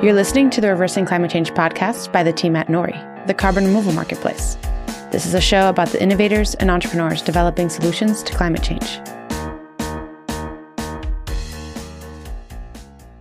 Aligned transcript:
You're 0.00 0.14
listening 0.14 0.48
to 0.50 0.60
the 0.60 0.68
Reversing 0.68 1.06
Climate 1.06 1.28
Change 1.28 1.50
podcast 1.54 2.12
by 2.12 2.22
the 2.22 2.32
team 2.32 2.54
at 2.54 2.68
Nori, 2.68 3.26
the 3.26 3.34
carbon 3.34 3.64
removal 3.64 3.90
marketplace. 3.92 4.56
This 5.10 5.26
is 5.26 5.34
a 5.34 5.40
show 5.40 5.68
about 5.68 5.88
the 5.88 6.00
innovators 6.00 6.54
and 6.54 6.70
entrepreneurs 6.70 7.20
developing 7.20 7.68
solutions 7.68 8.22
to 8.22 8.32
climate 8.32 8.62
change. 8.62 9.00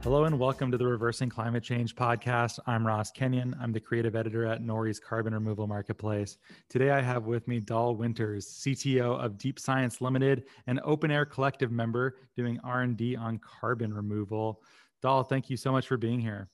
Hello 0.04 0.26
and 0.26 0.38
welcome 0.38 0.70
to 0.70 0.78
the 0.78 0.86
Reversing 0.86 1.30
Climate 1.30 1.64
Change 1.64 1.96
podcast. 1.96 2.60
I'm 2.68 2.86
Ross 2.86 3.10
Kenyon. 3.10 3.56
I'm 3.60 3.72
the 3.72 3.80
creative 3.80 4.16
editor 4.16 4.46
at 4.46 4.62
Nori's 4.62 5.00
Carbon 5.00 5.34
Removal 5.34 5.66
Marketplace. 5.66 6.38
Today 6.70 6.92
I 6.92 7.02
have 7.02 7.26
with 7.26 7.48
me 7.48 7.60
Dahl 7.60 7.96
Winters, 7.96 8.46
CTO 8.46 9.20
of 9.20 9.40
Deep 9.40 9.60
Science 9.60 10.00
Limited, 10.00 10.44
an 10.68 10.80
open 10.84 11.10
air 11.10 11.26
collective 11.26 11.72
member 11.72 12.18
doing 12.36 12.60
R&D 12.64 13.16
on 13.16 13.40
carbon 13.40 13.92
removal. 13.92 14.62
Dahl, 15.02 15.24
thank 15.24 15.50
you 15.50 15.58
so 15.58 15.72
much 15.72 15.88
for 15.88 15.98
being 15.98 16.20
here. 16.20 16.50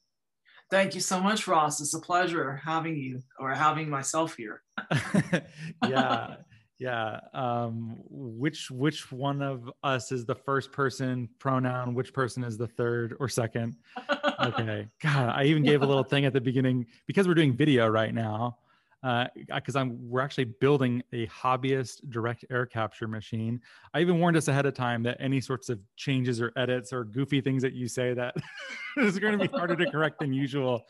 Thank 0.70 0.95
you 0.95 1.02
so 1.02 1.20
much, 1.20 1.48
Ross. 1.48 1.81
It's 1.81 1.94
a 1.94 1.99
pleasure 1.99 2.62
having 2.63 2.98
you 2.98 3.21
or 3.40 3.54
having 3.54 3.90
myself 3.90 4.35
here. 4.35 4.62
yeah. 5.88 6.35
Yeah. 6.80 7.20
Um, 7.34 7.98
which 8.09 8.70
which 8.71 9.12
one 9.12 9.41
of 9.41 9.71
us 9.84 10.12
is 10.12 10.26
the 10.26 10.35
first 10.35 10.71
person 10.71 11.30
pronoun? 11.40 11.94
Which 11.94 12.13
person 12.13 12.44
is 12.44 12.57
the 12.57 12.68
third 12.68 13.16
or 13.20 13.30
second? 13.30 13.77
Okay. 14.44 14.90
God, 15.02 15.30
I 15.30 15.45
even 15.45 15.63
gave 15.63 15.84
a 15.84 15.85
little 15.85 16.04
thing 16.04 16.26
at 16.26 16.34
the 16.34 16.41
beginning 16.41 16.85
because 17.07 17.30
we're 17.30 17.34
doing 17.34 17.55
video 17.55 17.88
right 17.88 18.13
now 18.13 18.57
because 19.03 19.75
uh, 19.75 19.80
I'm 19.80 20.09
we're 20.09 20.21
actually 20.21 20.45
building 20.45 21.03
a 21.12 21.27
hobbyist 21.27 22.09
direct 22.09 22.45
air 22.49 22.66
capture 22.66 23.07
machine. 23.07 23.59
I 23.93 23.99
even 23.99 24.20
warned 24.20 24.38
us 24.38 24.48
ahead 24.48 24.66
of 24.66 24.76
time 24.76 25.03
that 25.03 25.17
any 25.20 25.41
sorts 25.41 25.67
of 25.67 25.79
changes 25.98 26.39
or 26.39 26.53
edits 26.55 26.93
or 26.93 27.03
goofy 27.03 27.41
things 27.41 27.62
that 27.63 27.73
you 27.73 27.89
say 27.89 28.13
that 28.13 28.34
is 28.98 29.20
going 29.20 29.38
to 29.38 29.48
be 29.48 29.53
harder 29.55 29.76
to 29.76 29.91
correct 29.91 30.20
than 30.20 30.32
usual. 30.32 30.85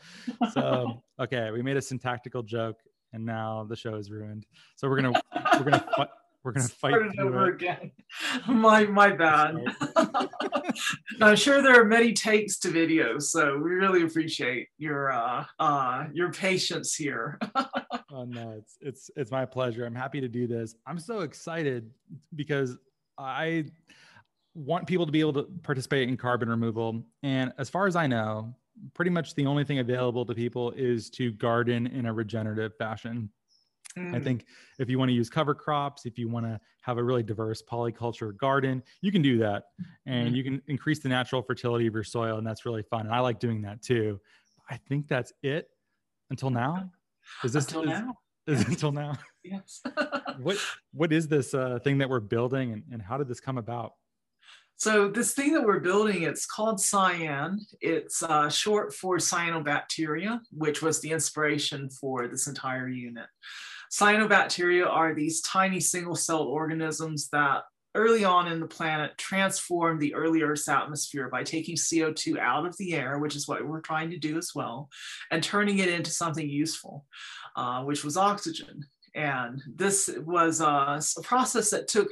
So 0.52 1.02
okay, 1.20 1.50
we 1.50 1.60
made 1.60 1.76
a 1.76 1.82
syntactical 1.82 2.44
joke, 2.44 2.78
and 3.12 3.26
now 3.26 3.66
the 3.68 3.74
show 3.74 3.96
is 3.96 4.12
ruined. 4.12 4.46
So 4.76 4.88
we're 4.88 5.00
gonna 5.00 5.20
we're 5.58 5.64
gonna 5.64 5.84
we're 6.44 6.52
gonna 6.52 6.68
fight 6.68 6.94
it 6.94 7.18
over 7.18 7.48
it. 7.48 7.54
again. 7.54 7.90
My 8.46 8.84
my 8.84 9.10
bad. 9.10 9.56
I'm 11.20 11.36
sure 11.36 11.62
there 11.62 11.80
are 11.80 11.84
many 11.84 12.12
takes 12.12 12.58
to 12.60 12.68
videos, 12.68 13.22
so 13.22 13.56
we 13.56 13.70
really 13.70 14.02
appreciate 14.02 14.68
your 14.76 15.10
uh, 15.10 15.46
uh, 15.58 16.04
your 16.12 16.30
patience 16.30 16.94
here. 16.94 17.38
oh 18.12 18.24
no, 18.24 18.54
it's 18.58 18.76
it's 18.80 19.10
it's 19.16 19.30
my 19.30 19.46
pleasure. 19.46 19.86
I'm 19.86 19.94
happy 19.94 20.20
to 20.20 20.28
do 20.28 20.46
this. 20.46 20.76
I'm 20.86 20.98
so 20.98 21.20
excited 21.20 21.90
because 22.34 22.76
I 23.16 23.64
want 24.54 24.86
people 24.86 25.06
to 25.06 25.12
be 25.12 25.20
able 25.20 25.32
to 25.32 25.44
participate 25.62 26.08
in 26.08 26.16
carbon 26.16 26.48
removal, 26.50 27.04
and 27.22 27.52
as 27.58 27.70
far 27.70 27.86
as 27.86 27.96
I 27.96 28.06
know, 28.06 28.54
pretty 28.92 29.10
much 29.10 29.34
the 29.34 29.46
only 29.46 29.64
thing 29.64 29.78
available 29.78 30.26
to 30.26 30.34
people 30.34 30.72
is 30.72 31.08
to 31.10 31.32
garden 31.32 31.86
in 31.86 32.06
a 32.06 32.12
regenerative 32.12 32.76
fashion. 32.76 33.30
Mm. 33.98 34.14
I 34.14 34.20
think 34.20 34.46
if 34.78 34.88
you 34.88 34.98
want 34.98 35.08
to 35.10 35.12
use 35.12 35.30
cover 35.30 35.54
crops, 35.54 36.06
if 36.06 36.18
you 36.18 36.28
want 36.28 36.46
to 36.46 36.60
have 36.82 36.98
a 36.98 37.02
really 37.02 37.22
diverse 37.22 37.62
polyculture 37.62 38.36
garden, 38.36 38.82
you 39.00 39.12
can 39.12 39.22
do 39.22 39.38
that 39.38 39.64
and 40.06 40.30
mm. 40.30 40.36
you 40.36 40.44
can 40.44 40.60
increase 40.66 40.98
the 40.98 41.08
natural 41.08 41.42
fertility 41.42 41.86
of 41.86 41.94
your 41.94 42.04
soil. 42.04 42.38
And 42.38 42.46
that's 42.46 42.66
really 42.66 42.82
fun. 42.82 43.06
And 43.06 43.14
I 43.14 43.20
like 43.20 43.38
doing 43.38 43.62
that 43.62 43.82
too. 43.82 44.20
I 44.68 44.76
think 44.88 45.08
that's 45.08 45.32
it 45.42 45.68
until 46.30 46.50
now. 46.50 46.90
Is 47.42 47.52
this 47.52 47.66
until 47.66 47.82
is, 47.82 47.88
now? 47.88 48.14
Is 48.46 48.58
yes. 48.60 48.68
until 48.68 48.92
now? 48.92 49.18
Yes. 49.42 49.82
what 50.38 50.58
What 50.92 51.12
is 51.12 51.28
this 51.28 51.54
uh, 51.54 51.78
thing 51.84 51.98
that 51.98 52.08
we're 52.08 52.20
building 52.20 52.72
and, 52.72 52.82
and 52.92 53.00
how 53.00 53.16
did 53.16 53.28
this 53.28 53.40
come 53.40 53.58
about? 53.58 53.94
So 54.76 55.08
this 55.08 55.34
thing 55.34 55.54
that 55.54 55.64
we're 55.64 55.78
building, 55.78 56.22
it's 56.22 56.46
called 56.46 56.80
cyan. 56.80 57.60
It's 57.80 58.22
uh, 58.22 58.50
short 58.50 58.92
for 58.92 59.18
cyanobacteria, 59.18 60.40
which 60.50 60.82
was 60.82 61.00
the 61.00 61.12
inspiration 61.12 61.88
for 61.90 62.26
this 62.26 62.48
entire 62.48 62.88
unit. 62.88 63.26
Cyanobacteria 63.94 64.90
are 64.90 65.14
these 65.14 65.40
tiny 65.42 65.78
single-celled 65.78 66.48
organisms 66.48 67.28
that 67.28 67.62
early 67.94 68.24
on 68.24 68.50
in 68.50 68.58
the 68.58 68.66
planet 68.66 69.16
transformed 69.16 70.00
the 70.00 70.12
early 70.16 70.42
Earth's 70.42 70.68
atmosphere 70.68 71.28
by 71.28 71.44
taking 71.44 71.76
CO2 71.76 72.36
out 72.36 72.66
of 72.66 72.76
the 72.76 72.94
air, 72.94 73.20
which 73.20 73.36
is 73.36 73.46
what 73.46 73.64
we're 73.64 73.80
trying 73.80 74.10
to 74.10 74.18
do 74.18 74.36
as 74.36 74.50
well, 74.52 74.88
and 75.30 75.44
turning 75.44 75.78
it 75.78 75.88
into 75.88 76.10
something 76.10 76.48
useful, 76.48 77.06
uh, 77.54 77.84
which 77.84 78.02
was 78.02 78.16
oxygen. 78.16 78.84
And 79.14 79.62
this 79.72 80.10
was 80.26 80.60
uh, 80.60 81.00
a 81.16 81.22
process 81.22 81.70
that 81.70 81.86
took 81.86 82.08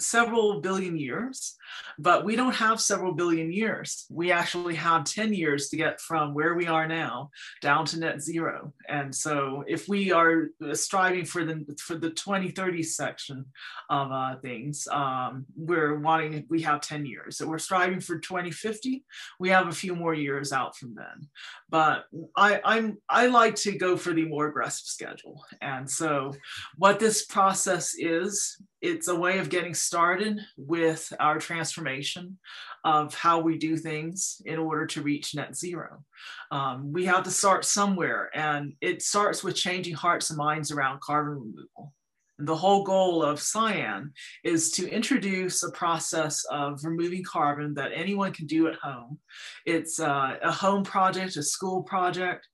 several 0.00 0.60
billion 0.60 0.96
years, 0.96 1.56
but 1.98 2.24
we 2.24 2.36
don't 2.36 2.54
have 2.54 2.80
several 2.80 3.12
billion 3.12 3.52
years. 3.52 4.06
We 4.10 4.32
actually 4.32 4.74
have 4.76 5.04
10 5.04 5.32
years 5.32 5.68
to 5.68 5.76
get 5.76 6.00
from 6.00 6.34
where 6.34 6.54
we 6.54 6.66
are 6.66 6.88
now 6.88 7.30
down 7.60 7.84
to 7.86 7.98
net 7.98 8.22
zero. 8.22 8.72
And 8.88 9.14
so 9.14 9.64
if 9.66 9.88
we 9.88 10.12
are 10.12 10.48
striving 10.72 11.24
for 11.24 11.44
the 11.44 11.64
for 11.78 11.94
the 11.94 12.10
2030 12.10 12.82
section 12.82 13.46
of 13.88 14.10
uh, 14.10 14.36
things, 14.36 14.88
um, 14.90 15.46
we're 15.56 15.98
wanting, 15.98 16.46
we 16.48 16.62
have 16.62 16.80
10 16.80 17.06
years. 17.06 17.36
So 17.36 17.46
we're 17.46 17.58
striving 17.58 18.00
for 18.00 18.18
2050. 18.18 19.04
We 19.38 19.50
have 19.50 19.68
a 19.68 19.72
few 19.72 19.94
more 19.94 20.14
years 20.14 20.52
out 20.52 20.76
from 20.76 20.94
then. 20.94 21.28
But 21.68 22.04
I, 22.36 22.60
I'm 22.64 22.98
I 23.08 23.26
like 23.26 23.54
to 23.56 23.76
go 23.76 23.96
for 23.96 24.12
the 24.12 24.24
more 24.24 24.48
aggressive 24.48 24.86
schedule. 24.86 25.44
And 25.60 25.88
so 25.88 26.32
what 26.76 26.98
this 26.98 27.24
process 27.26 27.94
is, 27.96 28.56
it's 28.80 29.08
a 29.08 29.14
way 29.14 29.38
of 29.38 29.50
getting 29.50 29.74
started 29.74 30.40
with 30.56 31.12
our 31.20 31.38
transformation 31.38 32.38
of 32.84 33.14
how 33.14 33.40
we 33.40 33.58
do 33.58 33.76
things 33.76 34.40
in 34.46 34.58
order 34.58 34.86
to 34.86 35.02
reach 35.02 35.34
net 35.34 35.54
zero. 35.54 36.02
Um, 36.50 36.92
we 36.92 37.04
have 37.04 37.24
to 37.24 37.30
start 37.30 37.64
somewhere, 37.64 38.30
and 38.34 38.72
it 38.80 39.02
starts 39.02 39.44
with 39.44 39.54
changing 39.54 39.94
hearts 39.94 40.30
and 40.30 40.38
minds 40.38 40.70
around 40.70 41.00
carbon 41.00 41.34
removal. 41.34 41.92
And 42.38 42.48
the 42.48 42.56
whole 42.56 42.84
goal 42.84 43.22
of 43.22 43.38
Cyan 43.38 44.14
is 44.44 44.70
to 44.72 44.90
introduce 44.90 45.62
a 45.62 45.70
process 45.72 46.42
of 46.46 46.82
removing 46.82 47.22
carbon 47.22 47.74
that 47.74 47.92
anyone 47.94 48.32
can 48.32 48.46
do 48.46 48.66
at 48.66 48.76
home. 48.76 49.18
It's 49.66 50.00
uh, 50.00 50.36
a 50.42 50.50
home 50.50 50.82
project, 50.82 51.36
a 51.36 51.42
school 51.42 51.82
project, 51.82 52.48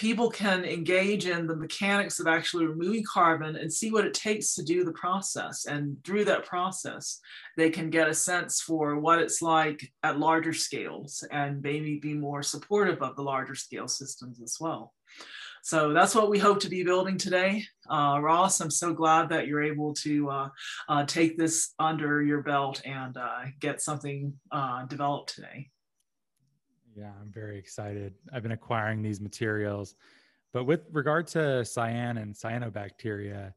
people 0.00 0.30
can 0.30 0.64
engage 0.64 1.26
in 1.26 1.46
the 1.46 1.54
mechanics 1.54 2.20
of 2.20 2.26
actually 2.26 2.64
removing 2.64 3.04
carbon 3.04 3.56
and 3.56 3.70
see 3.70 3.92
what 3.92 4.06
it 4.06 4.14
takes 4.14 4.54
to 4.54 4.62
do 4.62 4.82
the 4.82 4.92
process. 4.92 5.66
And 5.66 6.02
through 6.04 6.24
that 6.24 6.46
process, 6.46 7.20
they 7.58 7.68
can 7.68 7.90
get 7.90 8.08
a 8.08 8.14
sense 8.14 8.62
for 8.62 8.98
what 8.98 9.18
it's 9.18 9.42
like 9.42 9.92
at 10.02 10.18
larger 10.18 10.54
scales 10.54 11.22
and 11.30 11.60
maybe 11.60 11.98
be 11.98 12.14
more 12.14 12.42
supportive 12.42 13.02
of 13.02 13.14
the 13.14 13.22
larger 13.22 13.54
scale 13.54 13.88
systems 13.88 14.40
as 14.40 14.56
well. 14.58 14.94
So 15.62 15.92
that's 15.92 16.14
what 16.14 16.30
we 16.30 16.38
hope 16.38 16.60
to 16.60 16.70
be 16.70 16.82
building 16.82 17.18
today. 17.18 17.62
Uh, 17.90 18.20
Ross, 18.22 18.62
I'm 18.62 18.70
so 18.70 18.94
glad 18.94 19.28
that 19.28 19.46
you're 19.46 19.62
able 19.62 19.92
to 19.96 20.30
uh, 20.30 20.48
uh, 20.88 21.04
take 21.04 21.36
this 21.36 21.74
under 21.78 22.22
your 22.22 22.40
belt 22.40 22.80
and 22.86 23.18
uh, 23.18 23.42
get 23.58 23.82
something 23.82 24.32
uh, 24.50 24.86
developed 24.86 25.34
today. 25.34 25.68
Yeah, 27.00 27.12
I'm 27.18 27.32
very 27.32 27.58
excited. 27.58 28.12
I've 28.30 28.42
been 28.42 28.52
acquiring 28.52 29.00
these 29.00 29.22
materials. 29.22 29.94
But 30.52 30.64
with 30.64 30.82
regard 30.92 31.26
to 31.28 31.64
cyan 31.64 32.18
and 32.18 32.34
cyanobacteria, 32.34 33.54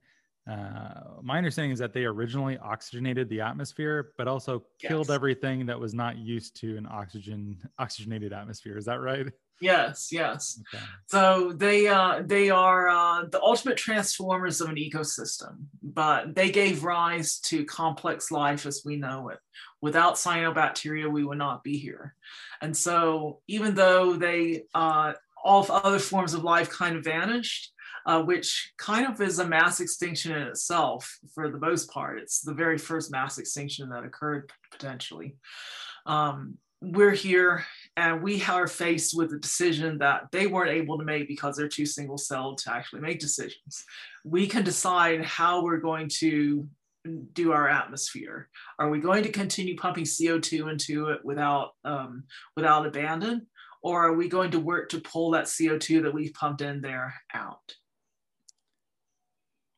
uh, 0.50 0.94
my 1.22 1.40
understanding 1.40 1.72
is 1.72 1.80
that 1.80 1.92
they 1.92 2.06
originally 2.06 2.58
oxygenated 2.58 3.28
the 3.28 3.42
atmosphere, 3.42 4.14
but 4.18 4.30
also 4.30 4.64
killed 4.80 5.08
yes. 5.08 5.16
everything 5.16 5.66
that 5.66 5.78
was 5.78 5.94
not 5.94 6.18
used 6.18 6.56
to 6.62 6.78
an 6.78 6.88
oxygen 6.90 7.58
oxygenated 7.80 8.32
atmosphere. 8.32 8.78
Is 8.78 8.86
that 8.86 9.02
right? 9.02 9.28
Yes, 9.62 10.10
yes. 10.12 10.60
Okay. 10.74 10.84
So 11.08 11.54
they 11.54 11.88
uh, 11.88 12.22
they 12.26 12.50
are 12.50 12.90
uh, 12.90 13.26
the 13.32 13.42
ultimate 13.42 13.78
transformers 13.78 14.60
of 14.60 14.70
an 14.70 14.76
ecosystem, 14.76 15.66
but 15.82 16.36
they 16.36 16.52
gave 16.52 16.84
rise 16.84 17.40
to 17.46 17.64
complex 17.64 18.32
life 18.32 18.66
as 18.66 18.82
we 18.84 18.98
know 18.98 19.30
it. 19.30 19.40
Without 19.82 20.16
cyanobacteria, 20.16 21.10
we 21.10 21.24
would 21.24 21.38
not 21.38 21.64
be 21.64 21.78
here. 21.78 22.16
And 22.62 22.76
so, 22.76 23.40
even 23.48 23.76
though 23.76 24.14
they 24.14 24.64
uh, 24.74 25.14
all 25.44 25.66
other 25.70 26.00
forms 26.00 26.34
of 26.34 26.44
life 26.44 26.70
kind 26.70 26.96
of 26.96 27.04
vanished, 27.04 27.74
uh, 28.06 28.22
which 28.22 28.74
kind 28.78 29.08
of 29.08 29.22
is 29.22 29.40
a 29.40 29.48
mass 29.48 29.80
extinction 29.80 30.32
in 30.34 30.44
itself 30.44 31.20
for 31.34 31.50
the 31.50 31.60
most 31.60 31.90
part. 31.90 32.20
It's 32.20 32.42
the 32.42 32.54
very 32.54 32.78
first 32.78 33.12
mass 33.12 33.38
extinction 33.38 33.90
that 33.90 34.04
occurred 34.04 34.52
potentially. 34.72 35.36
Um, 36.06 36.58
we're 36.82 37.12
here 37.12 37.66
and 37.96 38.24
we 38.24 38.44
are 38.44 38.68
faced 38.68 39.16
with 39.16 39.32
a 39.34 39.40
decision 39.40 40.00
that 40.00 40.24
they 40.32 40.48
weren't 40.48 40.72
able 40.72 40.98
to 40.98 41.06
make 41.06 41.28
because 41.28 41.56
they're 41.56 41.68
too 41.68 41.86
single 41.86 42.18
celled 42.18 42.58
to 42.60 42.74
actually 42.74 43.02
make 43.02 43.20
decisions. 43.20 43.84
We 44.24 44.48
can 44.48 44.64
decide 44.64 45.24
how 45.24 45.64
we're 45.64 45.78
going 45.78 46.10
to 46.20 46.68
do 47.34 47.52
our 47.52 47.68
atmosphere. 47.68 48.50
Are 48.80 48.90
we 48.90 49.00
going 49.00 49.24
to 49.24 49.32
continue 49.32 49.76
pumping 49.76 50.06
CO2 50.06 50.72
into 50.72 51.10
it 51.10 51.24
without, 51.24 51.72
um, 51.84 52.24
without 52.56 52.86
abandon? 52.86 53.48
Or 53.84 54.08
are 54.08 54.14
we 54.14 54.30
going 54.30 54.52
to 54.52 54.60
work 54.60 54.90
to 54.90 55.02
pull 55.02 55.32
that 55.32 55.46
CO2 55.46 56.04
that 56.04 56.14
we've 56.14 56.34
pumped 56.34 56.62
in 56.62 56.82
there 56.82 57.14
out? 57.34 57.76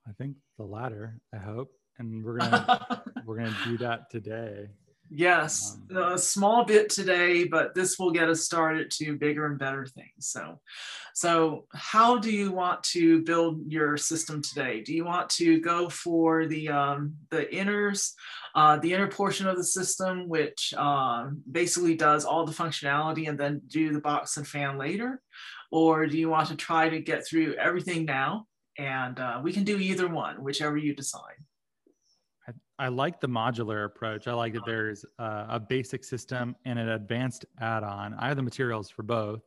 I 0.07 0.11
think 0.13 0.35
the 0.57 0.63
latter, 0.65 1.19
I 1.33 1.37
hope. 1.37 1.71
And 1.97 2.23
we're 2.23 2.37
gonna 2.37 3.03
we're 3.25 3.37
gonna 3.37 3.57
do 3.65 3.77
that 3.79 4.09
today. 4.11 4.67
Yes, 5.09 5.77
Um, 5.91 6.13
a 6.13 6.17
small 6.17 6.65
bit 6.65 6.89
today, 6.89 7.43
but 7.45 7.75
this 7.75 7.99
will 7.99 8.11
get 8.11 8.27
us 8.27 8.41
started 8.43 8.89
to 8.91 9.17
bigger 9.17 9.45
and 9.45 9.59
better 9.59 9.85
things. 9.85 10.09
So, 10.19 10.59
so 11.13 11.67
how 11.73 12.17
do 12.17 12.31
you 12.31 12.51
want 12.51 12.83
to 12.85 13.21
build 13.21 13.71
your 13.71 13.97
system 13.97 14.41
today? 14.41 14.81
Do 14.81 14.93
you 14.93 15.05
want 15.05 15.29
to 15.31 15.61
go 15.61 15.89
for 15.89 16.47
the 16.47 16.69
um, 16.69 17.15
the 17.29 17.45
inners, 17.45 18.13
uh, 18.55 18.77
the 18.77 18.93
inner 18.93 19.07
portion 19.07 19.47
of 19.47 19.57
the 19.57 19.63
system, 19.63 20.27
which 20.27 20.73
um, 20.73 21.43
basically 21.49 21.95
does 21.95 22.25
all 22.25 22.45
the 22.45 22.51
functionality, 22.51 23.29
and 23.29 23.39
then 23.39 23.61
do 23.67 23.93
the 23.93 24.01
box 24.01 24.37
and 24.37 24.47
fan 24.47 24.77
later, 24.77 25.21
or 25.71 26.07
do 26.07 26.17
you 26.17 26.29
want 26.29 26.49
to 26.49 26.55
try 26.55 26.89
to 26.89 26.99
get 26.99 27.25
through 27.27 27.53
everything 27.53 28.05
now? 28.05 28.47
And 28.77 29.19
uh, 29.19 29.39
we 29.41 29.53
can 29.53 29.63
do 29.63 29.77
either 29.77 30.07
one, 30.07 30.43
whichever 30.43 30.77
you 30.77 30.95
decide. 30.95 31.39
I 32.77 32.89
like 32.89 33.21
the 33.21 33.27
modular 33.27 33.85
approach. 33.85 34.27
I 34.27 34.33
like 34.33 34.53
that 34.53 34.65
there's 34.65 35.05
uh, 35.17 35.45
a 35.49 35.59
basic 35.59 36.03
system 36.03 36.55
and 36.65 36.77
an 36.77 36.89
advanced 36.89 37.45
add-on. 37.61 38.13
I 38.15 38.27
have 38.27 38.37
the 38.37 38.43
materials 38.43 38.89
for 38.89 39.03
both. 39.03 39.41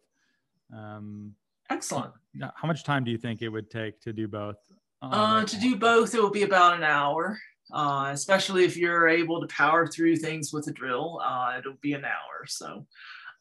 Um, 0.74 1.34
Excellent. 1.70 2.12
how 2.54 2.66
much 2.66 2.84
time 2.84 3.04
do 3.04 3.10
you 3.10 3.18
think 3.18 3.42
it 3.42 3.48
would 3.48 3.70
take 3.70 4.00
to 4.00 4.12
do 4.12 4.28
both? 4.28 4.56
Uh, 5.02 5.44
to 5.44 5.60
do 5.60 5.76
both, 5.76 6.14
it 6.14 6.22
will 6.22 6.30
be 6.30 6.42
about 6.42 6.74
an 6.74 6.82
hour, 6.82 7.38
uh, 7.72 8.10
especially 8.12 8.64
if 8.64 8.76
you're 8.76 9.08
able 9.08 9.40
to 9.40 9.46
power 9.48 9.86
through 9.86 10.16
things 10.16 10.52
with 10.52 10.66
a 10.68 10.72
drill. 10.72 11.20
Uh, 11.22 11.56
it'll 11.58 11.74
be 11.82 11.92
an 11.92 12.04
hour. 12.04 12.46
So 12.46 12.86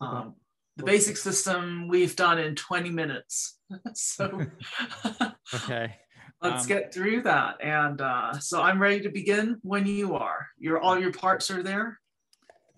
um, 0.01 0.35
the 0.75 0.83
basic 0.83 1.17
system 1.17 1.87
we've 1.87 2.15
done 2.15 2.37
in 2.39 2.55
20 2.55 2.89
minutes. 2.89 3.59
so 3.93 4.41
okay. 5.55 5.95
Let's 6.41 6.63
Um, 6.63 6.67
get 6.67 6.93
through 6.93 7.21
that. 7.23 7.57
And 7.61 8.01
uh, 8.01 8.39
so 8.39 8.61
I'm 8.61 8.81
ready 8.81 8.99
to 9.01 9.09
begin 9.09 9.59
when 9.63 9.85
you 9.85 10.15
are. 10.15 10.47
Your 10.57 10.79
all 10.79 10.99
your 10.99 11.11
parts 11.11 11.49
are 11.51 11.63
there. 11.63 11.99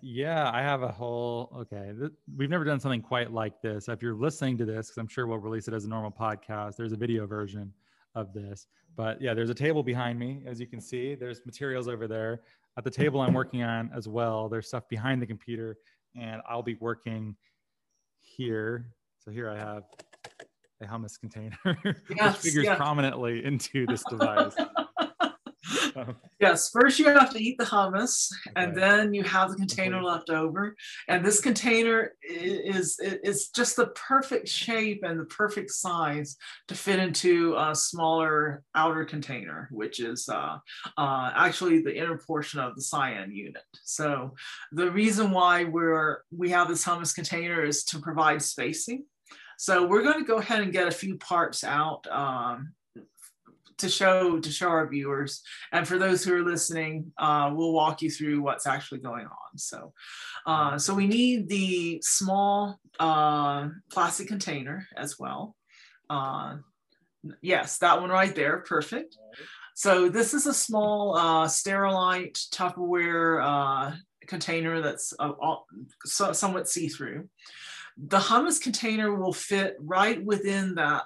Yeah, 0.02 0.50
I 0.50 0.62
have 0.62 0.82
a 0.82 0.88
whole. 0.88 1.52
Okay, 1.54 1.92
th- 1.98 2.12
we've 2.36 2.48
never 2.48 2.64
done 2.64 2.80
something 2.80 3.02
quite 3.02 3.32
like 3.32 3.60
this. 3.60 3.88
If 3.88 4.00
you're 4.02 4.14
listening 4.14 4.56
to 4.58 4.64
this, 4.64 4.86
because 4.88 4.96
I'm 4.98 5.08
sure 5.08 5.26
we'll 5.26 5.38
release 5.38 5.68
it 5.68 5.74
as 5.74 5.84
a 5.84 5.88
normal 5.88 6.10
podcast, 6.10 6.76
there's 6.76 6.92
a 6.92 6.96
video 6.96 7.26
version 7.26 7.72
of 8.14 8.32
this. 8.32 8.66
But 8.96 9.20
yeah, 9.20 9.34
there's 9.34 9.50
a 9.50 9.54
table 9.54 9.82
behind 9.82 10.18
me, 10.18 10.42
as 10.46 10.58
you 10.58 10.66
can 10.66 10.80
see. 10.80 11.14
There's 11.14 11.44
materials 11.44 11.86
over 11.86 12.08
there. 12.08 12.40
At 12.78 12.84
the 12.84 12.90
table 12.90 13.20
I'm 13.20 13.34
working 13.34 13.62
on 13.62 13.90
as 13.94 14.08
well, 14.08 14.48
there's 14.48 14.68
stuff 14.68 14.88
behind 14.88 15.20
the 15.20 15.26
computer, 15.26 15.76
and 16.18 16.40
I'll 16.48 16.62
be 16.62 16.76
working 16.80 17.36
here. 18.20 18.86
So 19.22 19.30
here 19.30 19.50
I 19.50 19.58
have 19.58 19.82
a 20.80 20.86
hummus 20.86 21.18
container, 21.18 21.56
Yes, 22.10 22.36
which 22.36 22.42
figures 22.42 22.64
yes. 22.64 22.76
prominently 22.76 23.44
into 23.44 23.86
this 23.86 24.04
device. 24.04 24.54
Um, 25.94 26.16
Yes, 26.40 26.70
first 26.70 26.98
you 26.98 27.04
have 27.06 27.30
to 27.34 27.38
eat 27.42 27.58
the 27.58 27.64
hummus, 27.64 28.28
and 28.56 28.74
then 28.74 29.12
you 29.12 29.22
have 29.24 29.50
the 29.50 29.56
container 29.56 29.98
Okay. 29.98 30.06
left 30.06 30.30
over. 30.30 30.74
And 31.06 31.24
this 31.24 31.40
container 31.40 32.12
is 32.22 32.98
is 33.00 33.48
just 33.50 33.76
the 33.76 33.88
perfect 33.88 34.48
shape 34.48 35.00
and 35.04 35.20
the 35.20 35.26
perfect 35.26 35.70
size 35.70 36.36
to 36.68 36.74
fit 36.74 36.98
into 36.98 37.54
a 37.58 37.74
smaller 37.74 38.62
outer 38.74 39.04
container, 39.04 39.68
which 39.70 40.00
is 40.00 40.28
uh, 40.28 40.56
uh, 40.96 41.30
actually 41.36 41.82
the 41.82 41.94
inner 41.96 42.16
portion 42.18 42.58
of 42.60 42.74
the 42.74 42.82
cyan 42.82 43.30
unit. 43.32 43.62
So 43.84 44.34
the 44.72 44.90
reason 44.90 45.30
why 45.30 45.64
we're 45.64 46.22
we 46.34 46.50
have 46.50 46.68
this 46.68 46.84
hummus 46.84 47.14
container 47.14 47.62
is 47.62 47.84
to 47.84 47.98
provide 47.98 48.42
spacing. 48.42 49.04
So 49.60 49.86
we're 49.86 50.02
going 50.02 50.18
to 50.18 50.24
go 50.24 50.38
ahead 50.38 50.62
and 50.62 50.72
get 50.72 50.88
a 50.88 50.90
few 50.90 51.18
parts 51.18 51.64
out 51.64 52.06
um, 52.10 52.72
to 53.76 53.90
show 53.90 54.40
to 54.40 54.50
show 54.50 54.68
our 54.68 54.88
viewers 54.88 55.42
and 55.70 55.86
for 55.86 55.98
those 55.98 56.24
who 56.24 56.34
are 56.34 56.42
listening, 56.42 57.12
uh, 57.18 57.52
we'll 57.52 57.74
walk 57.74 58.00
you 58.00 58.10
through 58.10 58.40
what's 58.40 58.66
actually 58.66 59.00
going 59.00 59.26
on. 59.26 59.58
So, 59.58 59.92
uh, 60.46 60.78
so 60.78 60.94
we 60.94 61.06
need 61.06 61.50
the 61.50 62.00
small 62.02 62.80
uh, 62.98 63.68
plastic 63.92 64.28
container 64.28 64.88
as 64.96 65.18
well. 65.18 65.54
Uh, 66.08 66.56
yes, 67.42 67.76
that 67.78 68.00
one 68.00 68.08
right 68.08 68.34
there, 68.34 68.60
perfect. 68.60 69.18
So 69.74 70.08
this 70.08 70.32
is 70.32 70.46
a 70.46 70.54
small 70.54 71.18
uh, 71.18 71.46
sterilite 71.46 72.48
Tupperware 72.48 73.44
uh, 73.44 73.96
container 74.26 74.80
that's 74.80 75.12
all, 75.12 75.66
so, 76.06 76.32
somewhat 76.32 76.66
see-through. 76.66 77.28
The 78.06 78.18
hummus 78.18 78.60
container 78.60 79.14
will 79.14 79.32
fit 79.32 79.76
right 79.78 80.24
within 80.24 80.74
that 80.76 81.04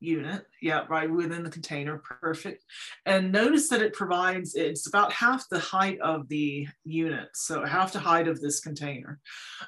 unit. 0.00 0.44
Yeah, 0.60 0.84
right 0.88 1.10
within 1.10 1.42
the 1.42 1.50
container. 1.50 1.98
Perfect. 1.98 2.64
And 3.06 3.32
notice 3.32 3.68
that 3.68 3.82
it 3.82 3.92
provides, 3.92 4.54
it's 4.54 4.86
about 4.86 5.12
half 5.12 5.48
the 5.48 5.58
height 5.58 5.98
of 6.00 6.28
the 6.28 6.68
unit. 6.84 7.28
So 7.34 7.64
half 7.64 7.92
the 7.92 7.98
height 7.98 8.28
of 8.28 8.40
this 8.40 8.60
container. 8.60 9.18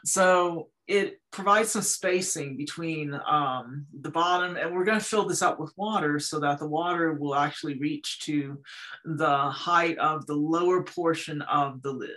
So 0.05 0.69
it 0.87 1.21
provides 1.33 1.71
some 1.71 1.83
spacing 1.83 2.57
between 2.57 3.19
um, 3.27 3.87
the 4.01 4.11
bottom 4.11 4.57
and 4.57 4.75
we're 4.75 4.85
going 4.85 4.99
to 4.99 5.05
fill 5.05 5.27
this 5.27 5.43
up 5.43 5.59
with 5.59 5.73
water 5.77 6.21
so 6.21 6.39
that 6.41 6.59
the 6.59 6.69
water 6.69 7.15
will 7.15 7.35
actually 7.35 7.79
reach 7.79 8.21
to 8.21 8.63
the 9.05 9.37
height 9.51 9.99
of 9.99 10.27
the 10.27 10.35
lower 10.35 10.83
portion 10.83 11.43
of 11.43 11.83
the 11.83 11.93
lid. 11.93 12.11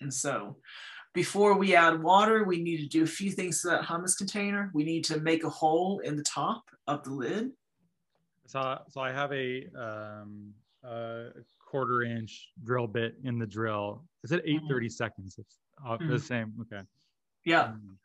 And 0.00 0.12
so 0.12 0.56
before 1.14 1.58
we 1.58 1.74
add 1.74 2.02
water, 2.02 2.44
we 2.44 2.62
need 2.62 2.78
to 2.78 2.88
do 2.88 3.02
a 3.02 3.06
few 3.06 3.30
things 3.30 3.62
to 3.62 3.68
that 3.68 3.82
hummus 3.82 4.16
container. 4.16 4.70
We 4.72 4.84
need 4.84 5.04
to 5.04 5.20
make 5.20 5.44
a 5.44 5.50
hole 5.50 5.98
in 6.00 6.16
the 6.16 6.22
top 6.22 6.64
of 6.86 7.04
the 7.04 7.10
lid. 7.10 7.50
So, 8.46 8.78
so 8.88 9.00
I 9.00 9.12
have 9.12 9.32
a, 9.32 9.66
um, 9.76 10.52
a 10.82 11.28
quarter 11.64 12.02
inch 12.02 12.50
drill 12.64 12.86
bit 12.86 13.16
in 13.24 13.38
the 13.38 13.46
drill. 13.46 14.04
Is 14.24 14.32
it 14.32 14.42
830 14.44 14.88
seconds? 14.88 15.36
It's 15.38 15.58
uh, 15.86 15.98
the 15.98 16.04
Mhm. 16.14 16.20
same. 16.20 16.54
Okay. 16.62 16.82
Yeah. 17.44 17.64
Um, 17.64 17.98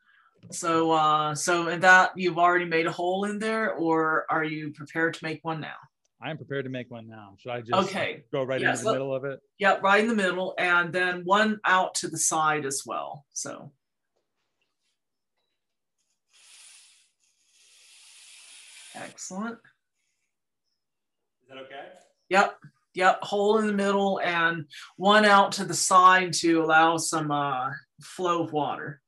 So, 0.51 0.92
uh, 0.92 1.33
so 1.36 1.68
in 1.68 1.80
that 1.81 2.12
you've 2.15 2.38
already 2.38 2.65
made 2.65 2.86
a 2.86 2.92
hole 2.92 3.25
in 3.25 3.39
there, 3.39 3.74
or 3.74 4.25
are 4.30 4.44
you 4.44 4.71
prepared 4.71 5.15
to 5.15 5.24
make 5.24 5.44
one 5.44 5.59
now? 5.59 5.75
I 6.19 6.31
am 6.31 6.37
prepared 6.37 6.65
to 6.65 6.71
make 6.71 6.89
one 6.89 7.07
now. 7.07 7.35
Should 7.37 7.51
I 7.51 7.61
just 7.61 7.89
Okay. 7.89 8.23
go 8.31 8.43
right 8.43 8.59
Yes, 8.59 8.79
into 8.79 8.85
the 8.85 8.89
let- 8.91 8.95
middle 8.95 9.15
of 9.15 9.23
it? 9.25 9.39
Yeah, 9.59 9.77
right 9.83 9.99
in 10.01 10.07
the 10.07 10.15
middle, 10.15 10.55
and 10.57 10.91
then 10.91 11.23
one 11.25 11.59
out 11.63 11.93
to 11.95 12.07
the 12.07 12.17
side 12.17 12.65
as 12.65 12.83
well. 12.85 13.25
So. 13.33 13.71
Excellent. 18.95 19.57
Is 21.43 21.49
that 21.49 21.57
okay? 21.59 21.89
Yep, 22.29 22.57
yep, 22.93 23.19
hole 23.23 23.57
in 23.59 23.67
the 23.67 23.73
middle 23.73 24.19
and 24.23 24.65
one 24.97 25.23
out 25.25 25.51
to 25.53 25.65
the 25.65 25.73
side 25.73 26.33
to 26.33 26.61
allow 26.63 26.97
some 26.97 27.31
uh, 27.31 27.69
flow 28.01 28.43
of 28.43 28.53
water. 28.53 29.01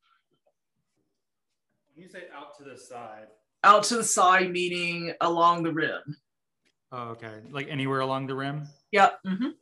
When 1.94 2.04
you 2.04 2.10
say 2.10 2.24
out 2.34 2.56
to 2.58 2.64
the 2.64 2.78
side, 2.78 3.26
Out 3.62 3.82
to 3.84 3.96
the 3.96 4.04
side, 4.04 4.50
meaning 4.50 5.12
along 5.20 5.64
the 5.64 5.72
rim. 5.72 6.16
Oh, 6.92 7.08
okay. 7.10 7.32
Like 7.50 7.68
anywhere 7.68 8.00
along 8.00 8.26
the 8.26 8.34
rim? 8.34 8.68
Yep. 8.92 9.18
mhm. 9.26 9.52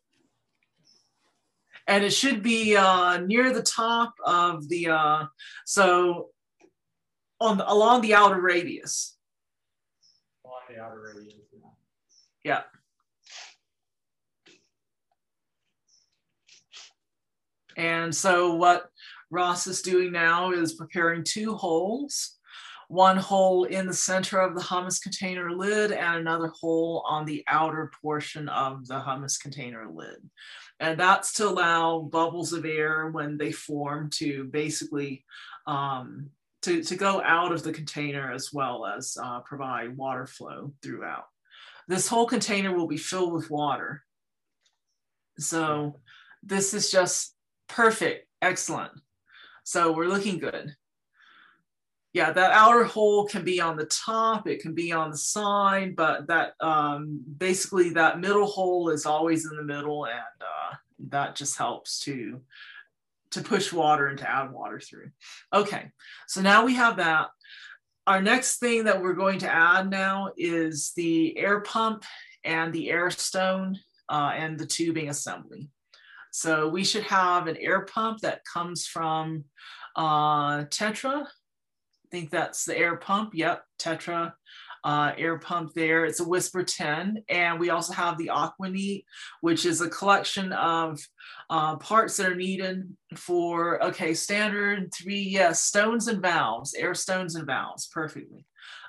And 1.86 2.04
it 2.04 2.12
should 2.12 2.42
be 2.42 2.76
uh, 2.76 3.18
near 3.18 3.52
the 3.52 3.62
top 3.62 4.12
of 4.22 4.68
the, 4.68 4.88
uh, 4.88 5.26
so 5.64 6.28
on 7.40 7.56
the, 7.56 7.72
along 7.72 8.02
the 8.02 8.14
outer 8.14 8.40
radius. 8.40 9.16
Along 10.44 10.60
the 10.68 10.82
outer 10.82 11.14
radius. 11.16 11.34
Yeah. 12.44 12.62
And 17.76 18.14
so 18.14 18.54
what 18.54 18.90
Ross 19.30 19.66
is 19.66 19.82
doing 19.82 20.12
now 20.12 20.50
is 20.52 20.74
preparing 20.74 21.22
two 21.24 21.54
holes. 21.54 22.37
One 22.88 23.18
hole 23.18 23.64
in 23.64 23.86
the 23.86 23.92
center 23.92 24.40
of 24.40 24.54
the 24.54 24.62
hummus 24.62 25.00
container 25.00 25.50
lid 25.50 25.92
and 25.92 26.16
another 26.16 26.48
hole 26.48 27.04
on 27.06 27.26
the 27.26 27.44
outer 27.46 27.92
portion 28.02 28.48
of 28.48 28.86
the 28.86 28.98
hummus 28.98 29.38
container 29.40 29.86
lid. 29.90 30.16
And 30.80 30.98
that's 30.98 31.34
to 31.34 31.48
allow 31.48 32.00
bubbles 32.00 32.52
of 32.52 32.64
air 32.64 33.10
when 33.10 33.36
they 33.36 33.52
form 33.52 34.10
to 34.14 34.44
basically 34.44 35.24
um, 35.66 36.30
to, 36.62 36.82
to 36.82 36.96
go 36.96 37.22
out 37.22 37.52
of 37.52 37.62
the 37.62 37.72
container 37.72 38.32
as 38.32 38.52
well 38.52 38.86
as 38.86 39.16
uh, 39.22 39.40
provide 39.40 39.96
water 39.96 40.26
flow 40.26 40.72
throughout. 40.82 41.24
This 41.88 42.08
whole 42.08 42.26
container 42.26 42.74
will 42.74 42.86
be 42.86 42.96
filled 42.96 43.32
with 43.32 43.50
water. 43.50 44.02
So 45.38 46.00
this 46.42 46.74
is 46.74 46.90
just 46.90 47.34
perfect, 47.68 48.26
excellent. 48.42 48.92
So 49.64 49.92
we're 49.92 50.08
looking 50.08 50.38
good. 50.38 50.74
Yeah, 52.14 52.32
that 52.32 52.52
outer 52.52 52.84
hole 52.84 53.26
can 53.26 53.44
be 53.44 53.60
on 53.60 53.76
the 53.76 53.84
top, 53.84 54.48
it 54.48 54.60
can 54.60 54.74
be 54.74 54.92
on 54.92 55.10
the 55.10 55.16
side, 55.16 55.94
but 55.94 56.26
that 56.28 56.54
um, 56.60 57.20
basically 57.36 57.90
that 57.90 58.20
middle 58.20 58.46
hole 58.46 58.88
is 58.88 59.04
always 59.04 59.48
in 59.48 59.56
the 59.56 59.62
middle 59.62 60.06
and 60.06 60.14
uh, 60.40 60.74
that 61.10 61.36
just 61.36 61.58
helps 61.58 62.00
to, 62.00 62.40
to 63.30 63.42
push 63.42 63.72
water 63.72 64.06
and 64.06 64.18
to 64.18 64.30
add 64.30 64.50
water 64.50 64.80
through. 64.80 65.10
Okay, 65.52 65.90
so 66.26 66.40
now 66.40 66.64
we 66.64 66.74
have 66.74 66.96
that. 66.96 67.28
Our 68.06 68.22
next 68.22 68.58
thing 68.58 68.84
that 68.84 69.02
we're 69.02 69.12
going 69.12 69.40
to 69.40 69.54
add 69.54 69.90
now 69.90 70.32
is 70.38 70.92
the 70.96 71.36
air 71.36 71.60
pump 71.60 72.04
and 72.42 72.72
the 72.72 72.90
air 72.90 73.10
stone 73.10 73.78
uh, 74.08 74.32
and 74.34 74.58
the 74.58 74.66
tubing 74.66 75.10
assembly. 75.10 75.68
So 76.30 76.68
we 76.68 76.84
should 76.84 77.04
have 77.04 77.46
an 77.48 77.56
air 77.58 77.82
pump 77.82 78.20
that 78.20 78.44
comes 78.44 78.86
from 78.86 79.44
uh, 79.96 80.64
Tetra. 80.64 81.26
Think 82.10 82.30
that's 82.30 82.64
the 82.64 82.76
air 82.76 82.96
pump. 82.96 83.30
Yep, 83.34 83.62
Tetra 83.78 84.32
uh, 84.84 85.12
air 85.16 85.38
pump 85.38 85.72
there. 85.74 86.04
It's 86.04 86.20
a 86.20 86.28
Whisper 86.28 86.62
10. 86.62 87.24
And 87.28 87.58
we 87.58 87.70
also 87.70 87.92
have 87.92 88.18
the 88.18 88.30
Aquaneat, 88.32 89.04
which 89.40 89.66
is 89.66 89.80
a 89.80 89.90
collection 89.90 90.52
of 90.52 91.00
uh, 91.50 91.76
parts 91.76 92.16
that 92.16 92.30
are 92.30 92.36
needed 92.36 92.88
for, 93.14 93.82
okay, 93.84 94.14
standard 94.14 94.92
three, 94.94 95.20
yes, 95.20 95.60
stones 95.60 96.08
and 96.08 96.22
valves, 96.22 96.74
air 96.74 96.94
stones 96.94 97.34
and 97.34 97.46
valves, 97.46 97.88
perfectly. 97.88 98.46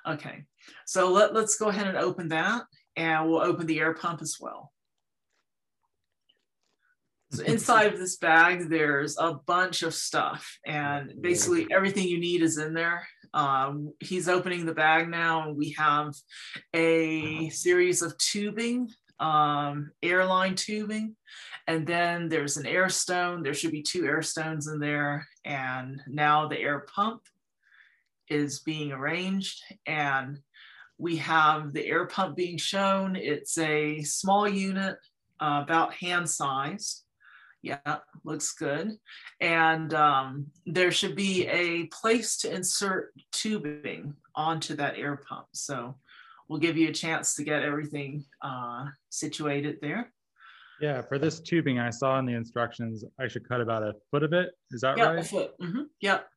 Okay, 0.07 0.45
so 0.85 1.11
let, 1.11 1.33
let's 1.33 1.57
go 1.57 1.67
ahead 1.67 1.87
and 1.87 1.97
open 1.97 2.29
that 2.29 2.63
and 2.95 3.27
we'll 3.27 3.41
open 3.41 3.65
the 3.67 3.79
air 3.79 3.93
pump 3.93 4.21
as 4.21 4.37
well. 4.39 4.71
So 7.31 7.43
inside 7.43 7.93
of 7.93 7.99
this 7.99 8.17
bag, 8.17 8.69
there's 8.69 9.17
a 9.19 9.35
bunch 9.45 9.83
of 9.83 9.93
stuff 9.93 10.57
and 10.65 11.13
basically 11.21 11.67
everything 11.71 12.07
you 12.07 12.19
need 12.19 12.41
is 12.41 12.57
in 12.57 12.73
there. 12.73 13.07
Um, 13.35 13.93
he's 13.99 14.27
opening 14.27 14.65
the 14.65 14.73
bag 14.73 15.09
now 15.09 15.47
and 15.47 15.55
we 15.55 15.75
have 15.77 16.15
a 16.73 17.49
series 17.49 18.01
of 18.01 18.17
tubing, 18.17 18.89
um, 19.19 19.91
airline 20.01 20.55
tubing. 20.55 21.15
And 21.67 21.85
then 21.85 22.29
there's 22.29 22.57
an 22.57 22.65
air 22.65 22.89
stone. 22.89 23.43
There 23.43 23.53
should 23.53 23.71
be 23.71 23.83
two 23.83 24.05
air 24.05 24.23
stones 24.23 24.67
in 24.67 24.79
there. 24.79 25.27
And 25.45 26.01
now 26.07 26.47
the 26.47 26.59
air 26.59 26.87
pump 26.93 27.21
is 28.27 28.61
being 28.61 28.91
arranged 28.91 29.61
and 29.85 30.39
we 30.97 31.17
have 31.17 31.73
the 31.73 31.85
air 31.85 32.07
pump 32.07 32.35
being 32.35 32.57
shown. 32.57 33.15
It's 33.15 33.57
a 33.59 34.01
small 34.01 34.49
unit, 34.49 34.97
uh, 35.39 35.61
about 35.63 35.93
hand 35.93 36.27
sized. 36.27 37.03
Yeah, 37.61 37.97
looks 38.23 38.53
good. 38.53 38.97
And 39.41 39.93
um, 39.93 40.47
there 40.65 40.91
should 40.91 41.15
be 41.15 41.45
a 41.47 41.87
place 41.87 42.37
to 42.37 42.53
insert 42.53 43.11
tubing 43.31 44.13
onto 44.35 44.75
that 44.77 44.97
air 44.97 45.21
pump. 45.27 45.47
So 45.53 45.97
we'll 46.47 46.59
give 46.59 46.77
you 46.77 46.89
a 46.89 46.93
chance 46.93 47.35
to 47.35 47.43
get 47.43 47.63
everything 47.63 48.23
uh, 48.41 48.85
situated 49.09 49.79
there. 49.81 50.13
Yeah, 50.79 51.01
for 51.01 51.19
this 51.19 51.41
tubing, 51.41 51.79
I 51.79 51.89
saw 51.89 52.17
in 52.19 52.25
the 52.25 52.33
instructions, 52.33 53.03
I 53.19 53.27
should 53.27 53.47
cut 53.47 53.59
about 53.59 53.83
a 53.83 53.93
foot 54.09 54.23
of 54.23 54.31
it. 54.31 54.51
Is 54.71 54.81
that 54.81 54.97
yep, 54.97 55.07
right? 55.07 55.19
A 55.19 55.23
foot. 55.23 55.51
Mm-hmm. 55.61 55.81
Yep. 55.99 56.27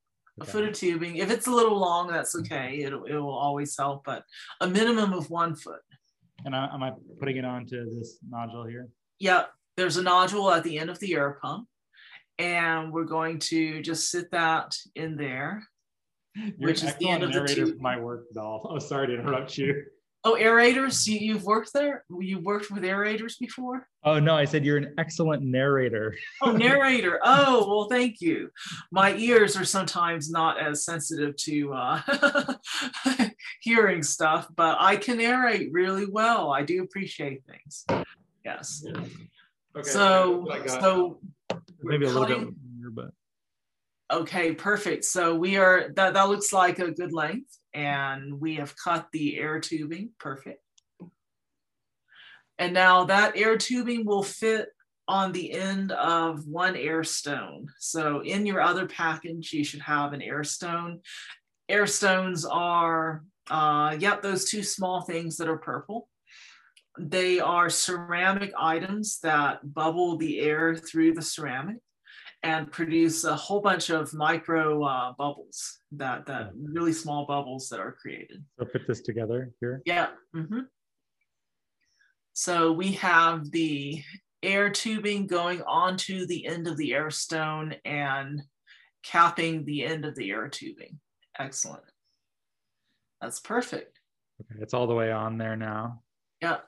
Okay. 0.40 0.48
A 0.48 0.52
foot 0.52 0.64
of 0.64 0.74
tubing. 0.74 1.16
If 1.16 1.30
it's 1.30 1.46
a 1.46 1.52
little 1.52 1.78
long, 1.78 2.08
that's 2.08 2.34
Mm-hmm. 2.34 2.52
okay. 2.52 2.78
It'll, 2.80 3.04
it 3.04 3.14
will 3.14 3.38
always 3.38 3.76
help, 3.78 4.02
but 4.04 4.24
a 4.60 4.66
minimum 4.66 5.12
of 5.12 5.30
one 5.30 5.54
foot. 5.54 5.80
And 6.44 6.56
I, 6.56 6.74
am 6.74 6.82
I 6.82 6.90
putting 7.20 7.36
it 7.36 7.44
onto 7.44 7.84
this 7.96 8.18
nodule 8.28 8.66
here? 8.66 8.88
Yep 9.20 9.52
there's 9.76 9.96
a 9.96 10.02
nodule 10.02 10.50
at 10.50 10.64
the 10.64 10.78
end 10.78 10.90
of 10.90 10.98
the 10.98 11.14
air 11.14 11.38
pump 11.42 11.66
and 12.38 12.92
we're 12.92 13.04
going 13.04 13.38
to 13.38 13.82
just 13.82 14.10
sit 14.10 14.30
that 14.32 14.74
in 14.94 15.16
there 15.16 15.62
You're 16.34 16.70
which 16.70 16.82
is 16.82 16.94
the 16.96 17.08
end 17.08 17.22
of 17.22 17.32
the 17.32 17.46
tube. 17.46 17.80
my 17.80 17.98
work 17.98 18.24
Dahl. 18.34 18.68
Oh 18.70 18.78
sorry 18.78 19.08
to 19.08 19.14
interrupt 19.14 19.56
you. 19.58 19.84
Oh 20.24 20.36
aerators 20.38 21.06
you, 21.06 21.18
you've 21.18 21.44
worked 21.44 21.72
there? 21.72 22.04
You've 22.20 22.44
worked 22.44 22.70
with 22.70 22.84
aerators 22.84 23.38
before? 23.38 23.88
Oh 24.04 24.18
no 24.18 24.34
i 24.34 24.44
said 24.44 24.64
you're 24.64 24.76
an 24.76 24.94
excellent 24.98 25.42
narrator. 25.42 26.14
Oh 26.40 26.52
narrator. 26.52 27.20
Oh 27.24 27.66
well 27.68 27.88
thank 27.88 28.20
you. 28.20 28.50
My 28.90 29.14
ears 29.16 29.56
are 29.56 29.64
sometimes 29.64 30.30
not 30.30 30.60
as 30.60 30.84
sensitive 30.84 31.36
to 31.36 31.74
uh, 31.74 32.54
hearing 33.60 34.02
stuff 34.02 34.48
but 34.56 34.76
i 34.80 34.96
can 34.96 35.18
narrate 35.18 35.70
really 35.72 36.06
well. 36.06 36.50
I 36.50 36.62
do 36.62 36.82
appreciate 36.82 37.42
things. 37.44 37.84
Yes. 38.44 38.82
Yeah. 38.84 39.04
Okay. 39.76 39.88
So, 39.88 40.46
so 40.66 41.18
maybe 41.82 42.04
a 42.04 42.10
little 42.10 42.26
bit 42.26 42.40
more, 42.40 42.90
but 42.90 43.10
okay, 44.12 44.52
perfect. 44.52 45.04
So 45.04 45.34
we 45.34 45.56
are 45.56 45.90
that 45.96 46.14
that 46.14 46.28
looks 46.28 46.52
like 46.52 46.78
a 46.78 46.90
good 46.90 47.12
length, 47.12 47.58
and 47.72 48.40
we 48.40 48.56
have 48.56 48.74
cut 48.76 49.08
the 49.12 49.38
air 49.38 49.60
tubing. 49.60 50.10
Perfect. 50.18 50.60
And 52.58 52.74
now 52.74 53.04
that 53.04 53.36
air 53.36 53.56
tubing 53.56 54.04
will 54.04 54.22
fit 54.22 54.68
on 55.08 55.32
the 55.32 55.52
end 55.52 55.90
of 55.92 56.46
one 56.46 56.76
air 56.76 57.02
stone. 57.02 57.66
So 57.78 58.22
in 58.22 58.46
your 58.46 58.60
other 58.60 58.86
package, 58.86 59.52
you 59.52 59.64
should 59.64 59.80
have 59.80 60.12
an 60.12 60.22
air 60.22 60.44
stone. 60.44 61.00
Air 61.68 61.86
stones 61.86 62.44
are, 62.44 63.24
uh, 63.50 63.96
yep, 63.98 64.22
those 64.22 64.48
two 64.48 64.62
small 64.62 65.00
things 65.00 65.38
that 65.38 65.48
are 65.48 65.58
purple. 65.58 66.08
They 66.98 67.40
are 67.40 67.70
ceramic 67.70 68.52
items 68.58 69.18
that 69.20 69.74
bubble 69.74 70.16
the 70.16 70.40
air 70.40 70.76
through 70.76 71.14
the 71.14 71.22
ceramic 71.22 71.76
and 72.42 72.70
produce 72.70 73.24
a 73.24 73.34
whole 73.34 73.60
bunch 73.60 73.90
of 73.90 74.12
micro 74.12 74.82
uh, 74.82 75.12
bubbles 75.16 75.78
that 75.92 76.26
that 76.26 76.50
really 76.54 76.92
small 76.92 77.24
bubbles 77.24 77.68
that 77.68 77.78
are 77.80 77.92
created. 77.92 78.44
So 78.58 78.66
put 78.66 78.86
this 78.86 79.00
together 79.00 79.52
here. 79.60 79.80
Yeah. 79.86 80.08
Mm-hmm. 80.34 80.60
So 82.32 82.72
we 82.72 82.92
have 82.92 83.50
the 83.50 84.02
air 84.42 84.70
tubing 84.70 85.26
going 85.26 85.62
onto 85.62 86.26
the 86.26 86.46
end 86.46 86.66
of 86.66 86.76
the 86.76 86.92
air 86.94 87.10
stone 87.10 87.76
and 87.84 88.42
capping 89.04 89.64
the 89.64 89.84
end 89.84 90.04
of 90.04 90.14
the 90.16 90.30
air 90.30 90.48
tubing. 90.48 90.98
Excellent. 91.38 91.84
That's 93.20 93.40
perfect. 93.40 94.00
Okay, 94.40 94.60
it's 94.60 94.74
all 94.74 94.86
the 94.86 94.94
way 94.94 95.12
on 95.12 95.38
there 95.38 95.56
now. 95.56 96.02
Yeah. 96.40 96.58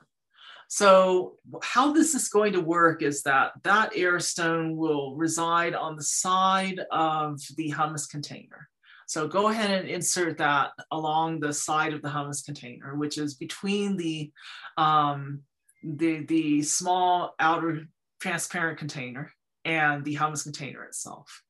So 0.67 1.35
how 1.61 1.93
this 1.93 2.15
is 2.15 2.27
going 2.29 2.53
to 2.53 2.61
work 2.61 3.01
is 3.01 3.23
that 3.23 3.51
that 3.63 3.91
air 3.95 4.19
stone 4.19 4.75
will 4.75 5.15
reside 5.15 5.75
on 5.75 5.95
the 5.95 6.03
side 6.03 6.81
of 6.91 7.39
the 7.55 7.71
hummus 7.71 8.09
container. 8.09 8.67
So 9.07 9.27
go 9.27 9.49
ahead 9.49 9.69
and 9.69 9.87
insert 9.87 10.37
that 10.39 10.71
along 10.91 11.39
the 11.39 11.53
side 11.53 11.93
of 11.93 12.01
the 12.01 12.09
hummus 12.09 12.43
container, 12.43 12.95
which 12.95 13.17
is 13.17 13.35
between 13.35 13.97
the, 13.97 14.31
um, 14.77 15.41
the, 15.83 16.25
the 16.25 16.63
small 16.63 17.35
outer 17.39 17.87
transparent 18.19 18.79
container 18.79 19.31
and 19.63 20.03
the 20.03 20.15
hummus 20.15 20.43
container 20.43 20.83
itself. 20.83 21.43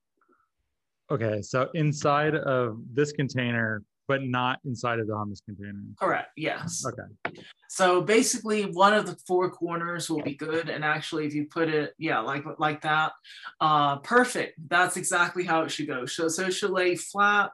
Okay, 1.10 1.40
so 1.40 1.68
inside 1.74 2.34
of 2.34 2.78
this 2.92 3.12
container, 3.12 3.82
but 4.08 4.22
not 4.22 4.58
inside 4.64 4.98
of 4.98 5.06
the 5.06 5.12
hummus 5.12 5.44
container. 5.44 5.80
Correct. 5.98 6.30
Yes. 6.36 6.84
Okay. 6.86 7.42
So 7.68 8.00
basically, 8.00 8.64
one 8.64 8.92
of 8.92 9.06
the 9.06 9.16
four 9.26 9.50
corners 9.50 10.08
will 10.08 10.22
be 10.22 10.34
good, 10.34 10.68
and 10.68 10.84
actually, 10.84 11.26
if 11.26 11.34
you 11.34 11.46
put 11.46 11.68
it, 11.68 11.94
yeah, 11.98 12.20
like 12.20 12.44
like 12.58 12.82
that, 12.82 13.12
uh, 13.60 13.96
perfect. 13.98 14.58
That's 14.68 14.96
exactly 14.96 15.44
how 15.44 15.62
it 15.62 15.70
should 15.70 15.88
go. 15.88 16.06
So 16.06 16.28
so 16.28 16.46
it 16.46 16.52
should 16.52 16.70
lay 16.70 16.96
flat 16.96 17.50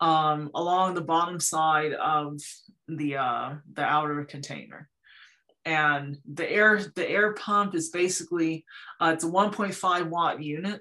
um, 0.00 0.50
along 0.54 0.94
the 0.94 1.02
bottom 1.02 1.40
side 1.40 1.92
of 1.92 2.40
the 2.86 3.16
uh, 3.16 3.54
the 3.72 3.82
outer 3.82 4.24
container 4.24 4.88
and 5.64 6.16
the 6.32 6.50
air 6.50 6.80
the 6.94 7.08
air 7.08 7.34
pump 7.34 7.74
is 7.74 7.90
basically 7.90 8.64
uh, 9.00 9.10
it's 9.14 9.24
a 9.24 9.28
1.5 9.28 10.08
watt 10.08 10.42
unit 10.42 10.80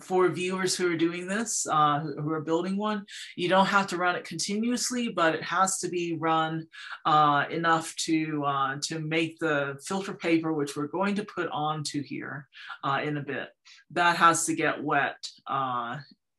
for 0.00 0.28
viewers 0.28 0.74
who 0.74 0.90
are 0.90 0.96
doing 0.96 1.26
this, 1.26 1.66
uh, 1.70 2.00
who 2.00 2.30
are 2.30 2.40
building 2.40 2.76
one, 2.76 3.04
you 3.36 3.48
don't 3.48 3.66
have 3.66 3.86
to 3.88 3.96
run 3.96 4.16
it 4.16 4.24
continuously, 4.24 5.10
but 5.10 5.34
it 5.34 5.42
has 5.42 5.78
to 5.80 5.88
be 5.88 6.16
run 6.18 6.66
uh, 7.04 7.44
enough 7.50 7.94
to, 7.96 8.42
uh, 8.44 8.76
to 8.82 8.98
make 9.00 9.38
the 9.38 9.78
filter 9.84 10.14
paper, 10.14 10.52
which 10.52 10.76
we're 10.76 10.86
going 10.86 11.14
to 11.16 11.24
put 11.24 11.48
onto 11.52 12.02
here 12.02 12.48
uh, 12.84 13.00
in 13.04 13.18
a 13.18 13.22
bit, 13.22 13.48
that 13.90 14.16
has 14.16 14.46
to 14.46 14.54
get 14.54 14.82
wet 14.82 15.16
uh, 15.46 15.98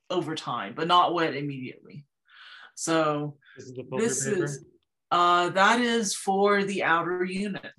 over 0.10 0.34
time, 0.34 0.74
but 0.76 0.88
not 0.88 1.14
wet 1.14 1.36
immediately. 1.36 2.06
So 2.76 3.38
this 3.56 3.68
is, 3.68 3.78
this 3.92 4.26
is 4.26 4.66
uh, 5.12 5.50
that 5.50 5.80
is 5.80 6.16
for 6.16 6.64
the 6.64 6.84
outer 6.84 7.24
unit, 7.24 7.72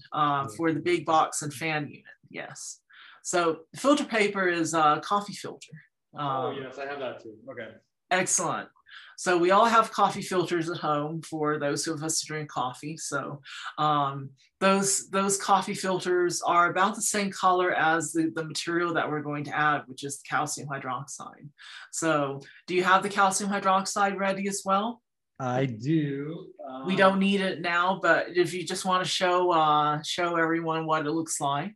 for 0.56 0.72
the 0.72 0.78
big 0.78 1.04
box 1.04 1.42
and 1.42 1.52
fan 1.52 1.88
unit, 1.88 2.04
yes. 2.30 2.78
So 3.24 3.60
filter 3.74 4.04
paper 4.04 4.48
is 4.48 4.74
a 4.74 5.00
coffee 5.02 5.32
filter. 5.32 5.72
Um, 6.14 6.28
oh 6.28 6.50
yes, 6.50 6.78
I 6.78 6.86
have 6.86 7.00
that 7.00 7.22
too. 7.22 7.34
Okay. 7.50 7.70
Excellent. 8.10 8.68
So 9.16 9.38
we 9.38 9.50
all 9.50 9.64
have 9.64 9.90
coffee 9.90 10.20
filters 10.20 10.68
at 10.68 10.76
home 10.76 11.22
for 11.22 11.58
those 11.58 11.86
of 11.86 12.02
us 12.02 12.20
who 12.20 12.26
drink 12.26 12.50
coffee. 12.50 12.98
So 12.98 13.40
um, 13.78 14.28
those 14.60 15.08
those 15.08 15.38
coffee 15.38 15.72
filters 15.72 16.42
are 16.42 16.70
about 16.70 16.96
the 16.96 17.02
same 17.02 17.30
color 17.30 17.72
as 17.72 18.12
the, 18.12 18.30
the 18.34 18.44
material 18.44 18.92
that 18.92 19.10
we're 19.10 19.22
going 19.22 19.44
to 19.44 19.56
add, 19.56 19.84
which 19.86 20.04
is 20.04 20.20
calcium 20.28 20.68
hydroxide. 20.68 21.48
So 21.92 22.40
do 22.66 22.74
you 22.74 22.84
have 22.84 23.02
the 23.02 23.08
calcium 23.08 23.48
hydroxide 23.48 24.18
ready 24.18 24.48
as 24.48 24.62
well? 24.66 25.00
I 25.40 25.64
do. 25.64 26.48
Um, 26.68 26.86
we 26.86 26.94
don't 26.94 27.18
need 27.18 27.40
it 27.40 27.62
now, 27.62 27.98
but 28.02 28.36
if 28.36 28.52
you 28.52 28.66
just 28.66 28.84
want 28.84 29.02
to 29.02 29.10
show 29.10 29.50
uh, 29.50 30.02
show 30.02 30.36
everyone 30.36 30.84
what 30.84 31.06
it 31.06 31.10
looks 31.10 31.40
like 31.40 31.74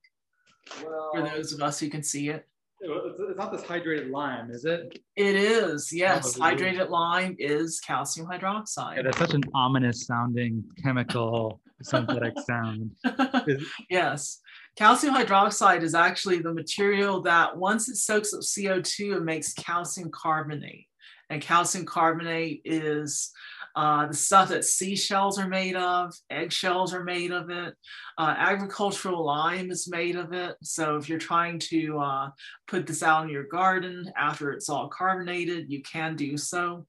well, 0.85 1.11
for 1.15 1.23
those 1.23 1.53
of 1.53 1.63
us 1.63 1.81
who 1.81 1.89
can 1.89 2.03
see 2.03 2.29
it. 2.31 2.47
It's 2.81 3.37
not 3.37 3.51
this 3.51 3.63
hydrated 3.63 4.11
lime, 4.11 4.51
is 4.51 4.65
it? 4.65 5.01
It 5.17 5.35
is, 5.35 5.93
yes. 5.93 6.37
Oh, 6.37 6.43
hydrated 6.43 6.91
lime 6.91 7.35
is 7.39 7.81
calcium 7.81 8.29
hydroxide. 8.29 8.97
Yeah, 8.97 9.03
that's 9.03 9.19
such 9.19 9.35
an 9.35 9.43
ominous 9.53 10.07
sounding 10.07 10.63
chemical 10.83 11.61
synthetic 11.83 12.35
sound. 12.47 12.93
yes. 13.91 14.41
Calcium 14.77 15.15
hydroxide 15.15 15.83
is 15.83 15.95
actually 15.95 16.39
the 16.39 16.55
material 16.55 17.21
that 17.23 17.57
once 17.57 17.89
it 17.89 17.97
soaks 17.97 18.33
up 18.33 18.41
CO2, 18.41 19.17
it 19.17 19.25
makes 19.25 19.53
calcium 19.55 20.11
carbonate. 20.13 20.87
And 21.31 21.43
calcium 21.43 21.85
carbonate 21.85 22.63
is 22.65 23.33
uh, 23.79 24.07
the 24.09 24.15
stuff 24.15 24.49
that 24.49 24.65
seashells 24.65 25.39
are 25.39 25.47
made 25.47 25.77
of, 25.77 26.13
eggshells 26.31 26.93
are 26.93 27.05
made 27.05 27.31
of 27.31 27.49
it, 27.49 27.77
uh, 28.19 28.35
agricultural 28.37 29.25
lime 29.25 29.71
is 29.71 29.89
made 29.89 30.17
of 30.17 30.33
it. 30.33 30.57
So 30.65 30.97
if 30.97 31.09
you're 31.09 31.21
trying 31.21 31.61
to 31.71 31.97
uh, 32.01 32.31
put 32.67 32.89
this 32.89 33.05
out 33.05 33.23
in 33.23 33.31
your 33.31 33.45
garden 33.45 34.13
after 34.19 34.51
it's 34.51 34.69
all 34.69 34.89
carbonated, 34.89 35.71
you 35.71 35.81
can 35.83 36.17
do 36.17 36.37
so. 36.37 36.87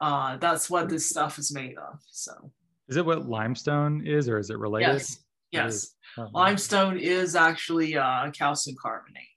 Uh, 0.00 0.36
that's 0.38 0.68
what 0.68 0.88
this 0.88 1.08
stuff 1.08 1.38
is 1.38 1.54
made 1.54 1.78
of. 1.78 2.00
So 2.10 2.50
is 2.88 2.96
it 2.96 3.06
what 3.06 3.28
limestone 3.28 4.04
is, 4.04 4.28
or 4.28 4.40
is 4.40 4.50
it 4.50 4.58
related? 4.58 4.94
Yes. 4.94 5.18
Yes. 5.52 5.94
Oh, 6.18 6.26
limestone 6.34 6.98
is 6.98 7.36
actually 7.36 7.96
uh, 7.96 8.32
calcium 8.32 8.76
carbonate. 8.82 9.28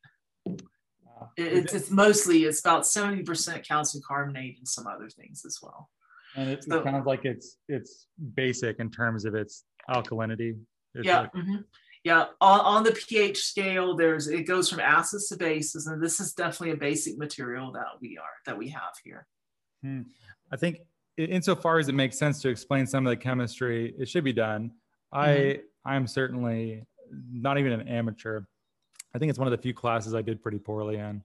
It's, 1.38 1.72
it's 1.72 1.92
mostly 1.92 2.46
it's 2.46 2.62
about 2.62 2.82
70% 2.82 3.68
calcium 3.68 4.02
carbonate 4.08 4.58
and 4.58 4.68
some 4.68 4.88
other 4.88 5.08
things 5.08 5.44
as 5.46 5.60
well. 5.62 5.90
And 6.36 6.50
it, 6.50 6.64
so, 6.64 6.80
it 6.80 6.84
sounds 6.84 7.06
like 7.06 7.26
it's 7.26 7.58
it's 7.68 8.08
basic 8.36 8.80
in 8.80 8.92
terms 8.92 9.26
of 9.26 9.36
its 9.36 9.64
alkalinity. 9.90 10.58
It's 10.94 11.06
yeah. 11.06 11.22
Like, 11.22 11.34
mm-hmm. 11.34 11.56
Yeah. 12.04 12.26
On, 12.40 12.60
on 12.60 12.84
the 12.84 12.92
pH 12.92 13.40
scale, 13.40 13.96
there's 13.96 14.28
it 14.28 14.44
goes 14.44 14.70
from 14.70 14.80
acids 14.80 15.30
to 15.30 15.38
bases, 15.38 15.88
and 15.88 16.02
this 16.02 16.20
is 16.20 16.34
definitely 16.34 16.72
a 16.72 16.78
basic 16.78 17.18
material 17.18 17.72
that 17.72 17.88
we 18.02 18.18
are 18.18 18.24
that 18.46 18.58
we 18.58 18.70
have 18.70 18.94
here. 19.04 19.26
Hmm. 19.82 20.02
I 20.52 20.58
think 20.58 20.80
insofar 21.18 21.80
as 21.80 21.88
it 21.90 21.96
makes 21.96 22.18
sense 22.18 22.42
to 22.42 22.50
explain 22.50 22.86
some 22.86 23.08
of 23.08 23.10
the 23.10 23.18
chemistry, 23.18 23.96
it 23.98 24.08
should 24.10 24.24
be 24.24 24.34
done. 24.34 24.72
Mm-hmm. 25.14 25.20
I 25.20 25.60
I'm 25.86 26.08
certainly 26.08 26.86
not 27.32 27.58
even 27.58 27.72
an 27.72 27.88
amateur. 27.88 28.42
I 29.14 29.18
think 29.18 29.30
it's 29.30 29.40
one 29.40 29.48
of 29.48 29.52
the 29.52 29.62
few 29.62 29.74
classes 29.74 30.14
I 30.14 30.22
did 30.22 30.42
pretty 30.44 30.60
poorly 30.60 30.98
in 30.98 31.24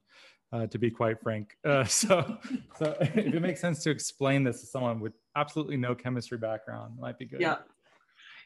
uh, 0.52 0.66
to 0.66 0.78
be 0.78 0.90
quite 0.90 1.20
frank. 1.20 1.56
Uh, 1.64 1.84
so, 1.84 2.38
so 2.78 2.96
if 3.00 3.16
it 3.16 3.40
makes 3.40 3.60
sense 3.60 3.82
to 3.84 3.90
explain 3.90 4.42
this 4.42 4.60
to 4.60 4.66
someone 4.66 4.98
with 4.98 5.12
absolutely 5.36 5.76
no 5.76 5.94
chemistry 5.94 6.38
background, 6.38 6.98
might 6.98 7.18
be 7.18 7.26
good. 7.26 7.40
Yeah. 7.40 7.56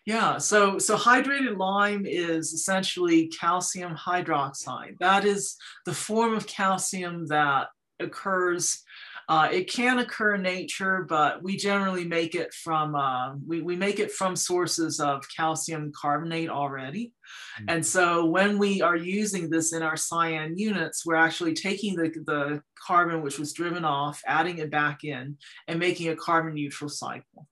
Yeah, 0.07 0.37
so 0.37 0.79
so 0.79 0.99
hydrated 0.99 1.57
lime 1.57 2.05
is 2.05 2.53
essentially 2.53 3.29
calcium 3.29 3.97
hydroxide. 3.97 4.99
That 5.01 5.25
is 5.25 5.57
the 5.87 5.95
form 5.95 6.35
of 6.35 6.47
calcium 6.47 7.27
that 7.29 7.69
occurs 7.99 8.84
uh, 9.29 9.49
it 9.51 9.71
can 9.71 9.99
occur 9.99 10.35
in 10.35 10.43
nature, 10.43 11.07
but 11.09 11.43
we 11.43 11.57
generally 11.57 12.05
make 12.05 12.35
it 12.35 12.53
from 12.53 12.95
uh, 12.95 13.35
we, 13.47 13.63
we 13.63 13.77
make 13.77 13.99
it 13.99 14.13
from 14.13 14.37
sources 14.37 15.01
of 15.01 15.25
calcium 15.35 15.93
carbonate 15.95 16.51
already. 16.51 17.13
Mm-hmm. 17.59 17.65
And 17.69 17.87
so 17.87 18.27
when 18.27 18.59
we 18.59 18.83
are 18.83 18.97
using 18.97 19.49
this 19.49 19.73
in 19.73 19.83
our 19.83 19.97
cyan 19.97 20.59
units, 20.59 21.07
we're 21.07 21.15
actually 21.15 21.55
taking 21.55 21.97
the, 21.97 22.11
the 22.27 22.63
carbon 22.87 23.23
which 23.23 23.39
was 23.39 23.53
driven 23.53 23.85
off, 23.85 24.21
adding 24.27 24.59
it 24.59 24.71
back 24.71 25.05
in, 25.05 25.39
and 25.69 25.79
making 25.79 26.09
a 26.09 26.17
carbon 26.17 26.55
neutral 26.55 26.91
cycle. 26.91 27.49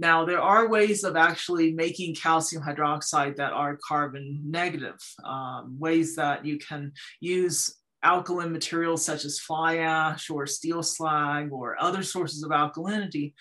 Now, 0.00 0.24
there 0.24 0.40
are 0.40 0.66
ways 0.66 1.04
of 1.04 1.14
actually 1.14 1.72
making 1.72 2.14
calcium 2.14 2.62
hydroxide 2.62 3.36
that 3.36 3.52
are 3.52 3.78
carbon 3.86 4.40
negative, 4.46 4.96
um, 5.24 5.76
ways 5.78 6.16
that 6.16 6.46
you 6.46 6.58
can 6.58 6.92
use 7.20 7.76
alkaline 8.02 8.52
materials 8.52 9.04
such 9.04 9.24
as 9.24 9.38
fly 9.38 9.78
ash 9.78 10.30
or 10.30 10.46
steel 10.46 10.82
slag 10.82 11.50
or 11.52 11.80
other 11.82 12.02
sources 12.02 12.42
of 12.42 12.50
alkalinity 12.50 13.34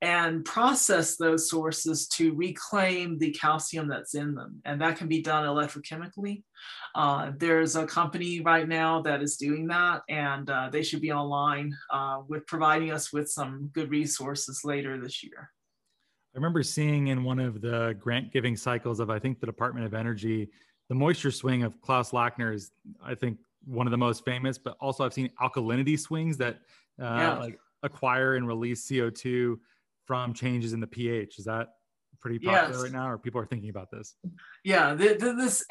and 0.00 0.44
process 0.44 1.16
those 1.16 1.48
sources 1.48 2.06
to 2.08 2.34
reclaim 2.34 3.18
the 3.18 3.30
calcium 3.32 3.88
that's 3.88 4.14
in 4.14 4.34
them. 4.34 4.60
And 4.64 4.80
that 4.80 4.96
can 4.96 5.08
be 5.08 5.22
done 5.22 5.46
electrochemically. 5.46 6.42
Uh, 6.94 7.32
there's 7.38 7.74
a 7.76 7.86
company 7.86 8.40
right 8.40 8.68
now 8.68 9.00
that 9.02 9.22
is 9.22 9.36
doing 9.36 9.66
that, 9.68 10.02
and 10.08 10.48
uh, 10.50 10.68
they 10.70 10.82
should 10.82 11.00
be 11.00 11.12
online 11.12 11.74
uh, 11.90 12.20
with 12.28 12.46
providing 12.46 12.92
us 12.92 13.12
with 13.12 13.30
some 13.30 13.70
good 13.72 13.90
resources 13.90 14.62
later 14.64 15.00
this 15.00 15.22
year. 15.22 15.50
I 16.34 16.38
remember 16.38 16.62
seeing 16.62 17.08
in 17.08 17.24
one 17.24 17.38
of 17.38 17.60
the 17.60 17.96
grant 17.98 18.32
giving 18.32 18.56
cycles 18.56 19.00
of, 19.00 19.10
I 19.10 19.18
think, 19.18 19.40
the 19.40 19.46
Department 19.46 19.86
of 19.86 19.94
Energy, 19.94 20.48
the 20.88 20.94
moisture 20.94 21.30
swing 21.30 21.62
of 21.62 21.80
Klaus 21.80 22.10
Lackner 22.10 22.54
is, 22.54 22.70
I 23.02 23.14
think, 23.14 23.38
one 23.64 23.86
of 23.86 23.90
the 23.90 23.98
most 23.98 24.24
famous, 24.24 24.58
but 24.58 24.76
also 24.80 25.04
I've 25.04 25.12
seen 25.12 25.30
alkalinity 25.40 25.98
swings 25.98 26.36
that 26.38 26.56
uh, 27.00 27.04
yeah. 27.04 27.38
like 27.38 27.58
acquire 27.82 28.36
and 28.36 28.46
release 28.46 28.86
CO2 28.88 29.56
from 30.06 30.34
changes 30.34 30.72
in 30.72 30.80
the 30.80 30.86
pH. 30.86 31.38
Is 31.38 31.44
that 31.44 31.68
pretty 32.22 32.38
popular 32.38 32.70
yes. 32.70 32.82
right 32.82 32.92
now, 32.92 33.10
or 33.10 33.18
people 33.18 33.40
are 33.40 33.46
thinking 33.46 33.70
about 33.70 33.90
this? 33.90 34.14
Yeah, 34.64 34.94
the, 34.94 35.16
the, 35.18 35.34
this 35.34 35.64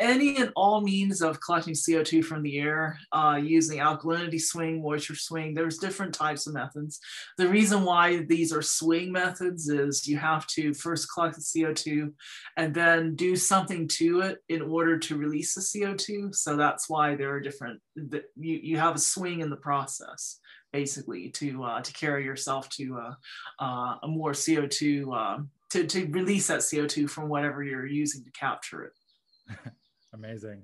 any 0.00 0.36
and 0.38 0.52
all 0.56 0.80
means 0.80 1.22
of 1.22 1.40
collecting 1.40 1.74
CO2 1.74 2.24
from 2.24 2.42
the 2.42 2.58
air 2.58 2.98
uh, 3.12 3.40
using 3.42 3.78
alkalinity 3.78 4.40
swing, 4.40 4.82
moisture 4.82 5.14
swing. 5.14 5.54
There's 5.54 5.78
different 5.78 6.12
types 6.12 6.46
of 6.46 6.54
methods. 6.54 6.98
The 7.38 7.48
reason 7.48 7.84
why 7.84 8.24
these 8.28 8.52
are 8.52 8.62
swing 8.62 9.12
methods 9.12 9.68
is 9.68 10.06
you 10.06 10.18
have 10.18 10.46
to 10.48 10.74
first 10.74 11.08
collect 11.12 11.36
the 11.36 11.42
CO2 11.42 12.12
and 12.56 12.74
then 12.74 13.14
do 13.14 13.36
something 13.36 13.88
to 13.88 14.20
it 14.22 14.38
in 14.48 14.62
order 14.62 14.98
to 14.98 15.16
release 15.16 15.54
the 15.54 15.60
CO2. 15.60 16.34
So 16.34 16.56
that's 16.56 16.90
why 16.90 17.14
there 17.14 17.30
are 17.30 17.40
different. 17.40 17.80
You 17.94 18.24
you 18.36 18.78
have 18.78 18.96
a 18.96 18.98
swing 18.98 19.40
in 19.40 19.50
the 19.50 19.56
process 19.56 20.40
basically 20.74 21.28
to 21.30 21.62
uh, 21.62 21.80
to 21.80 21.92
carry 21.92 22.24
yourself 22.24 22.68
to 22.68 22.98
uh, 22.98 23.14
uh, 23.60 23.94
a 24.02 24.08
more 24.08 24.32
CO2 24.32 25.16
um, 25.16 25.48
to, 25.74 25.86
to 25.86 26.06
release 26.06 26.46
that 26.46 26.60
CO2 26.60 27.10
from 27.10 27.28
whatever 27.28 27.64
you're 27.64 27.86
using 27.86 28.22
to 28.22 28.30
capture 28.30 28.84
it. 28.84 28.92
Amazing. 30.14 30.62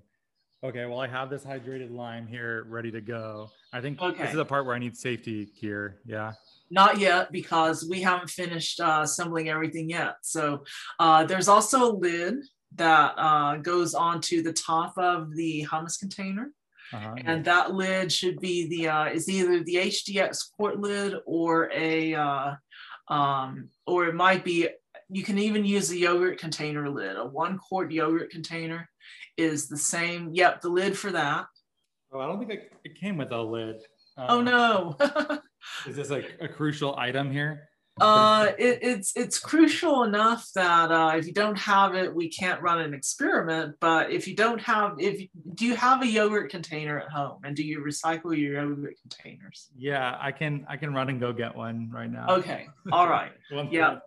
Okay, 0.62 0.86
well, 0.86 1.00
I 1.00 1.08
have 1.08 1.30
this 1.30 1.42
hydrated 1.42 1.90
lime 1.90 2.28
here 2.28 2.64
ready 2.68 2.92
to 2.92 3.00
go. 3.00 3.50
I 3.72 3.80
think 3.80 4.00
okay. 4.00 4.22
this 4.22 4.30
is 4.30 4.36
the 4.36 4.44
part 4.44 4.66
where 4.66 4.76
I 4.76 4.78
need 4.78 4.96
safety 4.96 5.48
gear. 5.60 5.98
Yeah. 6.04 6.34
Not 6.70 6.98
yet, 6.98 7.32
because 7.32 7.88
we 7.90 8.02
haven't 8.02 8.30
finished 8.30 8.78
uh, 8.78 9.00
assembling 9.02 9.48
everything 9.48 9.90
yet. 9.90 10.16
So 10.22 10.62
uh, 11.00 11.24
there's 11.24 11.48
also 11.48 11.90
a 11.90 11.96
lid 11.96 12.36
that 12.76 13.14
uh, 13.16 13.56
goes 13.56 13.94
onto 13.94 14.42
the 14.42 14.52
top 14.52 14.96
of 14.96 15.34
the 15.34 15.66
hummus 15.68 15.98
container. 15.98 16.52
Uh-huh. 16.92 17.14
And 17.24 17.44
that 17.46 17.74
lid 17.74 18.12
should 18.12 18.38
be 18.38 18.68
the 18.68 18.88
uh, 18.88 19.06
is 19.06 19.28
either 19.28 19.64
the 19.64 19.76
HDX 19.76 20.52
quart 20.56 20.78
lid 20.78 21.14
or 21.24 21.70
a 21.72 22.14
uh, 22.14 22.54
um, 23.10 23.68
or 23.86 24.06
it 24.06 24.14
might 24.14 24.44
be 24.44 24.68
you 25.10 25.24
can 25.24 25.38
even 25.38 25.64
use 25.64 25.90
a 25.90 25.96
yogurt 25.96 26.38
container 26.38 26.88
lid. 26.88 27.16
A 27.16 27.26
one 27.26 27.58
quart 27.58 27.90
yogurt 27.90 28.30
container 28.30 28.88
is 29.36 29.68
the 29.68 29.76
same. 29.76 30.30
Yep, 30.32 30.60
the 30.60 30.68
lid 30.68 30.96
for 30.96 31.10
that. 31.10 31.46
Oh, 32.12 32.20
I 32.20 32.26
don't 32.26 32.38
think 32.38 32.50
it, 32.50 32.72
it 32.84 32.98
came 32.98 33.16
with 33.16 33.32
a 33.32 33.42
lid. 33.42 33.76
Um, 34.16 34.26
oh 34.28 34.40
no. 34.42 34.96
is 35.86 35.96
this 35.96 36.10
like 36.10 36.36
a 36.40 36.48
crucial 36.48 36.96
item 36.96 37.30
here? 37.30 37.68
Uh, 38.00 38.52
it, 38.58 38.78
it's 38.82 39.12
it's 39.14 39.38
crucial 39.38 40.04
enough 40.04 40.48
that 40.54 40.90
uh, 40.90 41.12
if 41.16 41.26
you 41.26 41.34
don't 41.34 41.58
have 41.58 41.94
it, 41.94 42.14
we 42.14 42.30
can't 42.30 42.60
run 42.62 42.80
an 42.80 42.94
experiment. 42.94 43.76
But 43.78 44.10
if 44.10 44.26
you 44.26 44.34
don't 44.34 44.60
have, 44.60 44.94
if 44.98 45.28
do 45.54 45.66
you 45.66 45.76
have 45.76 46.02
a 46.02 46.06
yogurt 46.06 46.50
container 46.50 46.98
at 46.98 47.10
home, 47.10 47.40
and 47.44 47.54
do 47.54 47.62
you 47.62 47.80
recycle 47.80 48.36
your 48.36 48.54
yogurt 48.54 48.94
containers? 49.00 49.68
Yeah, 49.76 50.16
I 50.18 50.32
can. 50.32 50.66
I 50.68 50.76
can 50.76 50.94
run 50.94 51.10
and 51.10 51.20
go 51.20 51.32
get 51.32 51.54
one 51.54 51.90
right 51.92 52.10
now. 52.10 52.26
Okay. 52.28 52.68
All 52.90 53.08
right. 53.08 53.32
yeah. 53.70 53.98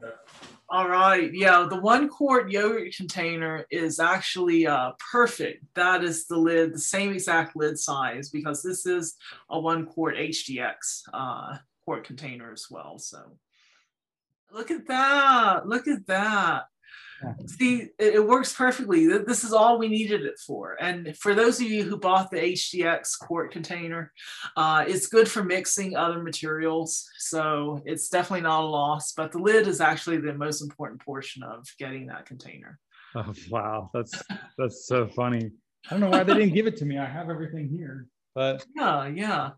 All 0.70 0.90
right. 0.90 1.32
Yeah, 1.32 1.68
the 1.70 1.80
one 1.80 2.10
quart 2.10 2.50
yogurt 2.50 2.96
container 2.96 3.66
is 3.70 4.00
actually 4.00 4.66
uh, 4.66 4.94
perfect. 5.12 5.66
That 5.76 6.04
is 6.04 6.26
the 6.26 6.38
lid, 6.38 6.74
the 6.74 6.80
same 6.80 7.12
exact 7.12 7.56
lid 7.56 7.78
size, 7.78 8.30
because 8.30 8.64
this 8.64 8.88
is 8.88 9.16
a 9.52 9.60
one 9.60 9.86
quart 9.86 10.16
HDX 10.16 11.04
uh, 11.14 11.58
quart 11.86 12.06
container 12.06 12.52
as 12.52 12.66
well. 12.72 12.98
So. 12.98 13.20
Look 14.54 14.70
at 14.70 14.88
that. 14.88 15.68
Look 15.68 15.88
at 15.88 16.06
that. 16.08 16.66
See, 17.48 17.88
it, 18.00 18.16
it, 18.16 18.28
works 18.28 18.54
perfectly. 18.54 19.08
This 19.08 19.44
is 19.44 19.54
all 19.54 19.80
we 19.80 19.88
needed 19.88 20.24
it 20.26 20.38
for. 20.46 20.76
And 20.82 21.16
for 21.18 21.34
those 21.34 21.60
of 21.60 21.68
you 21.68 21.84
who 21.84 21.98
bought 21.98 22.30
the 22.30 22.38
HDX 22.38 23.18
quart 23.20 23.52
container, 23.52 24.12
uh, 24.58 24.84
it's 24.88 25.08
good 25.08 25.30
for 25.30 25.44
mixing 25.44 25.96
other 25.96 26.22
materials. 26.22 27.08
So 27.18 27.82
it's 27.86 28.10
definitely 28.10 28.42
not 28.42 28.64
a 28.64 28.68
loss, 28.68 29.14
but 29.14 29.32
the 29.32 29.40
lid 29.40 29.68
is 29.68 29.80
actually 29.80 30.18
the 30.18 30.34
most 30.34 30.62
important 30.62 31.02
portion 31.02 31.44
of 31.44 31.66
getting 31.80 32.08
that 32.08 32.26
container. 32.26 32.80
Oh, 33.16 33.32
wow. 33.52 33.92
That's, 33.94 34.24
that's 34.58 34.88
so 34.88 35.08
funny. 35.08 35.52
I 35.86 35.92
don't 35.92 36.00
know 36.00 36.10
why 36.10 36.24
they 36.24 36.34
didn't 36.34 36.56
give 36.56 36.66
it 36.66 36.78
to 36.78 36.86
me. 36.86 36.98
I 36.98 37.06
have 37.06 37.30
everything 37.30 37.70
here, 37.70 38.08
but 38.34 38.66
yeah, 38.76 39.06
yeah. 39.06 39.52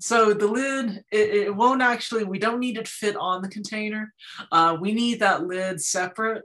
So 0.00 0.32
the 0.32 0.46
lid, 0.46 1.04
it, 1.10 1.30
it, 1.30 1.54
won't 1.54 1.82
actually, 1.82 2.24
we 2.24 2.38
don't 2.38 2.60
need 2.60 2.78
it 2.78 2.84
to 2.84 2.90
fit 2.90 3.16
on 3.16 3.42
the 3.42 3.48
container. 3.48 4.14
Uh, 4.52 4.76
we 4.80 4.92
need 4.92 5.20
that 5.20 5.44
lid 5.44 5.80
separate 5.80 6.44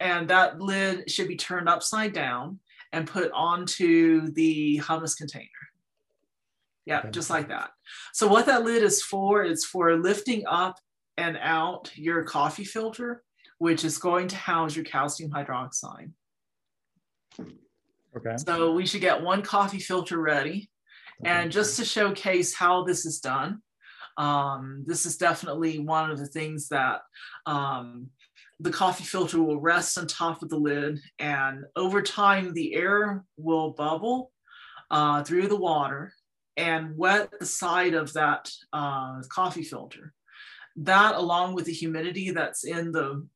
and 0.00 0.28
that 0.28 0.60
lid 0.60 1.10
should 1.10 1.28
be 1.28 1.36
turned 1.36 1.68
upside 1.68 2.12
down 2.12 2.60
and 2.92 3.06
put 3.06 3.30
onto 3.32 4.30
the 4.32 4.78
hummus 4.78 5.16
container. 5.16 5.48
Yeah, 6.84 7.00
okay. 7.00 7.10
just 7.10 7.30
like 7.30 7.48
that. 7.48 7.70
So 8.12 8.26
what 8.26 8.46
that 8.46 8.64
lid 8.64 8.82
is 8.82 9.02
for, 9.02 9.44
is 9.44 9.64
for 9.64 9.96
lifting 9.96 10.44
up 10.46 10.78
and 11.16 11.38
out 11.40 11.90
your 11.94 12.24
coffee 12.24 12.64
filter, 12.64 13.22
which 13.58 13.84
is 13.84 13.98
going 13.98 14.28
to 14.28 14.36
house 14.36 14.74
your 14.74 14.84
calcium 14.84 15.30
hydroxide. 15.30 16.10
Okay. 18.16 18.36
So 18.36 18.72
we 18.72 18.84
should 18.84 19.00
get 19.00 19.22
one 19.22 19.42
coffee 19.42 19.78
filter 19.78 20.18
ready. 20.18 20.68
And 21.24 21.52
just 21.52 21.76
to 21.76 21.84
showcase 21.84 22.54
how 22.54 22.84
this 22.84 23.06
is 23.06 23.20
done, 23.20 23.62
um, 24.16 24.84
this 24.86 25.06
is 25.06 25.16
definitely 25.16 25.78
one 25.78 26.10
of 26.10 26.18
the 26.18 26.26
things 26.26 26.68
that 26.68 27.00
um, 27.46 28.08
the 28.60 28.70
coffee 28.70 29.04
filter 29.04 29.42
will 29.42 29.60
rest 29.60 29.98
on 29.98 30.06
top 30.06 30.42
of 30.42 30.48
the 30.48 30.56
lid. 30.56 31.00
And 31.18 31.64
over 31.76 32.02
time, 32.02 32.52
the 32.52 32.74
air 32.74 33.24
will 33.36 33.70
bubble 33.70 34.32
uh, 34.90 35.22
through 35.24 35.48
the 35.48 35.56
water 35.56 36.12
and 36.56 36.96
wet 36.96 37.30
the 37.40 37.46
side 37.46 37.94
of 37.94 38.12
that 38.12 38.50
uh, 38.72 39.22
coffee 39.30 39.64
filter. 39.64 40.12
That, 40.76 41.16
along 41.16 41.54
with 41.54 41.66
the 41.66 41.72
humidity 41.72 42.30
that's 42.30 42.64
in 42.64 42.92
the, 42.92 43.26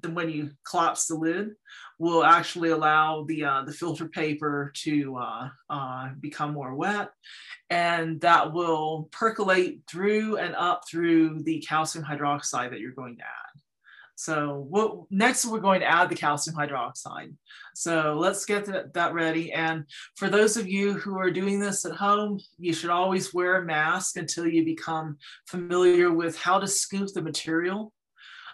the 0.00 0.10
when 0.10 0.30
you 0.30 0.52
collapse 0.68 1.06
the 1.06 1.14
lid, 1.14 1.50
will 1.98 2.24
actually 2.24 2.70
allow 2.70 3.24
the 3.24 3.44
uh, 3.44 3.62
the 3.62 3.72
filter 3.72 4.08
paper 4.08 4.72
to 4.76 5.16
uh, 5.16 5.48
uh, 5.68 6.08
become 6.20 6.52
more 6.52 6.74
wet, 6.74 7.10
and 7.70 8.20
that 8.22 8.52
will 8.52 9.08
percolate 9.12 9.82
through 9.86 10.38
and 10.38 10.54
up 10.54 10.82
through 10.88 11.42
the 11.42 11.60
calcium 11.60 12.04
hydroxide 12.04 12.70
that 12.70 12.80
you're 12.80 12.92
going 12.92 13.16
to 13.16 13.24
add. 13.24 13.60
So 14.16 14.66
what, 14.70 15.02
next 15.10 15.44
we're 15.44 15.60
going 15.60 15.80
to 15.80 15.90
add 15.90 16.08
the 16.08 16.16
calcium 16.16 16.56
hydroxide. 16.56 17.34
So 17.74 18.16
let's 18.18 18.46
get 18.46 18.64
that, 18.64 18.94
that 18.94 19.12
ready. 19.12 19.52
And 19.52 19.84
for 20.16 20.28
those 20.30 20.56
of 20.56 20.66
you 20.66 20.94
who 20.94 21.18
are 21.18 21.30
doing 21.30 21.60
this 21.60 21.84
at 21.84 21.92
home, 21.92 22.40
you 22.58 22.72
should 22.72 22.90
always 22.90 23.34
wear 23.34 23.56
a 23.56 23.64
mask 23.64 24.16
until 24.16 24.48
you 24.48 24.64
become 24.64 25.18
familiar 25.46 26.10
with 26.10 26.36
how 26.38 26.58
to 26.58 26.66
scoop 26.66 27.12
the 27.12 27.22
material 27.22 27.92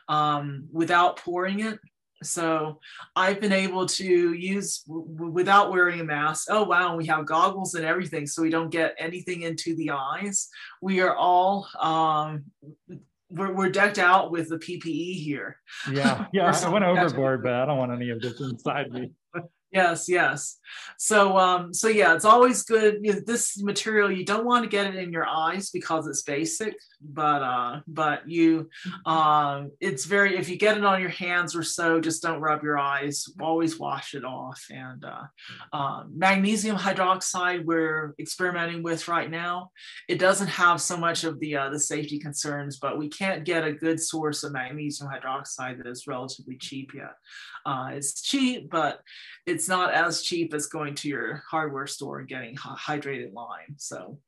um, 0.08 0.68
without 0.72 1.16
pouring 1.18 1.60
it. 1.60 1.78
So 2.24 2.80
I've 3.16 3.40
been 3.40 3.52
able 3.52 3.86
to 3.86 4.32
use 4.32 4.84
without 4.86 5.70
wearing 5.70 6.00
a 6.00 6.04
mask. 6.04 6.46
Oh, 6.50 6.64
wow, 6.64 6.96
we 6.96 7.06
have 7.06 7.26
goggles 7.26 7.74
and 7.74 7.84
everything 7.84 8.26
so 8.26 8.42
we 8.42 8.50
don't 8.50 8.70
get 8.70 8.94
anything 8.98 9.42
into 9.42 9.74
the 9.76 9.90
eyes. 9.90 10.48
We 10.80 11.00
are 11.00 11.14
all 11.14 11.68
um, 11.80 12.44
we're, 13.32 13.52
we're 13.52 13.70
decked 13.70 13.98
out 13.98 14.30
with 14.30 14.48
the 14.48 14.58
PPE 14.58 15.22
here. 15.22 15.56
Yeah, 15.90 16.26
yeah. 16.32 16.58
I 16.64 16.68
went 16.68 16.84
overboard, 16.84 17.42
but 17.42 17.52
I 17.52 17.66
don't 17.66 17.78
want 17.78 17.92
any 17.92 18.10
of 18.10 18.20
this 18.20 18.40
inside 18.40 18.90
me. 18.92 19.10
Yes, 19.72 20.06
yes. 20.06 20.58
So, 20.98 21.38
um, 21.38 21.72
so 21.72 21.88
yeah, 21.88 22.14
it's 22.14 22.26
always 22.26 22.62
good. 22.62 22.98
You 23.00 23.14
know, 23.14 23.20
this 23.26 23.60
material 23.62 24.10
you 24.12 24.22
don't 24.22 24.44
want 24.44 24.64
to 24.64 24.68
get 24.68 24.86
it 24.86 24.96
in 24.96 25.12
your 25.12 25.26
eyes 25.26 25.70
because 25.70 26.06
it's 26.06 26.20
basic, 26.20 26.74
but 27.00 27.42
uh, 27.42 27.80
but 27.88 28.28
you, 28.28 28.68
um, 29.06 29.70
it's 29.80 30.04
very. 30.04 30.36
If 30.36 30.50
you 30.50 30.58
get 30.58 30.76
it 30.76 30.84
on 30.84 31.00
your 31.00 31.08
hands 31.08 31.56
or 31.56 31.62
so, 31.62 32.00
just 32.00 32.22
don't 32.22 32.40
rub 32.42 32.62
your 32.62 32.78
eyes. 32.78 33.24
Always 33.40 33.78
wash 33.78 34.14
it 34.14 34.24
off. 34.26 34.62
And 34.70 35.02
uh, 35.06 35.22
uh, 35.72 36.04
magnesium 36.14 36.76
hydroxide 36.76 37.64
we're 37.64 38.14
experimenting 38.18 38.82
with 38.82 39.08
right 39.08 39.30
now. 39.30 39.70
It 40.06 40.18
doesn't 40.18 40.48
have 40.48 40.82
so 40.82 40.98
much 40.98 41.24
of 41.24 41.40
the 41.40 41.56
uh, 41.56 41.70
the 41.70 41.80
safety 41.80 42.18
concerns, 42.18 42.76
but 42.78 42.98
we 42.98 43.08
can't 43.08 43.44
get 43.44 43.64
a 43.64 43.72
good 43.72 44.00
source 44.00 44.42
of 44.44 44.52
magnesium 44.52 45.08
hydroxide 45.10 45.78
that 45.78 45.86
is 45.86 46.06
relatively 46.06 46.58
cheap 46.58 46.92
yet. 46.94 47.14
Uh, 47.64 47.90
it's 47.92 48.20
cheap, 48.20 48.68
but 48.70 49.00
it's 49.46 49.68
not 49.68 49.92
as 49.92 50.22
cheap 50.22 50.54
as 50.54 50.66
going 50.66 50.94
to 50.96 51.08
your 51.08 51.42
hardware 51.48 51.86
store 51.86 52.18
and 52.18 52.28
getting 52.28 52.56
hydrated 52.56 53.32
lime. 53.32 53.76
So 53.76 54.18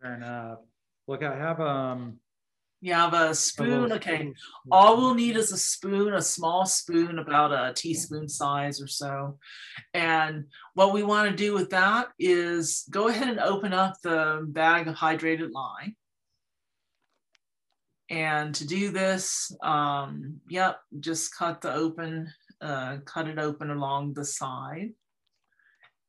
fair 0.00 0.14
enough. 0.14 0.58
Look, 1.06 1.22
I 1.22 1.36
have 1.36 1.60
um 1.60 2.20
you 2.80 2.92
have 2.92 3.12
a 3.12 3.34
spoon. 3.34 3.92
Okay. 3.92 4.32
All 4.70 4.96
we'll 4.96 5.14
need 5.14 5.36
is 5.36 5.50
a 5.52 5.56
spoon, 5.58 6.14
a 6.14 6.22
small 6.22 6.64
spoon, 6.64 7.18
about 7.18 7.52
a 7.52 7.72
teaspoon 7.74 8.28
size 8.28 8.80
or 8.80 8.86
so. 8.86 9.38
And 9.94 10.44
what 10.74 10.92
we 10.92 11.02
want 11.02 11.28
to 11.28 11.36
do 11.36 11.54
with 11.54 11.70
that 11.70 12.08
is 12.20 12.84
go 12.88 13.08
ahead 13.08 13.28
and 13.28 13.40
open 13.40 13.72
up 13.72 13.94
the 14.02 14.44
bag 14.46 14.86
of 14.86 14.94
hydrated 14.94 15.50
lime. 15.52 15.96
And 18.10 18.54
to 18.54 18.66
do 18.66 18.90
this, 18.90 19.52
um, 19.60 20.40
yep, 20.48 20.78
just 21.00 21.34
cut 21.36 21.60
the 21.60 21.74
open 21.74 22.32
uh, 22.60 22.98
cut 23.04 23.28
it 23.28 23.38
open 23.38 23.70
along 23.70 24.14
the 24.14 24.24
side. 24.24 24.90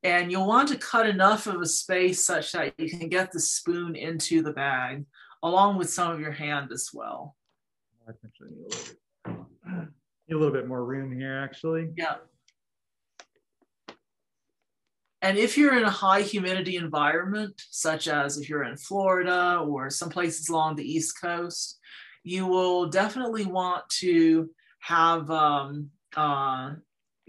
And 0.04 0.32
you'll 0.32 0.48
want 0.48 0.70
to 0.70 0.78
cut 0.78 1.08
enough 1.08 1.46
of 1.46 1.62
a 1.62 1.66
space 1.66 2.26
such 2.26 2.54
that 2.54 2.74
you 2.78 2.90
can 2.90 3.10
get 3.10 3.32
the 3.32 3.40
spoon 3.40 3.96
into 3.96 4.42
the 4.42 4.54
bag 4.54 5.06
along 5.44 5.78
with 5.78 5.90
some 5.90 6.12
of 6.12 6.20
your 6.20 6.32
hand 6.32 6.72
as 6.72 6.90
well. 6.94 7.36
I 8.08 8.12
actually 8.26 8.50
need 8.52 8.66
a 9.26 9.30
little 9.30 9.48
bit, 9.66 9.88
need 10.28 10.36
a 10.36 10.38
little 10.38 10.54
bit 10.54 10.68
more 10.68 10.86
room 10.86 11.12
here 11.12 11.40
actually. 11.40 11.90
Yeah. 11.96 12.16
And 15.22 15.38
if 15.38 15.58
you're 15.58 15.78
in 15.78 15.84
a 15.84 15.90
high 15.90 16.22
humidity 16.22 16.78
environment, 16.78 17.62
such 17.70 18.08
as 18.08 18.38
if 18.38 18.50
you're 18.50 18.64
in 18.64 18.78
Florida 18.78 19.62
or 19.68 19.90
some 19.90 20.10
places 20.10 20.48
along 20.48 20.76
the 20.76 20.90
East 20.90 21.20
Coast, 21.22 21.78
you 22.24 22.46
will 22.46 22.88
definitely 22.88 23.46
want 23.46 23.84
to 24.00 24.50
have 24.80 25.30
um, 25.30 25.90
uh, 26.16 26.74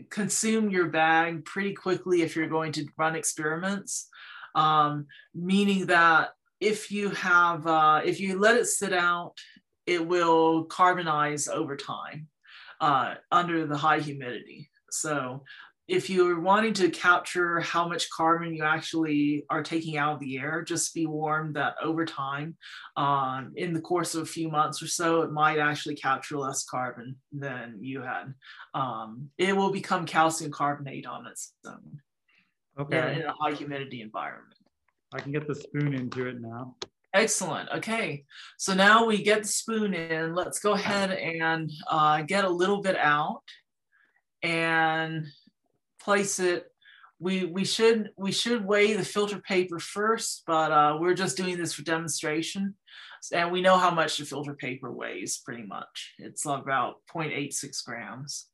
consume 0.09 0.71
your 0.71 0.88
bag 0.88 1.45
pretty 1.45 1.75
quickly 1.75 2.23
if 2.23 2.37
you're 2.37 2.49
going 2.49 2.73
to 2.73 2.87
run 2.97 3.16
experiments, 3.16 4.09
um, 4.55 5.07
meaning 5.35 5.87
that 5.87 6.31
if 6.61 6.90
you 6.90 7.11
have, 7.11 7.66
uh, 7.66 8.01
if 8.05 8.21
you 8.21 8.38
let 8.38 8.57
it 8.57 8.66
sit 8.66 8.93
out, 8.93 9.35
it 9.87 10.07
will 10.07 10.66
carbonize 10.66 11.49
over 11.49 11.77
time 11.77 12.29
uh, 12.81 13.14
under 13.33 13.66
the 13.66 13.77
high 13.77 14.01
humidity. 14.01 14.71
So 14.90 15.45
if 15.90 16.09
you're 16.09 16.38
wanting 16.38 16.72
to 16.72 16.88
capture 16.88 17.59
how 17.59 17.88
much 17.88 18.09
carbon 18.11 18.55
you 18.55 18.62
actually 18.62 19.44
are 19.50 19.62
taking 19.62 19.96
out 19.96 20.14
of 20.14 20.20
the 20.20 20.38
air, 20.38 20.62
just 20.62 20.94
be 20.94 21.05
warned 21.05 21.57
that 21.57 21.74
over 21.83 22.05
time, 22.05 22.57
um, 22.96 23.53
in 23.57 23.74
the 23.74 23.81
course 23.81 24.14
of 24.14 24.22
a 24.22 24.26
few 24.26 24.48
months 24.48 24.81
or 24.81 24.87
so, 24.87 25.22
it 25.22 25.33
might 25.33 25.59
actually 25.59 25.96
capture 25.96 26.38
less 26.38 26.64
carbon 26.64 27.16
than 27.33 27.79
you 27.81 28.03
had. 28.03 28.33
Um, 28.72 29.31
it 29.37 29.57
will 29.57 29.72
become 29.72 30.07
calcium 30.07 30.53
carbonate 30.53 31.07
on 31.07 31.26
its 31.26 31.55
own. 31.66 32.00
Okay. 32.79 33.16
in 33.16 33.22
a 33.22 33.35
high 33.40 33.53
humidity 33.53 34.00
environment. 34.00 34.55
I 35.12 35.18
can 35.18 35.33
get 35.33 35.48
the 35.48 35.57
spoon 35.57 35.92
into 35.92 36.29
it 36.29 36.40
now. 36.40 36.76
Excellent. 37.12 37.68
Okay. 37.68 38.24
So 38.59 38.74
now 38.74 39.07
we 39.07 39.24
get 39.24 39.42
the 39.42 39.48
spoon 39.48 39.92
in. 39.94 40.37
Let's 40.37 40.61
go 40.61 40.74
ahead 40.74 41.11
and 41.11 41.68
uh, 41.90 42.22
get 42.22 42.44
a 42.44 42.48
little 42.48 42.81
bit 42.81 42.96
out. 42.96 43.42
And 44.42 45.26
place 46.00 46.38
it. 46.38 46.66
We 47.18 47.44
we 47.44 47.64
should 47.64 48.10
we 48.16 48.32
should 48.32 48.64
weigh 48.64 48.94
the 48.94 49.04
filter 49.04 49.38
paper 49.38 49.78
first 49.78 50.42
but 50.46 50.72
uh, 50.72 50.96
we're 50.98 51.14
just 51.14 51.36
doing 51.36 51.58
this 51.58 51.72
for 51.72 51.82
demonstration. 51.82 52.74
And 53.32 53.52
we 53.52 53.60
know 53.60 53.76
how 53.76 53.90
much 53.90 54.16
the 54.16 54.24
filter 54.24 54.54
paper 54.54 54.90
weighs 54.90 55.42
pretty 55.44 55.64
much. 55.64 56.14
It's 56.18 56.46
about 56.46 56.94
0.86 57.14 57.84
grams. 57.84 58.46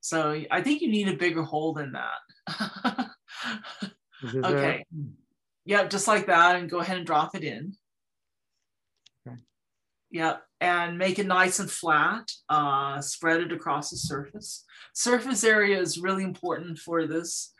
So 0.00 0.42
i 0.50 0.62
think 0.62 0.80
you 0.82 0.90
need 0.90 1.08
a 1.08 1.16
bigger 1.16 1.42
hole 1.42 1.74
than 1.74 1.92
that. 1.92 3.10
Okay. 4.32 4.86
Yep 5.66 5.90
just 5.90 6.08
like 6.08 6.26
that 6.26 6.56
and 6.56 6.70
go 6.70 6.78
ahead 6.78 6.96
and 6.96 7.06
drop 7.06 7.34
it 7.34 7.44
in. 7.44 7.76
Yep 10.14 10.42
and 10.60 10.96
make 10.96 11.18
it 11.18 11.26
nice 11.26 11.58
and 11.58 11.70
flat 11.70 12.26
uh, 12.48 13.00
spread 13.02 13.40
it 13.42 13.52
across 13.52 13.90
the 13.90 13.96
surface 13.96 14.64
Surface 14.94 15.42
area 15.42 15.78
is 15.78 15.98
really 15.98 16.22
important 16.22 16.78
for 16.78 17.06
this. 17.06 17.52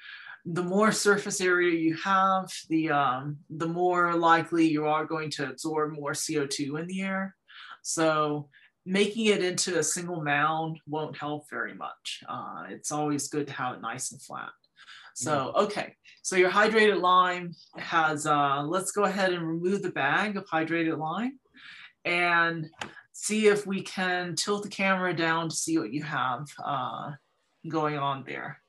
The 0.46 0.62
more 0.62 0.92
surface 0.92 1.40
area 1.40 1.76
you 1.76 1.96
have, 1.96 2.48
the, 2.68 2.90
um, 2.90 3.38
the 3.50 3.66
more 3.66 4.14
likely 4.14 4.68
you 4.68 4.86
are 4.86 5.04
going 5.04 5.30
to 5.30 5.50
absorb 5.50 5.92
more 5.92 6.12
CO2 6.12 6.78
in 6.80 6.86
the 6.86 7.02
air. 7.02 7.34
So 7.82 8.48
making 8.86 9.26
it 9.26 9.42
into 9.42 9.78
a 9.78 9.82
single 9.82 10.22
mound 10.22 10.78
won't 10.86 11.16
help 11.16 11.50
very 11.50 11.74
much. 11.74 12.22
Uh, 12.28 12.64
it's 12.68 12.92
always 12.92 13.28
good 13.28 13.48
to 13.48 13.52
have 13.52 13.76
it 13.76 13.82
nice 13.82 14.12
and 14.12 14.22
flat. 14.22 14.50
So, 15.16 15.52
okay, 15.56 15.94
so 16.22 16.36
your 16.36 16.50
hydrated 16.50 17.00
lime 17.00 17.52
has, 17.76 18.26
uh, 18.26 18.62
let's 18.62 18.90
go 18.90 19.04
ahead 19.04 19.32
and 19.32 19.46
remove 19.46 19.82
the 19.82 19.92
bag 19.92 20.36
of 20.36 20.44
hydrated 20.46 20.98
lime 20.98 21.38
and 22.04 22.68
see 23.12 23.46
if 23.46 23.66
we 23.66 23.82
can 23.82 24.34
tilt 24.36 24.62
the 24.62 24.68
camera 24.68 25.14
down 25.14 25.48
to 25.48 25.56
see 25.56 25.78
what 25.78 25.92
you 25.92 26.02
have 26.02 26.46
uh, 26.64 27.12
going 27.68 27.96
on 27.96 28.24
there. 28.26 28.60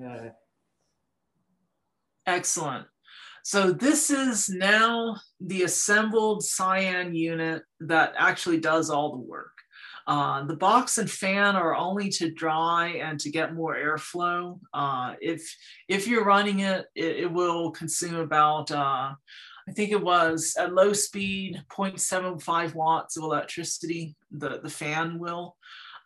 Okay. 0.00 0.30
Excellent. 2.26 2.86
So 3.42 3.72
this 3.72 4.10
is 4.10 4.50
now 4.50 5.16
the 5.40 5.62
assembled 5.62 6.44
cyan 6.44 7.14
unit 7.14 7.62
that 7.80 8.12
actually 8.18 8.60
does 8.60 8.90
all 8.90 9.12
the 9.12 9.22
work. 9.22 9.57
Uh, 10.08 10.42
the 10.44 10.56
box 10.56 10.96
and 10.96 11.10
fan 11.10 11.54
are 11.54 11.76
only 11.76 12.08
to 12.08 12.30
dry 12.30 12.88
and 13.02 13.20
to 13.20 13.30
get 13.30 13.54
more 13.54 13.76
airflow. 13.76 14.58
Uh, 14.72 15.12
if, 15.20 15.54
if 15.86 16.08
you're 16.08 16.24
running 16.24 16.60
it, 16.60 16.86
it, 16.94 17.16
it 17.16 17.32
will 17.32 17.70
consume 17.70 18.16
about 18.16 18.70
uh, 18.70 19.12
I 19.68 19.72
think 19.72 19.92
it 19.92 20.02
was 20.02 20.56
at 20.58 20.72
low 20.72 20.94
speed, 20.94 21.62
0.75 21.68 22.74
watts 22.74 23.18
of 23.18 23.22
electricity, 23.22 24.16
the, 24.30 24.60
the 24.62 24.70
fan 24.70 25.18
will. 25.18 25.56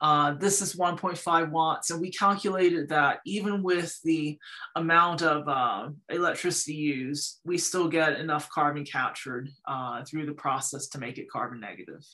Uh, 0.00 0.32
this 0.34 0.60
is 0.60 0.74
1.5 0.74 1.50
watts, 1.50 1.92
and 1.92 2.00
we 2.00 2.10
calculated 2.10 2.88
that 2.88 3.20
even 3.24 3.62
with 3.62 3.96
the 4.02 4.36
amount 4.74 5.22
of 5.22 5.46
uh, 5.46 5.90
electricity 6.08 6.74
used, 6.74 7.38
we 7.44 7.56
still 7.56 7.86
get 7.86 8.18
enough 8.18 8.50
carbon 8.50 8.84
captured 8.84 9.48
uh, 9.68 10.02
through 10.04 10.26
the 10.26 10.32
process 10.32 10.88
to 10.88 10.98
make 10.98 11.18
it 11.18 11.30
carbon 11.30 11.60
negative. 11.60 12.04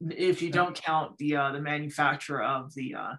If 0.00 0.42
you 0.42 0.50
don't 0.50 0.74
count 0.74 1.18
the 1.18 1.36
uh, 1.36 1.52
the 1.52 1.60
manufacture 1.60 2.40
of 2.40 2.72
the 2.74 2.94
uh, 2.94 3.12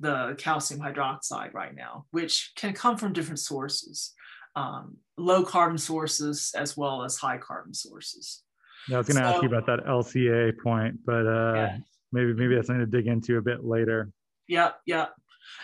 the 0.00 0.34
calcium 0.38 0.80
hydroxide 0.80 1.54
right 1.54 1.74
now, 1.74 2.04
which 2.10 2.52
can 2.56 2.74
come 2.74 2.98
from 2.98 3.14
different 3.14 3.40
sources, 3.40 4.12
um, 4.54 4.96
low 5.16 5.42
carbon 5.44 5.78
sources 5.78 6.52
as 6.54 6.76
well 6.76 7.04
as 7.04 7.16
high 7.16 7.38
carbon 7.38 7.74
sources. 7.74 8.42
Yeah, 8.88 8.96
I 8.96 8.98
was 8.98 9.08
going 9.08 9.22
to 9.22 9.28
so, 9.28 9.34
ask 9.34 9.42
you 9.42 9.48
about 9.48 9.66
that 9.66 9.86
LCA 9.86 10.58
point, 10.62 10.98
but 11.04 11.26
uh, 11.26 11.54
yeah. 11.54 11.76
maybe 12.12 12.34
maybe 12.34 12.54
that's 12.54 12.66
something 12.66 12.84
to 12.84 12.90
dig 12.90 13.06
into 13.06 13.38
a 13.38 13.42
bit 13.42 13.64
later. 13.64 14.10
Yeah, 14.46 14.72
yeah, 14.86 15.06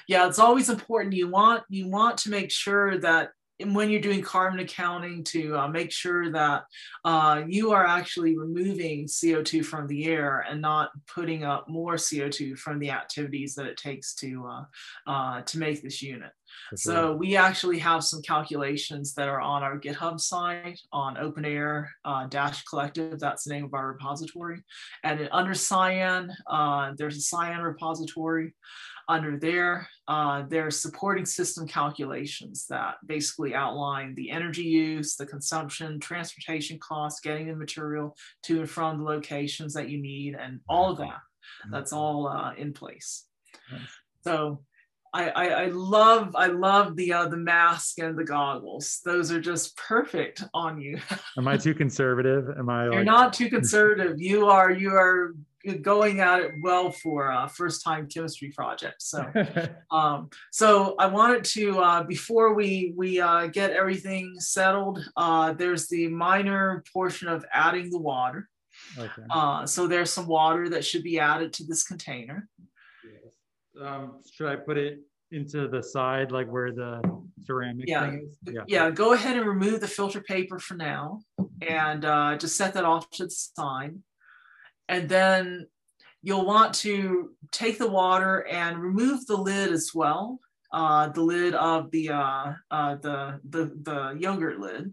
yeah. 0.08 0.26
It's 0.26 0.38
always 0.38 0.68
important. 0.68 1.14
You 1.14 1.28
want 1.28 1.64
you 1.68 1.88
want 1.88 2.18
to 2.18 2.30
make 2.30 2.50
sure 2.50 2.98
that 2.98 3.30
when 3.64 3.90
you're 3.90 4.00
doing 4.00 4.22
carbon 4.22 4.60
accounting 4.60 5.24
to 5.24 5.56
uh, 5.56 5.68
make 5.68 5.92
sure 5.92 6.30
that 6.32 6.64
uh, 7.04 7.42
you 7.46 7.72
are 7.72 7.86
actually 7.86 8.36
removing 8.36 9.06
CO2 9.06 9.64
from 9.64 9.86
the 9.86 10.06
air 10.06 10.44
and 10.48 10.60
not 10.60 10.90
putting 11.06 11.44
up 11.44 11.68
more 11.68 11.94
CO2 11.94 12.58
from 12.58 12.78
the 12.78 12.90
activities 12.90 13.54
that 13.54 13.66
it 13.66 13.76
takes 13.76 14.14
to 14.14 14.46
uh, 14.46 14.64
uh 15.10 15.42
to 15.42 15.58
make 15.58 15.82
this 15.82 16.02
unit. 16.02 16.32
So 16.74 17.14
we 17.14 17.36
actually 17.36 17.78
have 17.78 18.04
some 18.04 18.22
calculations 18.22 19.14
that 19.14 19.28
are 19.28 19.40
on 19.40 19.62
our 19.62 19.78
GitHub 19.78 20.20
site 20.20 20.80
on 20.92 21.18
Open 21.18 21.44
Air 21.44 21.90
uh, 22.04 22.26
Dash 22.26 22.62
Collective. 22.64 23.18
That's 23.18 23.44
the 23.44 23.54
name 23.54 23.64
of 23.64 23.74
our 23.74 23.88
repository. 23.88 24.62
And 25.04 25.28
under 25.32 25.54
Cyan, 25.54 26.32
uh, 26.46 26.92
there's 26.96 27.16
a 27.16 27.20
Cyan 27.20 27.60
repository. 27.60 28.54
Under 29.12 29.38
there, 29.38 29.86
uh, 30.08 30.44
there's 30.48 30.80
supporting 30.80 31.26
system 31.26 31.68
calculations 31.68 32.64
that 32.70 32.94
basically 33.04 33.54
outline 33.54 34.14
the 34.14 34.30
energy 34.30 34.62
use, 34.62 35.16
the 35.16 35.26
consumption, 35.26 36.00
transportation 36.00 36.78
costs, 36.78 37.20
getting 37.20 37.46
the 37.48 37.54
material 37.54 38.16
to 38.44 38.60
and 38.60 38.70
from 38.70 38.98
the 38.98 39.04
locations 39.04 39.74
that 39.74 39.90
you 39.90 40.00
need, 40.00 40.34
and 40.34 40.60
all 40.66 40.92
of 40.92 40.98
that. 41.04 41.20
That's 41.70 41.92
all 41.92 42.26
uh, 42.26 42.54
in 42.54 42.72
place. 42.72 43.26
So 44.24 44.62
I, 45.12 45.28
I, 45.28 45.46
I 45.64 45.66
love 45.66 46.34
I 46.34 46.46
love 46.46 46.96
the 46.96 47.12
uh, 47.12 47.28
the 47.28 47.36
mask 47.36 47.98
and 47.98 48.16
the 48.16 48.24
goggles. 48.24 49.00
Those 49.04 49.30
are 49.30 49.40
just 49.40 49.76
perfect 49.76 50.42
on 50.54 50.80
you. 50.80 50.98
Am 51.36 51.46
I 51.46 51.58
too 51.58 51.74
conservative? 51.74 52.48
Am 52.58 52.70
I? 52.70 52.84
You're 52.84 52.94
like... 52.94 53.04
not 53.04 53.34
too 53.34 53.50
conservative. 53.50 54.18
You 54.18 54.46
are 54.46 54.70
you 54.70 54.90
are 54.94 55.34
going 55.80 56.20
at 56.20 56.40
it 56.40 56.52
well 56.60 56.90
for 56.90 57.30
a 57.30 57.48
first 57.48 57.84
time 57.84 58.08
chemistry 58.08 58.50
project. 58.50 59.02
So, 59.02 59.30
um, 59.90 60.30
so 60.50 60.94
I 60.98 61.06
wanted 61.06 61.44
to 61.44 61.78
uh, 61.80 62.02
before 62.02 62.54
we 62.54 62.92
we 62.96 63.20
uh, 63.20 63.46
get 63.46 63.70
everything 63.70 64.34
settled. 64.38 65.00
Uh, 65.16 65.52
there's 65.52 65.88
the 65.88 66.08
minor 66.08 66.82
portion 66.92 67.28
of 67.28 67.44
adding 67.52 67.90
the 67.90 67.98
water. 67.98 68.48
Okay. 68.98 69.22
Uh, 69.30 69.66
so 69.66 69.86
there's 69.86 70.10
some 70.10 70.26
water 70.26 70.68
that 70.70 70.84
should 70.84 71.02
be 71.02 71.18
added 71.18 71.52
to 71.54 71.64
this 71.64 71.84
container. 71.84 72.48
Um, 73.80 74.20
should 74.30 74.48
I 74.48 74.56
put 74.56 74.76
it 74.76 75.00
into 75.30 75.66
the 75.66 75.82
side, 75.82 76.30
like 76.30 76.46
where 76.50 76.72
the 76.72 77.00
ceramic 77.44 77.88
yeah. 77.88 78.12
is? 78.12 78.38
Yeah. 78.44 78.62
Yeah. 78.66 78.90
Go 78.90 79.14
ahead 79.14 79.36
and 79.36 79.46
remove 79.46 79.80
the 79.80 79.88
filter 79.88 80.20
paper 80.20 80.58
for 80.58 80.74
now, 80.74 81.20
and 81.66 82.04
uh, 82.04 82.36
just 82.36 82.56
set 82.56 82.74
that 82.74 82.84
off 82.84 83.08
to 83.12 83.24
the 83.24 83.30
side. 83.30 83.94
And 84.92 85.08
then 85.08 85.68
you'll 86.22 86.44
want 86.44 86.74
to 86.74 87.30
take 87.50 87.78
the 87.78 87.88
water 87.88 88.46
and 88.46 88.78
remove 88.78 89.26
the 89.26 89.38
lid 89.38 89.72
as 89.72 89.92
well, 89.94 90.38
uh, 90.70 91.08
the 91.08 91.22
lid 91.22 91.54
of 91.54 91.90
the, 91.92 92.10
uh, 92.10 92.52
uh, 92.70 92.96
the, 92.96 93.40
the, 93.48 93.72
the 93.82 94.16
yogurt 94.20 94.60
lid 94.60 94.92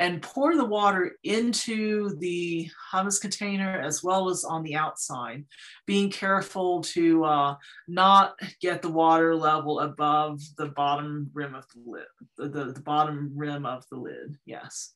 and 0.00 0.22
pour 0.22 0.56
the 0.56 0.64
water 0.64 1.16
into 1.22 2.16
the 2.18 2.68
hummus 2.92 3.20
container 3.20 3.80
as 3.80 4.02
well 4.02 4.28
as 4.28 4.42
on 4.42 4.64
the 4.64 4.74
outside, 4.74 5.44
being 5.86 6.10
careful 6.10 6.82
to 6.82 7.24
uh, 7.24 7.54
not 7.86 8.34
get 8.60 8.82
the 8.82 8.90
water 8.90 9.36
level 9.36 9.78
above 9.78 10.40
the 10.56 10.66
bottom 10.66 11.30
rim 11.32 11.54
of 11.54 11.64
the 11.74 11.82
lid, 11.88 12.06
the, 12.36 12.48
the, 12.48 12.72
the 12.72 12.80
bottom 12.80 13.30
rim 13.36 13.64
of 13.64 13.84
the 13.88 13.96
lid, 13.96 14.36
yes. 14.44 14.94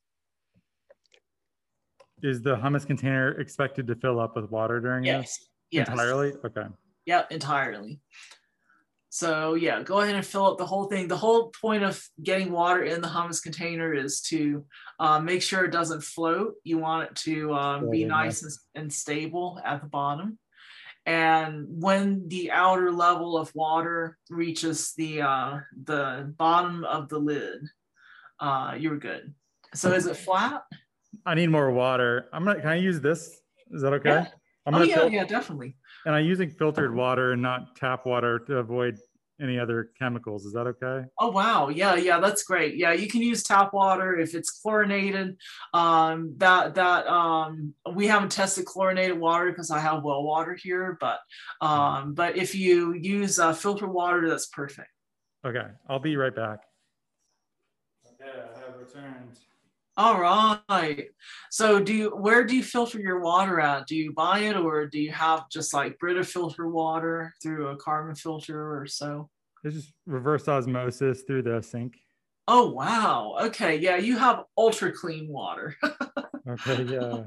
Is 2.23 2.41
the 2.41 2.57
hummus 2.57 2.87
container 2.87 3.33
expected 3.41 3.87
to 3.89 3.97
fill 3.97 4.21
up 4.21 4.37
with 4.37 4.51
water 4.51 4.81
during 4.81 5.05
yes. 5.05 5.39
this? 5.39 5.49
Yes. 5.73 5.89
Entirely? 5.89 6.33
Okay. 6.45 6.67
Yep, 7.07 7.33
entirely. 7.33 8.01
So 9.15 9.55
yeah, 9.55 9.83
go 9.83 10.01
ahead 10.01 10.15
and 10.15 10.25
fill 10.25 10.47
up 10.47 10.57
the 10.57 10.65
whole 10.65 10.85
thing. 10.85 11.07
The 11.07 11.17
whole 11.17 11.51
point 11.51 11.83
of 11.83 12.03
getting 12.23 12.51
water 12.51 12.83
in 12.83 13.03
the 13.03 13.09
hummus 13.09 13.43
container 13.43 13.93
is 13.93 14.23
to 14.23 14.65
uh, 15.01 15.21
make 15.21 15.43
sure 15.43 15.65
it 15.65 15.71
doesn't 15.71 16.03
float. 16.03 16.55
You 16.65 16.79
want 16.79 17.11
it 17.11 17.17
to 17.17 17.53
um, 17.53 17.91
be 17.91 18.07
nice 18.07 18.43
and, 18.43 18.53
and, 18.75 18.93
stable 18.93 19.61
at 19.67 19.83
the 19.83 19.89
bottom. 19.89 20.39
And 21.05 21.67
when 21.69 22.29
the 22.29 22.53
outer 22.53 22.91
level 22.91 23.37
of 23.37 23.55
water 23.55 24.17
reaches 24.31 24.95
the 24.97 25.21
uh, 25.23 25.59
the 25.85 26.33
bottom 26.39 26.85
of 26.85 27.11
the 27.11 27.19
lid, 27.19 27.69
uh, 28.41 28.77
you're 28.79 28.99
good. 28.99 29.35
So 29.75 29.93
is 29.93 30.07
it 30.07 30.17
flat? 30.17 30.63
I 31.27 31.35
need 31.35 31.49
more 31.49 31.71
water. 31.71 32.27
I'm 32.33 32.45
gonna. 32.45 32.61
Can 32.61 32.69
I 32.71 32.77
use 32.77 33.01
this? 33.01 33.41
Is 33.71 33.83
that 33.83 33.93
okay? 33.95 34.11
Yeah. 34.11 34.27
I'm 34.65 34.77
oh 34.77 34.83
yeah, 34.83 35.07
yeah, 35.07 35.25
definitely 35.25 35.77
and 36.05 36.15
I'm 36.15 36.25
using 36.25 36.51
filtered 36.51 36.95
water 36.95 37.33
and 37.33 37.43
not 37.43 37.77
tap 37.77 38.07
water 38.07 38.39
to 38.41 38.59
avoid 38.59 38.99
any 39.41 39.59
other 39.59 39.91
chemicals. 39.99 40.45
Is 40.45 40.53
that 40.53 40.67
okay? 40.67 41.07
Oh 41.19 41.31
wow, 41.31 41.69
yeah, 41.69 41.97
yeah, 41.97 42.21
that's 42.21 42.43
great. 42.45 42.77
Yeah, 42.77 42.93
you 42.93 43.09
can 43.09 43.23
use 43.23 43.43
tap 43.43 43.73
water 43.73 44.19
if 44.19 44.35
it's 44.35 44.51
chlorinated. 44.51 45.37
Um, 45.75 46.35
that 46.39 46.75
that 46.75 47.07
um, 47.07 47.75
we 47.95 48.07
haven't 48.07 48.31
tested 48.31 48.67
chlorinated 48.67 49.19
water 49.19 49.51
because 49.51 49.71
I 49.71 49.81
have 49.81 50.05
well 50.05 50.23
water 50.23 50.55
here, 50.55 50.97
but 51.01 51.21
um, 51.61 52.15
but 52.15 52.37
if 52.37 52.55
you 52.55 52.95
use 52.95 53.39
uh, 53.39 53.53
filtered 53.53 53.93
water, 53.93 54.29
that's 54.29 54.47
perfect. 54.47 54.89
Okay, 55.45 55.67
I'll 55.89 55.99
be 55.99 56.17
right 56.17 56.35
back. 56.35 56.61
Okay, 58.07 58.31
I 58.31 58.59
have 58.61 58.79
returned. 58.79 59.39
All 59.97 60.19
right. 60.19 61.09
So 61.51 61.79
do 61.79 61.93
you 61.93 62.11
where 62.11 62.45
do 62.45 62.57
you 62.57 62.63
filter 62.63 62.99
your 62.99 63.21
water 63.21 63.61
at? 63.61 63.87
Do 63.87 63.95
you 63.95 64.13
buy 64.13 64.41
it 64.41 64.57
or 64.57 64.87
do 64.87 64.99
you 64.99 65.13
have 65.13 65.51
just 65.51 65.75
like 65.75 65.99
Brita 65.99 66.25
filter 66.25 66.67
water 66.69 67.35
through 67.43 67.69
a 67.69 67.77
carbon 67.77 68.15
filter 68.15 68.81
or 68.81 68.87
so? 68.87 69.29
It's 69.65 69.77
just 69.77 69.93
reverse 70.07 70.49
osmosis 70.49 71.23
through 71.23 71.43
the 71.43 71.63
sink. 71.63 71.99
Oh 72.49 72.71
wow. 72.71 73.37
Okay. 73.43 73.77
Yeah, 73.77 73.97
you 73.97 74.17
have 74.17 74.45
ultra 74.57 74.93
clean 74.93 75.29
water. 75.29 75.77
okay, 76.49 76.85
yeah. 76.85 77.25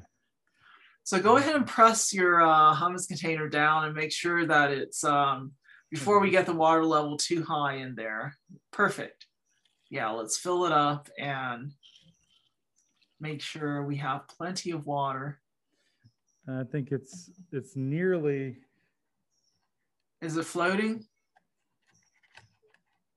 So 1.04 1.22
go 1.22 1.38
ahead 1.38 1.56
and 1.56 1.68
press 1.68 2.12
your 2.14 2.42
uh, 2.42 2.74
hummus 2.74 3.08
container 3.08 3.48
down 3.48 3.86
and 3.86 3.94
make 3.94 4.12
sure 4.12 4.48
that 4.48 4.72
it's 4.72 5.04
um, 5.04 5.52
before 5.92 6.20
we 6.20 6.32
get 6.32 6.48
the 6.48 6.54
water 6.54 6.84
level 6.84 7.16
too 7.16 7.44
high 7.44 7.76
in 7.76 7.94
there. 7.94 8.36
Perfect. 8.72 9.28
Yeah, 9.92 10.10
let's 10.10 10.36
fill 10.36 10.66
it 10.66 10.72
up 10.72 11.08
and 11.20 11.72
make 13.26 13.42
sure 13.42 13.84
we 13.84 13.98
have 13.98 14.28
plenty 14.28 14.72
of 14.72 14.86
water. 14.86 15.40
I 16.48 16.64
think 16.64 16.92
it's 16.92 17.32
it's 17.52 17.76
nearly. 17.76 18.58
Is 20.22 20.38
it 20.38 20.46
floating? 20.46 21.04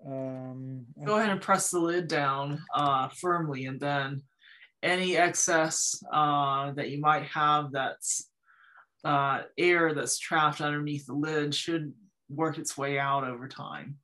Um, 0.06 0.86
Go 1.04 1.18
ahead 1.18 1.30
and 1.30 1.40
press 1.40 1.70
the 1.70 1.78
lid 1.78 2.08
down 2.08 2.62
uh, 2.74 3.08
firmly, 3.08 3.66
and 3.66 3.78
then 3.78 4.22
any 4.82 5.16
excess 5.16 6.02
uh, 6.12 6.72
that 6.72 6.90
you 6.90 7.00
might 7.00 7.24
have 7.24 7.72
that's 7.72 8.30
uh, 9.04 9.42
air 9.58 9.94
that's 9.94 10.18
trapped 10.18 10.60
underneath 10.60 11.06
the 11.06 11.12
lid 11.12 11.54
should 11.54 11.92
work 12.30 12.58
its 12.58 12.78
way 12.78 12.98
out 12.98 13.24
over 13.24 13.48
time 13.48 13.98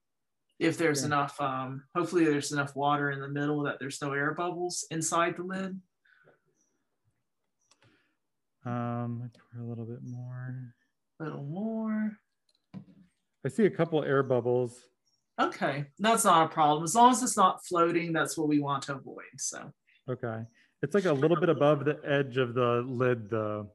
if 0.59 0.79
there's 0.79 1.01
yeah. 1.01 1.07
enough 1.07 1.41
um, 1.41 1.83
hopefully 1.95 2.25
there's 2.25 2.53
enough 2.53 2.75
water 2.75 3.11
in 3.11 3.21
the 3.21 3.29
middle 3.29 3.63
that 3.65 3.77
there's 3.79 4.01
no 4.01 4.13
air 4.13 4.33
bubbles 4.35 4.87
inside 4.91 5.37
the 5.37 5.43
lid 5.43 5.79
um 8.67 9.31
pour 9.53 9.63
a 9.63 9.67
little 9.67 9.85
bit 9.85 10.03
more. 10.03 10.73
A 11.21 11.25
little 11.25 11.45
more. 11.45 12.13
I 13.45 13.49
see 13.49 13.67
a 13.67 13.71
couple 13.71 14.03
air 14.03 14.23
bubbles. 14.23 14.79
Okay 15.41 15.87
that's 15.99 16.25
not 16.25 16.51
a 16.51 16.53
problem. 16.53 16.85
As 16.85 16.95
long 16.95 17.13
as 17.13 17.23
it's 17.23 17.37
not 17.37 17.65
floating 17.67 18.13
that's 18.13 18.37
what 18.39 18.49
we 18.49 18.61
want 18.61 18.85
to 18.85 18.95
avoid 18.95 19.25
so. 19.37 19.73
Okay. 20.11 20.43
It's 20.83 20.95
like 20.95 21.07
a 21.07 21.13
little 21.13 21.39
bit 21.39 21.49
above 21.49 21.85
the 21.85 21.99
edge 22.05 22.37
of 22.37 22.55
the 22.55 22.85
lid 22.87 23.31
though. 23.31 23.71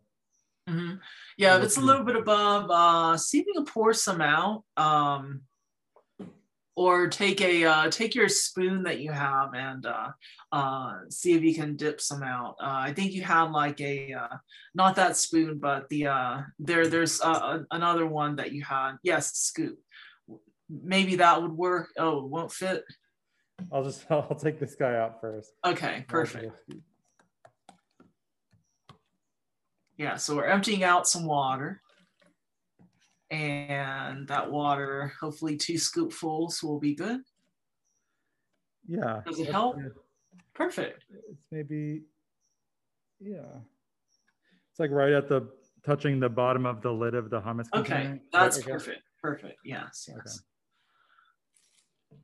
Mm-hmm. 0.69 0.97
yeah 1.35 1.57
if 1.57 1.63
it's 1.63 1.77
a 1.77 1.81
little 1.81 2.03
bit 2.03 2.15
above 2.15 2.69
uh 2.69 3.17
see 3.17 3.39
if 3.39 3.47
you 3.47 3.53
can 3.53 3.65
pour 3.65 3.91
some 3.91 4.21
out 4.21 4.63
um 4.77 5.41
or 6.75 7.07
take 7.07 7.41
a 7.41 7.65
uh, 7.65 7.89
take 7.89 8.15
your 8.15 8.29
spoon 8.29 8.83
that 8.83 8.99
you 8.99 9.11
have 9.11 9.53
and 9.53 9.85
uh, 9.85 10.09
uh, 10.51 10.93
see 11.09 11.33
if 11.33 11.43
you 11.43 11.53
can 11.53 11.75
dip 11.75 11.99
some 11.99 12.23
out. 12.23 12.55
Uh, 12.61 12.79
I 12.87 12.93
think 12.93 13.11
you 13.11 13.21
have 13.23 13.51
like 13.51 13.81
a 13.81 14.13
uh, 14.13 14.37
not 14.73 14.95
that 14.95 15.17
spoon, 15.17 15.59
but 15.59 15.89
the 15.89 16.07
uh, 16.07 16.41
there 16.57 16.87
there's 16.87 17.21
uh, 17.21 17.59
another 17.71 18.05
one 18.05 18.37
that 18.37 18.51
you 18.51 18.63
had. 18.63 18.93
Yes, 19.03 19.35
scoop. 19.35 19.79
Maybe 20.69 21.17
that 21.17 21.41
would 21.41 21.51
work. 21.51 21.89
Oh, 21.97 22.19
it 22.19 22.29
won't 22.29 22.51
fit. 22.51 22.83
I'll 23.71 23.83
just 23.83 24.05
I'll 24.09 24.35
take 24.35 24.59
this 24.59 24.75
guy 24.75 24.95
out 24.95 25.21
first. 25.21 25.51
Okay, 25.65 26.05
perfect. 26.07 26.55
Yeah, 29.97 30.15
so 30.15 30.37
we're 30.37 30.45
emptying 30.45 30.85
out 30.85 31.09
some 31.09 31.25
water 31.25 31.81
and 33.31 34.27
that 34.27 34.49
water, 34.49 35.13
hopefully 35.19 35.57
two 35.57 35.73
scoopfuls 35.73 36.63
will 36.63 36.79
be 36.79 36.95
good. 36.95 37.21
Yeah. 38.87 39.21
Does 39.25 39.39
it 39.39 39.49
help? 39.49 39.77
Good. 39.77 39.91
Perfect. 40.53 41.05
It's 41.29 41.45
maybe, 41.51 42.01
yeah. 43.19 43.59
It's 44.71 44.79
like 44.79 44.91
right 44.91 45.13
at 45.13 45.29
the 45.29 45.49
touching 45.85 46.19
the 46.19 46.29
bottom 46.29 46.65
of 46.65 46.81
the 46.81 46.91
lid 46.91 47.15
of 47.15 47.29
the 47.29 47.39
hummus. 47.39 47.69
Container. 47.71 48.11
Okay, 48.11 48.21
that's 48.31 48.59
okay. 48.59 48.71
perfect. 48.71 49.01
Perfect. 49.21 49.57
Yes. 49.63 50.07
Yes. 50.07 50.17
Okay. 50.17 50.29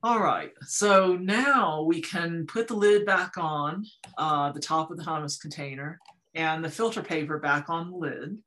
All 0.02 0.20
right, 0.20 0.52
so 0.62 1.16
now 1.16 1.82
we 1.82 2.00
can 2.00 2.46
put 2.46 2.68
the 2.68 2.74
lid 2.74 3.06
back 3.06 3.38
on 3.38 3.84
uh, 4.18 4.52
the 4.52 4.60
top 4.60 4.90
of 4.90 4.98
the 4.98 5.02
hummus 5.02 5.40
container 5.40 5.98
and 6.34 6.62
the 6.64 6.70
filter 6.70 7.02
paper 7.02 7.38
back 7.38 7.70
on 7.70 7.90
the 7.90 7.96
lid. 7.96 8.38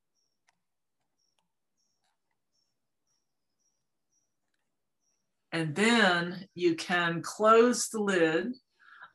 And 5.52 5.74
then 5.74 6.46
you 6.54 6.76
can 6.76 7.22
close 7.22 7.88
the 7.88 8.00
lid 8.00 8.52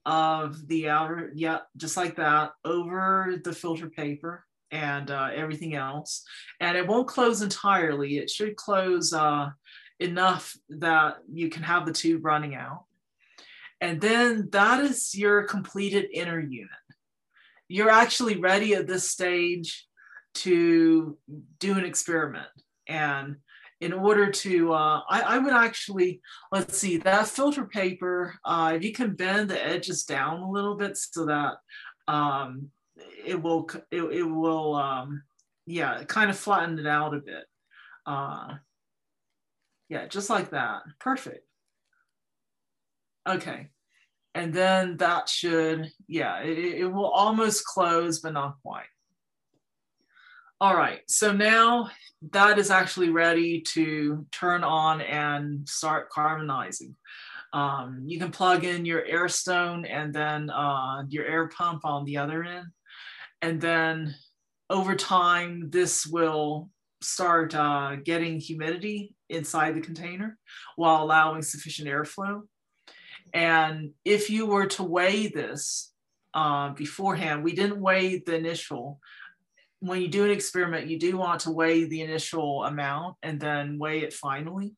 of 0.06 0.68
the 0.68 0.90
outer, 0.90 1.32
yeah, 1.34 1.60
just 1.78 1.98
like 1.98 2.18
that, 2.18 2.52
over 2.64 3.40
the 3.44 3.54
filter 3.54 3.90
paper 3.90 4.46
and 4.72 5.10
uh, 5.10 5.30
everything 5.34 5.76
else. 5.76 6.24
And 6.60 6.78
it 6.78 6.88
won't 6.88 7.08
close 7.08 7.42
entirely. 7.42 8.18
It 8.18 8.30
should 8.30 8.56
close 8.56 9.14
uh, 9.14 9.50
enough 10.00 10.56
that 10.70 11.18
you 11.32 11.50
can 11.50 11.64
have 11.64 11.86
the 11.86 11.94
tube 11.94 12.26
running 12.26 12.56
out. 12.56 12.84
And 13.82 14.02
then 14.02 14.50
that 14.52 14.84
is 14.84 15.16
your 15.16 15.44
completed 15.44 16.06
inner 16.14 16.40
unit. 16.40 16.70
You're 17.68 17.90
actually 17.90 18.38
ready 18.38 18.76
at 18.76 18.88
this 18.88 19.10
stage 19.10 19.88
to 20.36 21.18
do 21.60 21.78
an 21.78 21.86
experiment. 21.86 22.48
And 22.88 23.38
in 23.82 23.94
order 23.94 24.32
to, 24.32 24.74
uh, 24.74 25.02
I, 25.10 25.22
I, 25.22 25.38
would 25.38 25.54
actually, 25.54 26.22
let's 26.52 26.78
see, 26.78 26.98
that 26.98 27.28
filter 27.28 27.66
paper, 27.66 28.36
uh, 28.46 28.74
if 28.76 28.84
you 28.84 28.94
can 28.94 29.16
bend 29.16 29.50
the 29.50 29.64
edges 29.64 30.04
down 30.04 30.42
a 30.42 30.50
little 30.50 30.76
bit 30.76 30.98
so 30.98 31.26
that 31.26 31.56
um, 32.08 32.70
it 33.26 33.42
will, 33.42 33.70
it, 33.92 34.02
it 34.02 34.24
will, 34.24 34.76
um, 34.76 35.24
yeah, 35.66 36.04
kind 36.06 36.30
of 36.30 36.38
flatten 36.38 36.80
it 36.80 36.88
out 36.88 37.16
a 37.16 37.20
bit. 37.20 37.46
Uh, 38.06 38.56
yeah, 39.90 40.08
just 40.08 40.30
like 40.30 40.52
that. 40.52 40.84
Perfect. 41.00 41.46
Okay. 43.28 43.70
And 44.34 44.54
then 44.54 44.98
that 44.98 45.30
should, 45.30 45.92
yeah, 46.08 46.40
it, 46.40 46.58
it 46.58 46.88
will 46.88 47.10
almost 47.10 47.66
close, 47.66 48.20
but 48.20 48.34
not 48.34 48.56
quite. 48.64 48.86
All 50.62 50.74
right, 50.74 51.02
so 51.10 51.34
now 51.34 51.90
that 52.32 52.58
is 52.58 52.72
actually 52.72 53.10
ready 53.10 53.60
to 53.74 54.26
turn 54.32 54.64
on 54.64 55.02
and 55.02 55.68
start 55.68 56.10
carbonizing. 56.10 56.94
Um, 57.52 58.04
you 58.06 58.18
can 58.18 58.32
plug 58.32 58.64
in 58.64 58.86
your 58.86 59.04
air 59.04 59.28
stone 59.28 59.86
and 59.86 60.14
then 60.14 60.50
uh, 60.50 61.04
your 61.10 61.26
air 61.26 61.50
pump 61.50 61.84
on 61.84 62.06
the 62.06 62.18
other 62.18 62.42
end. 62.42 62.68
And 63.42 63.60
then 63.60 64.16
over 64.70 64.96
time, 64.96 65.70
this 65.72 66.08
will 66.08 66.70
start 67.02 67.54
uh, 67.54 67.98
getting 67.98 68.40
humidity 68.40 69.14
inside 69.30 69.76
the 69.76 69.82
container 69.82 70.38
while 70.78 71.04
allowing 71.04 71.42
sufficient 71.42 71.90
airflow. 71.90 72.44
And 73.34 73.92
if 74.06 74.30
you 74.30 74.46
were 74.46 74.68
to 74.68 74.84
weigh 74.84 75.28
this 75.28 75.92
uh, 76.34 76.70
beforehand, 76.70 77.44
we 77.44 77.54
didn't 77.54 77.82
weigh 77.82 78.20
the 78.20 78.36
initial, 78.36 79.02
when 79.86 80.02
you 80.02 80.08
do 80.08 80.26
an 80.26 80.32
experiment, 80.32 80.88
you 80.88 81.00
do 81.00 81.18
want 81.18 81.42
to 81.42 81.52
weigh 81.52 81.86
the 81.86 82.02
initial 82.02 82.64
amount 82.64 83.18
and 83.22 83.40
then 83.40 83.78
weigh 83.78 84.00
it 84.00 84.14
finally. 84.14 84.76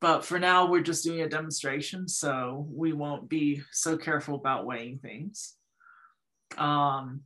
But 0.00 0.24
for 0.24 0.38
now, 0.38 0.66
we're 0.66 0.82
just 0.82 1.04
doing 1.04 1.22
a 1.22 1.28
demonstration, 1.28 2.06
so 2.06 2.66
we 2.70 2.92
won't 2.92 3.28
be 3.28 3.62
so 3.72 3.96
careful 3.96 4.34
about 4.34 4.66
weighing 4.66 4.98
things. 4.98 5.54
Um, 6.58 7.22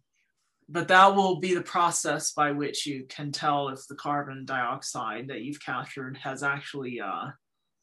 but 0.69 0.87
that 0.89 1.17
will 1.17 1.41
be 1.41 1.55
the 1.55 1.63
process 1.63 2.33
by 2.33 2.53
which 2.53 2.87
you 2.87 3.07
can 3.09 3.33
tell 3.33 3.69
if 3.71 3.87
the 3.89 3.97
carbon 3.97 4.45
dioxide 4.45 5.29
that 5.29 5.41
you've 5.41 5.65
captured 5.65 6.17
has 6.23 6.45
actually, 6.45 7.01
uh, 7.01 7.31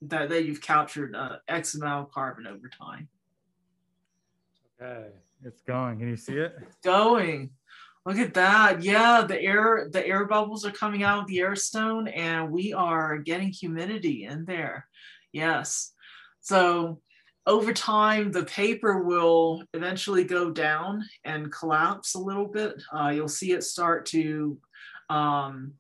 that, 0.03 0.29
that 0.29 0.45
you've 0.45 0.61
captured 0.61 1.13
uh, 1.15 1.37
X 1.49 1.75
amount 1.75 2.07
of 2.07 2.13
carbon 2.13 2.47
over 2.47 2.69
time. 2.69 3.09
Okay, 4.81 5.07
it's 5.43 5.61
going. 5.61 5.99
Can 5.99 6.07
you 6.07 6.17
see 6.17 6.37
it? 6.37 6.55
It's 6.61 6.77
going. 6.83 7.49
Look 8.07 8.19
at 8.19 8.35
that. 8.35 8.83
Yeah, 8.83 9.25
the 9.27 9.37
air 9.41 9.89
the 9.91 10.07
air 10.07 10.25
bubbles 10.27 10.65
are 10.65 10.71
coming 10.71 11.03
out 11.03 11.19
of 11.19 11.27
the 11.27 11.41
air 11.41 11.57
stone 11.57 12.07
and 12.07 12.49
we 12.49 12.71
are 12.71 13.17
getting 13.17 13.49
humidity 13.49 14.23
in 14.23 14.45
there. 14.45 14.87
Yes. 15.33 15.91
So 16.39 17.01
over 17.45 17.73
time, 17.73 18.31
the 18.31 18.45
paper 18.45 19.03
will 19.03 19.61
eventually 19.73 20.23
go 20.23 20.51
down 20.51 21.03
and 21.25 21.51
collapse 21.51 22.15
a 22.15 22.19
little 22.19 22.47
bit. 22.47 22.81
Uh, 22.97 23.09
you'll 23.09 23.27
see 23.27 23.51
it 23.51 23.65
start 23.65 24.05
to 24.05 24.57
um, 25.09 25.73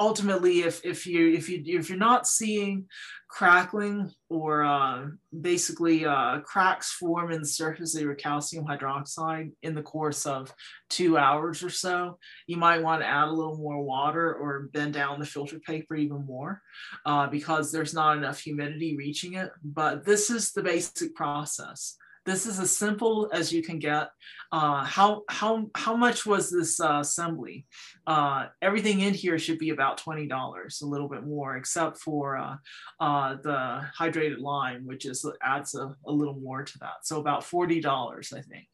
ultimately, 0.00 0.62
if 0.62 0.84
if 0.84 1.06
you 1.06 1.32
if 1.32 1.48
you 1.48 1.62
if 1.64 1.88
you're 1.88 1.98
not 1.98 2.26
seeing 2.26 2.86
crackling 3.28 4.10
or 4.28 4.64
uh, 4.64 5.06
basically 5.40 6.04
uh, 6.04 6.40
cracks 6.40 6.90
form 6.90 7.30
in 7.30 7.40
the 7.40 7.46
surface 7.46 7.94
of 7.94 8.02
your 8.02 8.16
calcium 8.16 8.64
hydroxide 8.64 9.52
in 9.62 9.74
the 9.74 9.82
course 9.82 10.26
of 10.26 10.52
two 10.88 11.16
hours 11.16 11.62
or 11.62 11.70
so, 11.70 12.18
you 12.48 12.56
might 12.56 12.82
want 12.82 13.02
to 13.02 13.06
add 13.06 13.28
a 13.28 13.32
little 13.32 13.56
more 13.56 13.84
water 13.84 14.34
or 14.34 14.68
bend 14.72 14.94
down 14.94 15.20
the 15.20 15.26
filter 15.26 15.60
paper 15.60 15.94
even 15.94 16.26
more 16.26 16.60
uh, 17.06 17.28
because 17.28 17.70
there's 17.70 17.94
not 17.94 18.16
enough 18.16 18.40
humidity 18.40 18.96
reaching 18.96 19.34
it. 19.34 19.52
But 19.62 20.04
this 20.04 20.30
is 20.30 20.50
the 20.50 20.62
basic 20.62 21.14
process. 21.14 21.96
This 22.26 22.46
is 22.46 22.60
as 22.60 22.76
simple 22.76 23.30
as 23.32 23.52
you 23.52 23.62
can 23.62 23.78
get. 23.78 24.10
Uh, 24.52 24.84
how, 24.84 25.22
how, 25.28 25.70
how 25.74 25.96
much 25.96 26.26
was 26.26 26.50
this 26.50 26.80
uh, 26.80 26.98
assembly? 27.00 27.66
Uh, 28.06 28.46
everything 28.60 29.00
in 29.00 29.14
here 29.14 29.38
should 29.38 29.58
be 29.58 29.70
about 29.70 30.00
$20, 30.00 30.82
a 30.82 30.86
little 30.86 31.08
bit 31.08 31.24
more, 31.24 31.56
except 31.56 31.98
for 31.98 32.36
uh, 32.36 32.56
uh, 32.98 33.36
the 33.42 33.82
hydrated 33.98 34.40
lime, 34.40 34.86
which 34.86 35.06
is 35.06 35.24
adds 35.42 35.74
a, 35.74 35.94
a 36.06 36.12
little 36.12 36.34
more 36.34 36.62
to 36.62 36.78
that. 36.78 37.04
So 37.04 37.20
about 37.20 37.42
$40, 37.42 38.32
I 38.36 38.42
think. 38.42 38.68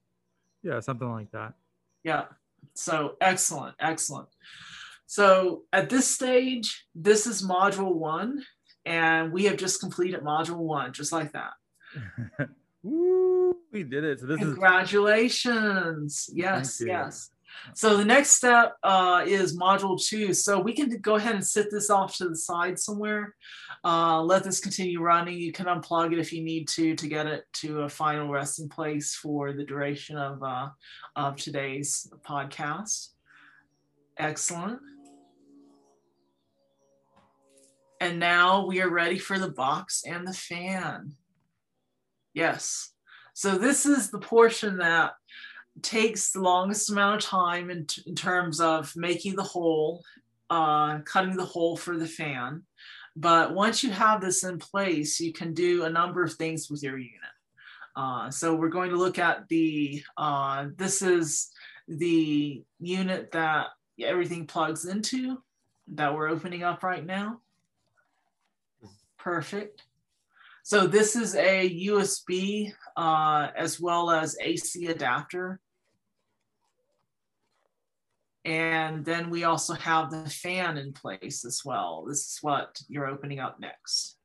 Yeah, 0.62 0.80
something 0.80 1.10
like 1.10 1.30
that. 1.32 1.54
Yeah. 2.02 2.24
So 2.74 3.16
excellent, 3.20 3.76
excellent. 3.78 4.28
So 5.06 5.62
at 5.72 5.88
this 5.88 6.08
stage, 6.08 6.86
this 6.94 7.26
is 7.26 7.46
module 7.46 7.94
one, 7.94 8.42
and 8.84 9.32
we 9.32 9.44
have 9.44 9.56
just 9.56 9.80
completed 9.80 10.20
module 10.22 10.56
one, 10.56 10.92
just 10.92 11.12
like 11.12 11.32
that. 11.32 11.52
Woo, 12.86 13.56
we 13.72 13.82
did 13.82 14.04
it. 14.04 14.20
So 14.20 14.26
this 14.26 14.38
Congratulations. 14.38 16.28
is 16.28 16.30
Yes, 16.32 16.80
yes. 16.84 17.30
So 17.74 17.96
the 17.96 18.04
next 18.04 18.30
step 18.30 18.76
uh, 18.84 19.24
is 19.26 19.58
module 19.58 20.00
two. 20.00 20.32
So 20.32 20.60
we 20.60 20.72
can 20.72 21.00
go 21.00 21.16
ahead 21.16 21.34
and 21.34 21.44
sit 21.44 21.68
this 21.68 21.90
off 21.90 22.16
to 22.18 22.28
the 22.28 22.36
side 22.36 22.78
somewhere. 22.78 23.34
Uh, 23.82 24.22
let 24.22 24.44
this 24.44 24.60
continue 24.60 25.00
running. 25.00 25.36
You 25.36 25.50
can 25.50 25.66
unplug 25.66 26.12
it 26.12 26.20
if 26.20 26.32
you 26.32 26.44
need 26.44 26.68
to 26.68 26.94
to 26.94 27.08
get 27.08 27.26
it 27.26 27.44
to 27.54 27.80
a 27.80 27.88
final 27.88 28.30
resting 28.30 28.68
place 28.68 29.16
for 29.16 29.52
the 29.52 29.64
duration 29.64 30.16
of, 30.16 30.40
uh, 30.44 30.68
of 31.16 31.36
today's 31.36 32.08
podcast. 32.24 33.08
Excellent. 34.16 34.78
And 38.00 38.20
now 38.20 38.64
we 38.64 38.80
are 38.80 38.90
ready 38.90 39.18
for 39.18 39.40
the 39.40 39.50
box 39.50 40.04
and 40.06 40.24
the 40.24 40.34
fan. 40.34 41.16
Yes. 42.36 42.90
So 43.32 43.56
this 43.56 43.86
is 43.86 44.10
the 44.10 44.18
portion 44.18 44.76
that 44.76 45.14
takes 45.80 46.32
the 46.32 46.40
longest 46.42 46.90
amount 46.90 47.24
of 47.24 47.28
time 47.30 47.70
in, 47.70 47.86
in 48.06 48.14
terms 48.14 48.60
of 48.60 48.94
making 48.94 49.36
the 49.36 49.42
hole, 49.42 50.04
uh, 50.50 50.98
cutting 51.00 51.36
the 51.36 51.46
hole 51.46 51.78
for 51.78 51.96
the 51.96 52.06
fan. 52.06 52.62
But 53.16 53.54
once 53.54 53.82
you 53.82 53.90
have 53.90 54.20
this 54.20 54.44
in 54.44 54.58
place, 54.58 55.18
you 55.18 55.32
can 55.32 55.54
do 55.54 55.84
a 55.84 55.90
number 55.90 56.22
of 56.22 56.34
things 56.34 56.70
with 56.70 56.82
your 56.82 56.98
unit. 56.98 57.36
Uh, 57.96 58.30
so 58.30 58.54
we're 58.54 58.68
going 58.68 58.90
to 58.90 58.98
look 58.98 59.18
at 59.18 59.48
the, 59.48 60.02
uh, 60.18 60.66
this 60.76 61.00
is 61.00 61.50
the 61.88 62.62
unit 62.80 63.32
that 63.32 63.68
everything 63.98 64.46
plugs 64.46 64.84
into 64.84 65.38
that 65.88 66.14
we're 66.14 66.28
opening 66.28 66.64
up 66.64 66.82
right 66.82 67.06
now. 67.06 67.40
Perfect. 69.16 69.84
So 70.68 70.88
this 70.88 71.14
is 71.14 71.36
a 71.36 71.86
USB 71.86 72.72
uh, 72.96 73.50
as 73.56 73.80
well 73.80 74.10
as 74.10 74.36
AC 74.40 74.86
adapter. 74.86 75.60
And 78.44 79.04
then 79.04 79.30
we 79.30 79.44
also 79.44 79.74
have 79.74 80.10
the 80.10 80.28
fan 80.28 80.76
in 80.76 80.92
place 80.92 81.44
as 81.44 81.64
well. 81.64 82.04
This 82.08 82.18
is 82.18 82.38
what 82.42 82.80
you're 82.88 83.06
opening 83.06 83.38
up 83.38 83.60
next. 83.60 84.16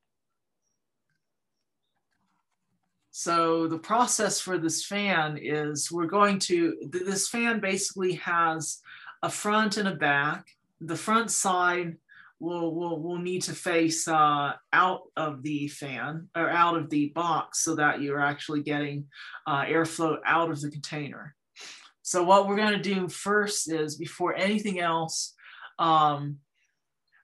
So 3.11 3.67
the 3.67 3.77
process 3.77 4.39
for 4.39 4.57
this 4.57 4.83
fan 4.83 5.37
is 5.39 5.91
we're 5.91 6.07
going 6.07 6.39
to, 6.39 6.75
this 6.89 7.27
fan 7.27 7.59
basically 7.59 8.13
has 8.13 8.79
a 9.21 9.29
front 9.29 9.77
and 9.77 9.87
a 9.87 9.93
back. 9.93 10.47
The 10.79 10.95
front 10.95 11.29
side 11.29 11.97
will 12.41 12.73
will 12.73 12.99
will 13.01 13.19
need 13.19 13.43
to 13.43 13.53
face 13.53 14.07
uh, 14.07 14.53
out 14.73 15.01
of 15.15 15.43
the 15.43 15.67
fan 15.67 16.27
or 16.35 16.49
out 16.49 16.75
of 16.75 16.89
the 16.89 17.09
box 17.09 17.63
so 17.63 17.75
that 17.75 18.01
you're 18.01 18.19
actually 18.19 18.63
getting 18.63 19.05
uh, 19.45 19.63
airflow 19.63 20.17
out 20.25 20.49
of 20.49 20.59
the 20.59 20.71
container. 20.71 21.35
So 22.01 22.23
what 22.23 22.47
we're 22.47 22.57
going 22.57 22.73
to 22.73 22.95
do 22.95 23.07
first 23.07 23.71
is 23.71 23.95
before 23.95 24.35
anything 24.35 24.79
else, 24.79 25.35
um, 25.77 26.37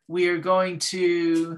we 0.08 0.28
are 0.30 0.38
going 0.38 0.80
to 0.80 1.58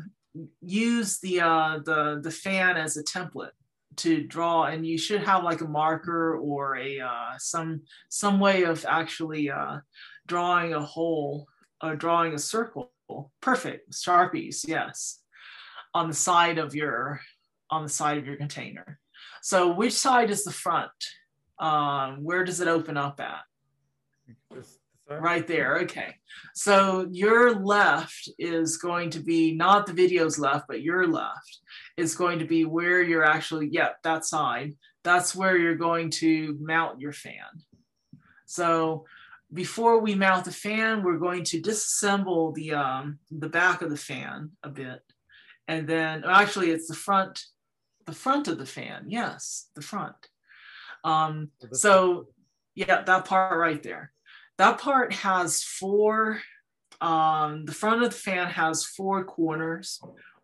use 0.62 1.20
the 1.20 1.42
uh, 1.42 1.80
the 1.86 2.22
the 2.24 2.32
fan 2.32 2.78
as 2.78 2.96
a 2.96 3.04
template 3.04 3.52
to 3.98 4.24
draw 4.24 4.66
and 4.66 4.88
you 4.88 4.98
should 4.98 5.22
have 5.24 5.44
like 5.44 5.60
a 5.60 5.68
marker 5.68 6.38
or 6.38 6.78
a 6.78 7.02
uh, 7.02 7.34
some 7.38 7.82
some 8.08 8.40
way 8.40 8.64
of 8.64 8.86
actually 8.88 9.52
uh, 9.52 9.80
drawing 10.28 10.74
a 10.74 10.80
hole 10.80 11.48
or 11.84 11.98
drawing 11.98 12.34
a 12.34 12.40
circle 12.40 12.94
perfect. 13.42 13.92
Sharpies 13.92 14.68
yes. 14.68 15.22
On 15.94 16.08
the 16.08 16.16
side 16.16 16.58
of 16.58 16.76
your 16.76 17.22
on 17.72 17.84
the 17.84 17.90
side 17.90 18.18
of 18.18 18.26
your 18.26 18.36
container. 18.36 19.00
So 19.42 19.74
which 19.74 19.94
side 19.94 20.30
is 20.30 20.44
the 20.44 20.52
front? 20.52 20.92
Um, 21.60 22.24
where 22.24 22.44
does 22.44 22.62
it 22.62 22.68
open 22.68 22.98
up 22.98 23.20
at? 23.20 23.42
Right 25.10 25.48
there 25.48 25.80
okay. 25.80 26.16
So 26.54 27.08
your 27.12 27.56
left 27.56 28.30
is 28.38 28.78
going 28.78 29.10
to 29.12 29.20
be 29.20 29.56
not 29.56 29.88
the 29.88 29.94
video's 29.94 30.38
left 30.38 30.68
but 30.68 30.84
your 30.84 31.08
left 31.08 31.60
is 31.98 32.16
going 32.16 32.40
to 32.40 32.46
be 32.46 32.66
where 32.66 33.02
you're 33.02 33.26
actually 33.26 33.70
yep 33.72 33.98
that 34.04 34.26
side. 34.26 34.74
That's 35.04 35.36
where 35.36 35.58
you're 35.58 35.76
going 35.76 36.12
to 36.22 36.58
mount 36.62 37.02
your 37.02 37.14
fan. 37.14 37.64
So 38.46 39.06
before 39.54 40.00
we 40.00 40.16
mount 40.16 40.46
the 40.46 40.52
fan 40.52 41.04
we're 41.04 41.18
going 41.18 41.44
to 41.44 41.62
disassemble 41.62 42.54
the 42.54 42.74
um 42.74 43.20
the 43.32 43.50
back 43.50 43.82
of 43.82 43.90
the 43.90 43.98
fan 43.98 44.52
a 44.64 44.70
bit. 44.70 45.02
And 45.68 45.88
then 45.88 46.24
actually 46.26 46.72
it's 46.72 46.88
the 46.88 46.96
front 46.96 47.46
the 48.06 48.14
front 48.14 48.48
of 48.48 48.58
the 48.58 48.66
fan. 48.66 49.06
Yes 49.08 49.70
the 49.76 49.82
front. 49.82 50.16
Um 51.04 51.50
so 51.72 52.28
yeah 52.76 53.02
that 53.04 53.26
part 53.26 53.58
right 53.58 53.82
there. 53.82 54.12
That 54.60 54.78
part 54.78 55.14
has 55.14 55.64
four, 55.64 56.42
um, 57.00 57.64
the 57.64 57.72
front 57.72 58.04
of 58.04 58.10
the 58.10 58.16
fan 58.18 58.48
has 58.48 58.84
four 58.84 59.24
corners 59.24 60.02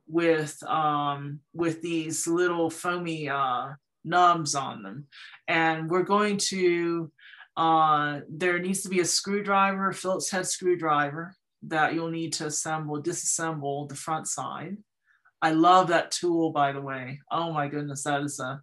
with, 0.07 0.63
um, 0.63 1.41
with 1.53 1.81
these 1.81 2.25
little 2.25 2.69
foamy 2.69 3.27
uh, 3.27 3.73
nubs 4.05 4.55
on 4.55 4.83
them. 4.83 5.07
And 5.49 5.89
we're 5.89 6.03
going 6.03 6.37
to, 6.49 7.11
uh, 7.57 8.21
there 8.29 8.59
needs 8.59 8.81
to 8.81 8.89
be 8.89 8.99
a 8.99 9.05
screwdriver, 9.05 9.93
Phillips 9.93 10.29
head 10.29 10.47
screwdriver 10.47 11.35
that 11.63 11.93
you'll 11.93 12.11
need 12.11 12.33
to 12.33 12.47
assemble, 12.47 13.01
disassemble 13.01 13.87
the 13.89 13.95
front 13.95 14.27
side. 14.27 14.77
I 15.41 15.51
love 15.51 15.87
that 15.87 16.11
tool, 16.11 16.51
by 16.51 16.71
the 16.71 16.81
way. 16.81 17.21
Oh 17.31 17.53
my 17.53 17.67
goodness, 17.67 18.03
that 18.03 18.21
is 18.21 18.39
a, 18.39 18.43
a 18.43 18.61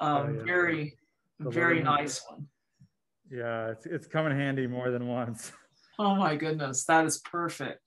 oh, 0.00 0.34
yeah. 0.34 0.44
very, 0.44 0.98
very 1.38 1.82
nice 1.82 2.22
one. 2.28 2.48
Yeah, 3.30 3.68
it's 3.68 3.86
it's 3.86 4.06
come 4.06 4.26
in 4.26 4.36
handy 4.36 4.66
more 4.66 4.90
than 4.90 5.06
once. 5.06 5.52
Oh 6.00 6.14
my 6.14 6.36
goodness, 6.36 6.84
that 6.84 7.06
is 7.06 7.18
perfect. 7.18 7.80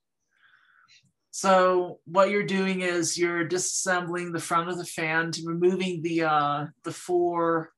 So 1.32 2.00
what 2.04 2.30
you're 2.30 2.44
doing 2.44 2.82
is 2.82 3.18
you're 3.18 3.48
disassembling 3.48 4.34
the 4.34 4.40
front 4.42 4.70
of 4.70 4.78
the 4.78 4.84
fan 4.86 5.32
to 5.32 5.44
removing 5.46 6.02
the 6.02 6.24
uh, 6.24 6.66
the 6.84 6.92
four 6.92 7.72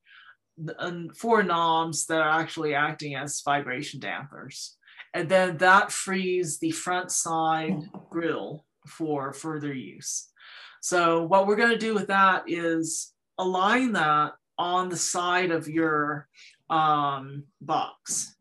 four 1.15 1.43
knobs 1.43 2.05
that 2.07 2.21
are 2.21 2.39
actually 2.41 2.75
acting 2.75 3.15
as 3.15 3.41
vibration 3.41 3.99
dampers, 3.99 4.77
and 5.13 5.29
then 5.29 5.57
that 5.57 5.91
frees 5.91 6.59
the 6.59 6.71
front 6.71 7.11
side 7.11 7.89
grill 8.09 8.65
for 8.87 9.33
further 9.33 9.73
use. 9.73 10.29
So 10.81 11.23
what 11.23 11.47
we're 11.47 11.55
going 11.55 11.71
to 11.71 11.77
do 11.77 11.93
with 11.93 12.07
that 12.07 12.43
is 12.47 13.13
align 13.37 13.93
that 13.93 14.33
on 14.57 14.89
the 14.89 14.97
side 14.97 15.51
of 15.51 15.67
your 15.67 16.27
um, 16.69 17.43
box. 17.61 18.35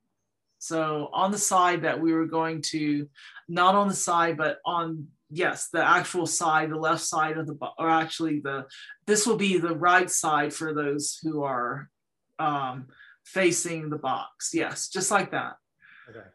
So 0.58 1.08
on 1.12 1.30
the 1.30 1.38
side 1.38 1.82
that 1.82 2.00
we 2.00 2.12
were 2.12 2.26
going 2.26 2.62
to, 2.62 3.08
not 3.48 3.74
on 3.74 3.88
the 3.88 3.94
side, 3.94 4.36
but 4.36 4.58
on, 4.64 5.08
yes, 5.30 5.68
the 5.72 5.84
actual 5.84 6.26
side, 6.26 6.70
the 6.70 6.76
left 6.76 7.02
side 7.02 7.36
of 7.38 7.46
the, 7.46 7.56
or 7.78 7.88
actually 7.88 8.40
the, 8.40 8.66
this 9.06 9.26
will 9.26 9.36
be 9.36 9.58
the 9.58 9.74
right 9.74 10.10
side 10.10 10.52
for 10.52 10.72
those 10.74 11.18
who 11.22 11.42
are 11.42 11.88
um, 12.38 12.88
facing 13.24 13.90
the 13.90 13.98
box. 13.98 14.50
Yes, 14.52 14.88
just 14.88 15.10
like 15.10 15.30
that. 15.32 15.54
Okay. 16.08 16.26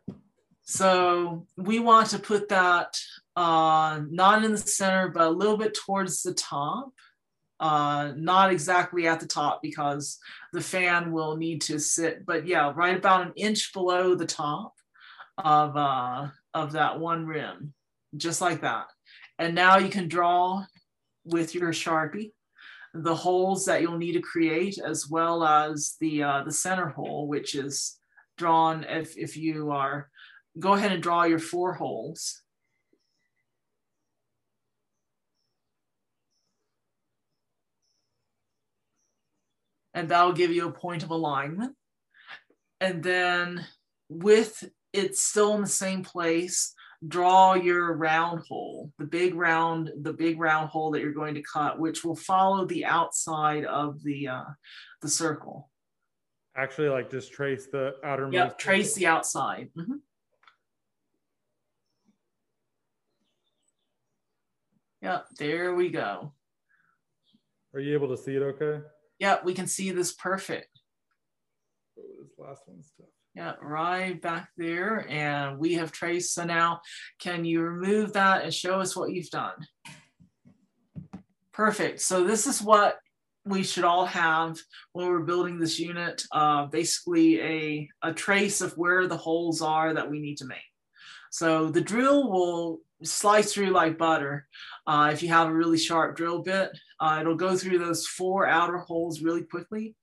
So 0.63 1.45
we 1.55 1.79
want 1.79 2.09
to 2.09 2.19
put 2.19 2.49
that 2.49 2.99
uh, 3.35 4.01
not 4.09 4.43
in 4.43 4.51
the 4.51 4.57
center, 4.57 5.09
but 5.09 5.27
a 5.27 5.29
little 5.29 5.57
bit 5.57 5.73
towards 5.73 6.23
the 6.23 6.33
top 6.33 6.91
uh, 7.59 8.11
not 8.15 8.51
exactly 8.51 9.07
at 9.07 9.19
the 9.19 9.25
top 9.25 9.61
because 9.61 10.19
the 10.53 10.61
fan 10.61 11.11
will 11.11 11.37
need 11.37 11.61
to 11.61 11.79
sit, 11.79 12.25
but 12.25 12.45
yeah, 12.45 12.71
right 12.75 12.97
about 12.97 13.25
an 13.25 13.33
inch 13.35 13.73
below 13.73 14.15
the 14.15 14.25
top 14.25 14.73
of, 15.37 15.75
uh, 15.75 16.27
of 16.53 16.73
that 16.73 16.99
one 16.99 17.25
rim, 17.25 17.73
just 18.15 18.41
like 18.41 18.61
that. 18.61 18.85
And 19.39 19.55
now 19.55 19.77
you 19.77 19.89
can 19.89 20.07
draw 20.07 20.65
with 21.25 21.55
your 21.55 21.71
Sharpie 21.71 22.31
the 23.03 23.15
holes 23.15 23.65
that 23.65 23.81
you'll 23.81 23.97
need 23.97 24.13
to 24.13 24.21
create 24.21 24.77
as 24.77 25.07
well 25.09 25.43
as 25.43 25.95
the, 25.99 26.23
uh, 26.23 26.43
the 26.43 26.51
center 26.51 26.89
hole, 26.89 27.27
which 27.27 27.55
is 27.55 27.99
drawn 28.37 28.83
if, 28.83 29.17
if 29.17 29.37
you 29.37 29.71
are, 29.71 30.09
go 30.59 30.73
ahead 30.73 30.91
and 30.91 31.03
draw 31.03 31.23
your 31.23 31.39
four 31.39 31.73
holes 31.73 32.41
and 39.97 40.09
that'll 40.09 40.31
give 40.31 40.51
you 40.51 40.67
a 40.67 40.71
point 40.71 41.01
of 41.01 41.09
alignment. 41.09 41.75
And 42.79 43.01
then 43.01 43.65
with 44.09 44.63
it 44.93 45.17
still 45.17 45.55
in 45.55 45.61
the 45.61 45.67
same 45.67 46.03
place, 46.03 46.75
draw 47.05 47.53
your 47.53 47.93
round 47.95 48.41
hole, 48.47 48.91
the 48.97 49.05
big 49.05 49.35
round, 49.35 49.91
the 50.01 50.13
big 50.13 50.39
round 50.39 50.69
hole 50.69 50.91
that 50.91 51.01
you're 51.01 51.11
going 51.11 51.35
to 51.35 51.41
cut, 51.41 51.79
which 51.79 52.03
will 52.03 52.15
follow 52.15 52.65
the 52.65 52.85
outside 52.85 53.65
of 53.65 54.01
the 54.03 54.27
uh, 54.27 54.45
the 55.01 55.09
circle. 55.09 55.69
Actually, 56.55 56.89
like 56.89 57.11
just 57.11 57.31
trace 57.31 57.67
the 57.67 57.93
outermost. 58.03 58.33
Yep, 58.33 58.57
trace 58.57 58.95
the 58.95 59.07
outside. 59.07 59.69
Mm 59.75 59.85
-hmm. 59.85 59.99
Yep, 65.01 65.25
there 65.37 65.75
we 65.75 65.89
go. 65.89 66.33
Are 67.73 67.81
you 67.81 67.95
able 67.95 68.15
to 68.15 68.17
see 68.17 68.35
it 68.35 68.41
okay? 68.41 68.81
Yeah, 69.19 69.43
we 69.45 69.53
can 69.53 69.67
see 69.67 69.91
this 69.91 70.13
perfect. 70.13 70.81
Oh, 71.97 72.23
this 72.23 72.37
last 72.37 72.67
one's 72.67 72.91
tough. 72.97 73.16
Yeah, 73.37 73.53
right 73.61 74.19
back 74.19 74.49
there. 74.57 75.05
And 75.07 75.59
we 75.59 75.75
have 75.75 75.91
traced. 75.91 76.33
So 76.33 76.43
now 76.43 76.81
can 77.19 77.45
you 77.45 77.61
remove 77.61 78.13
that 78.13 78.43
and 78.43 78.51
show 78.51 78.81
us 78.81 78.95
what 78.95 79.11
you've 79.11 79.29
done? 79.29 79.53
Perfect. 81.53 82.01
So 82.01 82.23
this 82.23 82.47
is 82.47 82.63
what 82.63 82.97
we 83.45 83.61
should 83.61 83.83
all 83.83 84.07
have 84.07 84.57
when 84.93 85.05
we're 85.05 85.19
building 85.19 85.59
this 85.59 85.77
unit. 85.77 86.23
Uh, 86.31 86.65
basically 86.65 87.39
a, 87.39 87.89
a 88.01 88.11
trace 88.11 88.61
of 88.61 88.75
where 88.75 89.05
the 89.05 89.17
holes 89.17 89.61
are 89.61 89.93
that 89.93 90.09
we 90.09 90.19
need 90.19 90.37
to 90.37 90.45
make. 90.47 90.57
So 91.29 91.69
the 91.69 91.81
drill 91.81 92.31
will 92.31 92.79
slice 93.03 93.53
through 93.53 93.69
like 93.69 93.99
butter. 93.99 94.47
Uh, 94.87 95.11
if 95.13 95.21
you 95.21 95.29
have 95.29 95.47
a 95.47 95.53
really 95.53 95.77
sharp 95.77 96.17
drill 96.17 96.41
bit, 96.41 96.71
uh, 96.99 97.19
it'll 97.21 97.35
go 97.35 97.55
through 97.55 97.77
those 97.77 98.07
four 98.07 98.47
outer 98.47 98.79
holes 98.79 99.21
really 99.21 99.43
quickly. 99.43 99.93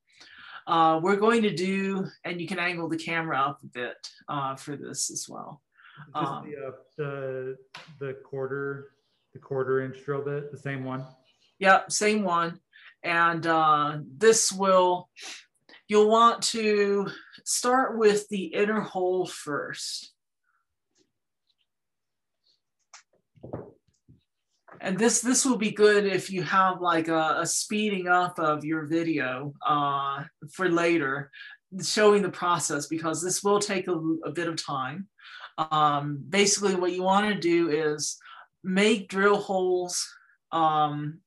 Uh, 0.67 0.99
we're 1.03 1.17
going 1.17 1.43
to 1.43 1.55
do, 1.55 2.07
and 2.25 2.41
you 2.41 2.47
can 2.47 2.59
angle 2.59 2.89
the 2.89 2.97
camera 2.97 3.39
up 3.39 3.63
a 3.63 3.67
bit 3.67 4.09
uh, 4.29 4.57
for 4.57 4.77
this 4.77 5.11
as 5.11 5.29
well. 5.29 5.61
Um, 6.15 6.51
the, 6.51 6.67
uh, 6.67 6.71
the, 6.97 7.57
the 8.01 8.13
quarter 8.25 8.91
the 9.35 9.41
quarter 9.41 9.81
inch 9.81 10.03
drill 10.05 10.23
bit, 10.23 10.51
the 10.51 10.57
same 10.57 10.85
one. 10.85 11.05
Yep, 11.59 11.93
same 11.93 12.23
one. 12.23 12.61
And 13.03 13.47
uh, 13.47 13.99
this 14.17 14.51
will, 14.51 15.11
you'll 15.89 16.09
want 16.09 16.43
to 16.45 17.09
start 17.45 17.99
with 17.99 18.29
the 18.29 18.45
inner 18.45 18.81
hole 18.81 19.27
first. 19.27 20.14
And 24.85 24.99
this 24.99 25.23
this 25.23 25.47
will 25.47 25.57
be 25.57 25.71
good 25.71 26.05
if 26.05 26.31
you 26.31 26.43
have 26.43 26.81
like 26.83 27.09
a, 27.09 27.39
a 27.41 27.47
speeding 27.47 28.07
up 28.07 28.39
of 28.39 28.65
your 28.65 28.85
video 28.87 29.55
uh, 29.67 30.25
for 30.53 30.69
later 30.69 31.31
showing 31.83 32.23
the 32.23 32.29
process 32.29 32.87
because 32.87 33.23
this 33.23 33.43
will 33.43 33.59
take 33.59 33.89
a, 33.89 33.99
a 34.25 34.31
bit 34.31 34.47
of 34.47 34.63
time. 34.63 35.09
Um, 35.57 36.23
basically 36.29 36.75
what 36.75 36.93
you 36.93 37.03
want 37.03 37.33
to 37.33 37.41
do 37.41 37.71
is 37.71 38.19
make 38.63 39.09
drill 39.09 39.39
holes 39.39 40.07
um, 40.53 41.21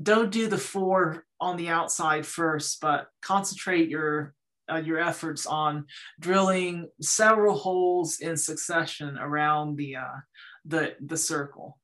don't 0.00 0.30
do 0.30 0.48
the 0.48 0.58
four 0.58 1.24
on 1.40 1.56
the 1.56 1.68
outside 1.68 2.24
first 2.26 2.80
but 2.80 3.08
concentrate 3.20 3.90
your 3.90 4.34
uh, 4.72 4.76
your 4.76 4.98
efforts 4.98 5.44
on 5.44 5.84
drilling 6.18 6.88
several 7.02 7.56
holes 7.58 8.20
in 8.20 8.36
succession 8.38 9.18
around 9.18 9.76
the 9.76 9.96
uh, 9.96 10.16
the 10.64 10.94
the 11.04 11.16
circle 11.16 11.78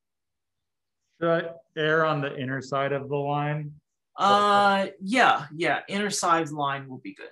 Should 1.20 1.28
I 1.28 1.50
err 1.76 2.04
on 2.06 2.20
the 2.22 2.34
inner 2.36 2.62
side 2.62 2.92
of 2.92 3.08
the 3.08 3.16
line? 3.16 3.72
uh 4.16 4.86
yeah 5.00 5.46
yeah 5.54 5.80
inner 5.88 6.10
side 6.10 6.50
line 6.50 6.86
will 6.88 6.98
be 6.98 7.14
good 7.14 7.30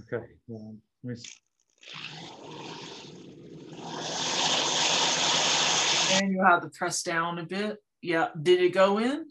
Okay. 0.00 0.24
yeah, 0.46 0.58
let 1.02 1.04
me 1.04 1.12
s- 1.14 1.40
and 6.12 6.30
you 6.32 6.44
have 6.44 6.62
to 6.62 6.68
press 6.70 7.02
down 7.02 7.38
a 7.38 7.44
bit 7.44 7.78
yeah 8.02 8.28
did 8.40 8.60
it 8.60 8.70
go 8.72 8.98
in 8.98 9.26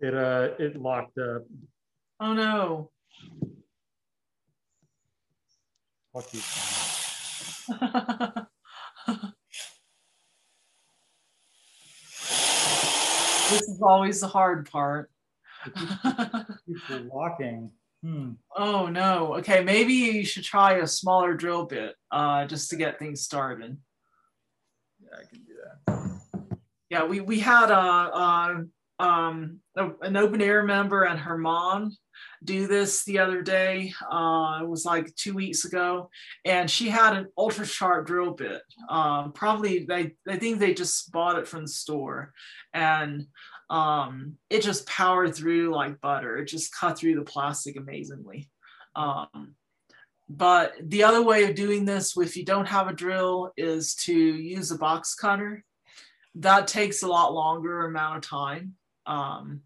It 0.00 0.14
uh 0.14 0.50
it 0.58 0.76
locked 0.80 1.18
up. 1.18 1.42
oh 2.20 2.34
no 2.34 2.90
Fuck 6.12 6.32
you. 6.32 6.40
this 13.50 13.62
is 13.68 13.80
always 13.82 14.20
the 14.20 14.28
hard 14.28 14.70
part 14.70 15.10
locking. 17.12 17.70
Hmm. 18.04 18.32
oh 18.56 18.86
no 18.86 19.34
okay 19.38 19.64
maybe 19.64 19.92
you 19.92 20.24
should 20.24 20.44
try 20.44 20.74
a 20.74 20.86
smaller 20.86 21.34
drill 21.34 21.64
bit 21.66 21.96
uh 22.12 22.46
just 22.46 22.70
to 22.70 22.76
get 22.76 22.96
things 23.00 23.22
started 23.22 23.76
Yeah, 25.02 25.18
I 25.18 25.24
can 25.28 25.42
do 25.44 25.54
that. 25.86 26.58
yeah 26.90 27.04
we 27.04 27.18
we 27.20 27.40
had 27.40 27.70
a, 27.72 27.76
a 27.76 28.64
um 28.98 29.60
an 29.76 30.16
open 30.16 30.42
air 30.42 30.64
member 30.64 31.04
and 31.04 31.20
her 31.20 31.38
mom 31.38 31.96
do 32.42 32.66
this 32.66 33.04
the 33.04 33.18
other 33.18 33.42
day 33.42 33.92
uh 34.10 34.60
it 34.62 34.68
was 34.68 34.84
like 34.84 35.14
two 35.14 35.34
weeks 35.34 35.64
ago 35.64 36.10
and 36.44 36.70
she 36.70 36.88
had 36.88 37.16
an 37.16 37.26
ultra 37.36 37.64
sharp 37.64 38.06
drill 38.06 38.32
bit. 38.32 38.62
Um 38.88 39.32
probably 39.32 39.84
they 39.84 40.14
i 40.28 40.36
think 40.36 40.58
they 40.58 40.74
just 40.74 41.12
bought 41.12 41.38
it 41.38 41.46
from 41.46 41.62
the 41.62 41.68
store 41.68 42.32
and 42.74 43.26
um 43.70 44.34
it 44.50 44.62
just 44.62 44.86
powered 44.86 45.34
through 45.34 45.74
like 45.74 46.00
butter. 46.00 46.36
It 46.38 46.46
just 46.46 46.74
cut 46.74 46.98
through 46.98 47.16
the 47.16 47.22
plastic 47.22 47.76
amazingly. 47.76 48.50
Um 48.96 49.54
but 50.28 50.74
the 50.82 51.04
other 51.04 51.22
way 51.22 51.44
of 51.44 51.54
doing 51.54 51.84
this 51.84 52.16
if 52.16 52.36
you 52.36 52.44
don't 52.44 52.68
have 52.68 52.88
a 52.88 52.92
drill 52.92 53.52
is 53.56 53.94
to 54.04 54.12
use 54.12 54.70
a 54.70 54.78
box 54.78 55.14
cutter. 55.14 55.64
That 56.34 56.66
takes 56.68 57.02
a 57.02 57.08
lot 57.08 57.32
longer 57.32 57.86
amount 57.86 58.16
of 58.16 58.30
time 58.30 58.74
um, 59.08 59.62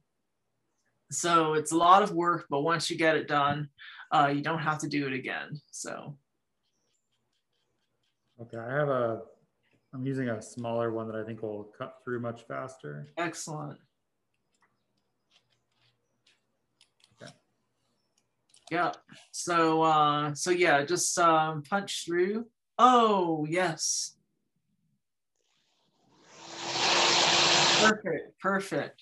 so 1.10 1.52
it's 1.54 1.72
a 1.72 1.76
lot 1.76 2.02
of 2.02 2.12
work 2.12 2.46
but 2.48 2.62
once 2.62 2.90
you 2.90 2.96
get 2.96 3.16
it 3.16 3.28
done 3.28 3.68
uh, 4.12 4.32
you 4.34 4.42
don't 4.42 4.60
have 4.60 4.78
to 4.78 4.88
do 4.88 5.06
it 5.06 5.12
again 5.12 5.60
so 5.70 6.16
Okay, 8.40 8.56
I 8.56 8.72
have 8.76 8.88
a. 8.88 9.20
I'm 9.94 10.06
using 10.06 10.28
a 10.30 10.40
smaller 10.40 10.90
one 10.90 11.06
that 11.06 11.16
I 11.16 11.22
think 11.22 11.42
will 11.42 11.70
cut 11.78 11.96
through 12.02 12.20
much 12.20 12.42
faster. 12.48 13.06
excellent 13.18 13.78
Okay. 17.22 17.30
yeah 18.70 18.92
so 19.30 19.82
uh 19.82 20.34
so 20.34 20.50
yeah 20.50 20.82
just 20.84 21.16
um 21.18 21.62
punch 21.62 22.04
through 22.06 22.46
oh 22.78 23.46
yes 23.48 24.16
perfect 27.80 28.40
perfect 28.40 29.01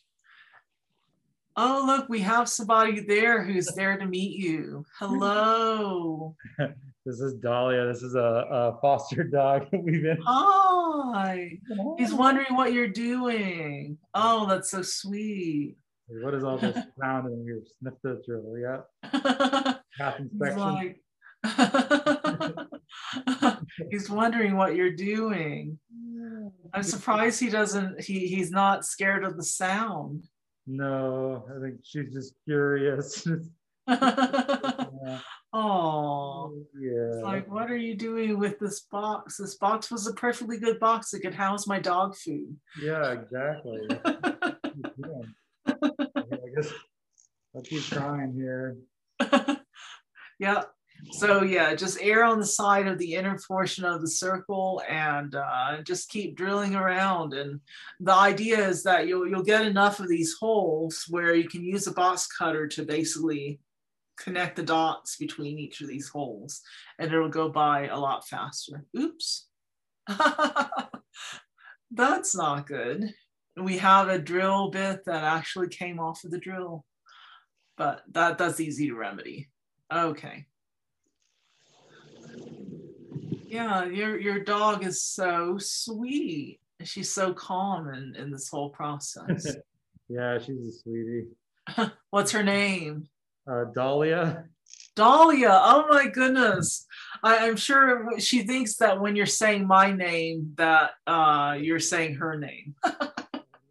oh 1.62 1.82
look 1.86 2.08
we 2.08 2.20
have 2.20 2.48
somebody 2.48 3.00
there 3.00 3.42
who's 3.44 3.66
there 3.76 3.98
to 3.98 4.06
meet 4.06 4.38
you 4.38 4.82
hello 4.98 6.34
This 7.06 7.18
is 7.20 7.32
Dahlia. 7.36 7.86
This 7.86 8.02
is 8.02 8.14
a, 8.14 8.44
a 8.50 8.78
foster 8.82 9.24
dog. 9.24 9.68
We've 9.72 10.02
been. 10.02 10.18
hi 10.22 11.58
he's 11.98 12.12
wondering 12.12 12.54
what 12.56 12.72
you're 12.74 12.88
doing 12.88 13.96
oh 14.14 14.46
that's 14.46 14.70
so 14.70 14.82
sweet 14.82 15.76
What 16.22 16.34
is 16.34 16.44
all 16.44 16.58
this 16.58 16.76
sound 17.00 17.32
in 17.32 17.42
here? 17.44 17.62
Sniff 17.78 17.94
the 18.02 18.20
drill. 18.26 18.54
Yeah. 18.66 18.80
Half 19.98 20.18
He's 20.18 20.30
inspection. 20.30 20.61
like, 20.61 21.00
he's 23.90 24.11
wondering 24.11 24.56
what 24.56 24.74
you're 24.76 24.92
doing. 24.92 25.78
I'm 26.74 26.82
surprised 26.82 27.40
he 27.40 27.48
doesn't. 27.48 28.00
He 28.02 28.26
he's 28.26 28.50
not 28.50 28.84
scared 28.84 29.24
of 29.24 29.36
the 29.36 29.44
sound. 29.44 30.24
No, 30.66 31.44
I 31.54 31.61
think 31.61 31.80
she's 31.82 32.12
just 32.12 32.34
curious. 32.44 33.26
oh, 35.52 36.52
yeah. 36.78 36.90
it's 36.90 37.22
like, 37.22 37.50
what 37.50 37.70
are 37.70 37.76
you 37.76 37.94
doing 37.94 38.38
with 38.38 38.58
this 38.61 38.80
box? 38.80 39.38
This 39.38 39.56
box 39.56 39.90
was 39.90 40.06
a 40.06 40.12
perfectly 40.12 40.58
good 40.58 40.78
box 40.78 41.11
that 41.11 41.20
could 41.20 41.34
house 41.34 41.66
my 41.66 41.80
dog 41.80 42.14
food. 42.16 42.56
yeah, 42.82 43.12
exactly. 43.12 43.88
Yeah. 44.96 45.66
I 45.66 46.54
guess 46.54 46.72
I'll 47.54 47.62
keep 47.62 47.82
trying 47.82 48.32
here. 48.32 48.76
yeah. 50.38 50.62
So 51.12 51.42
yeah, 51.42 51.74
just 51.74 51.98
err 52.01 52.24
on 52.24 52.38
the 52.38 52.46
side 52.46 52.86
of 52.86 52.98
the 52.98 53.14
inner 53.14 53.38
portion 53.46 53.84
of 53.84 54.01
the 54.01 54.09
circle 54.09 54.82
and 54.88 55.34
uh, 55.34 55.82
just 55.82 56.11
keep 56.11 56.36
drilling 56.36 56.74
around. 56.74 57.34
And 57.34 57.61
the 58.01 58.14
idea 58.14 58.68
is 58.68 58.82
that 58.84 59.07
you'll 59.07 59.28
you'll 59.28 59.42
get 59.42 59.66
enough 59.66 60.01
of 60.01 60.09
these 60.09 60.34
holes 60.38 61.07
where 61.09 61.34
you 61.34 61.48
can 61.48 61.62
use 61.62 61.86
a 61.86 61.92
box 61.92 62.26
cutter 62.26 62.66
to 62.68 62.84
basically 62.84 63.61
connect 64.18 64.57
the 64.57 64.62
dots 64.62 65.16
between 65.16 65.59
each 65.59 65.80
of 65.80 65.88
these 65.88 66.09
holes, 66.09 66.61
and 66.98 67.12
it'll 67.12 67.28
go 67.28 67.48
by 67.48 67.88
a 67.88 67.98
lot 67.98 68.26
faster. 68.26 68.84
Oops. 68.98 69.46
That's 71.90 72.36
not 72.36 72.66
good. 72.66 73.12
We 73.57 73.78
have 73.78 74.09
a 74.09 74.18
drill 74.18 74.70
bit 74.70 75.05
that 75.07 75.24
actually 75.24 75.68
came 75.68 75.98
off 75.98 76.24
of 76.24 76.30
the 76.30 76.38
drill, 76.38 76.84
but 77.76 78.03
that 78.12 78.38
that's 78.38 78.61
easy 78.61 78.88
to 78.88 78.94
remedy. 78.94 79.48
Okay. 79.92 80.46
Yeah, 83.51 83.84
your 83.84 84.18
your 84.18 84.38
dog 84.40 84.86
is 84.86 85.03
so 85.03 85.59
sweet. 85.59 86.61
She's 86.84 87.12
so 87.12 87.34
calm 87.34 87.88
in, 87.88 88.14
in 88.16 88.30
this 88.30 88.48
whole 88.48 88.70
process. 88.70 89.57
Yeah, 90.12 90.40
she's 90.40 90.66
a 90.66 90.72
sweetie. 90.72 91.26
What's 92.11 92.32
her 92.32 92.42
name? 92.42 93.07
Uh, 93.48 93.66
Dahlia. 93.72 94.46
Dahlia. 94.96 95.53
Oh 95.53 95.86
my 95.88 96.09
goodness. 96.09 96.84
I, 97.22 97.46
I'm 97.46 97.55
sure 97.55 98.18
she 98.18 98.42
thinks 98.42 98.74
that 98.78 99.01
when 99.01 99.14
you're 99.14 99.26
saying 99.26 99.68
my 99.68 99.92
name, 99.92 100.55
that 100.57 100.94
uh, 101.07 101.59
you're 101.61 101.78
saying 101.78 102.16
her 102.16 102.36
name. 102.36 102.74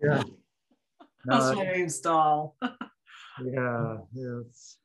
Yeah. 0.01 0.23
That's 1.25 1.53
my 1.57 1.63
name's 1.63 1.99
Dahl. 1.99 2.55
yeah, 3.43 3.97
yes. 4.13 4.77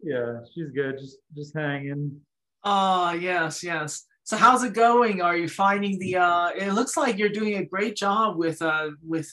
Yeah, 0.00 0.38
she's 0.54 0.70
good. 0.70 0.98
Just 0.98 1.18
just 1.34 1.52
hanging. 1.52 2.20
Ah, 2.64 3.12
yes, 3.12 3.62
yes. 3.62 4.04
So 4.24 4.36
how's 4.36 4.62
it 4.62 4.74
going? 4.74 5.22
Are 5.22 5.36
you 5.36 5.48
finding 5.48 5.98
the 5.98 6.16
uh 6.16 6.48
it 6.50 6.72
looks 6.72 6.96
like 6.96 7.18
you're 7.18 7.28
doing 7.30 7.56
a 7.56 7.64
great 7.64 7.96
job 7.96 8.36
with 8.36 8.62
uh 8.62 8.90
with 9.06 9.28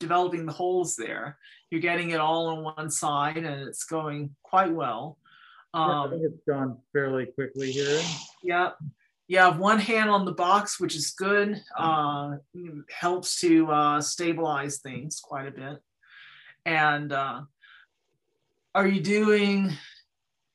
developing 0.00 0.46
the 0.46 0.52
holes 0.52 0.96
there. 0.96 1.38
You're 1.70 1.80
getting 1.80 2.10
it 2.10 2.20
all 2.20 2.48
on 2.48 2.64
one 2.64 2.90
side 2.90 3.36
and 3.36 3.46
it's 3.46 3.84
going 3.84 4.34
quite 4.42 4.72
well. 4.72 5.18
I 5.74 6.02
Um 6.02 6.10
think 6.10 6.22
it's 6.24 6.42
gone 6.48 6.78
fairly 6.92 7.26
quickly 7.26 7.70
here. 7.70 8.00
yeah. 8.42 8.70
You 9.28 9.38
have 9.38 9.60
one 9.60 9.78
hand 9.78 10.10
on 10.10 10.24
the 10.24 10.32
box, 10.32 10.80
which 10.80 10.96
is 10.96 11.10
good. 11.10 11.62
Uh 11.76 12.38
helps 12.90 13.38
to 13.42 13.70
uh 13.70 14.00
stabilize 14.00 14.78
things 14.78 15.20
quite 15.20 15.46
a 15.46 15.52
bit. 15.52 15.78
And 16.64 17.12
uh 17.12 17.42
are 18.74 18.86
you 18.88 19.00
doing 19.00 19.72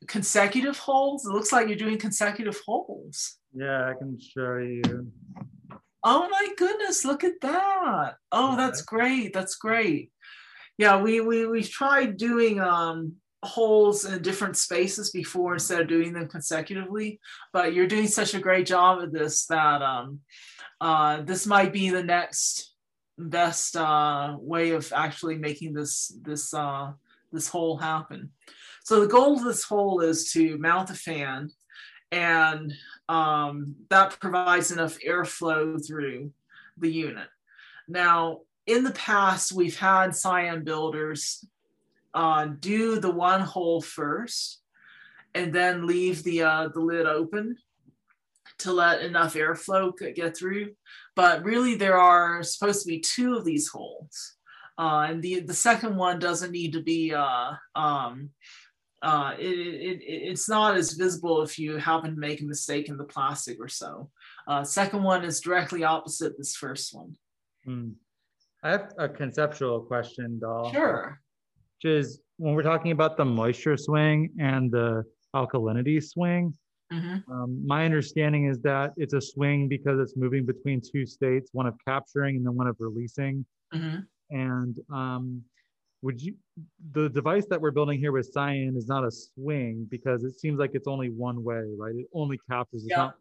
consecutive 0.07 0.77
holes? 0.77 1.25
It 1.25 1.31
looks 1.31 1.51
like 1.51 1.67
you're 1.67 1.77
doing 1.77 1.97
consecutive 1.97 2.59
holes. 2.65 3.37
Yeah, 3.53 3.89
I 3.89 3.93
can 3.93 4.19
show 4.19 4.57
you. 4.57 5.11
Oh 6.03 6.27
my 6.29 6.49
goodness, 6.57 7.05
look 7.05 7.23
at 7.23 7.41
that. 7.41 8.15
Oh, 8.31 8.55
that's 8.55 8.81
great. 8.81 9.33
That's 9.33 9.55
great. 9.55 10.11
Yeah, 10.77 11.01
we 11.01 11.21
we 11.21 11.47
we 11.47 11.63
tried 11.63 12.17
doing 12.17 12.59
um 12.59 13.15
holes 13.43 14.05
in 14.05 14.21
different 14.21 14.57
spaces 14.57 15.11
before 15.11 15.53
instead 15.53 15.79
of 15.81 15.87
doing 15.87 16.13
them 16.13 16.27
consecutively, 16.27 17.19
but 17.53 17.73
you're 17.73 17.87
doing 17.87 18.07
such 18.07 18.33
a 18.33 18.39
great 18.39 18.65
job 18.65 18.99
of 18.99 19.11
this 19.11 19.45
that 19.47 19.81
um 19.81 20.19
uh 20.81 21.21
this 21.21 21.45
might 21.47 21.71
be 21.71 21.89
the 21.89 22.03
next 22.03 22.75
best 23.17 23.75
uh, 23.77 24.35
way 24.39 24.71
of 24.71 24.91
actually 24.93 25.37
making 25.37 25.73
this 25.73 26.13
this 26.21 26.53
uh, 26.53 26.91
this 27.31 27.47
hole 27.47 27.77
happen. 27.77 28.31
So 28.85 29.01
the 29.01 29.07
goal 29.07 29.33
of 29.33 29.43
this 29.43 29.63
hole 29.63 30.01
is 30.01 30.31
to 30.33 30.59
mount 30.59 30.89
the 30.89 30.93
fan, 30.93 31.49
and 32.11 32.71
um, 33.09 33.73
that 33.89 34.19
provides 34.19 34.71
enough 34.71 34.99
airflow 34.99 35.83
through 35.83 36.31
the 36.77 36.91
unit. 36.91 37.27
Now, 37.87 38.41
in 38.67 38.83
the 38.83 38.91
past, 38.91 39.51
we've 39.53 39.79
had 39.79 40.15
Cyan 40.15 40.63
builders 40.63 41.43
uh, 42.13 42.45
do 42.59 42.99
the 42.99 43.09
one 43.09 43.41
hole 43.41 43.81
first, 43.81 44.61
and 45.33 45.51
then 45.51 45.87
leave 45.87 46.23
the 46.23 46.43
uh, 46.43 46.67
the 46.67 46.79
lid 46.79 47.07
open 47.07 47.57
to 48.59 48.71
let 48.71 49.01
enough 49.01 49.33
airflow 49.33 49.93
get 50.13 50.37
through. 50.37 50.75
But 51.15 51.43
really, 51.43 51.73
there 51.73 51.97
are 51.97 52.43
supposed 52.43 52.83
to 52.83 52.87
be 52.87 52.99
two 52.99 53.35
of 53.35 53.45
these 53.45 53.67
holes. 53.67 54.35
Uh, 54.77 55.07
and 55.09 55.23
the, 55.23 55.39
the 55.39 55.53
second 55.53 55.95
one 55.95 56.19
doesn't 56.19 56.51
need 56.51 56.73
to 56.73 56.81
be, 56.81 57.13
uh, 57.13 57.53
um, 57.75 58.29
uh, 59.05 59.33
it, 59.37 59.45
it, 59.45 59.99
it's 60.03 60.49
not 60.49 60.75
as 60.75 60.93
visible 60.93 61.41
if 61.43 61.59
you 61.59 61.77
happen 61.77 62.15
to 62.15 62.19
make 62.19 62.41
a 62.41 62.45
mistake 62.45 62.89
in 62.89 62.97
the 62.97 63.03
plastic 63.03 63.57
or 63.59 63.67
so. 63.67 64.09
Uh, 64.47 64.63
second 64.63 65.03
one 65.03 65.23
is 65.23 65.39
directly 65.39 65.83
opposite 65.83 66.37
this 66.37 66.55
first 66.55 66.93
one. 66.93 67.15
Hmm. 67.63 67.89
I 68.63 68.71
have 68.71 68.93
a 68.97 69.07
conceptual 69.07 69.81
question, 69.81 70.39
Dahl. 70.39 70.71
Sure. 70.73 71.21
Which 71.77 71.91
is 71.91 72.19
when 72.37 72.55
we're 72.55 72.63
talking 72.63 72.91
about 72.91 73.15
the 73.15 73.25
moisture 73.25 73.77
swing 73.77 74.31
and 74.39 74.71
the 74.71 75.03
alkalinity 75.35 76.03
swing, 76.03 76.53
Mm-hmm. 76.93 77.31
Um, 77.31 77.65
my 77.65 77.83
understanding 77.85 78.45
is 78.45 78.59
that 78.61 78.93
it's 78.95 79.13
a 79.13 79.21
swing 79.21 79.67
because 79.67 79.99
it's 79.99 80.15
moving 80.15 80.45
between 80.45 80.81
two 80.81 81.05
states, 81.05 81.49
one 81.51 81.65
of 81.65 81.73
capturing 81.85 82.35
and 82.37 82.45
then 82.45 82.55
one 82.55 82.67
of 82.67 82.75
releasing. 82.79 83.45
Mm-hmm. 83.73 84.01
And 84.29 84.77
um, 84.93 85.41
would 86.01 86.21
you, 86.21 86.35
the 86.91 87.09
device 87.09 87.45
that 87.49 87.59
we're 87.59 87.71
building 87.71 87.99
here 87.99 88.11
with 88.11 88.29
Cyan 88.31 88.75
is 88.77 88.87
not 88.87 89.05
a 89.05 89.11
swing 89.11 89.87
because 89.89 90.23
it 90.23 90.39
seems 90.39 90.59
like 90.59 90.71
it's 90.73 90.87
only 90.87 91.09
one 91.09 91.43
way, 91.43 91.63
right? 91.77 91.95
It 91.95 92.07
only 92.13 92.39
captures. 92.49 92.83
It's 92.83 92.91
yeah. 92.91 92.97
not 92.97 93.15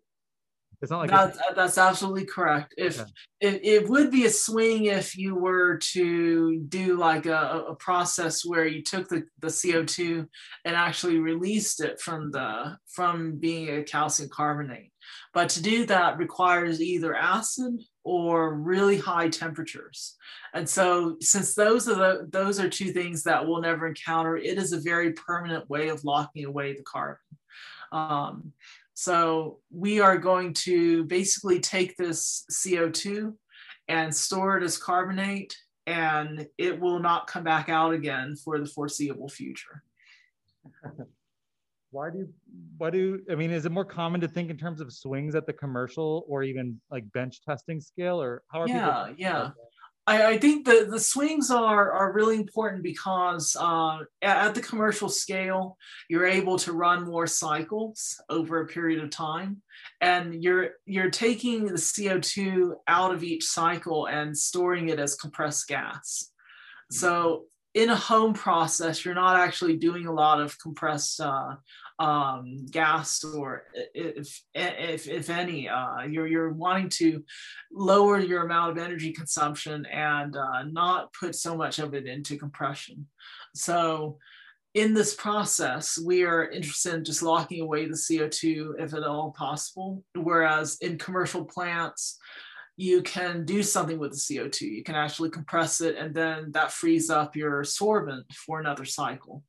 it's 0.82 0.90
not 0.90 1.00
like 1.00 1.10
that's, 1.10 1.38
uh, 1.38 1.54
that's 1.54 1.78
absolutely 1.78 2.26
correct. 2.26 2.74
If 2.76 3.00
okay. 3.00 3.10
it, 3.40 3.64
it 3.64 3.88
would 3.88 4.10
be 4.10 4.26
a 4.26 4.30
swing 4.30 4.86
if 4.86 5.16
you 5.16 5.34
were 5.34 5.78
to 5.78 6.60
do 6.60 6.98
like 6.98 7.24
a, 7.24 7.64
a 7.68 7.76
process 7.76 8.44
where 8.44 8.66
you 8.66 8.82
took 8.82 9.08
the, 9.08 9.24
the 9.40 9.48
CO2 9.48 10.26
and 10.66 10.76
actually 10.76 11.18
released 11.18 11.80
it 11.80 12.00
from 12.00 12.30
the 12.30 12.76
from 12.86 13.38
being 13.38 13.70
a 13.70 13.82
calcium 13.82 14.28
carbonate. 14.28 14.92
But 15.32 15.48
to 15.50 15.62
do 15.62 15.86
that 15.86 16.18
requires 16.18 16.82
either 16.82 17.14
acid 17.14 17.80
or 18.04 18.54
really 18.54 18.98
high 18.98 19.28
temperatures. 19.28 20.16
And 20.52 20.68
so 20.68 21.16
since 21.20 21.54
those 21.54 21.88
are 21.88 21.94
the 21.94 22.28
those 22.30 22.60
are 22.60 22.68
two 22.68 22.92
things 22.92 23.22
that 23.24 23.46
we'll 23.46 23.62
never 23.62 23.86
encounter, 23.86 24.36
it 24.36 24.58
is 24.58 24.72
a 24.72 24.80
very 24.80 25.12
permanent 25.14 25.68
way 25.68 25.88
of 25.88 26.04
locking 26.04 26.44
away 26.44 26.74
the 26.74 26.82
carbon. 26.82 27.18
Um, 27.92 28.52
so 28.92 29.58
we 29.70 30.00
are 30.00 30.18
going 30.18 30.52
to 30.54 31.04
basically 31.04 31.60
take 31.60 31.96
this 31.96 32.44
CO2 32.50 33.34
and 33.88 34.14
store 34.14 34.58
it 34.58 34.62
as 34.62 34.78
carbonate 34.78 35.56
and 35.86 36.46
it 36.56 36.80
will 36.80 36.98
not 36.98 37.26
come 37.26 37.44
back 37.44 37.68
out 37.68 37.92
again 37.92 38.36
for 38.36 38.58
the 38.58 38.66
foreseeable 38.66 39.28
future. 39.28 39.82
why 41.94 42.10
do 42.10 42.28
why 42.76 42.90
do 42.90 43.20
I 43.30 43.36
mean 43.36 43.52
is 43.52 43.64
it 43.64 43.72
more 43.72 43.84
common 43.84 44.20
to 44.20 44.28
think 44.28 44.50
in 44.50 44.56
terms 44.56 44.80
of 44.80 44.92
swings 44.92 45.36
at 45.36 45.46
the 45.46 45.52
commercial 45.52 46.24
or 46.28 46.42
even 46.42 46.80
like 46.90 47.10
bench 47.12 47.40
testing 47.42 47.80
scale 47.80 48.20
or 48.20 48.42
how 48.48 48.62
are 48.62 48.68
yeah, 48.68 49.04
people 49.06 49.14
yeah. 49.16 49.50
I, 50.06 50.26
I, 50.32 50.38
think 50.38 50.66
the, 50.66 50.86
the 50.90 51.00
swings 51.00 51.50
are, 51.50 51.90
are 51.90 52.12
really 52.12 52.36
important 52.36 52.82
because 52.82 53.56
uh, 53.58 54.00
at 54.20 54.54
the 54.54 54.60
commercial 54.60 55.08
scale, 55.08 55.78
you're 56.10 56.26
able 56.26 56.58
to 56.58 56.74
run 56.74 57.06
more 57.06 57.26
cycles 57.26 58.20
over 58.28 58.60
a 58.60 58.66
period 58.66 59.02
of 59.02 59.08
time. 59.08 59.62
And 60.02 60.42
you're, 60.42 60.72
you're 60.84 61.08
taking 61.08 61.64
the 61.64 61.78
CO2 61.78 62.74
out 62.86 63.14
of 63.14 63.24
each 63.24 63.44
cycle 63.44 64.04
and 64.04 64.36
storing 64.36 64.90
it 64.90 64.98
as 64.98 65.14
compressed 65.14 65.68
gas. 65.68 66.30
So 66.90 67.44
in 67.74 67.90
a 67.90 67.96
home 67.96 68.34
process, 68.34 69.04
you're 69.04 69.14
not 69.14 69.36
actually 69.36 69.76
doing 69.76 70.06
a 70.06 70.12
lot 70.12 70.40
of 70.40 70.58
compressed 70.58 71.20
uh, 71.20 71.56
um, 71.98 72.66
gas 72.70 73.22
or 73.22 73.64
if, 73.94 74.42
if, 74.54 75.08
if 75.08 75.30
any, 75.30 75.68
uh, 75.68 76.02
you're, 76.02 76.26
you're 76.26 76.52
wanting 76.52 76.88
to 76.88 77.22
lower 77.72 78.18
your 78.18 78.44
amount 78.44 78.72
of 78.72 78.84
energy 78.84 79.12
consumption 79.12 79.86
and 79.86 80.36
uh, 80.36 80.64
not 80.64 81.12
put 81.12 81.34
so 81.34 81.56
much 81.56 81.78
of 81.78 81.94
it 81.94 82.06
into 82.06 82.36
compression. 82.36 83.06
So 83.54 84.18
in 84.74 84.92
this 84.92 85.14
process, 85.14 85.96
we 86.04 86.24
are 86.24 86.50
interested 86.50 86.94
in 86.94 87.04
just 87.04 87.22
locking 87.22 87.60
away 87.60 87.86
the 87.86 87.94
CO2 87.94 88.72
if 88.80 88.92
at 88.92 89.04
all 89.04 89.30
possible. 89.30 90.02
Whereas 90.16 90.78
in 90.80 90.98
commercial 90.98 91.44
plants, 91.44 92.18
you 92.76 93.02
can 93.02 93.44
do 93.44 93.62
something 93.62 94.00
with 94.00 94.10
the 94.10 94.16
CO2. 94.16 94.62
You 94.62 94.82
can 94.82 94.96
actually 94.96 95.30
compress 95.30 95.80
it 95.80 95.96
and 95.96 96.12
then 96.12 96.50
that 96.52 96.72
frees 96.72 97.08
up 97.08 97.36
your 97.36 97.62
sorbent 97.62 98.24
for 98.34 98.58
another 98.58 98.84
cycle. 98.84 99.44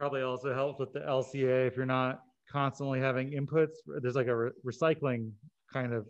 Probably 0.00 0.22
also 0.22 0.54
helps 0.54 0.80
with 0.80 0.94
the 0.94 1.00
LCA 1.00 1.66
if 1.66 1.76
you're 1.76 1.84
not 1.84 2.22
constantly 2.50 3.00
having 3.00 3.32
inputs. 3.32 3.74
There's 4.00 4.14
like 4.14 4.28
a 4.28 4.34
re- 4.34 4.50
recycling 4.66 5.30
kind 5.70 5.92
of 5.92 6.06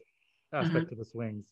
aspect 0.54 0.74
mm-hmm. 0.74 0.88
to 0.90 0.94
the 0.94 1.04
swings. 1.04 1.46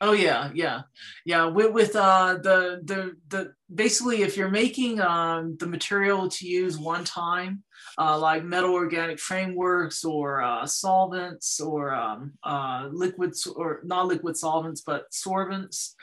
Oh 0.00 0.12
yeah, 0.12 0.52
yeah, 0.54 0.82
yeah. 1.26 1.46
With, 1.46 1.72
with 1.72 1.96
uh, 1.96 2.38
the 2.40 2.80
the 2.84 3.16
the 3.28 3.52
basically, 3.74 4.22
if 4.22 4.36
you're 4.36 4.48
making 4.48 5.00
um, 5.00 5.56
the 5.58 5.66
material 5.66 6.28
to 6.28 6.46
use 6.46 6.78
one 6.78 7.04
time, 7.04 7.64
uh, 7.98 8.16
like 8.16 8.44
metal 8.44 8.72
organic 8.72 9.18
frameworks 9.18 10.04
or 10.04 10.42
uh, 10.42 10.66
solvents 10.66 11.60
or 11.60 11.92
um, 11.92 12.34
uh, 12.44 12.88
liquids 12.92 13.48
or 13.48 13.80
not 13.82 14.06
liquid 14.06 14.36
solvents, 14.36 14.80
but 14.80 15.10
sorbents, 15.10 15.94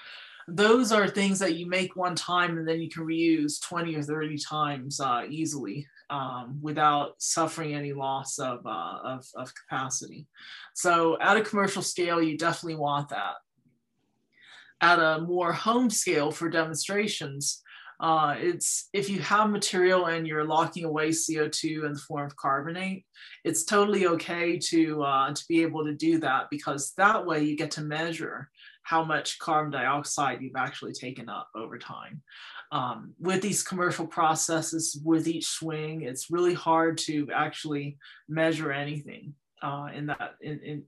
those 0.48 0.94
are 0.94 1.08
things 1.08 1.40
that 1.40 1.56
you 1.56 1.68
make 1.68 1.96
one 1.96 2.16
time 2.16 2.58
and 2.58 2.68
then 2.68 2.80
you 2.80 2.90
can 2.90 3.04
reuse 3.06 3.62
20 3.62 3.96
or 3.96 4.02
30 4.02 4.38
times 4.38 5.00
uh, 5.00 5.24
easily 5.30 5.86
um, 6.10 6.60
without 6.62 7.16
suffering 7.18 7.76
any 7.76 7.92
loss 7.92 8.40
of, 8.40 8.66
uh, 8.66 9.00
of, 9.04 9.28
of, 9.36 9.54
capacity. 9.54 10.26
So 10.74 11.18
at 11.20 11.36
a 11.36 11.42
commercial 11.42 11.82
scale, 11.82 12.22
you 12.22 12.38
definitely 12.38 12.78
want 12.78 13.10
that. 13.10 13.34
At 14.80 15.00
a 15.00 15.20
more 15.22 15.52
home 15.52 15.90
scale 15.90 16.32
for 16.32 16.50
demonstrations, 16.50 17.62
uh, 18.00 18.36
it's 18.38 18.88
if 18.94 19.10
you 19.10 19.20
have 19.20 19.50
material 19.50 20.06
and 20.06 20.26
you're 20.26 20.46
locking 20.46 20.86
away 20.86 21.10
CO2 21.10 21.84
in 21.84 21.94
the 21.94 22.00
form 22.00 22.28
of 22.28 22.38
carbonate, 22.38 23.04
it's 23.44 23.66
totally 23.66 24.08
okay 24.08 24.58
to, 24.58 25.04
uh, 25.04 25.34
to 25.34 25.44
be 25.50 25.62
able 25.64 25.84
to 25.84 25.94
do 25.94 26.20
that 26.20 26.46
because 26.52 26.94
that 26.96 27.26
way 27.26 27.44
you 27.44 27.58
get 27.58 27.72
to 27.72 27.82
measure 27.82 28.50
how 28.88 29.04
much 29.04 29.38
carbon 29.40 29.70
dioxide 29.70 30.42
you've 30.42 30.56
actually 30.56 30.94
taken 30.94 31.28
up 31.28 31.50
over 31.54 31.78
time. 31.78 32.22
Um, 32.72 33.14
with 33.20 33.42
these 33.42 33.62
commercial 33.62 34.08
processes, 34.08 34.98
with 35.04 35.28
each 35.28 35.46
swing, 35.46 36.04
it's 36.04 36.32
really 36.32 36.54
hard 36.54 36.98
to 37.00 37.28
actually 37.36 37.98
measure 38.30 38.72
anything 38.72 39.34
uh, 39.62 39.88
in 39.94 40.06
that. 40.06 40.36
In, 40.40 40.60
in 40.60 40.84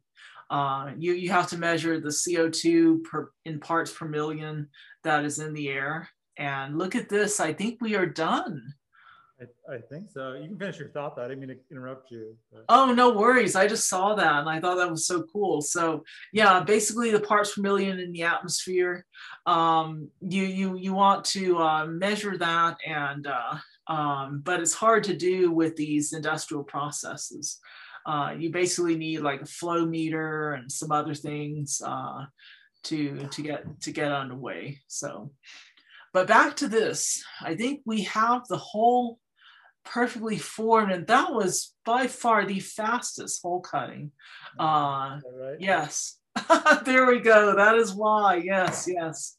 uh, 0.50 0.92
you 0.98 1.12
you 1.12 1.30
have 1.30 1.48
to 1.48 1.58
measure 1.58 2.00
the 2.00 2.08
CO2 2.08 3.04
per 3.04 3.32
in 3.44 3.60
parts 3.60 3.92
per 3.92 4.08
million 4.08 4.70
that 5.04 5.26
is 5.26 5.40
in 5.40 5.54
the 5.54 5.68
air. 5.68 6.08
And 6.38 6.78
look 6.78 6.96
at 6.96 7.10
this. 7.10 7.42
I 7.42 7.52
think 7.52 7.82
we 7.82 7.96
are 7.96 8.06
done. 8.06 8.74
I, 9.70 9.78
think 9.90 10.10
so. 10.10 10.34
You 10.34 10.48
can 10.48 10.60
finish 10.60 10.80
your 10.80 10.90
thought. 10.90 11.16
Though. 11.16 11.24
I 11.24 11.30
didn't 11.30 11.40
mean 11.40 11.50
to 11.50 11.58
interrupt 11.72 12.12
you. 12.12 12.36
But. 12.52 12.66
Oh 12.68 12.94
no 12.94 13.12
worries. 13.12 13.56
I 13.56 13.68
just 13.68 13.88
saw 13.88 14.16
that 14.16 14.40
and 14.40 14.50
I 14.50 14.60
thought 14.60 14.76
that 14.76 14.92
was 14.92 15.08
so 15.08 15.24
cool. 15.24 15.62
So 15.62 16.04
yeah, 16.34 16.62
basically 16.62 17.12
the 17.12 17.20
parts 17.20 17.56
per 17.56 17.62
million 17.62 18.00
in 18.00 18.12
the 18.12 18.24
atmosphere. 18.24 19.06
Um, 19.46 20.10
you 20.22 20.44
you 20.44 20.78
you 20.78 20.94
want 20.94 21.24
to 21.26 21.58
uh, 21.60 21.86
measure 21.86 22.38
that 22.38 22.78
and 22.86 23.28
uh, 23.28 23.58
um, 23.88 24.42
but 24.44 24.60
it's 24.60 24.74
hard 24.74 25.04
to 25.06 25.16
do 25.16 25.52
with 25.52 25.76
these 25.76 26.14
industrial 26.14 26.64
processes. 26.64 27.60
Uh, 28.06 28.34
you 28.38 28.52
basically 28.52 28.98
need 28.98 29.20
like 29.20 29.42
a 29.42 29.46
flow 29.46 29.86
meter 29.86 30.54
and 30.54 30.72
some 30.72 30.92
other 30.92 31.14
things 31.14 31.82
uh, 31.86 32.26
to 32.84 33.28
to 33.28 33.42
get 33.42 33.82
to 33.82 33.92
get 33.92 34.12
underway. 34.12 34.80
So. 34.88 35.32
But 36.12 36.28
back 36.28 36.56
to 36.56 36.68
this, 36.68 37.24
I 37.40 37.54
think 37.54 37.82
we 37.86 38.02
have 38.04 38.48
the 38.48 38.58
whole 38.58 39.20
perfectly 39.90 40.38
formed, 40.38 40.92
and 40.92 41.08
that 41.08 41.34
was 41.34 41.74
by 41.86 42.08
far 42.08 42.46
the 42.46 42.60
fastest 42.60 43.42
hole 43.42 43.60
cutting. 43.60 44.12
Uh, 44.60 45.20
right? 45.34 45.58
Yes, 45.60 46.20
there 46.86 47.08
we 47.08 47.20
go. 47.20 47.56
That 47.56 47.76
is 47.76 47.94
why. 47.94 48.42
Yes, 48.44 48.88
yes. 48.88 49.38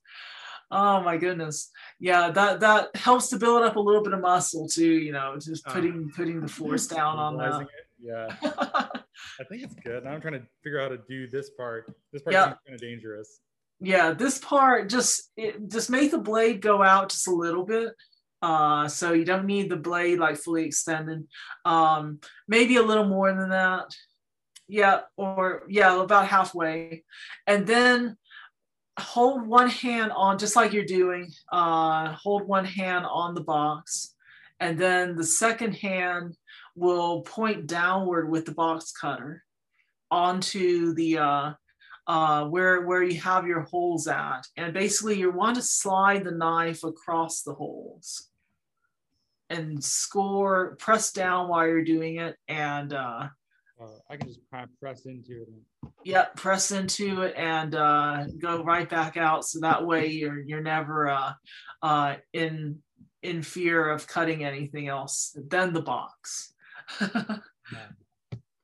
Oh 0.70 1.00
my 1.00 1.16
goodness. 1.16 1.70
Yeah, 1.98 2.30
that 2.30 2.60
that 2.60 2.94
helps 2.94 3.28
to 3.28 3.38
build 3.38 3.62
up 3.62 3.76
a 3.76 3.80
little 3.80 4.02
bit 4.02 4.12
of 4.12 4.20
muscle 4.20 4.68
too. 4.68 4.92
You 4.92 5.12
know, 5.12 5.36
just 5.40 5.66
uh, 5.66 5.72
putting 5.72 6.10
uh, 6.12 6.16
putting 6.16 6.40
the 6.40 6.48
force 6.48 6.86
down 6.98 7.18
on 7.18 7.36
that. 7.38 7.66
Yeah, 8.02 8.28
I 8.42 9.44
think 9.48 9.62
it's 9.62 9.74
good. 9.74 10.04
Now 10.04 10.12
I'm 10.12 10.20
trying 10.20 10.34
to 10.34 10.46
figure 10.62 10.80
out 10.80 10.90
how 10.90 10.96
to 10.96 11.02
do 11.08 11.28
this 11.28 11.50
part. 11.50 11.94
This 12.12 12.22
part 12.22 12.32
yep. 12.32 12.58
kind 12.66 12.74
of 12.74 12.80
dangerous. 12.80 13.40
yeah, 13.80 14.12
this 14.12 14.38
part 14.38 14.88
just 14.88 15.30
it, 15.36 15.68
just 15.68 15.90
make 15.90 16.10
the 16.10 16.18
blade 16.18 16.60
go 16.60 16.82
out 16.82 17.10
just 17.10 17.28
a 17.28 17.34
little 17.34 17.64
bit. 17.64 17.94
Uh, 18.42 18.88
so 18.88 19.12
you 19.12 19.24
don't 19.24 19.46
need 19.46 19.68
the 19.68 19.76
blade 19.76 20.18
like 20.18 20.36
fully 20.36 20.64
extended. 20.64 21.26
Um, 21.64 22.20
maybe 22.48 22.76
a 22.76 22.82
little 22.82 23.06
more 23.06 23.32
than 23.32 23.50
that. 23.50 23.94
Yeah, 24.68 25.00
or 25.16 25.64
yeah, 25.68 26.00
about 26.00 26.28
halfway. 26.28 27.04
And 27.46 27.66
then 27.66 28.16
hold 28.98 29.46
one 29.46 29.68
hand 29.68 30.12
on, 30.12 30.38
just 30.38 30.56
like 30.56 30.72
you're 30.72 30.84
doing, 30.84 31.32
uh, 31.52 32.12
hold 32.12 32.46
one 32.46 32.64
hand 32.64 33.04
on 33.06 33.34
the 33.34 33.42
box. 33.42 34.14
And 34.60 34.78
then 34.78 35.16
the 35.16 35.24
second 35.24 35.74
hand 35.74 36.36
will 36.76 37.22
point 37.22 37.66
downward 37.66 38.30
with 38.30 38.46
the 38.46 38.52
box 38.52 38.92
cutter 38.92 39.42
onto 40.10 40.94
the 40.94 41.18
uh, 41.18 41.52
uh, 42.06 42.44
where 42.46 42.86
where 42.86 43.02
you 43.02 43.20
have 43.20 43.46
your 43.46 43.62
holes 43.62 44.06
at, 44.06 44.42
and 44.56 44.74
basically 44.74 45.18
you 45.18 45.30
want 45.30 45.56
to 45.56 45.62
slide 45.62 46.24
the 46.24 46.30
knife 46.30 46.82
across 46.84 47.42
the 47.42 47.54
holes 47.54 48.29
and 49.50 49.82
score, 49.82 50.76
press 50.76 51.12
down 51.12 51.48
while 51.48 51.66
you're 51.66 51.84
doing 51.84 52.16
it, 52.16 52.36
and 52.48 52.92
uh, 52.92 53.28
uh, 53.80 53.86
I 54.08 54.16
can 54.16 54.28
just 54.28 54.40
press 54.80 55.06
into 55.06 55.42
it. 55.42 55.48
Yep, 56.04 56.36
press 56.36 56.70
into 56.70 57.22
it 57.22 57.34
and 57.36 57.74
uh, 57.74 58.24
go 58.38 58.62
right 58.62 58.88
back 58.88 59.16
out. 59.16 59.44
So 59.44 59.60
that 59.60 59.86
way 59.86 60.06
you're 60.06 60.40
you're 60.40 60.62
never 60.62 61.08
uh, 61.08 61.32
uh, 61.82 62.16
in 62.32 62.78
in 63.22 63.42
fear 63.42 63.90
of 63.90 64.06
cutting 64.06 64.44
anything 64.44 64.88
else 64.88 65.36
than 65.48 65.72
the 65.72 65.82
box. 65.82 66.54
yeah. 67.00 67.38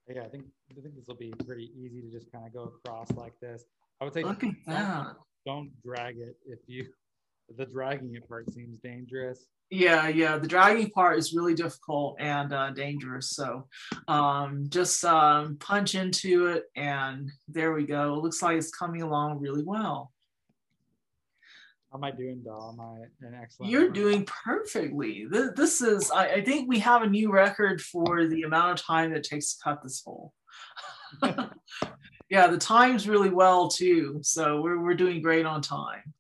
yeah, 0.09 0.23
I 0.23 0.29
think 0.29 0.45
I 0.71 0.81
think 0.81 0.97
this 0.97 1.07
will 1.09 1.17
be 1.17 1.33
pretty 1.47 1.73
easy 1.77 2.01
to 2.03 2.11
just 2.11 2.31
kind 2.31 2.47
of 2.47 2.53
go 2.53 2.73
across 2.85 3.11
like 3.13 3.39
this. 3.41 3.65
I 4.01 4.05
would 4.05 4.15
say 4.15 4.23
Look 4.23 4.45
at 4.45 4.55
that. 4.67 5.05
Don't, 5.05 5.17
don't 5.47 5.83
drag 5.83 6.19
it 6.19 6.37
if 6.47 6.59
you 6.67 6.87
the 7.57 7.67
dragging 7.67 8.15
it 8.15 8.29
part 8.29 8.51
seems 8.53 8.79
dangerous. 8.81 9.47
Yeah, 9.71 10.09
yeah. 10.09 10.39
The 10.39 10.47
dragging 10.47 10.91
part 10.91 11.19
is 11.19 11.35
really 11.35 11.55
difficult 11.55 12.17
and 12.21 12.53
uh, 12.53 12.71
dangerous. 12.71 13.31
So 13.31 13.67
um, 14.07 14.67
just 14.69 15.05
um, 15.05 15.57
punch 15.59 15.95
into 15.95 16.47
it, 16.47 16.65
and 16.77 17.31
there 17.49 17.73
we 17.73 17.85
go. 17.85 18.15
It 18.15 18.23
looks 18.23 18.43
like 18.43 18.59
it's 18.59 18.71
coming 18.71 19.03
along 19.03 19.41
really 19.41 19.65
well. 19.65 20.13
How 21.91 21.99
am 21.99 22.05
I 22.05 22.11
doing, 22.11 22.43
Dahl? 22.45 22.77
Am 22.79 22.81
I 22.81 23.27
an 23.27 23.35
excellent? 23.41 23.73
You're 23.73 23.91
doing 23.91 24.25
perfectly. 24.25 25.27
This, 25.31 25.51
this 25.57 25.81
is, 25.81 26.11
I, 26.11 26.27
I, 26.29 26.45
think 26.45 26.69
we 26.69 26.81
have 26.81 27.03
a 27.03 27.09
new 27.09 27.33
record 27.33 27.81
for 27.81 28.27
the 28.27 28.43
amount 28.43 28.79
of 28.79 28.85
time 28.85 29.15
it 29.15 29.25
takes 29.25 29.55
to 29.55 29.65
cut 29.65 29.83
this 29.83 30.03
hole. 30.05 30.33
yeah, 32.29 32.49
the 32.49 32.59
time's 32.59 33.09
really 33.09 33.31
well 33.31 33.69
too. 33.69 34.19
So 34.23 34.61
we're, 34.61 34.83
we're 34.83 34.95
doing 34.95 35.23
great 35.23 35.47
on 35.47 35.63
time. 35.63 36.13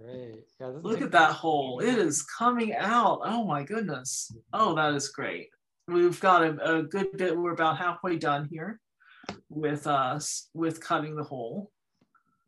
Great. 0.00 0.44
Yeah, 0.60 0.70
Look 0.82 1.02
at 1.02 1.10
that 1.12 1.32
hole. 1.32 1.80
It 1.80 1.98
is 1.98 2.22
coming 2.22 2.74
out. 2.74 3.20
Oh 3.24 3.44
my 3.44 3.64
goodness. 3.64 4.32
Oh, 4.52 4.74
that 4.76 4.94
is 4.94 5.08
great. 5.08 5.48
We've 5.88 6.20
got 6.20 6.42
a, 6.42 6.76
a 6.76 6.82
good 6.82 7.16
bit. 7.16 7.36
We're 7.36 7.52
about 7.52 7.78
halfway 7.78 8.16
done 8.16 8.48
here 8.50 8.80
with 9.48 9.86
uh, 9.86 9.92
us 9.92 10.50
with 10.54 10.80
cutting 10.80 11.16
the 11.16 11.24
hole. 11.24 11.72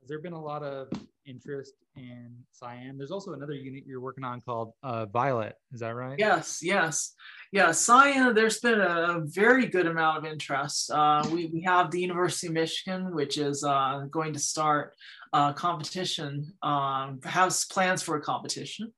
Has 0.00 0.08
there 0.08 0.20
been 0.20 0.32
a 0.32 0.40
lot 0.40 0.62
of 0.62 0.88
interest 1.26 1.72
in 2.04 2.36
cyan? 2.52 2.96
There's 2.98 3.10
also 3.10 3.32
another 3.32 3.52
unit 3.52 3.84
you're 3.86 4.00
working 4.00 4.24
on 4.24 4.40
called 4.40 4.72
uh, 4.82 5.06
Violet. 5.06 5.54
Is 5.72 5.80
that 5.80 5.94
right? 5.94 6.18
Yes, 6.18 6.60
yes. 6.62 7.14
Yeah, 7.52 7.72
cyan, 7.72 8.34
there's 8.34 8.60
been 8.60 8.80
a, 8.80 9.18
a 9.18 9.20
very 9.24 9.66
good 9.66 9.86
amount 9.86 10.18
of 10.18 10.24
interest. 10.24 10.90
Uh, 10.90 11.26
we, 11.32 11.46
we 11.46 11.62
have 11.62 11.90
the 11.90 12.00
University 12.00 12.46
of 12.46 12.52
Michigan, 12.52 13.14
which 13.14 13.38
is 13.38 13.64
uh, 13.64 14.06
going 14.10 14.32
to 14.32 14.38
start 14.38 14.94
uh, 15.32 15.52
competition, 15.52 16.52
um, 16.62 17.20
has 17.24 17.64
plans 17.64 18.02
for 18.02 18.16
a 18.16 18.20
competition. 18.20 18.92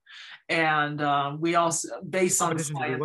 And 0.48 1.00
um, 1.02 1.40
we 1.40 1.54
also, 1.54 1.88
based 2.08 2.42
on 2.42 2.58
cyan, 2.58 3.00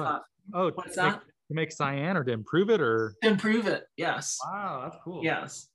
oh, 0.54 0.72
what's 0.74 0.96
to 0.96 1.02
that? 1.02 1.12
Make, 1.12 1.22
to 1.22 1.54
make 1.54 1.72
cyan 1.72 2.18
or 2.18 2.24
to 2.24 2.32
improve 2.32 2.70
it 2.70 2.82
or? 2.82 3.16
To 3.22 3.30
improve 3.30 3.68
it, 3.68 3.86
yes. 3.96 4.38
Wow, 4.44 4.82
that's 4.84 4.98
cool. 5.04 5.24
Yes. 5.24 5.70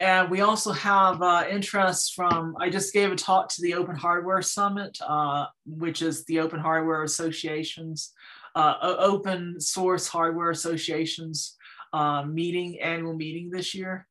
And 0.00 0.30
we 0.30 0.40
also 0.40 0.72
have 0.72 1.22
uh, 1.22 1.44
interest 1.50 2.14
from, 2.14 2.56
I 2.60 2.70
just 2.70 2.92
gave 2.92 3.12
a 3.12 3.16
talk 3.16 3.48
to 3.50 3.62
the 3.62 3.74
Open 3.74 3.96
Hardware 3.96 4.42
Summit, 4.42 4.98
uh, 5.06 5.46
which 5.64 6.02
is 6.02 6.24
the 6.24 6.40
Open 6.40 6.60
Hardware 6.60 7.02
Association's, 7.02 8.12
uh, 8.54 8.74
Open 8.80 9.60
Source 9.60 10.06
Hardware 10.06 10.50
Association's 10.50 11.56
uh, 11.92 12.22
meeting, 12.24 12.80
annual 12.80 13.14
meeting 13.14 13.50
this 13.50 13.74
year 13.74 14.06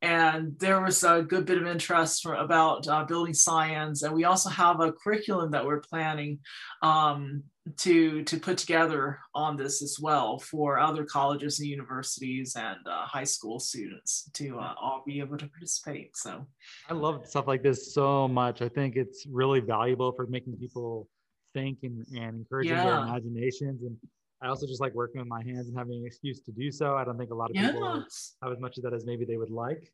and 0.00 0.56
there 0.58 0.80
was 0.80 1.02
a 1.02 1.22
good 1.22 1.44
bit 1.44 1.58
of 1.58 1.66
interest 1.66 2.22
for, 2.22 2.34
about 2.34 2.86
uh, 2.86 3.04
building 3.04 3.34
science. 3.34 4.02
And 4.02 4.14
we 4.14 4.24
also 4.24 4.48
have 4.48 4.80
a 4.80 4.92
curriculum 4.92 5.50
that 5.50 5.66
we're 5.66 5.80
planning 5.80 6.38
um, 6.82 7.42
to, 7.76 8.22
to 8.24 8.38
put 8.38 8.58
together 8.58 9.18
on 9.34 9.56
this 9.56 9.82
as 9.82 9.98
well 10.00 10.38
for 10.38 10.78
other 10.78 11.04
colleges 11.04 11.60
and 11.60 11.68
universities 11.68 12.56
and 12.56 12.78
uh, 12.86 13.04
high 13.04 13.24
school 13.24 13.58
students 13.58 14.30
to 14.34 14.58
uh, 14.58 14.74
all 14.80 15.02
be 15.06 15.20
able 15.20 15.36
to 15.36 15.46
participate. 15.48 16.16
So 16.16 16.46
I 16.88 16.94
love 16.94 17.26
stuff 17.26 17.46
like 17.46 17.62
this 17.62 17.94
so 17.94 18.28
much. 18.28 18.62
I 18.62 18.68
think 18.68 18.96
it's 18.96 19.26
really 19.30 19.60
valuable 19.60 20.12
for 20.12 20.26
making 20.26 20.56
people 20.56 21.08
think 21.54 21.78
and, 21.82 22.06
and 22.16 22.40
encouraging 22.40 22.72
yeah. 22.72 22.84
their 22.84 22.98
imaginations 22.98 23.82
and 23.82 23.96
I 24.40 24.48
also 24.48 24.66
just 24.66 24.80
like 24.80 24.94
working 24.94 25.20
with 25.20 25.28
my 25.28 25.42
hands 25.42 25.68
and 25.68 25.76
having 25.76 25.94
an 25.94 26.06
excuse 26.06 26.40
to 26.42 26.52
do 26.52 26.70
so. 26.70 26.94
I 26.96 27.04
don't 27.04 27.18
think 27.18 27.30
a 27.30 27.34
lot 27.34 27.50
of 27.50 27.56
yes. 27.56 27.72
people 27.72 28.04
have 28.42 28.52
as 28.52 28.60
much 28.60 28.76
of 28.78 28.84
that 28.84 28.94
as 28.94 29.04
maybe 29.04 29.24
they 29.24 29.36
would 29.36 29.50
like. 29.50 29.92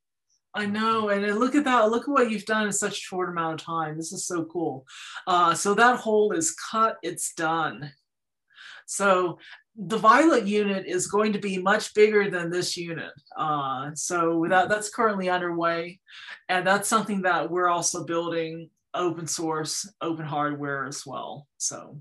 I 0.55 0.66
know, 0.66 1.09
and 1.09 1.38
look 1.38 1.55
at 1.55 1.64
that! 1.64 1.90
Look 1.90 2.05
at 2.05 2.12
what 2.12 2.30
you've 2.30 2.44
done 2.44 2.66
in 2.66 2.72
such 2.72 2.92
a 2.92 3.00
short 3.00 3.28
amount 3.28 3.61
of 3.61 3.66
time. 3.66 3.96
This 3.96 4.12
is 4.12 4.26
so 4.26 4.44
cool. 4.44 4.86
Uh, 5.26 5.55
so 5.55 5.74
that 5.74 5.98
hole 5.98 6.32
is 6.32 6.55
cut; 6.70 6.96
it's 7.02 7.34
done. 7.34 7.90
So 8.86 9.38
the 9.76 9.96
violet 9.96 10.46
unit 10.46 10.86
is 10.86 11.09
going 11.09 11.32
to 11.32 11.38
be 11.38 11.59
much 11.59 11.94
bigger 11.94 12.30
than 12.30 12.50
this 12.50 12.76
unit. 12.76 13.12
Uh, 13.36 13.90
so 13.94 14.46
that 14.48 14.68
that's 14.68 14.90
currently 14.90 15.28
underway, 15.28 15.98
and 16.48 16.66
that's 16.66 16.88
something 16.88 17.22
that 17.22 17.50
we're 17.50 17.68
also 17.68 18.05
building 18.05 18.70
open 18.94 19.26
source, 19.26 19.92
open 20.00 20.24
hardware 20.24 20.86
as 20.86 21.05
well. 21.05 21.48
So 21.59 21.98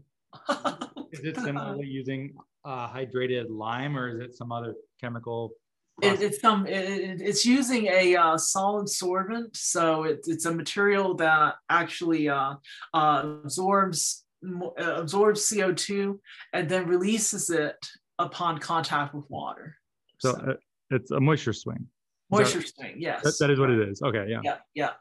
is 1.12 1.22
it 1.24 1.36
similarly 1.44 1.88
using 1.88 2.36
uh, 2.66 2.88
hydrated 2.88 3.46
lime 3.50 3.98
or 3.98 4.10
is 4.10 4.20
it 4.20 4.36
some 4.36 4.52
other 4.52 4.76
chemical? 5.02 5.54
It, 6.02 6.22
it's 6.22 6.42
some. 6.42 6.66
It, 6.66 7.22
it's 7.22 7.46
using 7.46 7.86
a 7.86 8.16
uh, 8.16 8.38
solid 8.38 8.88
sorbent, 8.88 9.56
so 9.56 10.04
it, 10.04 10.22
it's 10.26 10.46
a 10.46 10.54
material 10.54 11.14
that 11.16 11.56
actually 11.70 12.30
uh, 12.30 12.56
uh 12.94 13.36
absorbs 13.44 14.26
uh, 14.44 14.96
absorbs 14.96 15.48
CO 15.48 15.72
two 15.72 16.20
and 16.52 16.68
then 16.68 16.88
releases 16.88 17.50
it 17.50 17.78
upon 18.18 18.58
contact 18.58 19.14
with 19.14 19.30
water. 19.30 19.78
So, 20.18 20.32
so. 20.32 20.38
Uh, 20.40 20.54
it's 20.90 21.12
a 21.12 21.20
moisture 21.20 21.54
swing. 21.54 21.88
Moisture 22.30 22.60
that, 22.60 22.68
swing, 22.70 22.96
yes. 22.98 23.24
That, 23.24 23.36
that 23.40 23.50
is 23.52 23.60
what 23.60 23.70
it 23.70 23.88
is. 23.88 24.02
Okay, 24.02 24.26
yeah. 24.28 24.42
Yeah, 24.44 24.58
yeah. 24.74 24.92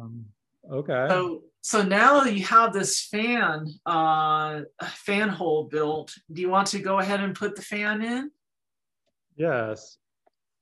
Um, 0.00 0.26
okay. 0.70 1.06
So 1.08 1.42
so 1.62 1.82
now 1.82 2.24
you 2.24 2.44
have 2.44 2.72
this 2.72 3.06
fan 3.06 3.66
uh, 3.86 4.62
fan 4.84 5.28
hole 5.28 5.64
built. 5.64 6.14
Do 6.32 6.42
you 6.42 6.50
want 6.50 6.68
to 6.68 6.78
go 6.78 6.98
ahead 6.98 7.20
and 7.20 7.34
put 7.34 7.56
the 7.56 7.62
fan 7.62 8.02
in? 8.02 8.30
Yes. 9.40 9.96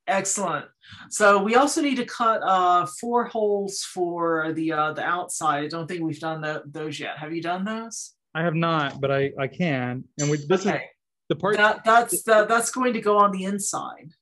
Excellent. 0.07 0.67
So 1.11 1.43
we 1.43 1.57
also 1.57 1.83
need 1.83 1.97
to 1.97 2.05
cut 2.05 2.41
uh, 2.45 2.87
four 2.87 3.25
holes 3.25 3.83
for 3.83 4.53
the 4.53 4.73
uh, 4.73 4.93
the 4.93 5.03
outside. 5.03 5.65
I 5.65 5.69
don't 5.69 5.89
think 5.89 6.01
we've 6.01 6.21
done 6.21 6.41
the, 6.41 6.63
those 6.65 6.99
yet. 7.01 7.19
Have 7.19 7.35
you 7.35 7.43
done 7.43 7.65
those? 7.65 8.15
I 8.35 8.43
have 8.43 8.55
not, 8.55 9.01
but 9.01 9.11
I, 9.11 9.33
I 9.39 9.49
can. 9.49 10.05
And 10.19 10.31
we 10.31 10.39
this 10.39 10.65
okay. 10.65 10.77
is 10.77 10.83
the 11.29 11.37
part 11.37 11.57
that, 11.57 11.85
that's 11.85 12.23
the, 12.23 12.47
that's 12.47 12.71
going 12.71 12.93
to 12.95 13.01
go 13.01 13.19
on 13.19 13.33
the 13.33 13.45
inside. 13.45 14.13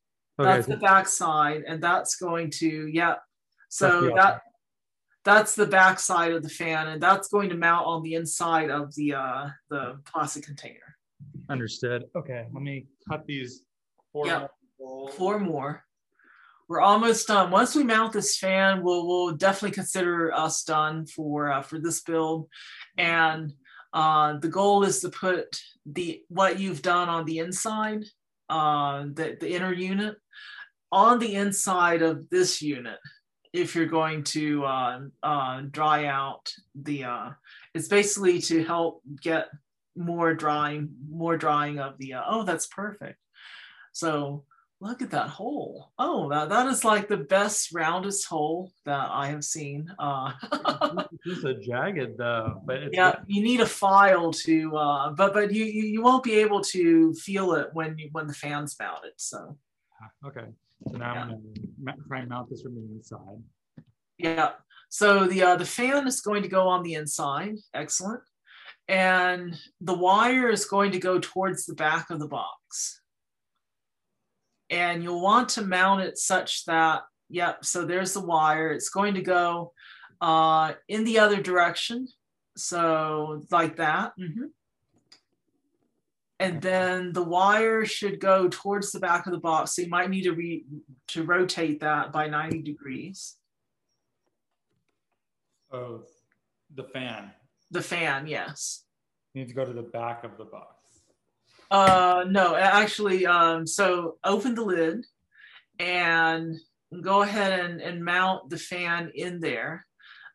Okay. 0.40 0.50
That's 0.50 0.66
the 0.66 0.78
back 0.78 1.06
side, 1.06 1.62
and 1.68 1.82
that's 1.82 2.16
going 2.16 2.50
to 2.52 2.88
yeah. 2.88 3.16
So 3.68 4.12
that 4.16 4.40
that's 5.24 5.54
the 5.54 5.66
back 5.66 6.00
side 6.00 6.32
of 6.32 6.42
the 6.42 6.48
fan 6.48 6.88
and 6.88 7.02
that's 7.02 7.28
going 7.28 7.50
to 7.50 7.56
mount 7.56 7.84
on 7.86 8.02
the 8.02 8.14
inside 8.14 8.70
of 8.70 8.94
the 8.94 9.14
uh, 9.14 9.48
the 9.68 10.00
plastic 10.06 10.44
container. 10.44 10.96
Understood. 11.50 12.04
Okay, 12.16 12.46
let 12.52 12.62
me 12.62 12.86
cut 13.08 13.26
these 13.26 13.62
four 14.16 14.26
yep. 14.26 14.50
more. 14.78 15.10
Four 15.12 15.38
more. 15.38 15.84
We're 16.68 16.80
almost 16.80 17.28
done. 17.28 17.50
Once 17.50 17.74
we 17.74 17.84
mount 17.84 18.12
this 18.12 18.38
fan, 18.38 18.82
we'll, 18.82 19.06
we'll 19.06 19.36
definitely 19.36 19.74
consider 19.74 20.32
us 20.32 20.64
done 20.64 21.06
for 21.06 21.52
uh, 21.52 21.62
for 21.62 21.78
this 21.78 22.00
build. 22.00 22.48
And 22.96 23.52
uh, 23.92 24.38
the 24.38 24.48
goal 24.48 24.82
is 24.84 25.00
to 25.00 25.10
put 25.10 25.60
the 25.84 26.22
what 26.28 26.58
you've 26.58 26.82
done 26.82 27.08
on 27.08 27.24
the 27.24 27.38
inside, 27.38 28.04
uh, 28.48 29.04
the, 29.12 29.36
the 29.38 29.52
inner 29.54 29.72
unit, 29.72 30.16
on 30.90 31.18
the 31.18 31.34
inside 31.34 32.02
of 32.02 32.28
this 32.30 32.62
unit 32.62 32.98
if 33.52 33.74
you're 33.74 33.86
going 33.86 34.22
to 34.22 34.64
uh, 34.64 35.00
uh, 35.22 35.62
dry 35.70 36.06
out 36.06 36.52
the, 36.74 37.04
uh, 37.04 37.30
it's 37.74 37.88
basically 37.88 38.40
to 38.42 38.62
help 38.64 39.02
get 39.22 39.46
more 39.96 40.34
drying, 40.34 40.90
more 41.08 41.36
drying 41.38 41.78
of 41.78 41.96
the, 41.98 42.14
uh, 42.14 42.22
oh, 42.28 42.42
that's 42.42 42.66
perfect. 42.66 43.18
So 43.96 44.44
Look 44.78 45.00
at 45.00 45.10
that 45.12 45.28
hole. 45.30 45.90
Oh, 45.98 46.28
that, 46.28 46.50
that 46.50 46.66
is 46.66 46.84
like 46.84 47.08
the 47.08 47.16
best 47.16 47.72
roundest 47.72 48.26
hole 48.26 48.70
that 48.84 49.08
I 49.10 49.28
have 49.28 49.42
seen. 49.42 49.90
Uh, 49.98 50.32
It's 51.24 51.44
a 51.44 51.54
jagged 51.54 52.18
though, 52.18 52.60
but 52.64 52.92
yeah, 52.92 53.16
you 53.26 53.42
need 53.42 53.60
a 53.60 53.66
file 53.66 54.32
to, 54.32 54.76
uh, 54.76 55.10
but 55.12 55.32
but 55.32 55.50
you, 55.52 55.64
you 55.64 55.82
you 55.84 56.02
won't 56.02 56.22
be 56.22 56.34
able 56.34 56.60
to 56.60 57.14
feel 57.14 57.54
it 57.54 57.70
when 57.72 57.96
you 57.98 58.10
when 58.12 58.26
the 58.26 58.34
fan's 58.34 58.76
mounted. 58.78 59.12
So 59.16 59.56
okay. 60.26 60.44
So 60.90 60.98
now 60.98 61.14
Yeah. 61.14 61.22
I'm 61.22 61.30
gonna 61.84 61.96
try 62.06 62.18
and 62.20 62.28
mount 62.28 62.50
this 62.50 62.62
from 62.62 62.74
the 62.74 62.82
inside. 62.82 63.42
yeah, 64.18 64.50
so 64.90 65.26
the 65.26 65.42
uh, 65.42 65.56
the 65.56 65.64
fan 65.64 66.06
is 66.06 66.20
going 66.20 66.42
to 66.42 66.48
go 66.48 66.68
on 66.68 66.82
the 66.82 66.94
inside. 66.94 67.56
Excellent, 67.72 68.22
and 68.88 69.58
the 69.80 69.94
wire 69.94 70.50
is 70.50 70.66
going 70.66 70.92
to 70.92 70.98
go 70.98 71.18
towards 71.18 71.64
the 71.64 71.74
back 71.74 72.10
of 72.10 72.20
the 72.20 72.28
box. 72.28 73.00
And 74.70 75.02
you'll 75.02 75.22
want 75.22 75.50
to 75.50 75.62
mount 75.62 76.02
it 76.02 76.18
such 76.18 76.64
that, 76.64 77.02
yep, 77.28 77.64
so 77.64 77.84
there's 77.84 78.14
the 78.14 78.20
wire. 78.20 78.72
It's 78.72 78.88
going 78.88 79.14
to 79.14 79.22
go 79.22 79.72
uh, 80.20 80.72
in 80.88 81.04
the 81.04 81.18
other 81.18 81.40
direction. 81.40 82.08
So 82.56 83.42
like 83.50 83.76
that. 83.76 84.12
mhm. 84.18 84.50
And 86.38 86.60
then 86.60 87.12
the 87.14 87.22
wire 87.22 87.86
should 87.86 88.20
go 88.20 88.48
towards 88.48 88.92
the 88.92 89.00
back 89.00 89.26
of 89.26 89.32
the 89.32 89.38
box. 89.38 89.74
So 89.74 89.82
you 89.82 89.88
might 89.88 90.10
need 90.10 90.24
to 90.24 90.32
re 90.32 90.66
to 91.08 91.22
rotate 91.22 91.80
that 91.80 92.12
by 92.12 92.26
90 92.26 92.60
degrees. 92.60 93.36
Oh, 95.72 96.02
the 96.74 96.84
fan. 96.84 97.30
The 97.70 97.82
fan, 97.82 98.26
yes. 98.26 98.84
You 99.32 99.42
need 99.42 99.48
to 99.48 99.54
go 99.54 99.64
to 99.64 99.72
the 99.72 99.82
back 99.82 100.24
of 100.24 100.36
the 100.36 100.44
box. 100.44 100.75
Uh, 101.70 102.24
no, 102.28 102.54
actually, 102.54 103.26
um, 103.26 103.66
so 103.66 104.16
open 104.24 104.54
the 104.54 104.62
lid 104.62 105.04
and 105.78 106.56
go 107.02 107.22
ahead 107.22 107.60
and, 107.60 107.80
and 107.80 108.04
mount 108.04 108.50
the 108.50 108.58
fan 108.58 109.10
in 109.14 109.40
there, 109.40 109.86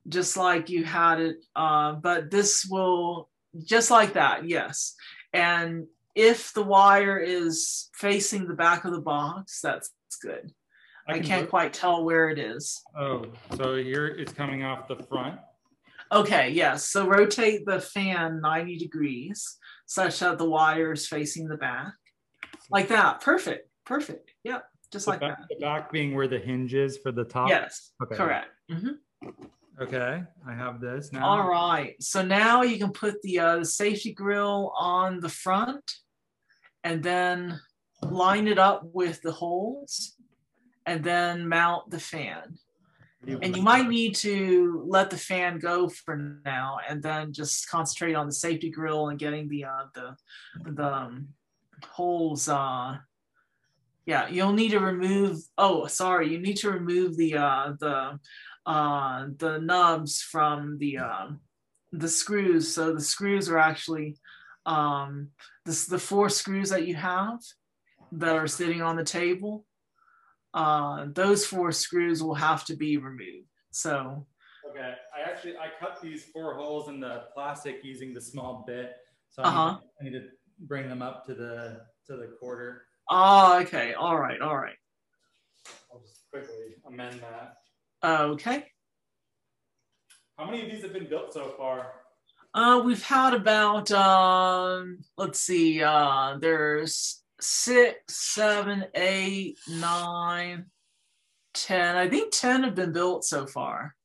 just 0.07 0.37
like 0.37 0.69
you 0.69 0.83
had 0.83 1.19
it. 1.19 1.37
Uh, 1.55 1.93
but 1.93 2.29
this 2.29 2.65
will, 2.69 3.29
just 3.63 3.91
like 3.91 4.13
that, 4.13 4.47
yes. 4.47 4.95
And 5.33 5.87
if 6.15 6.53
the 6.53 6.63
wire 6.63 7.17
is 7.17 7.89
facing 7.93 8.47
the 8.47 8.53
back 8.53 8.85
of 8.85 8.91
the 8.91 9.01
box, 9.01 9.61
that's 9.61 9.91
good. 10.21 10.53
I, 11.07 11.13
can 11.13 11.23
can't 11.23 11.43
ro- 11.43 11.49
quite 11.49 11.73
tell 11.73 12.03
where 12.03 12.29
it 12.29 12.37
is. 12.37 12.81
Oh, 12.97 13.25
so 13.55 13.75
here 13.75 14.07
it's 14.07 14.33
coming 14.33 14.63
off 14.63 14.87
the 14.87 14.97
front. 14.97 15.39
Okay, 16.11 16.49
yes. 16.49 16.87
So 16.87 17.07
rotate 17.07 17.65
the 17.65 17.79
fan 17.79 18.41
90 18.41 18.77
degrees 18.77 19.57
such 19.91 20.19
that 20.19 20.37
the 20.37 20.45
wire 20.49 20.93
is 20.93 21.05
facing 21.05 21.49
the 21.49 21.57
back. 21.57 21.91
Like 22.69 22.87
that. 22.87 23.19
Perfect. 23.19 23.67
Perfect. 23.85 24.31
Yep. 24.45 24.63
Just 24.89 25.05
The 25.05 25.11
like 25.11 25.19
back, 25.19 25.37
that. 25.39 25.47
the 25.49 25.59
back 25.59 25.91
being 25.91 26.15
where 26.15 26.29
the 26.29 26.39
hinge 26.39 26.73
is 26.73 26.97
for 26.97 27.11
the 27.11 27.25
top. 27.25 27.49
Yes. 27.49 27.91
Okay. 28.01 28.15
Correct. 28.15 28.47
Mhm. 28.71 28.99
Okay, 29.81 30.23
I 30.47 30.53
have 30.53 30.79
this 30.79 31.11
now. 31.11 31.25
All 31.25 31.49
right. 31.49 32.01
So 32.01 32.21
now 32.21 32.61
you 32.61 32.77
can 32.77 32.91
put 32.93 33.21
the 33.21 33.39
uh, 33.39 33.63
safety 33.65 34.13
grill 34.13 34.71
on 34.77 35.19
the 35.19 35.29
front 35.29 35.83
and 36.85 37.03
then 37.03 37.59
line 38.03 38.47
it 38.47 38.59
up 38.59 38.83
with 38.93 39.21
the 39.23 39.31
holes 39.31 40.15
and 40.85 41.03
then 41.03 41.47
mount 41.49 41.89
the 41.89 41.99
fan. 41.99 42.57
And 43.27 43.55
you 43.55 43.61
might 43.61 43.87
need 43.87 44.15
to 44.15 44.83
let 44.87 45.11
the 45.11 45.17
fan 45.17 45.59
go 45.59 45.87
for 45.89 46.39
now 46.43 46.77
and 46.89 47.03
then 47.03 47.33
just 47.33 47.69
concentrate 47.69 48.15
on 48.15 48.25
the 48.25 48.33
safety 48.33 48.71
grill 48.71 49.09
and 49.09 49.19
getting 49.19 49.47
the 49.47 49.65
uh, 49.65 49.85
the 49.93 50.15
the 50.71 50.93
um, 50.93 51.27
holes 51.83 52.47
uh 52.47 52.95
yeah 54.05 54.27
you'll 54.27 54.53
need 54.53 54.69
to 54.69 54.79
remove 54.79 55.39
oh 55.57 55.87
sorry 55.87 56.31
you 56.31 56.39
need 56.39 56.55
to 56.55 56.69
remove 56.69 57.17
the 57.17 57.35
uh 57.35 57.73
the 57.79 58.19
uh 58.67 59.25
the 59.37 59.57
nubs 59.59 60.21
from 60.21 60.77
the 60.77 60.97
um 60.99 61.39
the 61.91 62.07
screws. 62.07 62.73
So 62.73 62.93
the 62.93 63.01
screws 63.01 63.49
are 63.49 63.57
actually 63.57 64.17
um 64.65 65.29
this 65.65 65.85
the 65.87 65.97
four 65.97 66.29
screws 66.29 66.69
that 66.69 66.85
you 66.85 66.95
have 66.95 67.39
that 68.11 68.35
are 68.35 68.47
sitting 68.47 68.81
on 68.81 68.95
the 68.95 69.03
table 69.03 69.65
uh 70.53 71.05
those 71.13 71.45
four 71.45 71.71
screws 71.71 72.21
will 72.21 72.35
have 72.35 72.65
to 72.65 72.75
be 72.75 72.97
removed 72.97 73.47
so 73.71 74.25
Okay, 74.69 74.93
I 75.17 75.29
actually 75.29 75.57
I 75.57 75.67
cut 75.79 75.99
these 76.01 76.23
four 76.25 76.53
holes 76.55 76.87
in 76.87 76.99
the 76.99 77.23
plastic 77.33 77.83
using 77.83 78.13
the 78.13 78.21
small 78.21 78.63
bit, 78.67 78.95
so 79.29 79.41
I, 79.41 79.47
Uh-huh. 79.47 79.71
need, 79.71 79.79
I 79.99 80.03
need 80.03 80.19
to 80.19 80.27
bring 80.59 80.87
them 80.87 81.01
up 81.01 81.25
to 81.25 81.33
the 81.33 81.81
to 82.07 82.15
the 82.15 82.27
quarter. 82.39 82.85
oh 83.09 83.59
okay 83.61 83.93
all 83.95 84.17
right 84.19 84.39
all 84.39 84.55
right 84.57 84.75
I'll 85.91 85.99
just 85.99 86.23
quickly 86.31 86.75
amend 86.85 87.21
that. 87.21 87.57
okay 88.03 88.67
How 90.37 90.45
many 90.45 90.63
of 90.63 90.71
these 90.71 90.83
have 90.83 90.93
been 90.93 91.07
built 91.09 91.33
so 91.33 91.53
far? 91.57 91.93
Uh, 92.53 92.81
we've 92.85 93.03
had 93.03 93.33
about 93.33 93.89
um, 93.91 94.99
let's 95.17 95.39
see, 95.39 95.81
uh, 95.81 96.37
there's 96.39 97.20
six, 97.41 97.97
seven, 98.07 98.85
eight, 98.95 99.59
nine, 99.67 100.65
ten. 101.53 101.95
I 101.95 102.07
think 102.09 102.31
ten 102.31 102.63
have 102.63 102.75
been 102.75 102.93
built 102.93 103.23
so 103.25 103.45
far. 103.45 103.95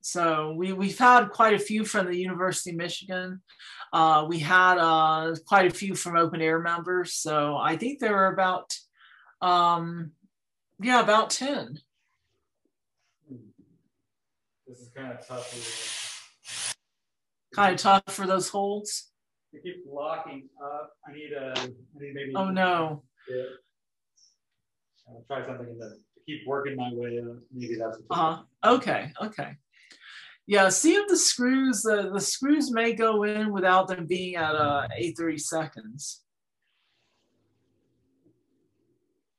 So 0.00 0.54
we 0.56 0.72
we've 0.72 0.98
had 0.98 1.30
quite 1.30 1.54
a 1.54 1.58
few 1.58 1.84
from 1.84 2.06
the 2.06 2.16
University 2.16 2.70
of 2.70 2.76
Michigan. 2.76 3.42
Uh, 3.92 4.26
we 4.28 4.38
had 4.38 4.78
uh, 4.78 5.34
quite 5.46 5.70
a 5.70 5.74
few 5.74 5.94
from 5.94 6.16
open 6.16 6.40
air 6.40 6.60
members. 6.60 7.14
So 7.14 7.56
I 7.56 7.76
think 7.76 7.98
there 7.98 8.16
are 8.16 8.32
about 8.32 8.76
um, 9.40 10.12
yeah, 10.80 11.00
about 11.00 11.30
ten. 11.30 11.80
This 14.66 14.80
is 14.80 14.90
kind 14.94 15.12
of 15.12 15.26
tough. 15.26 16.24
Kind 17.54 17.74
of 17.74 17.80
tough 17.80 18.02
for 18.08 18.26
those 18.26 18.48
holes. 18.48 19.10
It 19.58 19.62
keeps 19.62 19.86
locking 19.90 20.48
up. 20.62 20.92
I 21.08 21.12
need 21.12 21.32
a. 21.32 21.52
I 21.58 21.66
need 21.66 22.14
maybe. 22.14 22.32
Oh 22.36 22.50
no. 22.50 23.02
Yeah. 23.28 23.42
I'll 25.08 25.24
try 25.26 25.44
something 25.44 25.68
in 25.68 25.78
the, 25.78 25.88
to 25.88 26.20
keep 26.26 26.46
working 26.46 26.76
my 26.76 26.90
way 26.92 27.18
up. 27.18 27.38
Maybe 27.52 27.76
that's. 27.76 27.98
Uh-huh. 28.10 28.42
Okay, 28.64 29.12
okay. 29.20 29.56
Yeah, 30.46 30.68
see 30.68 30.94
if 30.94 31.08
the 31.08 31.16
screws, 31.16 31.82
the, 31.82 32.10
the 32.12 32.20
screws 32.20 32.70
may 32.70 32.92
go 32.92 33.24
in 33.24 33.52
without 33.52 33.88
them 33.88 34.06
being 34.06 34.36
at 34.36 34.54
uh, 34.54 34.86
830 34.92 35.38
seconds. 35.38 36.22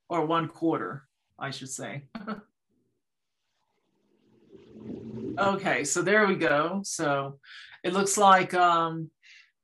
Or 0.09 0.25
one 0.25 0.47
quarter, 0.47 1.03
I 1.37 1.51
should 1.51 1.69
say. 1.69 2.03
okay, 5.39 5.83
so 5.83 6.01
there 6.01 6.27
we 6.27 6.35
go. 6.35 6.81
So 6.83 7.39
it 7.83 7.93
looks 7.93 8.17
like 8.17 8.53
um, 8.53 9.09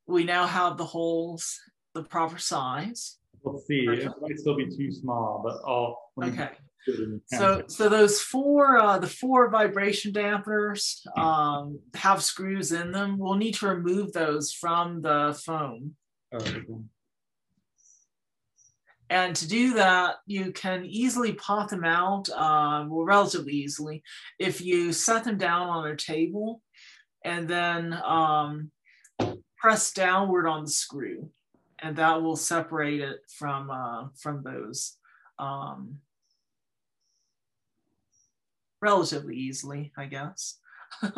we 0.07 0.23
now 0.23 0.45
have 0.47 0.77
the 0.77 0.85
holes 0.85 1.59
the 1.93 2.03
proper 2.03 2.37
size. 2.37 3.17
We'll 3.43 3.59
see. 3.59 3.85
It 3.87 4.11
might 4.21 4.39
still 4.39 4.55
be 4.55 4.67
too 4.75 4.91
small, 4.91 5.41
but 5.43 5.59
I'll. 5.67 5.97
Okay. 6.23 6.51
do 6.85 6.93
it 6.93 6.99
in 6.99 7.21
So, 7.27 7.63
so 7.67 7.89
those 7.89 8.21
four, 8.21 8.77
uh, 8.77 8.99
the 8.99 9.07
four 9.07 9.49
vibration 9.49 10.11
dampeners 10.11 11.05
um, 11.17 11.79
have 11.93 12.23
screws 12.23 12.71
in 12.71 12.91
them. 12.91 13.17
We'll 13.17 13.35
need 13.35 13.55
to 13.55 13.67
remove 13.67 14.13
those 14.13 14.51
from 14.51 15.01
the 15.01 15.39
foam. 15.45 15.95
Okay. 16.33 16.63
And 19.09 19.35
to 19.35 19.47
do 19.47 19.75
that, 19.75 20.15
you 20.25 20.51
can 20.51 20.83
easily 20.83 21.33
pop 21.33 21.69
them 21.69 21.83
out, 21.83 22.27
uh, 22.29 22.85
well, 22.87 23.05
relatively 23.05 23.53
easily, 23.53 24.01
if 24.39 24.61
you 24.61 24.91
set 24.91 25.23
them 25.23 25.37
down 25.37 25.67
on 25.69 25.87
a 25.87 25.95
table 25.95 26.61
and 27.23 27.47
then 27.47 27.93
um, 28.03 28.71
press 29.65 29.91
downward 29.91 30.47
on 30.47 30.65
the 30.65 30.69
screw, 30.69 31.29
and 31.79 31.95
that 31.97 32.21
will 32.21 32.35
separate 32.35 33.01
it 33.01 33.19
from 33.27 33.71
uh, 33.71 34.07
from 34.15 34.43
those 34.43 34.97
um, 35.39 35.97
relatively 38.81 39.35
easily, 39.35 39.91
I 39.97 40.05
guess. 40.05 40.59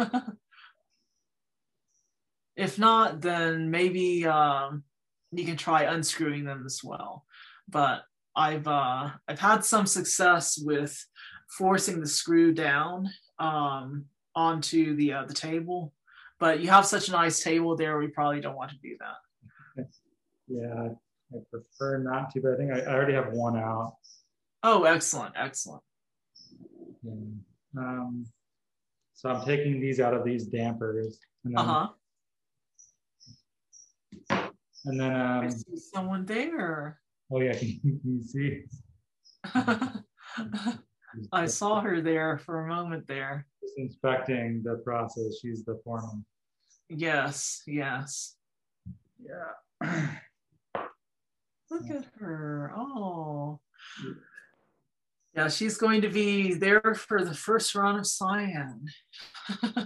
if 2.56 2.80
not, 2.80 3.22
then 3.22 3.70
maybe 3.70 4.26
um, 4.26 4.84
you 5.32 5.46
can 5.46 5.58
try 5.58 5.84
unscrewing 5.84 6.46
them 6.46 6.64
as 6.66 6.82
well 6.84 7.26
but 7.68 8.04
I've 8.36 8.68
uh, 8.68 9.10
I've 9.28 9.40
had 9.40 9.66
some 9.66 9.86
success 9.86 10.58
with 10.58 11.06
forcing 11.50 12.00
the 12.00 12.08
screw 12.08 12.54
down 12.54 13.10
um, 13.40 14.06
onto 14.36 14.96
the 14.96 15.14
uh, 15.14 15.26
the 15.26 15.34
table. 15.34 15.94
But 16.40 16.60
you 16.60 16.70
have 16.70 16.86
such 16.86 17.10
a 17.10 17.12
nice 17.12 17.42
table 17.42 17.76
there, 17.76 17.98
we 17.98 18.08
probably 18.08 18.42
don't 18.42 18.56
want 18.56 18.72
to 18.72 18.78
do 18.78 18.96
that. 19.00 19.88
Yeah, 20.48 20.90
I 21.34 21.38
prefer 21.52 21.98
not 21.98 22.32
to, 22.32 22.42
but 22.42 22.54
I 22.54 22.58
think 22.58 22.72
I, 22.72 22.80
I 22.82 22.94
already 22.94 23.14
have 23.14 23.34
one 23.34 23.58
out. 23.58 23.96
Oh, 24.64 24.84
excellent, 24.84 25.34
excellent. 25.38 25.84
Yeah. 27.04 27.12
Um, 27.78 28.26
so 29.14 29.30
I'm 29.30 29.46
taking 29.46 29.80
these 29.82 30.00
out 30.00 30.14
of 30.14 30.24
these 30.24 30.46
dampers, 30.48 31.20
and 31.44 31.58
Uh 31.58 31.90
then, 34.30 34.38
huh. 34.40 34.50
and 34.86 35.00
then 35.00 35.12
I 35.12 35.40
um, 35.46 35.52
see 35.52 35.76
someone 35.76 36.26
there. 36.26 37.00
oh 37.32 37.42
yeah, 37.42 37.54
can 37.58 38.00
you 38.04 38.22
see? 38.24 38.64
I 41.32 41.46
saw 41.48 41.82
her 41.82 42.00
there 42.02 42.38
for 42.38 42.66
a 42.66 42.68
moment 42.68 43.08
there. 43.08 43.48
Inspecting 43.78 44.64
the 44.64 44.82
process. 44.84 45.40
She's 45.42 45.64
the 45.64 45.80
foreman. 45.84 46.26
Yes, 46.90 47.62
yes. 47.68 48.36
Yeah. 49.20 49.54
Look 51.70 51.90
at 51.90 52.06
her. 52.20 52.74
Oh. 52.76 53.60
Yeah, 55.36 55.50
she's 55.50 55.78
going 55.78 56.02
to 56.02 56.10
be 56.10 56.56
there 56.56 56.96
for 56.96 57.24
the 57.24 57.34
first 57.34 57.76
run 57.76 58.00
of 58.00 58.08
Cyan. 58.08 58.88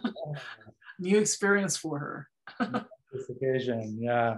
New 0.99 1.17
experience 1.19 1.75
for 1.75 1.99
her. 1.99 2.27
this 3.11 3.29
occasion, 3.29 3.97
yeah. 3.99 4.37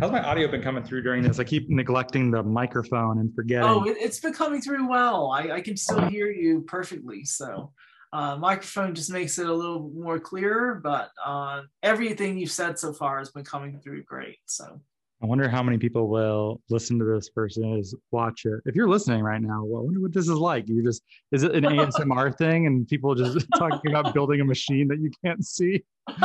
How's 0.00 0.10
my 0.10 0.22
audio 0.22 0.50
been 0.50 0.62
coming 0.62 0.82
through 0.82 1.02
during 1.02 1.22
this? 1.22 1.38
I 1.38 1.44
keep 1.44 1.70
neglecting 1.70 2.30
the 2.30 2.42
microphone 2.42 3.18
and 3.20 3.34
forgetting. 3.34 3.68
Oh, 3.68 3.84
it, 3.84 3.98
has 4.00 4.18
been 4.18 4.34
coming 4.34 4.60
through 4.60 4.88
well. 4.88 5.30
I, 5.30 5.52
I 5.52 5.60
can 5.60 5.76
still 5.76 6.06
hear 6.08 6.30
you 6.30 6.62
perfectly. 6.62 7.24
So, 7.24 7.72
uh, 8.16 8.36
microphone 8.36 8.94
just 8.94 9.10
makes 9.10 9.38
it 9.38 9.46
a 9.46 9.52
little 9.52 9.90
more 9.94 10.18
clearer, 10.18 10.80
but 10.82 11.10
uh, 11.22 11.62
everything 11.82 12.38
you've 12.38 12.50
said 12.50 12.78
so 12.78 12.94
far 12.94 13.18
has 13.18 13.30
been 13.30 13.44
coming 13.44 13.78
through 13.78 14.02
great. 14.04 14.38
So, 14.46 14.80
I 15.22 15.26
wonder 15.26 15.50
how 15.50 15.62
many 15.62 15.76
people 15.76 16.08
will 16.08 16.62
listen 16.70 16.98
to 16.98 17.04
this 17.04 17.28
versus 17.34 17.94
watch 18.12 18.46
it. 18.46 18.60
If 18.64 18.74
you're 18.74 18.88
listening 18.88 19.22
right 19.22 19.42
now, 19.42 19.64
well, 19.64 19.82
I 19.82 19.84
wonder 19.84 20.00
what 20.00 20.14
this 20.14 20.28
is 20.28 20.38
like. 20.38 20.66
You 20.66 20.82
just 20.82 21.02
is 21.30 21.42
it 21.42 21.54
an 21.54 21.64
ASMR 21.64 22.34
thing 22.38 22.66
and 22.66 22.88
people 22.88 23.14
just 23.14 23.46
talking 23.58 23.90
about 23.90 24.14
building 24.14 24.40
a 24.40 24.46
machine 24.46 24.88
that 24.88 24.98
you 24.98 25.10
can't 25.22 25.44
see? 25.44 25.84
is 26.08 26.16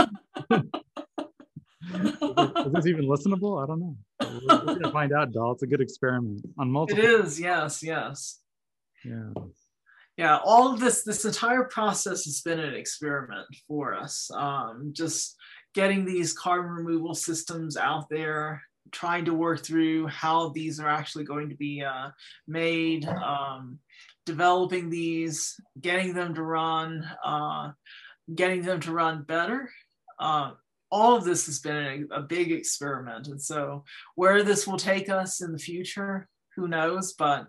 this 2.72 2.88
even 2.88 3.06
listenable? 3.06 3.62
I 3.62 3.68
don't 3.68 3.82
know. 3.82 3.98
We're, 4.22 4.66
we're 4.66 4.80
gonna 4.80 4.94
find 4.94 5.12
out, 5.12 5.34
Dahl. 5.34 5.52
It's 5.52 5.64
a 5.64 5.68
good 5.68 5.82
experiment 5.82 6.46
on 6.58 6.72
multiple. 6.72 7.04
It 7.04 7.10
is, 7.10 7.38
yes, 7.38 7.84
yes. 7.84 8.40
Yeah. 9.04 9.34
Yeah, 10.18 10.40
all 10.44 10.74
of 10.74 10.80
this, 10.80 11.04
this 11.04 11.26
entire 11.26 11.64
process 11.64 12.26
has 12.26 12.42
been 12.42 12.60
an 12.60 12.74
experiment 12.74 13.48
for 13.68 13.94
us. 13.94 14.30
Um, 14.34 14.92
just 14.94 15.36
getting 15.74 16.06
these 16.06 16.34
carbon 16.34 16.72
removal 16.72 17.16
systems 17.16 17.78
out 17.78 18.10
there, 18.10 18.62
trying 18.92 19.26
to 19.26 19.34
work 19.34 19.64
through 19.64 20.08
how 20.08 20.50
these 20.50 20.80
are 20.80 20.90
actually 20.90 21.24
going 21.24 21.50
to 21.50 21.56
be 21.56 21.82
uh, 21.82 22.10
made, 22.48 23.06
um, 23.06 23.80
developing 24.26 24.90
these, 24.90 25.60
getting 25.80 26.14
them 26.14 26.36
to 26.36 26.44
run, 26.44 27.10
uh, 27.24 27.72
getting 28.34 28.64
them 28.64 28.80
to 28.82 28.92
run 28.92 29.24
better. 29.24 29.70
Uh, 30.20 30.52
all 30.92 31.16
of 31.16 31.24
this 31.24 31.46
has 31.46 31.60
been 31.60 32.08
a, 32.12 32.18
a, 32.18 32.22
big 32.22 32.52
experiment. 32.52 33.28
And 33.28 33.42
so, 33.42 33.86
where 34.16 34.44
this 34.44 34.68
will 34.68 34.78
take 34.78 35.10
us 35.10 35.42
in 35.42 35.54
the 35.54 35.58
future, 35.58 36.28
who 36.56 36.68
knows? 36.68 37.14
But 37.14 37.48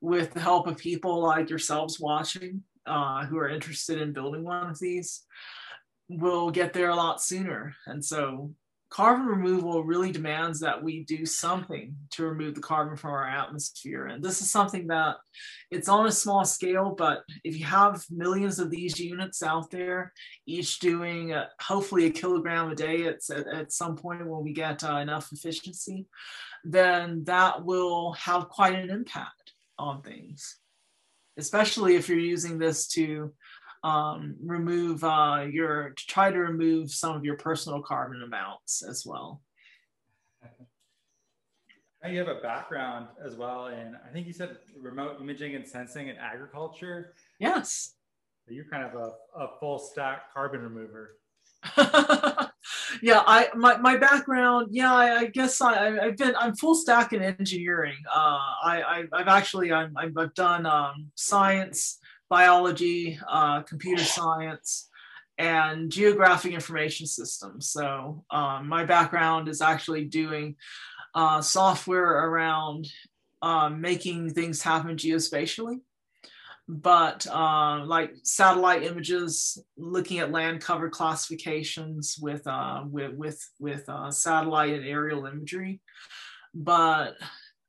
with 0.00 0.32
the 0.32 0.40
help 0.40 0.66
of 0.66 0.76
people 0.76 1.22
like 1.22 1.50
yourselves 1.50 2.00
watching 2.00 2.62
uh, 2.86 3.26
who 3.26 3.38
are 3.38 3.48
interested 3.48 4.00
in 4.00 4.12
building 4.12 4.44
one 4.44 4.70
of 4.70 4.78
these, 4.78 5.22
we'll 6.08 6.50
get 6.50 6.72
there 6.72 6.90
a 6.90 6.96
lot 6.96 7.22
sooner. 7.22 7.74
And 7.86 8.04
so, 8.04 8.54
carbon 8.92 9.24
removal 9.24 9.82
really 9.84 10.12
demands 10.12 10.60
that 10.60 10.82
we 10.82 11.02
do 11.04 11.24
something 11.24 11.96
to 12.10 12.26
remove 12.26 12.54
the 12.54 12.60
carbon 12.60 12.94
from 12.94 13.12
our 13.12 13.26
atmosphere. 13.26 14.08
And 14.08 14.22
this 14.22 14.42
is 14.42 14.50
something 14.50 14.86
that 14.88 15.16
it's 15.70 15.88
on 15.88 16.06
a 16.06 16.12
small 16.12 16.44
scale, 16.44 16.94
but 16.96 17.22
if 17.42 17.58
you 17.58 17.64
have 17.64 18.04
millions 18.10 18.58
of 18.58 18.70
these 18.70 19.00
units 19.00 19.42
out 19.42 19.70
there, 19.70 20.12
each 20.46 20.78
doing 20.78 21.32
uh, 21.32 21.46
hopefully 21.58 22.04
a 22.04 22.10
kilogram 22.10 22.70
a 22.70 22.74
day 22.74 23.06
at, 23.06 23.20
at 23.30 23.72
some 23.72 23.96
point 23.96 24.26
when 24.26 24.44
we 24.44 24.52
get 24.52 24.84
uh, 24.84 24.96
enough 24.96 25.32
efficiency, 25.32 26.04
then 26.62 27.24
that 27.24 27.64
will 27.64 28.12
have 28.12 28.50
quite 28.50 28.74
an 28.74 28.90
impact 28.90 29.54
on 29.78 30.02
things, 30.02 30.58
especially 31.38 31.96
if 31.96 32.10
you're 32.10 32.18
using 32.18 32.58
this 32.58 32.88
to 32.88 33.32
um, 33.82 34.36
remove 34.44 35.02
uh, 35.04 35.46
your 35.50 35.90
to 35.90 36.06
try 36.06 36.30
to 36.30 36.38
remove 36.38 36.90
some 36.90 37.16
of 37.16 37.24
your 37.24 37.36
personal 37.36 37.82
carbon 37.82 38.22
amounts 38.22 38.82
as 38.82 39.04
well. 39.06 39.42
You 42.08 42.18
have 42.18 42.28
a 42.28 42.40
background 42.40 43.06
as 43.24 43.36
well 43.36 43.68
in 43.68 43.94
I 43.94 44.12
think 44.12 44.26
you 44.26 44.32
said 44.32 44.56
remote 44.80 45.20
imaging 45.20 45.54
and 45.54 45.66
sensing 45.66 46.08
and 46.08 46.18
agriculture. 46.18 47.14
Yes. 47.38 47.94
So 48.44 48.54
you're 48.54 48.64
kind 48.64 48.84
of 48.84 48.94
a, 48.94 49.12
a 49.38 49.48
full 49.60 49.78
stack 49.78 50.32
carbon 50.34 50.62
remover. 50.62 51.18
yeah, 53.02 53.22
I 53.24 53.48
my, 53.54 53.76
my 53.76 53.96
background, 53.96 54.68
yeah, 54.72 54.92
I, 54.92 55.18
I 55.18 55.26
guess 55.26 55.60
I, 55.60 55.96
I've 55.96 56.16
been 56.16 56.34
I'm 56.36 56.56
full 56.56 56.74
stack 56.74 57.12
in 57.12 57.22
engineering. 57.22 57.98
Uh, 58.12 58.38
I, 58.64 59.04
I 59.12 59.18
have 59.18 59.28
actually 59.28 59.72
I'm, 59.72 59.96
I've 59.96 60.34
done 60.34 60.66
um, 60.66 61.12
science 61.14 62.00
biology, 62.32 63.18
uh, 63.28 63.60
computer 63.60 64.02
science, 64.02 64.88
and 65.36 65.92
geographic 65.92 66.54
information 66.54 67.06
systems. 67.06 67.68
So 67.68 68.24
um, 68.30 68.68
my 68.68 68.86
background 68.86 69.48
is 69.48 69.60
actually 69.60 70.06
doing 70.06 70.56
uh, 71.14 71.42
software 71.42 72.26
around 72.26 72.88
um, 73.42 73.82
making 73.82 74.30
things 74.30 74.62
happen 74.62 74.96
geospatially. 74.96 75.80
But 76.66 77.26
uh, 77.26 77.84
like 77.84 78.14
satellite 78.22 78.82
images, 78.84 79.62
looking 79.76 80.20
at 80.20 80.32
land 80.32 80.62
cover 80.62 80.88
classifications 80.88 82.16
with 82.18 82.46
uh, 82.46 82.84
with 82.88 83.12
with 83.12 83.46
with 83.58 83.86
uh, 83.90 84.10
satellite 84.10 84.72
and 84.72 84.86
aerial 84.86 85.26
imagery. 85.26 85.82
But 86.54 87.16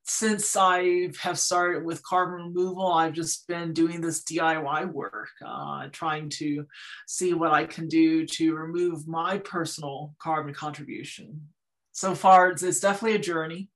since 0.05 0.55
I 0.57 1.09
have 1.21 1.39
started 1.39 1.85
with 1.85 2.03
carbon 2.03 2.47
removal, 2.47 2.91
I've 2.91 3.13
just 3.13 3.47
been 3.47 3.73
doing 3.73 4.01
this 4.01 4.23
DIY 4.23 4.91
work, 4.91 5.29
uh, 5.45 5.87
trying 5.91 6.29
to 6.31 6.65
see 7.07 7.33
what 7.33 7.51
I 7.51 7.65
can 7.65 7.87
do 7.87 8.25
to 8.25 8.55
remove 8.55 9.07
my 9.07 9.37
personal 9.37 10.13
carbon 10.19 10.53
contribution. 10.53 11.47
So 11.95 12.15
far, 12.15 12.49
it's, 12.49 12.63
it's 12.63 12.79
definitely 12.79 13.17
a 13.17 13.19
journey. 13.19 13.69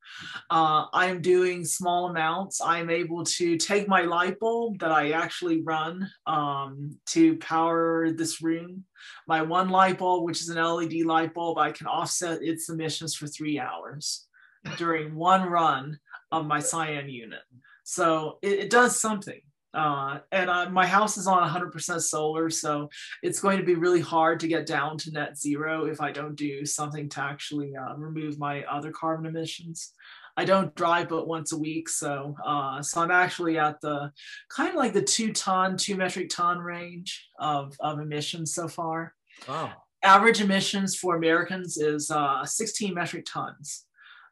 Uh, 0.50 0.86
I'm 0.92 1.22
doing 1.22 1.64
small 1.64 2.10
amounts. 2.10 2.60
I'm 2.62 2.90
able 2.90 3.24
to 3.24 3.58
take 3.58 3.88
my 3.88 4.02
light 4.02 4.40
bulb 4.40 4.80
that 4.80 4.92
I 4.92 5.12
actually 5.12 5.62
run 5.62 6.10
um, 6.26 6.98
to 7.10 7.38
power 7.38 8.12
this 8.12 8.42
room. 8.42 8.86
My 9.28 9.44
one 9.44 9.70
light 9.70 10.00
bulb, 10.00 10.26
which 10.26 10.42
is 10.42 10.50
an 10.50 10.62
LED 10.62 11.06
light 11.06 11.36
bulb, 11.36 11.60
I 11.60 11.72
can 11.72 11.86
offset 11.86 12.42
its 12.42 12.70
emissions 12.70 13.16
for 13.16 13.28
three 13.28 13.60
hours 13.60 14.28
during 14.76 15.16
one 15.16 15.48
run 15.48 16.00
of 16.32 16.46
my 16.46 16.60
cyan 16.60 17.10
unit. 17.10 17.42
So 17.84 18.40
it, 18.42 18.60
it 18.60 18.70
does 18.70 19.00
something. 19.00 19.42
Uh, 19.74 20.20
and 20.32 20.50
uh, 20.50 20.70
my 20.70 20.88
house 20.88 21.18
is 21.18 21.28
on 21.28 21.48
100% 21.48 22.02
solar, 22.02 22.50
so 22.50 22.90
it's 23.22 23.40
going 23.40 23.58
to 23.58 23.64
be 23.64 23.76
really 23.76 24.02
hard 24.02 24.40
to 24.40 24.48
get 24.48 24.66
down 24.66 24.98
to 24.98 25.12
net 25.12 25.38
zero 25.38 25.86
if 25.86 26.02
I 26.02 26.12
don't 26.12 26.36
do 26.36 26.66
something 26.66 27.10
to 27.10 27.22
actually 27.22 27.76
uh, 27.76 27.96
remove 27.96 28.40
my 28.40 28.64
other 28.64 28.92
carbon 28.92 29.28
emissions. 29.28 29.94
I 30.36 30.46
don't 30.46 30.74
drive 30.76 31.10
but 31.10 31.28
once 31.28 31.52
a 31.52 31.58
week, 31.58 31.90
so 31.90 32.36
uh, 32.46 32.82
so 32.82 33.02
I'm 33.02 33.12
actually 33.12 33.58
at 33.58 33.82
the 33.82 34.12
kind 34.50 34.70
of 34.70 34.76
like 34.76 34.94
the 34.94 35.02
two 35.02 35.34
ton, 35.34 35.78
two 35.78 35.96
metric 35.96 36.30
ton 36.30 36.60
range 36.60 37.28
of, 37.40 37.76
of 37.80 38.00
emissions 38.00 38.54
so 38.54 38.68
far. 38.68 39.14
Wow. 39.48 39.74
Average 40.04 40.42
emissions 40.42 40.96
for 40.96 41.16
Americans 41.16 41.78
is 41.78 42.12
uh, 42.12 42.46
16 42.46 42.94
metric 42.94 43.26
tons. 43.28 43.86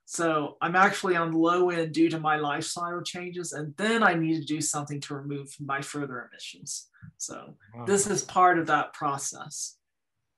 So 0.06 0.58
I'm 0.62 0.76
actually 0.76 1.16
on 1.16 1.32
low 1.32 1.72
end 1.72 1.94
due 1.94 2.10
to 2.10 2.20
my 2.20 2.38
lifestyle 2.38 3.02
changes, 3.02 3.54
and 3.54 3.76
then 3.76 4.04
I 4.04 4.14
need 4.14 4.40
to 4.40 4.46
do 4.46 4.62
something 4.62 5.02
to 5.02 5.16
remove 5.16 5.54
my 5.60 5.82
further 5.82 6.30
emissions. 6.30 6.90
So 7.18 7.56
wow. 7.74 7.86
this 7.86 8.08
is 8.08 8.22
part 8.22 8.60
of 8.60 8.68
that 8.68 8.94
process. 8.94 9.78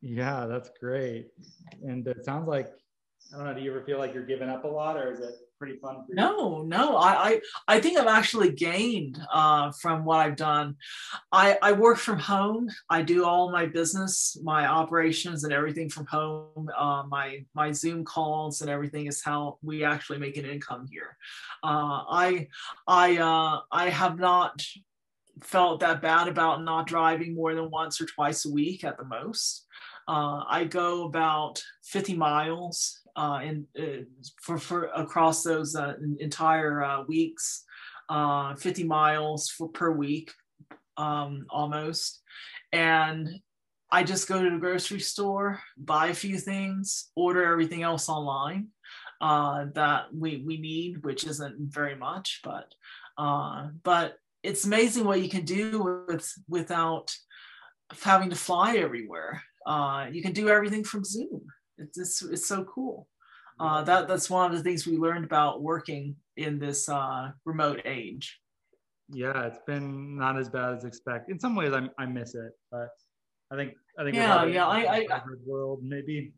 Yeah, 0.02 0.46
that's 0.46 0.70
great. 0.80 1.28
And 1.84 2.08
it 2.08 2.24
sounds 2.24 2.48
like 2.48 2.72
I 3.34 3.38
don't 3.38 3.46
know. 3.46 3.54
Do 3.54 3.62
you 3.62 3.72
ever 3.72 3.84
feel 3.84 3.98
like 3.98 4.14
you're 4.14 4.26
giving 4.26 4.50
up 4.50 4.64
a 4.64 4.68
lot, 4.68 4.96
or 4.96 5.12
is 5.12 5.20
it 5.20 5.36
pretty 5.58 5.78
fun? 5.78 6.06
No, 6.10 6.62
no. 6.64 6.98
I 6.98 7.12
I, 7.12 7.42
I 7.68 7.80
think 7.80 7.98
I've 7.98 8.08
actually 8.08 8.52
gained 8.52 9.20
uh, 9.32 9.72
from 9.72 10.06
what 10.06 10.20
I've 10.20 10.36
done. 10.36 10.76
I 11.32 11.58
I 11.62 11.72
work 11.74 11.98
from 11.98 12.20
home. 12.20 12.70
I 12.90 13.02
do 13.02 13.26
all 13.26 13.52
my 13.52 13.66
business, 13.66 14.38
my 14.44 14.68
operations, 14.68 15.44
and 15.44 15.54
everything 15.54 15.90
from 15.90 16.06
home. 16.06 16.70
Uh, 16.78 17.04
my 17.08 17.46
my 17.54 17.72
Zoom 17.72 18.06
calls 18.06 18.62
and 18.62 18.70
everything 18.70 19.08
is 19.08 19.24
how 19.24 19.58
we 19.62 19.84
actually 19.84 20.20
make 20.20 20.38
an 20.38 20.46
income 20.46 20.88
here. 20.92 21.18
Uh, 21.64 22.04
I 22.10 22.48
I 22.88 23.18
uh, 23.18 23.62
I 23.72 23.90
have 23.90 24.20
not 24.20 24.64
felt 25.44 25.80
that 25.82 26.02
bad 26.02 26.28
about 26.28 26.64
not 26.64 26.88
driving 26.88 27.36
more 27.36 27.54
than 27.54 27.70
once 27.70 28.02
or 28.02 28.06
twice 28.06 28.46
a 28.46 28.52
week 28.52 28.84
at 28.84 28.98
the 28.98 29.06
most. 29.06 29.66
Uh, 30.08 30.44
I 30.48 30.64
go 30.64 31.04
about 31.04 31.62
50 31.84 32.16
miles 32.16 33.02
uh, 33.18 33.40
in, 33.44 33.66
uh, 33.78 34.04
for, 34.42 34.58
for 34.58 34.86
across 34.96 35.44
those 35.44 35.76
uh, 35.76 35.96
entire 36.20 36.84
uh, 36.84 37.04
weeks, 37.04 37.66
uh, 38.10 38.56
50 38.56 38.84
miles 38.84 39.50
for, 39.50 39.68
per 39.70 39.92
week 39.92 40.32
um, 40.96 41.46
almost. 41.50 42.22
And 42.72 43.28
I 43.92 44.04
just 44.04 44.30
go 44.30 44.44
to 44.44 44.50
the 44.50 44.58
grocery 44.58 45.00
store, 45.00 45.60
buy 45.78 46.08
a 46.08 46.14
few 46.14 46.38
things, 46.38 47.10
order 47.16 47.44
everything 47.52 47.84
else 47.84 48.08
online 48.08 48.68
uh, 49.20 49.66
that 49.74 50.14
we, 50.14 50.44
we 50.46 50.58
need, 50.58 51.04
which 51.04 51.26
isn't 51.26 51.56
very 51.60 51.96
much, 51.96 52.42
but 52.44 52.74
but 53.84 54.18
it's 54.44 54.66
amazing 54.66 55.04
what 55.06 55.22
you 55.22 55.30
can 55.30 55.44
do 55.44 56.06
with 56.08 56.32
without 56.48 57.12
having 58.04 58.30
to 58.30 58.36
fly 58.36 58.76
everywhere. 58.76 59.42
Uh, 59.66 60.08
you 60.12 60.22
can 60.22 60.34
do 60.34 60.50
everything 60.50 60.84
from 60.84 61.04
Zoom. 61.04 61.42
It's, 61.78 61.98
it's, 61.98 62.22
it's 62.22 62.46
so 62.48 62.64
cool. 62.64 63.08
Uh, 63.60 63.82
that 63.84 64.08
that's 64.08 64.30
one 64.30 64.52
of 64.52 64.58
the 64.58 64.64
things 64.64 64.86
we 64.86 64.98
learned 64.98 65.26
about 65.26 65.64
working 65.64 66.16
in 66.36 66.60
this 66.60 66.88
uh, 66.90 67.32
remote 67.44 67.82
age. 67.86 68.40
Yeah, 69.10 69.46
it's 69.46 69.60
been 69.66 70.18
not 70.18 70.38
as 70.38 70.50
bad 70.50 70.76
as 70.76 70.84
expected. 70.84 71.32
In 71.32 71.40
some 71.40 71.56
ways, 71.56 71.74
I, 71.74 71.90
I 71.98 72.06
miss 72.06 72.36
it, 72.36 72.52
but 72.72 72.90
I 73.52 73.56
think 73.56 73.74
I 73.98 74.04
think 74.04 74.16
yeah, 74.16 74.46
yeah, 74.46 74.68
I, 74.68 75.08
I 75.10 75.22
world 75.46 75.80
maybe. 75.82 76.34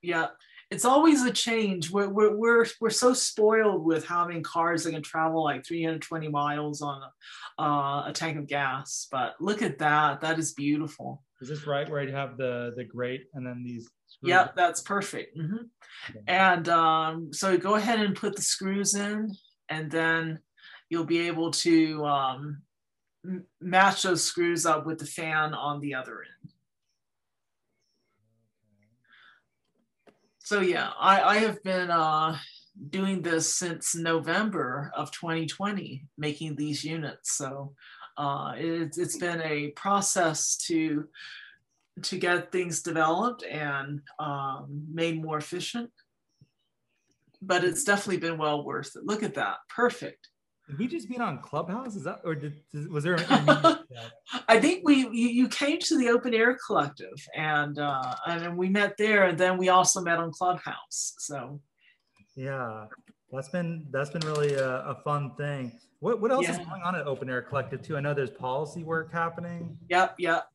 Yeah, 0.00 0.28
it's 0.70 0.84
always 0.84 1.22
a 1.22 1.30
change. 1.30 1.90
We're, 1.90 2.08
we're, 2.08 2.34
we're, 2.34 2.66
we're 2.80 2.90
so 2.90 3.12
spoiled 3.12 3.84
with 3.84 4.04
having 4.06 4.42
cars 4.42 4.82
that 4.82 4.92
can 4.92 5.02
travel 5.02 5.44
like 5.44 5.64
320 5.64 6.28
miles 6.28 6.82
on 6.82 7.02
uh, 7.60 8.08
a 8.08 8.12
tank 8.12 8.36
of 8.36 8.48
gas. 8.48 9.06
But 9.12 9.34
look 9.38 9.62
at 9.62 9.78
that. 9.78 10.22
That 10.22 10.40
is 10.40 10.54
beautiful. 10.54 11.22
Is 11.42 11.48
this 11.48 11.66
right 11.66 11.88
where 11.90 12.02
you 12.02 12.14
have 12.14 12.36
the, 12.38 12.72
the 12.76 12.84
grate 12.84 13.26
and 13.34 13.46
then 13.46 13.62
these? 13.62 13.90
Screws? 14.06 14.30
Yep, 14.30 14.56
that's 14.56 14.80
perfect. 14.80 15.36
Mm-hmm. 15.36 15.56
Okay. 16.10 16.20
And 16.28 16.68
um, 16.68 17.32
so 17.32 17.58
go 17.58 17.74
ahead 17.74 18.00
and 18.00 18.16
put 18.16 18.36
the 18.36 18.42
screws 18.42 18.94
in 18.94 19.34
and 19.68 19.90
then 19.90 20.38
you'll 20.88 21.04
be 21.04 21.26
able 21.26 21.50
to 21.50 22.04
um, 22.06 22.62
match 23.60 24.02
those 24.02 24.22
screws 24.22 24.64
up 24.64 24.86
with 24.86 24.98
the 24.98 25.06
fan 25.06 25.52
on 25.54 25.80
the 25.80 25.94
other 25.94 26.22
end. 26.22 26.52
so 30.52 30.60
yeah, 30.60 30.90
I, 30.98 31.22
I 31.22 31.38
have 31.38 31.62
been 31.62 31.90
uh, 31.90 32.36
doing 32.90 33.22
this 33.22 33.54
since 33.54 33.94
November 33.94 34.92
of 34.94 35.10
2020, 35.10 36.04
making 36.18 36.56
these 36.56 36.84
units. 36.84 37.38
So 37.38 37.72
uh, 38.16 38.52
it, 38.56 38.94
it's 38.96 39.18
been 39.18 39.40
a 39.42 39.68
process 39.70 40.56
to 40.68 41.08
to 42.02 42.16
get 42.16 42.50
things 42.50 42.80
developed 42.80 43.42
and 43.42 44.00
um, 44.18 44.86
made 44.92 45.22
more 45.22 45.36
efficient. 45.36 45.90
But 47.42 47.64
it's 47.64 47.84
definitely 47.84 48.16
been 48.16 48.38
well 48.38 48.64
worth 48.64 48.96
it. 48.96 49.04
Look 49.04 49.22
at 49.22 49.34
that, 49.34 49.56
perfect. 49.68 50.28
Did 50.68 50.78
we 50.78 50.86
just 50.86 51.10
meet 51.10 51.20
on 51.20 51.40
Clubhouse? 51.40 51.96
Is 51.96 52.04
that 52.04 52.20
or 52.24 52.34
did, 52.34 52.54
was 52.88 53.04
there? 53.04 53.18
I 54.48 54.60
think 54.60 54.82
we 54.84 55.00
you, 55.00 55.28
you, 55.28 55.48
came 55.48 55.78
to 55.80 55.98
the 55.98 56.08
Open 56.08 56.32
Air 56.34 56.56
Collective 56.66 57.26
and 57.36 57.78
uh, 57.78 58.14
and 58.26 58.56
we 58.56 58.68
met 58.68 58.96
there, 58.96 59.24
and 59.24 59.36
then 59.36 59.58
we 59.58 59.68
also 59.70 60.00
met 60.00 60.18
on 60.18 60.30
Clubhouse. 60.30 61.14
So 61.18 61.60
yeah, 62.36 62.86
that's 63.32 63.48
been 63.48 63.86
that's 63.90 64.10
been 64.10 64.22
really 64.22 64.54
a, 64.54 64.80
a 64.80 64.94
fun 65.02 65.32
thing. 65.36 65.72
What, 66.02 66.20
what 66.20 66.32
else 66.32 66.46
yeah. 66.46 66.58
is 66.58 66.66
going 66.66 66.82
on 66.82 66.96
at 66.96 67.06
Open 67.06 67.30
Air 67.30 67.42
Collective 67.42 67.80
too? 67.80 67.96
I 67.96 68.00
know 68.00 68.12
there's 68.12 68.28
policy 68.28 68.82
work 68.82 69.12
happening. 69.12 69.78
Yep, 69.88 70.16
yep. 70.18 70.46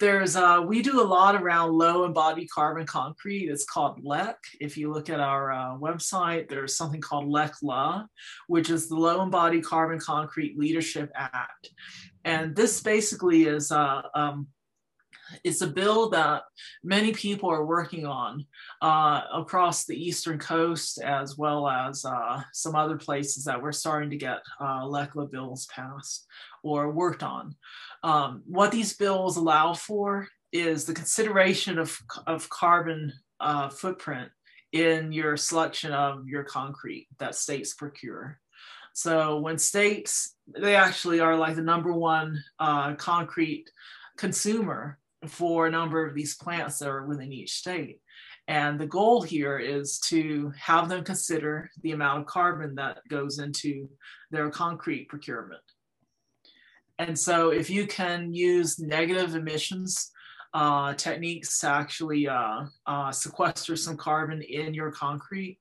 There's 0.00 0.34
uh, 0.34 0.64
we 0.66 0.80
do 0.80 1.02
a 1.02 1.04
lot 1.04 1.36
around 1.36 1.72
low 1.72 2.06
embodied 2.06 2.48
carbon 2.48 2.86
concrete. 2.86 3.50
It's 3.50 3.66
called 3.66 4.02
LEC. 4.02 4.34
If 4.60 4.78
you 4.78 4.90
look 4.90 5.10
at 5.10 5.20
our 5.20 5.52
uh, 5.52 5.76
website, 5.76 6.48
there's 6.48 6.74
something 6.74 7.02
called 7.02 7.26
LECLA, 7.26 8.06
which 8.46 8.70
is 8.70 8.88
the 8.88 8.96
Low 8.96 9.22
Embodied 9.22 9.62
Carbon 9.62 9.98
Concrete 10.00 10.58
Leadership 10.58 11.12
Act, 11.14 11.68
and 12.24 12.56
this 12.56 12.80
basically 12.80 13.44
is 13.44 13.70
uh, 13.70 14.00
um, 14.14 14.46
it's 15.42 15.60
a 15.60 15.66
bill 15.66 16.10
that 16.10 16.42
many 16.82 17.12
people 17.12 17.50
are 17.50 17.64
working 17.64 18.06
on 18.06 18.46
uh, 18.82 19.22
across 19.32 19.84
the 19.84 19.96
eastern 19.96 20.38
coast 20.38 21.00
as 21.00 21.36
well 21.36 21.68
as 21.68 22.04
uh, 22.04 22.42
some 22.52 22.74
other 22.74 22.96
places 22.96 23.44
that 23.44 23.60
we're 23.60 23.72
starting 23.72 24.10
to 24.10 24.16
get 24.16 24.40
uh, 24.60 24.82
LECLA 24.82 25.30
bills 25.30 25.66
passed 25.66 26.26
or 26.62 26.90
worked 26.90 27.22
on. 27.22 27.54
Um, 28.02 28.42
what 28.46 28.70
these 28.70 28.96
bills 28.96 29.36
allow 29.36 29.74
for 29.74 30.28
is 30.52 30.84
the 30.84 30.94
consideration 30.94 31.78
of, 31.78 31.98
of 32.26 32.48
carbon 32.48 33.12
uh, 33.40 33.68
footprint 33.68 34.30
in 34.72 35.12
your 35.12 35.36
selection 35.36 35.92
of 35.92 36.26
your 36.26 36.44
concrete 36.44 37.08
that 37.18 37.34
states 37.34 37.74
procure. 37.74 38.40
So 38.92 39.40
when 39.40 39.58
states, 39.58 40.36
they 40.46 40.76
actually 40.76 41.20
are 41.20 41.36
like 41.36 41.56
the 41.56 41.62
number 41.62 41.92
one 41.92 42.42
uh, 42.60 42.94
concrete 42.94 43.70
consumer 44.16 44.98
for 45.28 45.66
a 45.66 45.70
number 45.70 46.06
of 46.06 46.14
these 46.14 46.36
plants 46.36 46.78
that 46.78 46.88
are 46.88 47.06
within 47.06 47.32
each 47.32 47.52
state. 47.52 48.00
And 48.46 48.78
the 48.78 48.86
goal 48.86 49.22
here 49.22 49.58
is 49.58 49.98
to 50.06 50.52
have 50.58 50.88
them 50.88 51.02
consider 51.02 51.70
the 51.82 51.92
amount 51.92 52.20
of 52.20 52.26
carbon 52.26 52.74
that 52.74 52.98
goes 53.08 53.38
into 53.38 53.88
their 54.30 54.50
concrete 54.50 55.08
procurement. 55.08 55.62
And 56.98 57.18
so 57.18 57.50
if 57.50 57.70
you 57.70 57.86
can 57.86 58.32
use 58.32 58.78
negative 58.78 59.34
emissions 59.34 60.10
uh, 60.52 60.94
techniques 60.94 61.58
to 61.60 61.68
actually 61.68 62.28
uh, 62.28 62.66
uh, 62.86 63.10
sequester 63.10 63.76
some 63.76 63.96
carbon 63.96 64.42
in 64.42 64.72
your 64.74 64.92
concrete, 64.92 65.58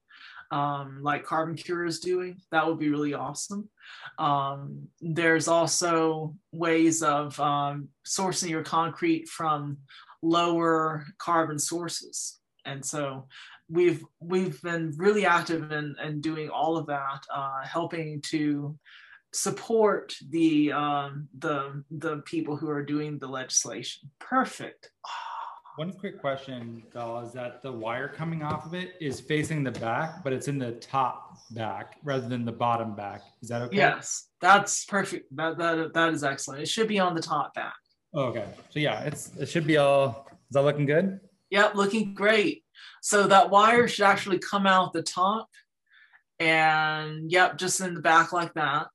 um, 0.54 1.00
like 1.02 1.26
CarbonCure 1.26 1.88
is 1.88 2.00
doing, 2.00 2.38
that 2.52 2.66
would 2.66 2.78
be 2.78 2.90
really 2.90 3.16
awesome. 3.16 3.70
Um, 4.20 4.88
there's 5.02 5.48
also 5.48 6.36
ways 6.52 7.02
of 7.02 7.40
um, 7.40 7.90
sourcing 8.06 8.50
your 8.50 8.64
concrete 8.64 9.28
from 9.28 9.78
lower 10.22 11.06
carbon 11.18 11.58
sources. 11.58 12.40
And 12.66 12.86
so 12.86 13.28
we've 13.68 14.04
we've 14.20 14.62
been 14.62 14.94
really 14.98 15.26
active 15.26 15.72
in, 15.72 15.96
in 16.06 16.22
doing 16.22 16.50
all 16.50 16.78
of 16.78 16.86
that, 16.86 17.22
uh, 17.34 17.64
helping 17.64 18.22
to 18.30 18.78
support 19.34 20.14
the 20.30 20.72
um, 20.72 21.28
the 21.40 21.84
the 21.90 22.18
people 22.34 22.56
who 22.56 22.70
are 22.70 22.86
doing 22.86 23.18
the 23.18 23.28
legislation. 23.28 24.12
Perfect. 24.20 24.92
Oh, 25.06 25.33
one 25.76 25.92
quick 25.92 26.20
question, 26.22 26.84
Dahl, 26.94 27.26
is 27.26 27.34
that 27.34 27.64
the 27.64 27.72
wire 27.72 28.08
coming 28.08 28.44
off 28.44 28.66
of 28.66 28.74
it 28.74 28.94
is 29.02 29.20
facing 29.20 29.64
the 29.64 29.72
back, 29.72 30.24
but 30.24 30.32
it's 30.32 30.48
in 30.48 30.60
the 30.60 30.74
top 30.74 31.38
back 31.52 31.98
rather 32.04 32.28
than 32.28 32.46
the 32.46 32.52
bottom 32.52 32.96
back. 32.96 33.22
Is 33.42 33.50
that 33.50 33.62
okay? 33.64 33.78
Yes, 33.78 34.28
that's 34.40 34.86
perfect. 34.86 35.36
That 35.36 35.58
that, 35.58 35.94
that 35.94 36.14
is 36.14 36.24
excellent. 36.24 36.62
It 36.62 36.68
should 36.68 36.88
be 36.88 37.00
on 37.00 37.16
the 37.16 37.22
top 37.22 37.56
back. 37.56 37.74
Oh, 38.14 38.26
okay. 38.26 38.46
So 38.70 38.80
yeah, 38.80 39.02
it's 39.02 39.36
it 39.40 39.50
should 39.50 39.66
be 39.66 39.78
all. 39.78 40.28
Is 40.30 40.54
that 40.54 40.62
looking 40.62 40.86
good? 40.86 41.20
Yep, 41.50 41.76
looking 41.76 42.14
great. 42.14 42.64
So 43.02 43.28
that 43.28 43.50
wire 43.50 43.88
should 43.88 44.06
actually 44.06 44.40
come 44.40 44.68
out 44.68 44.94
the 44.94 45.02
top, 45.02 45.50
and 46.40 47.32
yep, 47.32 47.58
just 47.58 47.82
in 47.82 47.96
the 47.96 48.02
back 48.02 48.32
like 48.32 48.54
that. 48.54 48.88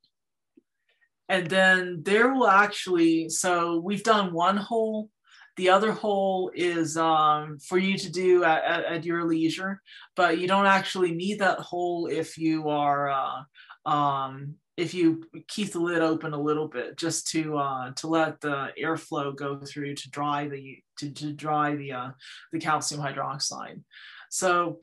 And 1.29 1.49
then 1.49 2.03
there 2.05 2.33
will 2.33 2.49
actually. 2.49 3.31
So 3.31 3.81
we've 3.81 4.05
done 4.05 4.33
one 4.33 4.57
hole 4.57 5.11
the 5.59 5.69
other 5.69 5.91
hole 5.91 6.53
is 6.55 6.97
um, 6.97 7.59
for 7.59 7.79
you 7.79 7.99
to 7.99 8.11
do 8.11 8.45
at, 8.45 8.65
at, 8.65 8.85
at, 8.85 9.05
your 9.05 9.25
leisure, 9.25 9.83
but 10.15 10.39
you 10.39 10.47
don't 10.47 10.67
actually 10.67 11.11
need 11.11 11.41
that 11.41 11.59
hole 11.59 12.07
if 12.07 12.39
you 12.39 12.69
are 12.69 13.11
uh, 13.11 13.91
um, 13.91 14.55
if 14.77 14.95
you 14.95 15.25
keep 15.49 15.73
the 15.73 15.81
lid 15.81 16.01
open 16.01 16.33
a 16.33 16.41
little 16.41 16.69
bit, 16.69 16.97
just 16.97 17.29
to 17.33 17.59
uh, 17.59 17.91
to 17.97 18.07
let 18.07 18.41
the 18.41 18.69
airflow 18.81 19.35
go 19.35 19.59
through 19.59 19.97
to 19.97 20.11
dry 20.11 20.47
the 20.47 20.79
to, 20.99 21.11
to 21.11 21.33
dry 21.33 21.75
the 21.75 21.93
uh, 21.93 22.11
the 22.53 22.61
calcium 22.61 23.03
hydroxide. 23.03 23.83
So 24.31 24.79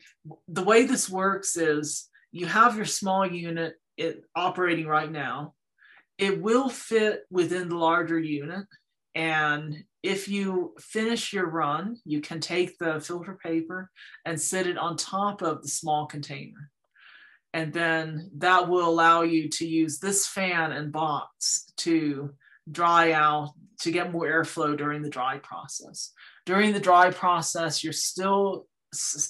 the 0.50 0.64
way 0.64 0.86
this 0.86 1.10
works 1.10 1.56
is 1.56 2.10
you 2.34 2.48
have 2.48 2.76
your 2.76 2.86
small 2.86 3.26
unit 3.26 3.76
it, 3.96 4.26
operating 4.36 4.88
right 4.88 5.12
now. 5.12 5.54
It 6.18 6.42
will 6.42 6.68
fit 6.68 7.22
within 7.32 7.70
the 7.70 7.78
larger 7.78 8.20
unit 8.20 8.66
and 9.16 9.84
if 10.04 10.28
you 10.28 10.76
finish 10.78 11.32
your 11.32 11.50
run, 11.50 11.98
you 12.06 12.20
can 12.20 12.42
take 12.42 12.78
the 12.78 13.00
filter 13.00 13.40
paper 13.42 13.90
and 14.26 14.40
set 14.40 14.68
it 14.68 14.78
on 14.78 14.98
top 14.98 15.42
of 15.42 15.62
the 15.62 15.70
small 15.70 16.06
container. 16.06 16.70
And 17.54 17.72
then 17.72 18.30
that 18.38 18.68
will 18.68 18.88
allow 18.88 19.22
you 19.22 19.48
to 19.50 19.66
use 19.66 20.00
this 20.00 20.28
fan 20.28 20.74
and 20.74 20.92
box 20.92 21.72
to 21.78 22.32
dry 22.70 23.14
out, 23.14 23.54
to 23.80 23.92
get 23.92 24.12
more 24.12 24.26
airflow 24.26 24.78
during 24.78 25.02
the 25.02 25.10
dry 25.10 25.38
process. 25.38 26.12
During 26.46 26.74
the 26.74 26.80
dry 26.80 27.10
process, 27.12 27.84
you're 27.84 27.94
still 27.94 28.68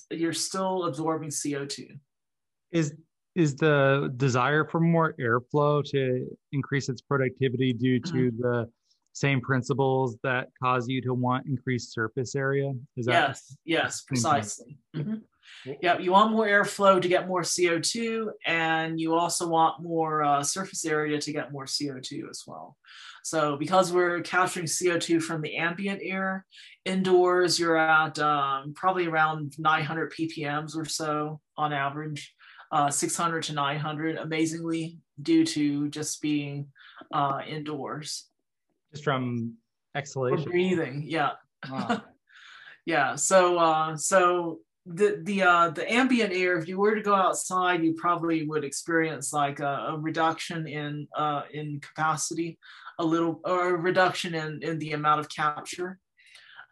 you're 0.09 0.33
still 0.33 0.85
absorbing 0.85 1.29
CO2. 1.29 1.99
Is 2.71 2.93
is 3.35 3.55
the 3.55 4.11
desire 4.17 4.65
for 4.65 4.79
more 4.79 5.13
airflow 5.19 5.83
to 5.91 6.27
increase 6.51 6.89
its 6.89 7.01
productivity 7.01 7.73
due 7.73 7.99
to 7.99 8.13
mm-hmm. 8.13 8.41
the 8.41 8.69
same 9.15 9.39
principles 9.39 10.17
that 10.23 10.49
cause 10.61 10.89
you 10.89 11.01
to 11.01 11.13
want 11.13 11.47
increased 11.47 11.93
surface 11.93 12.35
area? 12.35 12.73
Is 12.97 13.05
that 13.05 13.13
yes, 13.13 13.57
yes, 13.63 14.01
precisely. 14.01 14.77
Mm-hmm. 14.95 15.15
Yeah, 15.81 15.97
you 15.99 16.11
want 16.11 16.31
more 16.31 16.47
airflow 16.47 17.01
to 17.01 17.07
get 17.07 17.27
more 17.27 17.43
CO2, 17.43 18.27
and 18.45 18.99
you 18.99 19.15
also 19.15 19.47
want 19.47 19.81
more 19.81 20.21
uh, 20.21 20.43
surface 20.43 20.85
area 20.85 21.19
to 21.21 21.31
get 21.31 21.53
more 21.53 21.65
CO2 21.65 22.29
as 22.29 22.43
well. 22.45 22.75
So, 23.23 23.55
because 23.55 23.93
we're 23.93 24.21
capturing 24.21 24.65
CO2 24.65 25.21
from 25.21 25.41
the 25.41 25.55
ambient 25.55 26.01
air, 26.03 26.45
indoors 26.83 27.57
you're 27.57 27.77
at 27.77 28.19
um, 28.19 28.73
probably 28.75 29.07
around 29.07 29.53
900 29.57 30.11
ppms 30.11 30.75
or 30.75 30.85
so 30.85 31.39
on 31.57 31.71
average. 31.73 32.35
uh, 32.71 32.89
600 32.89 33.43
to 33.43 33.53
900, 33.53 34.17
amazingly, 34.17 34.97
due 35.21 35.45
to 35.45 35.87
just 35.89 36.21
being 36.21 36.67
uh, 37.13 37.39
indoors. 37.47 38.25
Just 38.95 39.03
from 39.03 39.55
exhalation. 39.95 40.49
Breathing, 40.49 41.03
yeah. 41.05 41.31
Wow. 41.69 42.01
yeah. 42.85 43.15
So, 43.15 43.57
uh, 43.57 43.97
so 43.97 44.59
the 44.85 45.19
the 45.23 45.41
uh, 45.41 45.69
the 45.69 45.91
ambient 45.91 46.31
air, 46.33 46.57
if 46.57 46.67
you 46.67 46.77
were 46.77 46.95
to 46.95 47.01
go 47.01 47.15
outside, 47.15 47.83
you 47.83 47.93
probably 47.93 48.45
would 48.45 48.63
experience 48.63 49.33
like 49.33 49.59
a, 49.59 49.87
a 49.89 49.97
reduction 49.97 50.67
in 50.67 51.07
uh, 51.17 51.41
in 51.51 51.79
capacity, 51.79 52.59
a 52.99 53.05
little 53.05 53.41
or 53.43 53.75
a 53.75 53.77
reduction 53.77 54.35
in 54.35 54.61
in 54.61 54.79
the 54.79 54.91
amount 54.91 55.19
of 55.19 55.29
capture, 55.29 55.99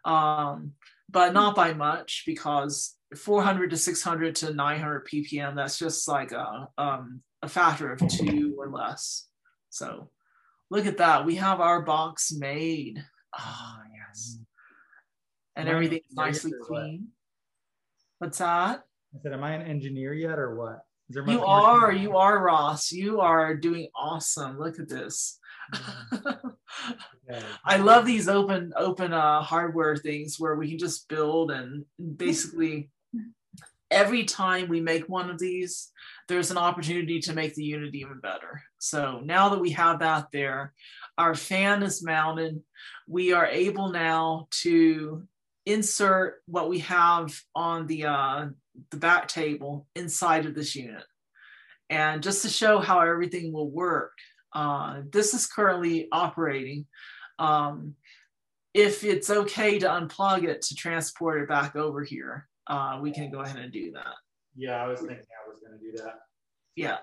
um, 0.04 0.72
but 1.10 1.32
not 1.32 1.56
by 1.56 1.74
much 1.74 2.22
because 2.26 2.96
400 3.16 3.70
to 3.70 3.76
600 3.76 4.34
to 4.36 4.54
900 4.54 5.06
ppm. 5.06 5.56
That's 5.56 5.78
just 5.78 6.06
like 6.06 6.32
a 6.32 6.68
um, 6.78 7.22
a 7.42 7.48
factor 7.48 7.92
of 7.92 8.00
two 8.08 8.54
or 8.58 8.70
less. 8.70 9.26
So, 9.70 10.10
look 10.70 10.86
at 10.86 10.98
that. 10.98 11.24
We 11.24 11.36
have 11.36 11.60
our 11.60 11.82
box 11.82 12.32
made. 12.32 13.04
Ah, 13.36 13.78
oh, 13.78 13.82
yes, 13.94 14.38
and 15.56 15.68
everything's 15.68 16.14
nicely 16.14 16.52
clean. 16.62 17.08
What's 18.18 18.38
that? 18.38 18.84
I 19.14 19.18
said, 19.22 19.32
am 19.32 19.44
I 19.44 19.52
an 19.52 19.62
engineer 19.62 20.12
yet 20.12 20.38
or 20.38 20.56
what? 20.56 20.80
you 21.08 21.44
are, 21.44 21.92
you 21.92 22.16
are 22.16 22.42
Ross. 22.42 22.90
You 22.90 23.20
are 23.20 23.54
doing 23.54 23.88
awesome. 23.94 24.58
Look 24.58 24.78
at 24.78 24.88
this. 24.88 25.38
okay. 26.12 26.34
I 27.64 27.76
love 27.76 28.06
these 28.06 28.28
open, 28.28 28.72
open 28.76 29.12
uh, 29.12 29.42
hardware 29.42 29.96
things 29.96 30.36
where 30.38 30.56
we 30.56 30.70
can 30.70 30.78
just 30.78 31.08
build 31.08 31.50
and 31.50 31.84
basically 32.16 32.90
every 33.94 34.24
time 34.24 34.68
we 34.68 34.80
make 34.80 35.08
one 35.08 35.30
of 35.30 35.38
these, 35.38 35.90
there's 36.28 36.50
an 36.50 36.58
opportunity 36.58 37.20
to 37.20 37.32
make 37.32 37.54
the 37.54 37.64
unit 37.64 37.94
even 37.94 38.18
better. 38.20 38.60
So 38.78 39.20
now 39.24 39.48
that 39.50 39.60
we 39.60 39.70
have 39.70 40.00
that 40.00 40.26
there, 40.32 40.74
our 41.16 41.34
fan 41.34 41.82
is 41.82 42.02
mounted. 42.02 42.60
We 43.06 43.32
are 43.32 43.46
able 43.46 43.90
now 43.90 44.48
to 44.62 45.26
insert 45.64 46.42
what 46.46 46.68
we 46.68 46.80
have 46.80 47.34
on 47.54 47.86
the 47.86 48.06
uh, 48.06 48.46
the 48.90 48.96
back 48.96 49.28
table 49.28 49.86
inside 49.94 50.46
of 50.46 50.54
this 50.54 50.74
unit. 50.74 51.04
And 51.88 52.22
just 52.22 52.42
to 52.42 52.48
show 52.48 52.80
how 52.80 53.00
everything 53.00 53.52
will 53.52 53.70
work, 53.70 54.12
uh, 54.52 55.02
this 55.10 55.34
is 55.34 55.46
currently 55.46 56.08
operating. 56.10 56.86
Um, 57.38 57.94
if 58.72 59.04
it's 59.04 59.30
okay 59.30 59.78
to 59.78 59.86
unplug 59.86 60.42
it 60.42 60.62
to 60.62 60.74
transport 60.74 61.42
it 61.42 61.48
back 61.48 61.76
over 61.76 62.02
here, 62.02 62.48
uh, 62.66 62.98
we 63.00 63.12
can 63.12 63.30
go 63.30 63.40
ahead 63.40 63.58
and 63.58 63.72
do 63.72 63.92
that. 63.92 64.14
Yeah, 64.56 64.82
I 64.82 64.88
was 64.88 65.00
thinking 65.00 65.18
I 65.18 65.48
was 65.48 65.60
going 65.60 65.78
to 65.78 65.84
do 65.84 66.02
that. 66.02 66.20
Yeah, 66.76 66.98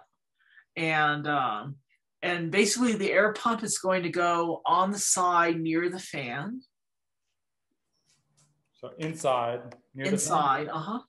and 0.76 1.28
um, 1.28 1.76
and 2.22 2.52
basically 2.52 2.94
the 2.94 3.12
air 3.12 3.34
pump 3.34 3.64
is 3.64 3.78
going 3.78 4.04
to 4.04 4.10
go 4.10 4.62
on 4.66 4.92
the 4.92 5.00
side 5.00 5.60
near 5.60 5.90
the 5.90 6.00
fan, 6.00 6.62
so 8.82 8.92
inside. 8.98 9.62
inside, 9.96 10.68
uh 10.68 10.80
huh. 10.80 11.00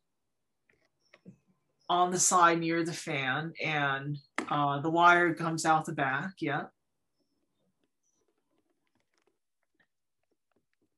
On 1.88 2.10
the 2.10 2.18
side 2.18 2.60
near 2.60 2.84
the 2.84 2.92
fan, 2.92 3.52
and 3.62 4.18
uh, 4.50 4.80
the 4.80 4.90
wire 4.90 5.34
comes 5.34 5.64
out 5.64 5.86
the 5.86 5.92
back. 5.92 6.32
Yeah. 6.40 6.64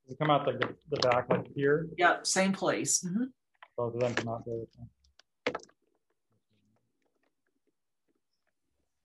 Does 0.04 0.14
it 0.14 0.18
come 0.18 0.30
out 0.30 0.46
like 0.46 0.60
the, 0.60 0.74
the 0.90 0.96
back, 1.08 1.26
like 1.30 1.46
here? 1.54 1.88
Yep, 1.96 2.26
same 2.26 2.52
place. 2.52 3.04
Mm-hmm. 3.04 3.24
Both 3.76 3.94
of 3.94 4.16
them. 4.16 4.44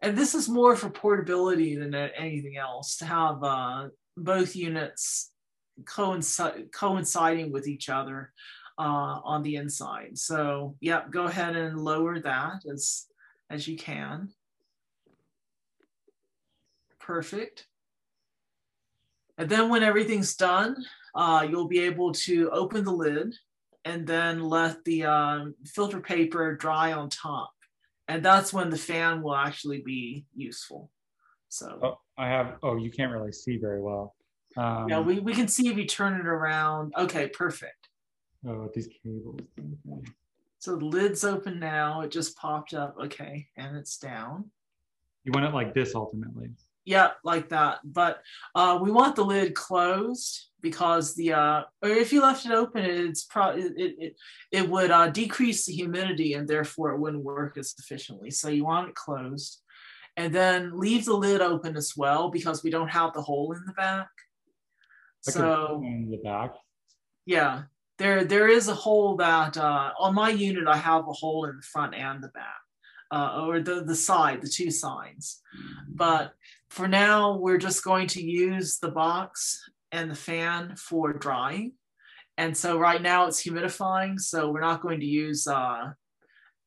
And 0.02 0.18
this 0.18 0.34
is 0.34 0.48
more 0.48 0.76
for 0.76 0.90
portability 0.90 1.76
than 1.76 1.94
anything 1.94 2.58
else 2.58 2.98
to 2.98 3.06
have 3.06 3.44
uh, 3.44 3.88
both 4.16 4.56
units 4.56 5.32
coincide, 5.86 6.72
coinciding 6.72 7.52
with 7.52 7.68
each 7.68 7.90
other 7.90 8.32
uh, 8.78 9.20
on 9.24 9.44
the 9.44 9.58
inside. 9.58 10.18
So 10.18 10.76
yep, 10.80 11.12
go 11.12 11.26
ahead 11.26 11.56
and 11.56 11.80
lower 11.80 12.20
that 12.20 12.62
as, 12.72 13.08
as 13.50 13.68
you 13.68 13.76
can. 13.76 14.30
Perfect. 17.00 17.68
And 19.38 19.50
then 19.50 19.70
when 19.70 19.84
everything's 19.84 20.36
done, 20.36 20.78
uh, 21.16 21.46
you'll 21.50 21.68
be 21.68 21.80
able 21.80 22.14
to 22.14 22.50
open 22.52 22.84
the 22.86 22.92
lid 22.92 23.36
and 23.86 24.06
then 24.06 24.44
let 24.44 24.84
the 24.86 25.06
um, 25.06 25.56
filter 25.66 26.00
paper 26.00 26.56
dry 26.56 26.94
on 26.94 27.10
top. 27.10 27.52
And 28.08 28.24
that's 28.24 28.52
when 28.52 28.70
the 28.70 28.78
fan 28.78 29.22
will 29.22 29.36
actually 29.36 29.82
be 29.82 30.26
useful. 30.36 30.90
So 31.48 31.80
oh, 31.82 32.00
I 32.18 32.28
have, 32.28 32.58
oh, 32.64 32.76
you 32.78 32.92
can't 32.92 33.12
really 33.12 33.32
see 33.32 33.58
very 33.58 33.82
well. 33.82 34.16
Um, 34.58 34.90
yeah, 34.90 35.00
we, 35.00 35.20
we 35.20 35.34
can 35.34 35.48
see 35.48 35.70
if 35.70 35.78
you 35.78 35.86
turn 35.86 36.20
it 36.20 36.28
around. 36.28 36.94
Okay, 36.98 37.28
perfect. 37.28 37.90
Oh, 38.48 38.70
these 38.74 38.88
cables. 39.04 39.42
Okay. 39.60 40.10
So 40.60 40.76
the 40.76 40.86
lid's 40.86 41.24
open 41.24 41.60
now. 41.60 42.02
It 42.02 42.12
just 42.12 42.36
popped 42.38 42.74
up. 42.74 42.96
Okay, 43.02 43.48
and 43.56 43.78
it's 43.78 43.98
down. 43.98 44.52
You 45.24 45.32
want 45.32 45.46
it 45.46 45.54
like 45.54 45.74
this 45.74 45.96
ultimately. 45.96 46.50
Yeah, 46.86 47.12
like 47.24 47.50
that. 47.50 47.80
But 47.84 48.22
uh, 48.56 48.80
we 48.82 48.92
want 48.92 49.16
the 49.16 49.24
lid 49.24 49.54
closed 49.54 50.49
because 50.62 51.16
the 51.16 51.34
uh, 51.34 51.64
or 51.82 51.90
if 51.90 52.12
you 52.12 52.22
left 52.22 52.46
it 52.46 52.52
open, 52.52 52.84
it's 52.84 53.24
probably 53.24 53.64
it, 53.64 53.96
it 54.00 54.16
it 54.52 54.70
would 54.70 54.92
uh, 54.92 55.10
decrease 55.10 55.66
the 55.66 55.74
humidity 55.74 56.34
and 56.34 56.48
therefore 56.48 56.92
it 56.92 57.00
wouldn't 57.00 57.24
work 57.24 57.58
as 57.58 57.76
efficiently. 57.80 58.32
So 58.32 58.50
you 58.50 58.66
want 58.66 58.90
it 58.90 58.96
closed, 58.96 59.62
and 60.18 60.34
then 60.34 60.78
leave 60.80 61.06
the 61.06 61.14
lid 61.14 61.42
open 61.42 61.76
as 61.76 61.94
well 61.96 62.30
because 62.30 62.64
we 62.64 62.70
don't 62.70 62.90
have 62.90 63.14
the 63.14 63.22
hole 63.22 63.52
in 63.54 63.64
the 63.66 63.74
back 63.74 64.10
so 65.22 65.82
in 65.84 66.10
the 66.10 66.18
back. 66.18 66.54
Yeah, 67.26 67.64
there 67.98 68.24
there 68.24 68.48
is 68.48 68.68
a 68.68 68.74
hole 68.74 69.18
that 69.18 69.58
uh, 69.58 69.92
on 70.00 70.16
my 70.16 70.30
unit 70.30 70.68
I 70.68 70.78
have 70.78 71.08
a 71.08 71.14
hole 71.14 71.46
in 71.46 71.58
the 71.58 71.62
front 71.62 71.96
and 71.96 72.24
the 72.24 72.30
back, 72.30 72.62
uh, 73.12 73.44
or 73.46 73.60
the 73.60 73.84
the 73.84 73.96
side, 73.96 74.42
the 74.42 74.50
two 74.50 74.72
sides. 74.72 75.42
But 75.88 76.34
for 76.70 76.88
now, 76.88 77.38
we're 77.38 77.58
just 77.58 77.84
going 77.84 78.08
to 78.08 78.24
use 78.24 78.78
the 78.78 78.92
box 78.92 79.70
and 79.92 80.10
the 80.10 80.16
fan 80.16 80.76
for 80.76 81.14
drying. 81.14 81.74
And 82.38 82.56
so 82.56 82.78
right 82.78 83.02
now 83.02 83.28
it's 83.28 83.44
humidifying, 83.44 84.20
so 84.20 84.50
we're 84.50 84.62
not 84.62 84.82
going 84.82 85.02
to 85.02 85.06
use 85.06 85.46
uh, 85.46 85.92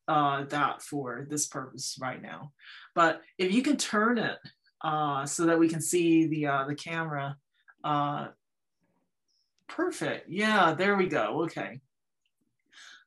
uh, 0.07 0.43
that 0.45 0.81
for 0.81 1.25
this 1.29 1.47
purpose 1.47 1.97
right 1.99 2.21
now. 2.21 2.51
But 2.93 3.21
if 3.37 3.51
you 3.51 3.63
can 3.63 3.77
turn 3.77 4.17
it 4.19 4.37
uh, 4.81 5.25
so 5.25 5.45
that 5.45 5.57
we 5.57 5.67
can 5.67 5.81
see 5.81 6.27
the 6.27 6.47
uh, 6.47 6.65
the 6.67 6.75
camera, 6.75 7.37
uh, 7.83 8.27
Perfect. 9.73 10.29
Yeah, 10.29 10.75
there 10.75 10.95
we 10.95 11.07
go. 11.07 11.45
Okay. 11.45 11.79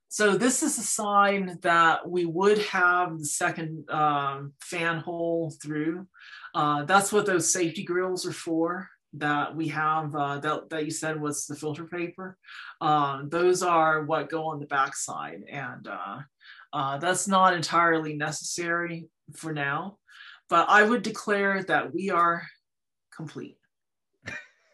So 0.09 0.37
this 0.37 0.65
is 0.65 0.77
a 0.79 0.83
sign 0.83 1.61
that 1.63 2.09
we 2.09 2.25
would 2.25 2.59
have 2.59 3.19
the 3.19 3.25
second 3.25 3.89
um, 3.89 4.53
fan 4.61 4.99
hole 4.99 5.55
through. 5.63 6.09
Uh, 6.57 6.85
that's 6.85 7.13
what 7.13 7.25
those 7.25 7.53
safety 7.53 7.85
grills 7.85 8.27
are 8.27 8.33
for 8.33 8.89
that 9.19 9.55
we 9.55 9.69
have 9.69 10.15
uh, 10.15 10.39
that, 10.39 10.71
that 10.71 10.85
you 10.85 10.91
said 10.91 11.21
was 11.21 11.47
the 11.47 11.57
filter 11.57 11.85
paper. 11.85 12.37
Um, 12.81 13.29
those 13.29 13.63
are 13.63 14.05
what 14.05 14.31
go 14.31 14.45
on 14.47 14.61
the 14.61 14.67
backside 14.67 15.43
and 15.51 15.89
uh, 15.89 16.19
uh, 16.73 16.99
that's 16.99 17.27
not 17.27 17.55
entirely 17.55 18.15
necessary 18.15 19.09
for 19.35 19.53
now, 19.53 19.99
but 20.49 20.69
I 20.69 20.83
would 20.83 21.03
declare 21.03 21.63
that 21.65 21.95
we 21.95 22.11
are 22.11 22.47
complete. 23.15 23.59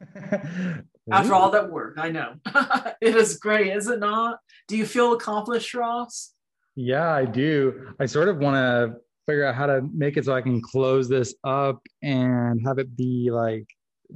after 1.10 1.34
all 1.34 1.50
that 1.50 1.70
work. 1.70 1.98
I 1.98 2.10
know. 2.10 2.34
it 3.00 3.14
is 3.14 3.36
great, 3.38 3.74
is 3.74 3.88
it 3.88 3.98
not? 3.98 4.38
Do 4.68 4.76
you 4.76 4.86
feel 4.86 5.12
accomplished, 5.12 5.74
Ross? 5.74 6.32
Yeah, 6.74 7.12
I 7.12 7.24
do. 7.24 7.94
I 8.00 8.06
sort 8.06 8.28
of 8.28 8.38
want 8.38 8.56
to 8.56 8.98
figure 9.26 9.44
out 9.44 9.54
how 9.54 9.66
to 9.66 9.82
make 9.94 10.16
it 10.16 10.24
so 10.24 10.34
I 10.34 10.42
can 10.42 10.60
close 10.60 11.08
this 11.08 11.34
up 11.44 11.80
and 12.02 12.60
have 12.66 12.78
it 12.78 12.96
be 12.96 13.30
like 13.30 13.66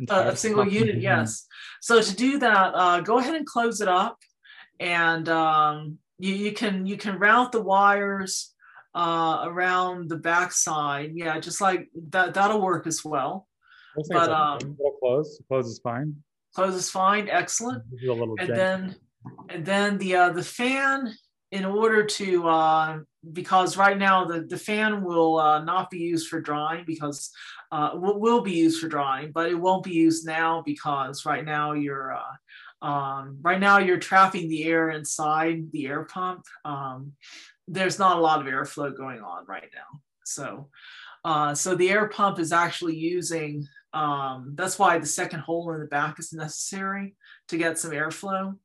uh, 0.08 0.30
a 0.32 0.36
single 0.36 0.66
unit. 0.66 1.00
Yes. 1.00 1.46
So 1.80 2.00
to 2.00 2.16
do 2.16 2.38
that, 2.38 2.72
uh, 2.74 3.00
go 3.00 3.18
ahead 3.18 3.34
and 3.34 3.46
close 3.46 3.80
it 3.80 3.88
up, 3.88 4.18
and 4.80 5.28
um, 5.28 5.98
you, 6.18 6.34
you 6.34 6.52
can 6.52 6.86
you 6.86 6.96
can 6.96 7.18
route 7.18 7.52
the 7.52 7.62
wires 7.62 8.54
uh, 8.94 9.42
around 9.44 10.08
the 10.08 10.16
backside. 10.16 11.12
Yeah, 11.14 11.38
just 11.40 11.60
like 11.60 11.88
that. 12.10 12.34
That'll 12.34 12.60
work 12.60 12.86
as 12.86 13.04
well. 13.04 13.46
But 14.10 14.30
um, 14.30 14.76
close. 15.00 15.40
Close 15.48 15.66
is 15.66 15.78
fine. 15.78 16.16
Close 16.54 16.74
is 16.74 16.90
fine, 16.90 17.28
excellent. 17.28 17.82
And 18.38 18.48
then, 18.48 18.96
and 19.50 19.64
then 19.64 19.98
the 19.98 20.16
uh, 20.16 20.32
the 20.32 20.42
fan, 20.42 21.12
in 21.52 21.64
order 21.64 22.04
to 22.04 22.48
uh, 22.48 22.98
because 23.32 23.76
right 23.76 23.98
now 23.98 24.24
the 24.24 24.40
the 24.42 24.56
fan 24.56 25.04
will 25.04 25.38
uh, 25.38 25.62
not 25.62 25.90
be 25.90 25.98
used 25.98 26.28
for 26.28 26.40
drying 26.40 26.84
because 26.86 27.30
uh, 27.72 27.90
will, 27.94 28.40
be 28.40 28.52
used 28.52 28.80
for 28.80 28.88
drawing, 28.88 29.32
but 29.32 29.50
it 29.50 29.54
won't 29.54 29.84
be 29.84 29.92
used 29.92 30.26
now 30.26 30.62
because 30.64 31.26
right 31.26 31.44
now 31.44 31.72
you're 31.72 32.14
uh, 32.14 32.86
um, 32.86 33.38
right 33.42 33.58
now 33.58 33.78
you're 33.78 33.98
trapping 33.98 34.48
the 34.48 34.64
air 34.64 34.90
inside 34.90 35.72
the 35.72 35.86
air 35.86 36.04
pump. 36.04 36.44
Um, 36.64 37.12
there's 37.66 37.98
not 37.98 38.18
a 38.18 38.20
lot 38.20 38.40
of 38.40 38.46
airflow 38.46 38.96
going 38.96 39.20
on 39.20 39.44
right 39.46 39.68
now. 39.74 40.00
So, 40.24 40.68
uh, 41.24 41.54
so 41.54 41.74
the 41.74 41.90
air 41.90 42.08
pump 42.08 42.38
is 42.38 42.52
actually 42.52 42.96
using. 42.96 43.66
Um, 43.92 44.52
that's 44.54 44.78
why 44.78 44.98
the 44.98 45.06
second 45.06 45.40
hole 45.40 45.72
in 45.72 45.80
the 45.80 45.86
back 45.86 46.18
is 46.18 46.32
necessary 46.32 47.16
to 47.48 47.56
get 47.56 47.78
some 47.78 47.92
airflow. 47.92 48.56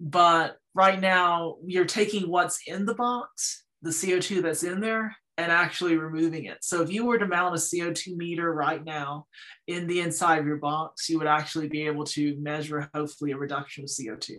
But 0.00 0.56
right 0.74 1.00
now, 1.00 1.56
you're 1.64 1.84
taking 1.84 2.28
what's 2.28 2.60
in 2.66 2.86
the 2.86 2.94
box, 2.94 3.64
the 3.82 3.90
CO2 3.90 4.42
that's 4.42 4.64
in 4.64 4.80
there, 4.80 5.16
and 5.38 5.50
actually 5.50 5.96
removing 5.96 6.44
it. 6.44 6.58
So 6.62 6.82
if 6.82 6.92
you 6.92 7.06
were 7.06 7.18
to 7.18 7.26
mount 7.26 7.54
a 7.54 7.58
CO2 7.58 8.16
meter 8.16 8.52
right 8.52 8.84
now 8.84 9.26
in 9.66 9.86
the 9.86 10.00
inside 10.00 10.38
of 10.38 10.46
your 10.46 10.58
box, 10.58 11.08
you 11.08 11.18
would 11.18 11.26
actually 11.26 11.68
be 11.68 11.86
able 11.86 12.04
to 12.04 12.36
measure 12.38 12.90
hopefully 12.94 13.32
a 13.32 13.36
reduction 13.36 13.84
of 13.84 13.90
CO2. 13.90 14.36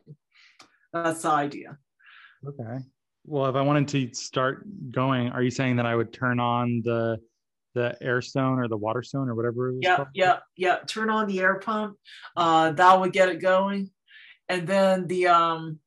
That's 0.91 1.23
the 1.23 1.29
idea. 1.29 1.77
Okay. 2.47 2.83
Well, 3.25 3.47
if 3.47 3.55
I 3.55 3.61
wanted 3.61 3.87
to 3.89 4.13
start 4.13 4.65
going, 4.91 5.29
are 5.29 5.41
you 5.41 5.49
saying 5.49 5.77
that 5.77 5.85
I 5.85 5.95
would 5.95 6.13
turn 6.13 6.39
on 6.39 6.81
the 6.83 7.17
the 7.73 7.97
air 8.01 8.21
stone 8.21 8.59
or 8.59 8.67
the 8.67 8.77
water 8.77 9.01
stone 9.01 9.27
or 9.27 9.33
whatever 9.33 9.73
yeah 9.81 10.05
yeah 10.13 10.37
yeah 10.55 10.77
turn 10.85 11.09
on 11.09 11.27
the 11.27 11.39
air 11.39 11.55
pump 11.55 11.97
uh, 12.37 12.71
that 12.71 12.99
would 12.99 13.11
get 13.11 13.29
it 13.29 13.41
going 13.41 13.89
and 14.47 14.67
then 14.67 15.07
the 15.07 15.25
um 15.27 15.79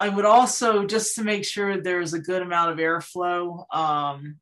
i 0.00 0.08
would 0.08 0.24
also 0.24 0.86
just 0.86 1.14
to 1.14 1.22
make 1.22 1.44
sure 1.44 1.80
there's 1.80 2.14
a 2.14 2.20
good 2.20 2.42
amount 2.42 2.72
of 2.72 2.78
airflow 2.78 3.64
um 3.74 4.36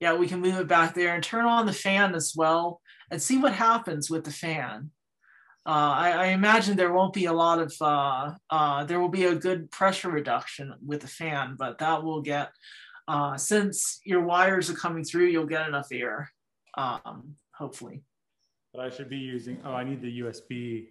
yeah 0.00 0.14
we 0.14 0.26
can 0.26 0.40
move 0.40 0.58
it 0.58 0.68
back 0.68 0.94
there 0.94 1.14
and 1.14 1.24
turn 1.24 1.44
on 1.44 1.66
the 1.66 1.72
fan 1.72 2.14
as 2.14 2.34
well 2.36 2.80
and 3.10 3.20
see 3.20 3.38
what 3.38 3.52
happens 3.52 4.10
with 4.10 4.24
the 4.24 4.32
fan 4.32 4.90
uh, 5.66 5.92
I, 5.94 6.10
I, 6.12 6.26
imagine 6.28 6.74
there 6.74 6.92
won't 6.92 7.12
be 7.12 7.26
a 7.26 7.34
lot 7.34 7.58
of 7.58 7.74
uh, 7.82 8.32
uh, 8.48 8.84
there 8.84 8.98
will 8.98 9.10
be 9.10 9.24
a 9.24 9.34
good 9.34 9.70
pressure 9.70 10.10
reduction 10.10 10.72
with 10.84 11.02
the 11.02 11.06
fan 11.06 11.54
but 11.58 11.78
that 11.78 12.02
will 12.02 12.22
get 12.22 12.50
uh, 13.10 13.36
since 13.36 14.00
your 14.04 14.22
wires 14.22 14.70
are 14.70 14.74
coming 14.74 15.02
through, 15.02 15.26
you'll 15.26 15.44
get 15.44 15.66
enough 15.66 15.88
air, 15.90 16.30
um, 16.76 17.34
hopefully. 17.52 18.04
But 18.72 18.82
I 18.84 18.90
should 18.90 19.10
be 19.10 19.16
using, 19.16 19.58
oh, 19.64 19.72
I 19.72 19.82
need 19.82 20.00
the 20.00 20.20
USB. 20.20 20.86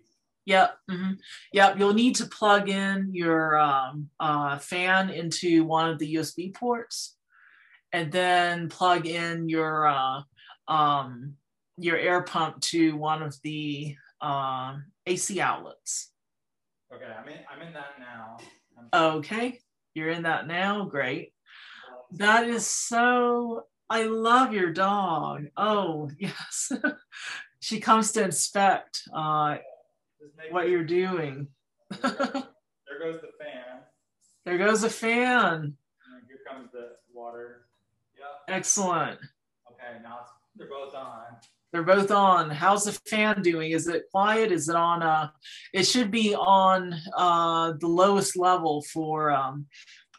Yep. 0.49 0.77
Mm-hmm. 0.89 1.11
Yep. 1.53 1.77
You'll 1.77 1.93
need 1.93 2.15
to 2.15 2.25
plug 2.25 2.69
in 2.69 3.11
your 3.13 3.55
um, 3.59 4.09
uh, 4.19 4.57
fan 4.57 5.11
into 5.11 5.63
one 5.63 5.91
of 5.91 5.99
the 5.99 6.15
USB 6.15 6.51
ports 6.51 7.15
and 7.93 8.11
then 8.11 8.67
plug 8.67 9.05
in 9.05 9.47
your 9.47 9.85
uh, 9.85 10.21
um, 10.67 11.35
your 11.77 11.97
air 11.97 12.23
pump 12.23 12.61
to 12.61 12.97
one 12.97 13.21
of 13.21 13.37
the 13.43 13.95
uh, 14.21 14.77
AC 15.05 15.39
outlets. 15.39 16.09
Okay, 16.91 17.05
I'm 17.05 17.27
in, 17.27 17.37
I'm 17.53 17.67
in 17.67 17.73
that 17.73 17.99
now. 17.99 18.37
Okay, 18.91 19.59
you're 19.93 20.09
in 20.09 20.23
that 20.23 20.47
now. 20.47 20.85
Great. 20.85 21.31
That 22.13 22.47
is 22.47 22.65
so. 22.65 23.65
I 23.87 24.05
love 24.05 24.51
your 24.51 24.73
dog. 24.73 25.45
Oh 25.55 26.09
yes, 26.19 26.71
she 27.59 27.79
comes 27.79 28.13
to 28.13 28.23
inspect 28.23 29.03
uh, 29.13 29.57
what 30.51 30.69
you're 30.69 30.83
doing. 30.83 31.47
there 31.89 32.01
goes 32.01 33.21
the 33.21 33.31
fan. 33.39 33.79
There 34.45 34.57
goes 34.57 34.81
the 34.81 34.89
fan. 34.89 35.53
And 35.53 36.23
here 36.27 36.39
comes 36.47 36.71
the 36.71 36.91
water. 37.13 37.65
Yeah. 38.17 38.53
Excellent. 38.53 39.19
Okay, 39.71 40.01
now 40.03 40.19
they're 40.55 40.67
both 40.67 40.93
on. 40.95 41.23
They're 41.71 41.83
both 41.83 42.09
on. 42.11 42.49
How's 42.49 42.85
the 42.85 42.99
fan 43.09 43.41
doing? 43.41 43.71
Is 43.71 43.87
it 43.87 44.05
quiet? 44.11 44.51
Is 44.51 44.69
it 44.69 44.75
on? 44.75 45.03
Uh, 45.03 45.29
it 45.73 45.83
should 45.83 46.09
be 46.09 46.33
on 46.35 46.95
uh, 47.15 47.73
the 47.79 47.87
lowest 47.87 48.35
level 48.35 48.81
for 48.81 49.31
um, 49.31 49.67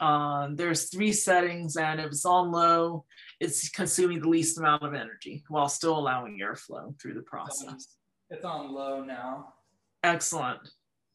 uh, 0.00 0.48
there's 0.54 0.88
three 0.88 1.12
settings, 1.12 1.76
and 1.76 2.00
if 2.00 2.06
it's 2.06 2.24
on 2.24 2.50
low, 2.50 3.04
it's 3.38 3.68
consuming 3.68 4.20
the 4.20 4.28
least 4.28 4.58
amount 4.58 4.82
of 4.82 4.94
energy 4.94 5.44
while 5.48 5.68
still 5.68 5.98
allowing 5.98 6.38
airflow 6.38 6.98
through 7.00 7.14
the 7.14 7.22
process. 7.22 7.96
It's 8.30 8.44
on 8.44 8.72
low 8.72 9.04
now. 9.04 9.54
Excellent. 10.02 10.60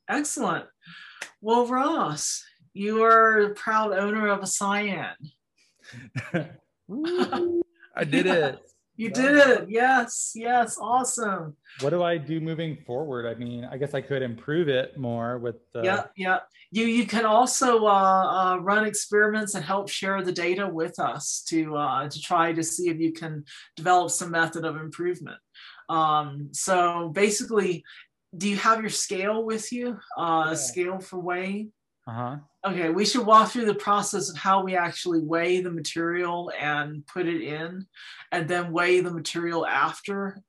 Excellent. 0.10 0.66
Well, 1.42 1.66
Ross, 1.66 2.44
you 2.74 3.04
are 3.04 3.40
a 3.40 3.54
proud 3.54 3.94
owner 3.94 4.28
of 4.28 4.44
a 4.44 4.48
Cyan. 4.48 5.16
I 7.96 8.04
did 8.04 8.28
it. 8.28 8.60
You 8.98 9.10
did 9.10 9.36
it. 9.36 9.66
Yes. 9.68 10.32
Yes. 10.36 10.78
Awesome. 10.80 11.58
What 11.82 11.90
do 11.90 12.02
I 12.02 12.18
do 12.18 12.40
moving 12.40 12.78
forward? 12.88 13.26
I 13.26 13.38
mean, 13.38 13.66
I 13.66 13.78
guess 13.78 13.94
I 13.94 14.00
could 14.00 14.22
improve 14.22 14.70
it 14.70 14.98
more 14.98 15.38
with 15.38 15.56
the. 15.74 15.84
Yeah. 15.84 16.06
Yeah. 16.16 16.40
You 16.72 16.86
you 16.86 17.06
can 17.06 17.26
also 17.26 17.86
uh, 17.86 18.54
uh, 18.54 18.58
run 18.62 18.86
experiments 18.86 19.54
and 19.54 19.66
help 19.66 19.90
share 19.90 20.24
the 20.24 20.32
data 20.32 20.66
with 20.66 20.98
us 20.98 21.44
to 21.50 21.76
uh, 21.76 22.08
to 22.08 22.22
try 22.22 22.54
to 22.54 22.64
see 22.64 22.90
if 22.90 22.98
you 22.98 23.12
can 23.12 23.44
develop 23.76 24.12
some 24.12 24.32
method 24.32 24.64
of 24.64 24.78
improvement. 24.78 25.40
Um, 25.90 26.50
so 26.52 27.10
basically, 27.10 27.84
do 28.38 28.50
you 28.50 28.58
have 28.58 28.82
your 28.82 28.90
scale 28.90 29.44
with 29.44 29.72
you? 29.72 30.00
Uh, 30.18 30.48
yeah. 30.50 30.54
Scale 30.56 31.00
for 31.00 31.20
weighing. 31.20 31.72
Uh-huh. 32.08 32.38
Okay, 32.66 32.90
we 32.90 33.06
should 33.06 33.26
walk 33.26 33.50
through 33.50 33.66
the 33.66 33.76
process 33.76 34.30
of 34.30 34.38
how 34.38 34.64
we 34.64 34.76
actually 34.76 35.22
weigh 35.22 35.62
the 35.62 35.72
material 35.72 36.52
and 36.60 37.06
put 37.08 37.28
it 37.28 37.42
in, 37.42 37.86
and 38.32 38.48
then 38.48 38.72
weigh 38.72 39.00
the 39.00 39.12
material 39.12 39.66
after. 39.66 40.42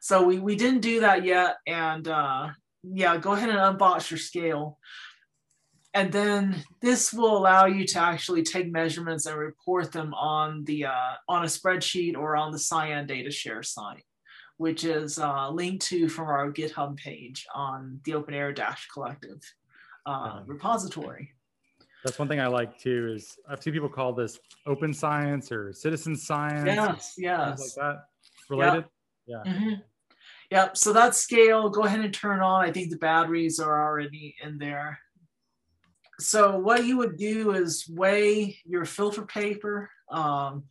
So 0.00 0.22
we, 0.22 0.38
we 0.38 0.56
didn't 0.56 0.80
do 0.80 1.00
that 1.00 1.24
yet. 1.24 1.56
And 1.66 2.06
uh, 2.08 2.48
yeah, 2.82 3.16
go 3.16 3.32
ahead 3.32 3.50
and 3.50 3.58
unbox 3.58 4.10
your 4.10 4.18
scale. 4.18 4.78
And 5.94 6.12
then 6.12 6.64
this 6.80 7.12
will 7.12 7.36
allow 7.36 7.66
you 7.66 7.86
to 7.86 7.98
actually 7.98 8.42
take 8.42 8.70
measurements 8.70 9.26
and 9.26 9.36
report 9.36 9.90
them 9.90 10.14
on 10.14 10.64
the 10.64 10.84
uh, 10.84 11.14
on 11.28 11.42
a 11.42 11.46
spreadsheet 11.46 12.16
or 12.16 12.36
on 12.36 12.52
the 12.52 12.58
Cyan 12.58 13.06
data 13.06 13.30
share 13.30 13.62
site, 13.62 14.04
which 14.58 14.84
is 14.84 15.18
uh, 15.18 15.50
linked 15.50 15.86
to 15.86 16.08
from 16.08 16.28
our 16.28 16.52
GitHub 16.52 16.96
page 16.96 17.46
on 17.54 18.00
the 18.04 18.14
Open 18.14 18.34
Air 18.34 18.52
Dash 18.52 18.86
Collective 18.92 19.40
uh, 20.06 20.42
repository. 20.46 21.32
That's 22.04 22.18
one 22.18 22.28
thing 22.28 22.40
I 22.40 22.46
like 22.46 22.78
too. 22.78 23.12
Is 23.14 23.36
I've 23.48 23.62
seen 23.62 23.72
people 23.72 23.88
call 23.88 24.12
this 24.12 24.38
open 24.66 24.92
science 24.92 25.50
or 25.50 25.72
citizen 25.72 26.16
science. 26.16 26.66
Yes, 26.66 27.14
yes, 27.16 27.60
like 27.60 27.74
that 27.76 28.04
related. 28.48 28.84
Yep. 29.26 29.46
Yeah. 29.46 29.52
Mm-hmm. 29.52 29.74
Yep. 30.50 30.76
So 30.76 30.92
that 30.92 31.14
scale, 31.14 31.68
go 31.68 31.82
ahead 31.82 32.00
and 32.00 32.14
turn 32.14 32.40
on. 32.40 32.64
I 32.64 32.72
think 32.72 32.90
the 32.90 32.96
batteries 32.96 33.60
are 33.60 33.84
already 33.86 34.34
in 34.42 34.58
there. 34.58 34.98
So 36.20 36.58
what 36.58 36.84
you 36.84 36.96
would 36.98 37.16
do 37.16 37.52
is 37.52 37.88
weigh 37.88 38.58
your 38.64 38.84
filter 38.84 39.22
paper 39.22 39.90
um, 40.10 40.64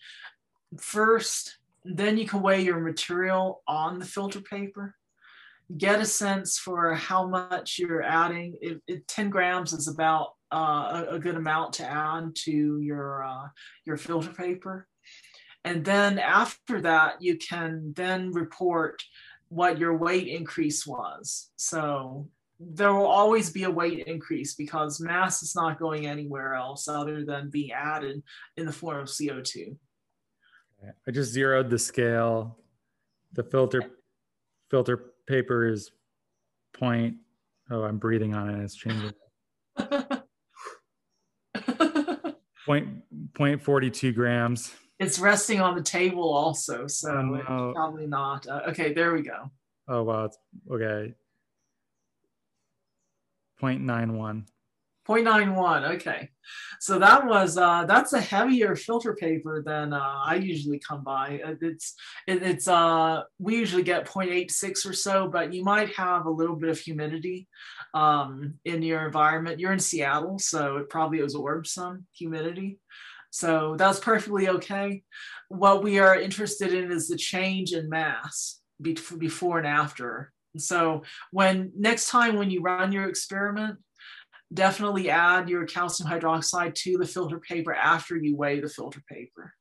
first. 0.77 1.57
Then 1.95 2.17
you 2.17 2.27
can 2.27 2.41
weigh 2.41 2.61
your 2.61 2.79
material 2.79 3.63
on 3.67 3.99
the 3.99 4.05
filter 4.05 4.41
paper 4.41 4.95
get 5.75 5.99
a 5.99 6.05
sense 6.05 6.57
for 6.57 6.93
how 6.93 7.27
much 7.27 7.77
you're 7.77 8.03
adding. 8.03 8.55
It, 8.61 8.81
it 8.87 9.07
10 9.07 9.29
grams 9.29 9.73
is 9.73 9.87
about 9.87 10.29
uh, 10.53 11.03
a, 11.09 11.15
a, 11.15 11.19
good 11.19 11.35
amount 11.35 11.73
to 11.73 11.85
add 11.85 12.33
to 12.33 12.79
your, 12.79 13.23
uh, 13.23 13.47
your 13.85 13.97
filter 13.97 14.31
paper. 14.31 14.87
And 15.65 15.83
then 15.83 16.19
after 16.19 16.79
that, 16.81 17.21
you 17.21 17.37
can 17.37 17.91
then 17.97 18.31
report 18.31 19.03
what 19.49 19.77
your 19.77 19.97
weight 19.97 20.27
increase 20.27 20.87
was. 20.87 21.49
So 21.57 22.29
there 22.61 22.93
will 22.93 23.07
always 23.07 23.49
be 23.49 23.63
a 23.63 23.71
weight 23.71 24.07
increase 24.07 24.55
because 24.55 25.01
mass 25.01 25.43
is 25.43 25.53
not 25.53 25.79
going 25.79 26.07
anywhere 26.07 26.53
else 26.53 26.87
other 26.87 27.25
than 27.25 27.49
being 27.49 27.73
added 27.73 28.23
in 28.55 28.65
the 28.65 28.71
form 28.71 29.01
of 29.01 29.07
CO2. 29.07 29.75
I 31.07 31.11
just 31.11 31.31
zeroed 31.31 31.69
the 31.69 31.79
scale. 31.79 32.57
The 33.33 33.43
filter 33.43 33.81
filter 34.69 35.13
paper 35.27 35.67
is 35.67 35.91
point. 36.73 37.17
Oh, 37.69 37.83
I'm 37.83 37.97
breathing 37.97 38.33
on 38.35 38.49
it. 38.49 38.63
It's 38.63 38.75
changing. 38.75 39.13
point 42.65 42.87
point 43.33 43.61
forty 43.61 43.89
two 43.89 44.11
grams. 44.11 44.73
It's 44.99 45.19
resting 45.19 45.61
on 45.61 45.75
the 45.75 45.83
table 45.83 46.33
also, 46.33 46.87
so 46.87 47.09
oh, 47.47 47.71
probably 47.75 48.07
not. 48.07 48.47
Uh, 48.47 48.61
okay, 48.69 48.93
there 48.93 49.13
we 49.13 49.21
go. 49.21 49.51
Oh 49.87 50.03
wow, 50.03 50.25
it's 50.25 50.37
okay. 50.71 51.13
0.91. 53.61 54.45
0.91 55.07 55.95
okay. 55.95 56.29
So 56.79 56.99
that 56.99 57.25
was 57.25 57.57
uh, 57.57 57.85
that's 57.85 58.13
a 58.13 58.21
heavier 58.21 58.75
filter 58.75 59.15
paper 59.15 59.63
than 59.65 59.93
uh, 59.93 60.21
i 60.25 60.35
usually 60.35 60.79
come 60.79 61.03
by. 61.03 61.41
Uh, 61.43 61.55
it's 61.61 61.95
it, 62.27 62.43
it's 62.43 62.67
uh 62.67 63.23
we 63.39 63.57
usually 63.57 63.83
get 63.83 64.07
0.86 64.07 64.85
or 64.85 64.93
so 64.93 65.27
but 65.27 65.53
you 65.53 65.63
might 65.63 65.93
have 65.95 66.25
a 66.25 66.31
little 66.31 66.55
bit 66.55 66.69
of 66.69 66.79
humidity 66.79 67.47
um, 67.93 68.55
in 68.65 68.81
your 68.81 69.05
environment. 69.05 69.59
You're 69.59 69.73
in 69.73 69.79
seattle 69.79 70.39
so 70.39 70.77
it 70.77 70.89
probably 70.89 71.21
absorbs 71.21 71.71
some 71.71 72.05
humidity. 72.13 72.79
So 73.31 73.75
that's 73.77 73.99
perfectly 73.99 74.49
okay. 74.49 75.03
What 75.49 75.83
we 75.83 75.99
are 75.99 76.19
interested 76.19 76.73
in 76.73 76.91
is 76.91 77.07
the 77.07 77.17
change 77.17 77.73
in 77.73 77.89
mass 77.89 78.59
before 78.81 79.57
and 79.57 79.67
after. 79.67 80.31
So 80.57 81.03
when 81.31 81.71
next 81.77 82.09
time 82.09 82.35
when 82.35 82.49
you 82.49 82.61
run 82.61 82.91
your 82.91 83.07
experiment 83.07 83.77
definitely 84.53 85.09
add 85.09 85.49
your 85.49 85.65
calcium 85.65 86.09
hydroxide 86.09 86.73
to 86.73 86.97
the 86.97 87.05
filter 87.05 87.39
paper 87.39 87.73
after 87.73 88.15
you 88.15 88.35
weigh 88.35 88.59
the 88.59 88.69
filter 88.69 89.01
paper. 89.09 89.53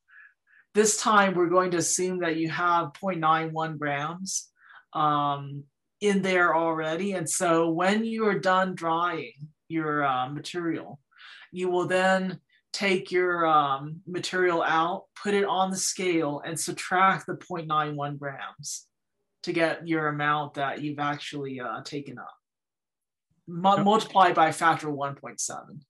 This 0.74 1.00
time 1.00 1.34
we're 1.34 1.48
going 1.48 1.70
to 1.72 1.78
assume 1.78 2.20
that 2.20 2.36
you 2.36 2.50
have 2.50 2.92
0.91 3.02 3.78
grams 3.78 4.48
um, 4.92 5.64
in 6.00 6.22
there 6.22 6.54
already. 6.54 7.12
And 7.12 7.28
so 7.28 7.70
when 7.70 8.04
you 8.04 8.26
are 8.26 8.38
done 8.38 8.74
drying 8.74 9.32
your 9.68 10.04
uh, 10.04 10.28
material, 10.28 11.00
you 11.50 11.70
will 11.70 11.86
then 11.86 12.40
take 12.72 13.10
your 13.10 13.46
um, 13.46 14.02
material 14.06 14.62
out, 14.62 15.04
put 15.22 15.32
it 15.32 15.46
on 15.46 15.70
the 15.70 15.76
scale, 15.76 16.42
and 16.44 16.60
subtract 16.60 17.26
the 17.26 17.34
0.91 17.34 18.18
grams 18.18 18.86
to 19.44 19.52
get 19.52 19.88
your 19.88 20.08
amount 20.08 20.54
that 20.54 20.82
you've 20.82 20.98
actually 20.98 21.58
uh, 21.58 21.80
taken 21.82 22.18
up. 22.18 22.34
M- 23.48 23.84
multiply 23.84 24.32
by 24.32 24.48
a 24.48 24.52
factor 24.52 24.88
of 24.88 24.94
1.7. 24.94 25.80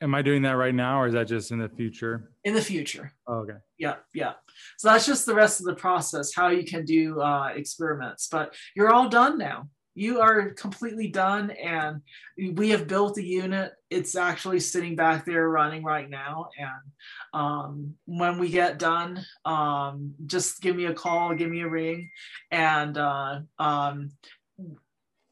Am 0.00 0.14
I 0.14 0.22
doing 0.22 0.42
that 0.42 0.52
right 0.52 0.74
now, 0.74 1.00
or 1.00 1.06
is 1.06 1.14
that 1.14 1.28
just 1.28 1.50
in 1.50 1.58
the 1.58 1.68
future? 1.68 2.30
In 2.44 2.52
the 2.52 2.60
future. 2.60 3.12
Oh, 3.26 3.36
okay. 3.36 3.58
Yeah, 3.78 3.96
yeah. 4.12 4.32
So 4.76 4.88
that's 4.88 5.06
just 5.06 5.24
the 5.24 5.34
rest 5.34 5.60
of 5.60 5.66
the 5.66 5.74
process, 5.74 6.34
how 6.34 6.48
you 6.48 6.64
can 6.64 6.84
do 6.84 7.20
uh, 7.20 7.52
experiments. 7.54 8.28
But 8.30 8.54
you're 8.76 8.92
all 8.92 9.08
done 9.08 9.38
now. 9.38 9.68
You 9.94 10.20
are 10.20 10.50
completely 10.50 11.06
done, 11.08 11.52
and 11.52 12.02
we 12.36 12.70
have 12.70 12.88
built 12.88 13.16
a 13.16 13.24
unit. 13.24 13.72
It's 13.90 14.16
actually 14.16 14.58
sitting 14.58 14.96
back 14.96 15.24
there 15.24 15.48
running 15.48 15.84
right 15.84 16.10
now. 16.10 16.48
And 16.58 17.40
um, 17.40 17.94
when 18.04 18.38
we 18.40 18.50
get 18.50 18.80
done, 18.80 19.24
um, 19.44 20.14
just 20.26 20.60
give 20.60 20.74
me 20.74 20.86
a 20.86 20.94
call, 20.94 21.34
give 21.34 21.48
me 21.48 21.60
a 21.60 21.68
ring, 21.68 22.10
and 22.50 22.98
uh, 22.98 23.40
um, 23.60 24.10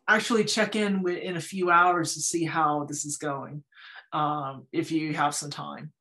actually 0.09 0.45
check 0.45 0.77
in 0.77 1.07
in 1.09 1.37
a 1.37 1.41
few 1.41 1.71
hours 1.71 2.15
to 2.15 2.21
see 2.21 2.45
how 2.45 2.85
this 2.85 3.05
is 3.05 3.17
going 3.17 3.63
um, 4.13 4.67
if 4.73 4.91
you 4.91 5.15
have 5.15 5.35
some 5.35 5.51
time. 5.51 5.93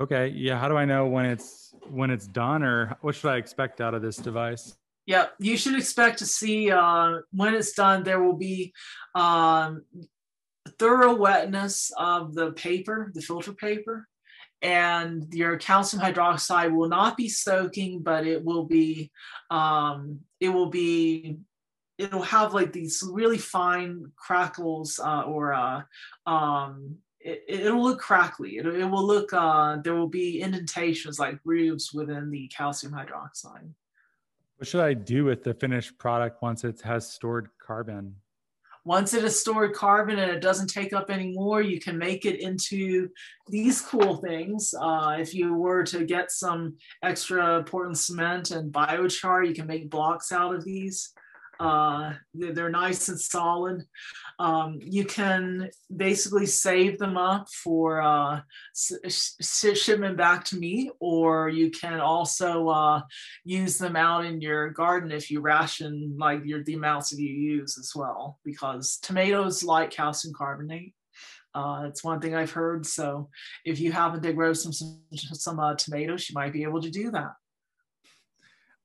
Okay. 0.00 0.28
Yeah. 0.28 0.58
How 0.58 0.68
do 0.68 0.76
I 0.76 0.84
know 0.84 1.06
when 1.06 1.24
it's 1.24 1.74
when 1.88 2.10
it's 2.10 2.26
done, 2.26 2.62
or 2.62 2.96
what 3.00 3.14
should 3.14 3.30
I 3.30 3.36
expect 3.36 3.80
out 3.80 3.94
of 3.94 4.02
this 4.02 4.16
device? 4.16 4.76
Yeah, 5.06 5.26
you 5.38 5.56
should 5.56 5.76
expect 5.76 6.18
to 6.18 6.26
see 6.26 6.70
uh, 6.70 7.18
when 7.30 7.54
it's 7.54 7.72
done. 7.72 8.02
There 8.02 8.20
will 8.20 8.36
be 8.36 8.74
um, 9.14 9.84
thorough 10.80 11.14
wetness 11.14 11.92
of 11.96 12.34
the 12.34 12.50
paper, 12.52 13.12
the 13.14 13.22
filter 13.22 13.52
paper, 13.52 14.08
and 14.62 15.32
your 15.32 15.58
calcium 15.58 16.02
hydroxide 16.02 16.74
will 16.74 16.88
not 16.88 17.16
be 17.16 17.28
soaking, 17.28 18.02
but 18.02 18.26
it 18.26 18.44
will 18.44 18.64
be 18.64 19.12
um, 19.48 20.20
it 20.40 20.48
will 20.48 20.70
be 20.70 21.38
it'll 21.98 22.22
have 22.22 22.54
like 22.54 22.72
these 22.72 23.02
really 23.10 23.38
fine 23.38 24.12
crackles 24.16 24.98
uh, 25.02 25.22
or 25.22 25.54
uh, 25.54 25.82
um, 26.26 26.96
it, 27.20 27.72
will 27.72 27.82
look 27.82 28.00
crackly. 28.00 28.58
It, 28.58 28.66
it 28.66 28.84
will 28.84 29.06
look, 29.06 29.32
uh, 29.32 29.78
there 29.82 29.94
will 29.94 30.08
be 30.08 30.40
indentations 30.40 31.18
like 31.18 31.42
grooves 31.42 31.92
within 31.92 32.30
the 32.30 32.48
calcium 32.48 32.92
hydroxide. 32.92 33.70
What 34.56 34.68
should 34.68 34.80
I 34.80 34.94
do 34.94 35.24
with 35.24 35.42
the 35.42 35.54
finished 35.54 35.98
product 35.98 36.42
once 36.42 36.64
it 36.64 36.80
has 36.82 37.10
stored 37.10 37.48
carbon? 37.58 38.16
Once 38.84 39.12
it 39.14 39.24
has 39.24 39.38
stored 39.38 39.74
carbon 39.74 40.18
and 40.20 40.30
it 40.30 40.40
doesn't 40.40 40.68
take 40.68 40.92
up 40.92 41.10
any 41.10 41.32
more, 41.32 41.60
you 41.60 41.80
can 41.80 41.98
make 41.98 42.24
it 42.24 42.40
into 42.40 43.08
these 43.48 43.80
cool 43.80 44.18
things. 44.18 44.72
Uh, 44.80 45.16
if 45.18 45.34
you 45.34 45.54
were 45.54 45.82
to 45.82 46.04
get 46.04 46.30
some 46.30 46.76
extra 47.02 47.64
Portland 47.64 47.98
cement 47.98 48.52
and 48.52 48.72
biochar, 48.72 49.46
you 49.46 49.54
can 49.54 49.66
make 49.66 49.90
blocks 49.90 50.30
out 50.30 50.54
of 50.54 50.64
these. 50.64 51.12
Uh, 51.58 52.12
they're 52.34 52.70
nice 52.70 53.08
and 53.08 53.20
solid. 53.20 53.82
Um, 54.38 54.78
you 54.82 55.04
can 55.04 55.70
basically 55.94 56.46
save 56.46 56.98
them 56.98 57.16
up 57.16 57.48
for 57.48 58.02
uh, 58.02 58.40
shipment 59.08 60.16
back 60.16 60.44
to 60.46 60.56
me, 60.58 60.90
or 61.00 61.48
you 61.48 61.70
can 61.70 62.00
also 62.00 62.68
uh, 62.68 63.02
use 63.44 63.78
them 63.78 63.96
out 63.96 64.26
in 64.26 64.40
your 64.40 64.70
garden 64.70 65.10
if 65.10 65.30
you 65.30 65.40
ration 65.40 66.16
like 66.18 66.44
your 66.44 66.62
the 66.62 66.74
amounts 66.74 67.10
that 67.10 67.20
you 67.20 67.32
use 67.32 67.78
as 67.78 67.92
well, 67.94 68.38
because 68.44 68.98
tomatoes 68.98 69.64
like 69.64 69.90
calcium 69.90 70.34
carbonate. 70.34 70.94
Uh, 71.54 71.84
it's 71.88 72.04
one 72.04 72.20
thing 72.20 72.34
I've 72.34 72.50
heard. 72.50 72.84
So 72.84 73.30
if 73.64 73.80
you 73.80 73.90
happen 73.90 74.20
to 74.20 74.32
grow 74.34 74.52
some 74.52 74.74
some, 74.74 75.00
some 75.10 75.58
uh, 75.58 75.74
tomatoes, 75.74 76.28
you 76.28 76.34
might 76.34 76.52
be 76.52 76.64
able 76.64 76.82
to 76.82 76.90
do 76.90 77.10
that 77.12 77.32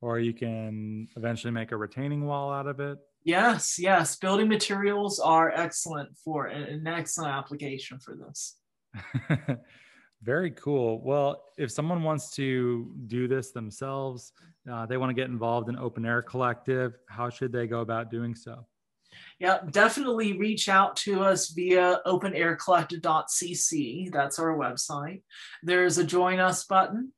or 0.02 0.20
you 0.20 0.34
can 0.34 1.08
eventually 1.16 1.52
make 1.52 1.72
a 1.72 1.78
retaining 1.78 2.26
wall 2.26 2.52
out 2.52 2.68
of 2.68 2.80
it. 2.80 2.98
Yes, 3.24 3.78
yes. 3.78 4.16
Building 4.16 4.48
materials 4.48 5.20
are 5.20 5.52
excellent 5.52 6.18
for 6.18 6.48
an 6.48 6.88
excellent 6.88 7.32
application 7.32 8.00
for 8.00 8.16
this. 8.16 8.58
Very 10.24 10.52
cool. 10.52 11.02
Well, 11.04 11.44
if 11.58 11.72
someone 11.72 12.04
wants 12.04 12.32
to 12.32 12.94
do 13.08 13.28
this 13.28 13.52
themselves, 13.52 14.34
uh, 14.72 14.86
they 14.86 14.98
want 14.98 15.10
to 15.10 15.16
get 15.16 15.30
involved 15.30 15.70
in 15.70 15.78
Open 15.78 16.06
Air 16.06 16.22
Collective, 16.22 16.94
how 17.08 17.30
should 17.30 17.52
they 17.52 17.68
go 17.68 17.82
about 17.82 18.12
doing 18.12 18.36
so? 18.36 18.66
Yeah, 19.40 19.60
definitely 19.72 20.38
reach 20.38 20.70
out 20.70 20.96
to 20.98 21.22
us 21.22 21.50
via 21.50 22.02
openaircollective.cc. 22.06 24.12
That's 24.12 24.40
our 24.40 24.56
website. 24.56 25.24
There's 25.64 25.98
a 25.98 26.04
join 26.04 26.40
us 26.40 26.64
button 26.66 27.12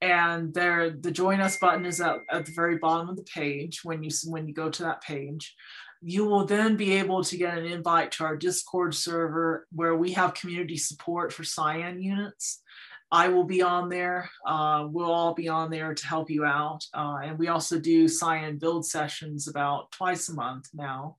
and 0.00 0.54
there 0.54 0.90
the 0.90 1.10
join 1.10 1.40
us 1.40 1.58
button 1.58 1.84
is 1.84 2.00
at, 2.00 2.18
at 2.30 2.46
the 2.46 2.52
very 2.52 2.78
bottom 2.78 3.08
of 3.08 3.16
the 3.16 3.22
page 3.22 3.84
when 3.84 4.02
you 4.02 4.10
when 4.26 4.46
you 4.46 4.54
go 4.54 4.70
to 4.70 4.82
that 4.82 5.02
page. 5.02 5.54
You 6.02 6.24
will 6.24 6.46
then 6.46 6.76
be 6.76 6.92
able 6.92 7.22
to 7.24 7.36
get 7.36 7.58
an 7.58 7.66
invite 7.66 8.12
to 8.12 8.24
our 8.24 8.34
discord 8.34 8.94
server 8.94 9.66
where 9.70 9.96
we 9.96 10.12
have 10.12 10.32
community 10.32 10.78
support 10.78 11.30
for 11.30 11.44
cyan 11.44 12.00
units 12.00 12.62
I 13.12 13.28
will 13.28 13.44
be 13.44 13.60
on 13.60 13.88
there. 13.88 14.30
Uh, 14.46 14.86
we'll 14.88 15.10
all 15.10 15.34
be 15.34 15.48
on 15.48 15.70
there 15.70 15.94
to 15.94 16.06
help 16.06 16.30
you 16.30 16.44
out. 16.44 16.86
Uh, 16.94 17.18
and 17.24 17.38
we 17.38 17.48
also 17.48 17.78
do 17.78 18.06
cyan 18.06 18.56
build 18.56 18.86
sessions 18.86 19.48
about 19.48 19.90
twice 19.90 20.28
a 20.28 20.34
month 20.34 20.68
now. 20.72 21.16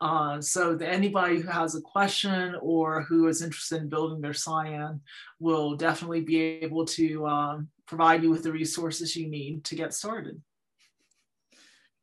Uh, 0.00 0.40
so 0.40 0.76
anybody 0.78 1.40
who 1.40 1.48
has 1.48 1.74
a 1.74 1.82
question 1.82 2.56
or 2.62 3.02
who 3.02 3.28
is 3.28 3.42
interested 3.42 3.82
in 3.82 3.88
building 3.90 4.22
their 4.22 4.32
cyan 4.32 5.00
will 5.38 5.76
definitely 5.76 6.22
be 6.22 6.40
able 6.40 6.86
to 6.86 7.26
um, 7.26 7.68
provide 7.86 8.22
you 8.22 8.30
with 8.30 8.42
the 8.42 8.52
resources 8.52 9.14
you 9.14 9.28
need 9.28 9.64
to 9.64 9.74
get 9.74 9.92
started. 9.92 10.40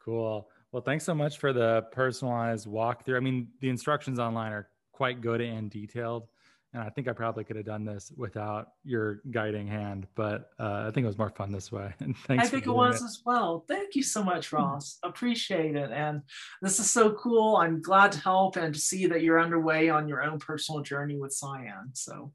Cool. 0.03 0.47
Well, 0.72 0.84
thanks 0.84 1.03
so 1.03 1.15
much 1.15 1.39
for 1.39 1.51
the 1.51 1.85
personalized 1.91 2.68
walkthrough. 2.68 3.18
I 3.18 3.19
mean, 3.19 3.47
the 3.59 3.69
instructions 3.69 4.19
online 4.19 4.51
are 4.51 4.68
quite 4.91 5.19
good 5.19 5.41
and 5.41 5.69
detailed 5.69 6.27
and 6.73 6.81
I 6.81 6.89
think 6.89 7.10
I 7.10 7.14
probably 7.14 7.43
could 7.43 7.57
have 7.57 7.65
done 7.65 7.84
this 7.84 8.14
without 8.15 8.69
your 8.84 9.22
guiding 9.30 9.68
hand, 9.68 10.07
but 10.15 10.52
uh, 10.57 10.85
I 10.88 10.91
think 10.91 11.03
it 11.03 11.07
was 11.07 11.18
more 11.18 11.30
fun 11.30 11.52
this 11.52 11.72
way. 11.72 11.93
And 11.99 12.15
thanks. 12.18 12.45
I 12.45 12.48
think 12.48 12.65
it 12.65 12.72
was 12.72 13.02
it. 13.02 13.06
as 13.06 13.22
well. 13.26 13.65
Thank 13.68 13.95
you 13.95 14.03
so 14.03 14.23
much, 14.23 14.49
hmm. 14.49 14.57
Ross. 14.57 14.98
Appreciate 15.03 15.76
it. 15.76 15.91
And 15.91 16.22
this 16.61 16.80
is 16.80 16.89
so 16.89 17.11
cool. 17.14 17.57
I'm 17.57 17.81
glad 17.81 18.14
to 18.14 18.19
help 18.19 18.56
and 18.56 18.73
to 18.73 18.80
see 18.80 19.06
that 19.07 19.22
you're 19.22 19.41
underway 19.41 19.89
on 19.89 20.07
your 20.07 20.23
own 20.23 20.39
personal 20.39 20.81
journey 20.81 21.18
with 21.18 21.34
Cyan. 21.34 21.91
So. 21.93 22.31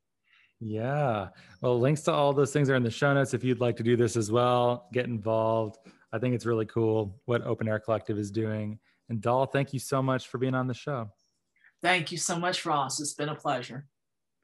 Yeah. 0.60 1.28
Well, 1.62 1.78
links 1.78 2.02
to 2.02 2.12
all 2.12 2.32
those 2.32 2.52
things 2.52 2.68
are 2.68 2.76
in 2.76 2.82
the 2.82 2.90
show 2.90 3.14
notes. 3.14 3.32
If 3.32 3.42
you'd 3.42 3.60
like 3.60 3.76
to 3.76 3.82
do 3.82 3.96
this 3.96 4.16
as 4.16 4.30
well, 4.30 4.88
get 4.92 5.06
involved. 5.06 5.78
I 6.12 6.18
think 6.18 6.34
it's 6.34 6.46
really 6.46 6.66
cool 6.66 7.20
what 7.24 7.42
Open 7.42 7.68
Air 7.68 7.78
Collective 7.78 8.18
is 8.18 8.30
doing. 8.30 8.78
And 9.08 9.20
Dahl, 9.20 9.46
thank 9.46 9.72
you 9.72 9.78
so 9.78 10.02
much 10.02 10.28
for 10.28 10.38
being 10.38 10.54
on 10.54 10.66
the 10.66 10.74
show. 10.74 11.10
Thank 11.82 12.10
you 12.12 12.18
so 12.18 12.38
much, 12.38 12.66
Ross. 12.66 13.00
It's 13.00 13.14
been 13.14 13.28
a 13.28 13.34
pleasure. 13.34 13.86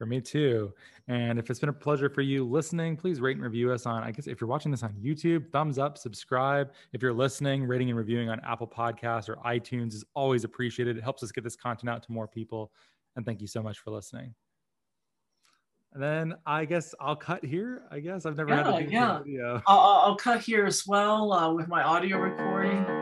For 0.02 0.06
me 0.06 0.20
too. 0.20 0.74
And 1.06 1.38
if 1.38 1.48
it's 1.48 1.60
been 1.60 1.68
a 1.68 1.72
pleasure 1.72 2.08
for 2.08 2.22
you 2.22 2.44
listening, 2.44 2.96
please 2.96 3.20
rate 3.20 3.36
and 3.36 3.44
review 3.44 3.70
us 3.70 3.86
on, 3.86 4.02
I 4.02 4.10
guess, 4.10 4.26
if 4.26 4.40
you're 4.40 4.50
watching 4.50 4.72
this 4.72 4.82
on 4.82 4.94
YouTube, 4.94 5.48
thumbs 5.52 5.78
up, 5.78 5.96
subscribe. 5.96 6.72
If 6.92 7.02
you're 7.02 7.12
listening, 7.12 7.62
rating 7.68 7.88
and 7.88 7.96
reviewing 7.96 8.28
on 8.28 8.40
Apple 8.40 8.66
Podcasts 8.66 9.28
or 9.28 9.36
iTunes 9.46 9.94
is 9.94 10.04
always 10.14 10.42
appreciated. 10.42 10.98
It 10.98 11.04
helps 11.04 11.22
us 11.22 11.30
get 11.30 11.44
this 11.44 11.54
content 11.54 11.88
out 11.88 12.02
to 12.02 12.10
more 12.10 12.26
people. 12.26 12.72
And 13.14 13.24
thank 13.24 13.40
you 13.40 13.46
so 13.46 13.62
much 13.62 13.78
for 13.78 13.92
listening. 13.92 14.34
And 15.92 16.02
then 16.02 16.34
I 16.46 16.64
guess 16.64 16.96
I'll 17.00 17.14
cut 17.14 17.44
here. 17.44 17.82
I 17.92 18.00
guess 18.00 18.26
I've 18.26 18.36
never 18.36 18.50
yeah, 18.50 18.64
had 18.64 18.76
to 18.76 18.84
do 18.84 18.92
yeah. 18.92 19.18
video. 19.18 19.62
I'll, 19.68 19.78
I'll 19.78 20.16
cut 20.16 20.40
here 20.40 20.66
as 20.66 20.84
well 20.84 21.32
uh, 21.32 21.52
with 21.52 21.68
my 21.68 21.84
audio 21.84 22.18
recording. 22.18 23.01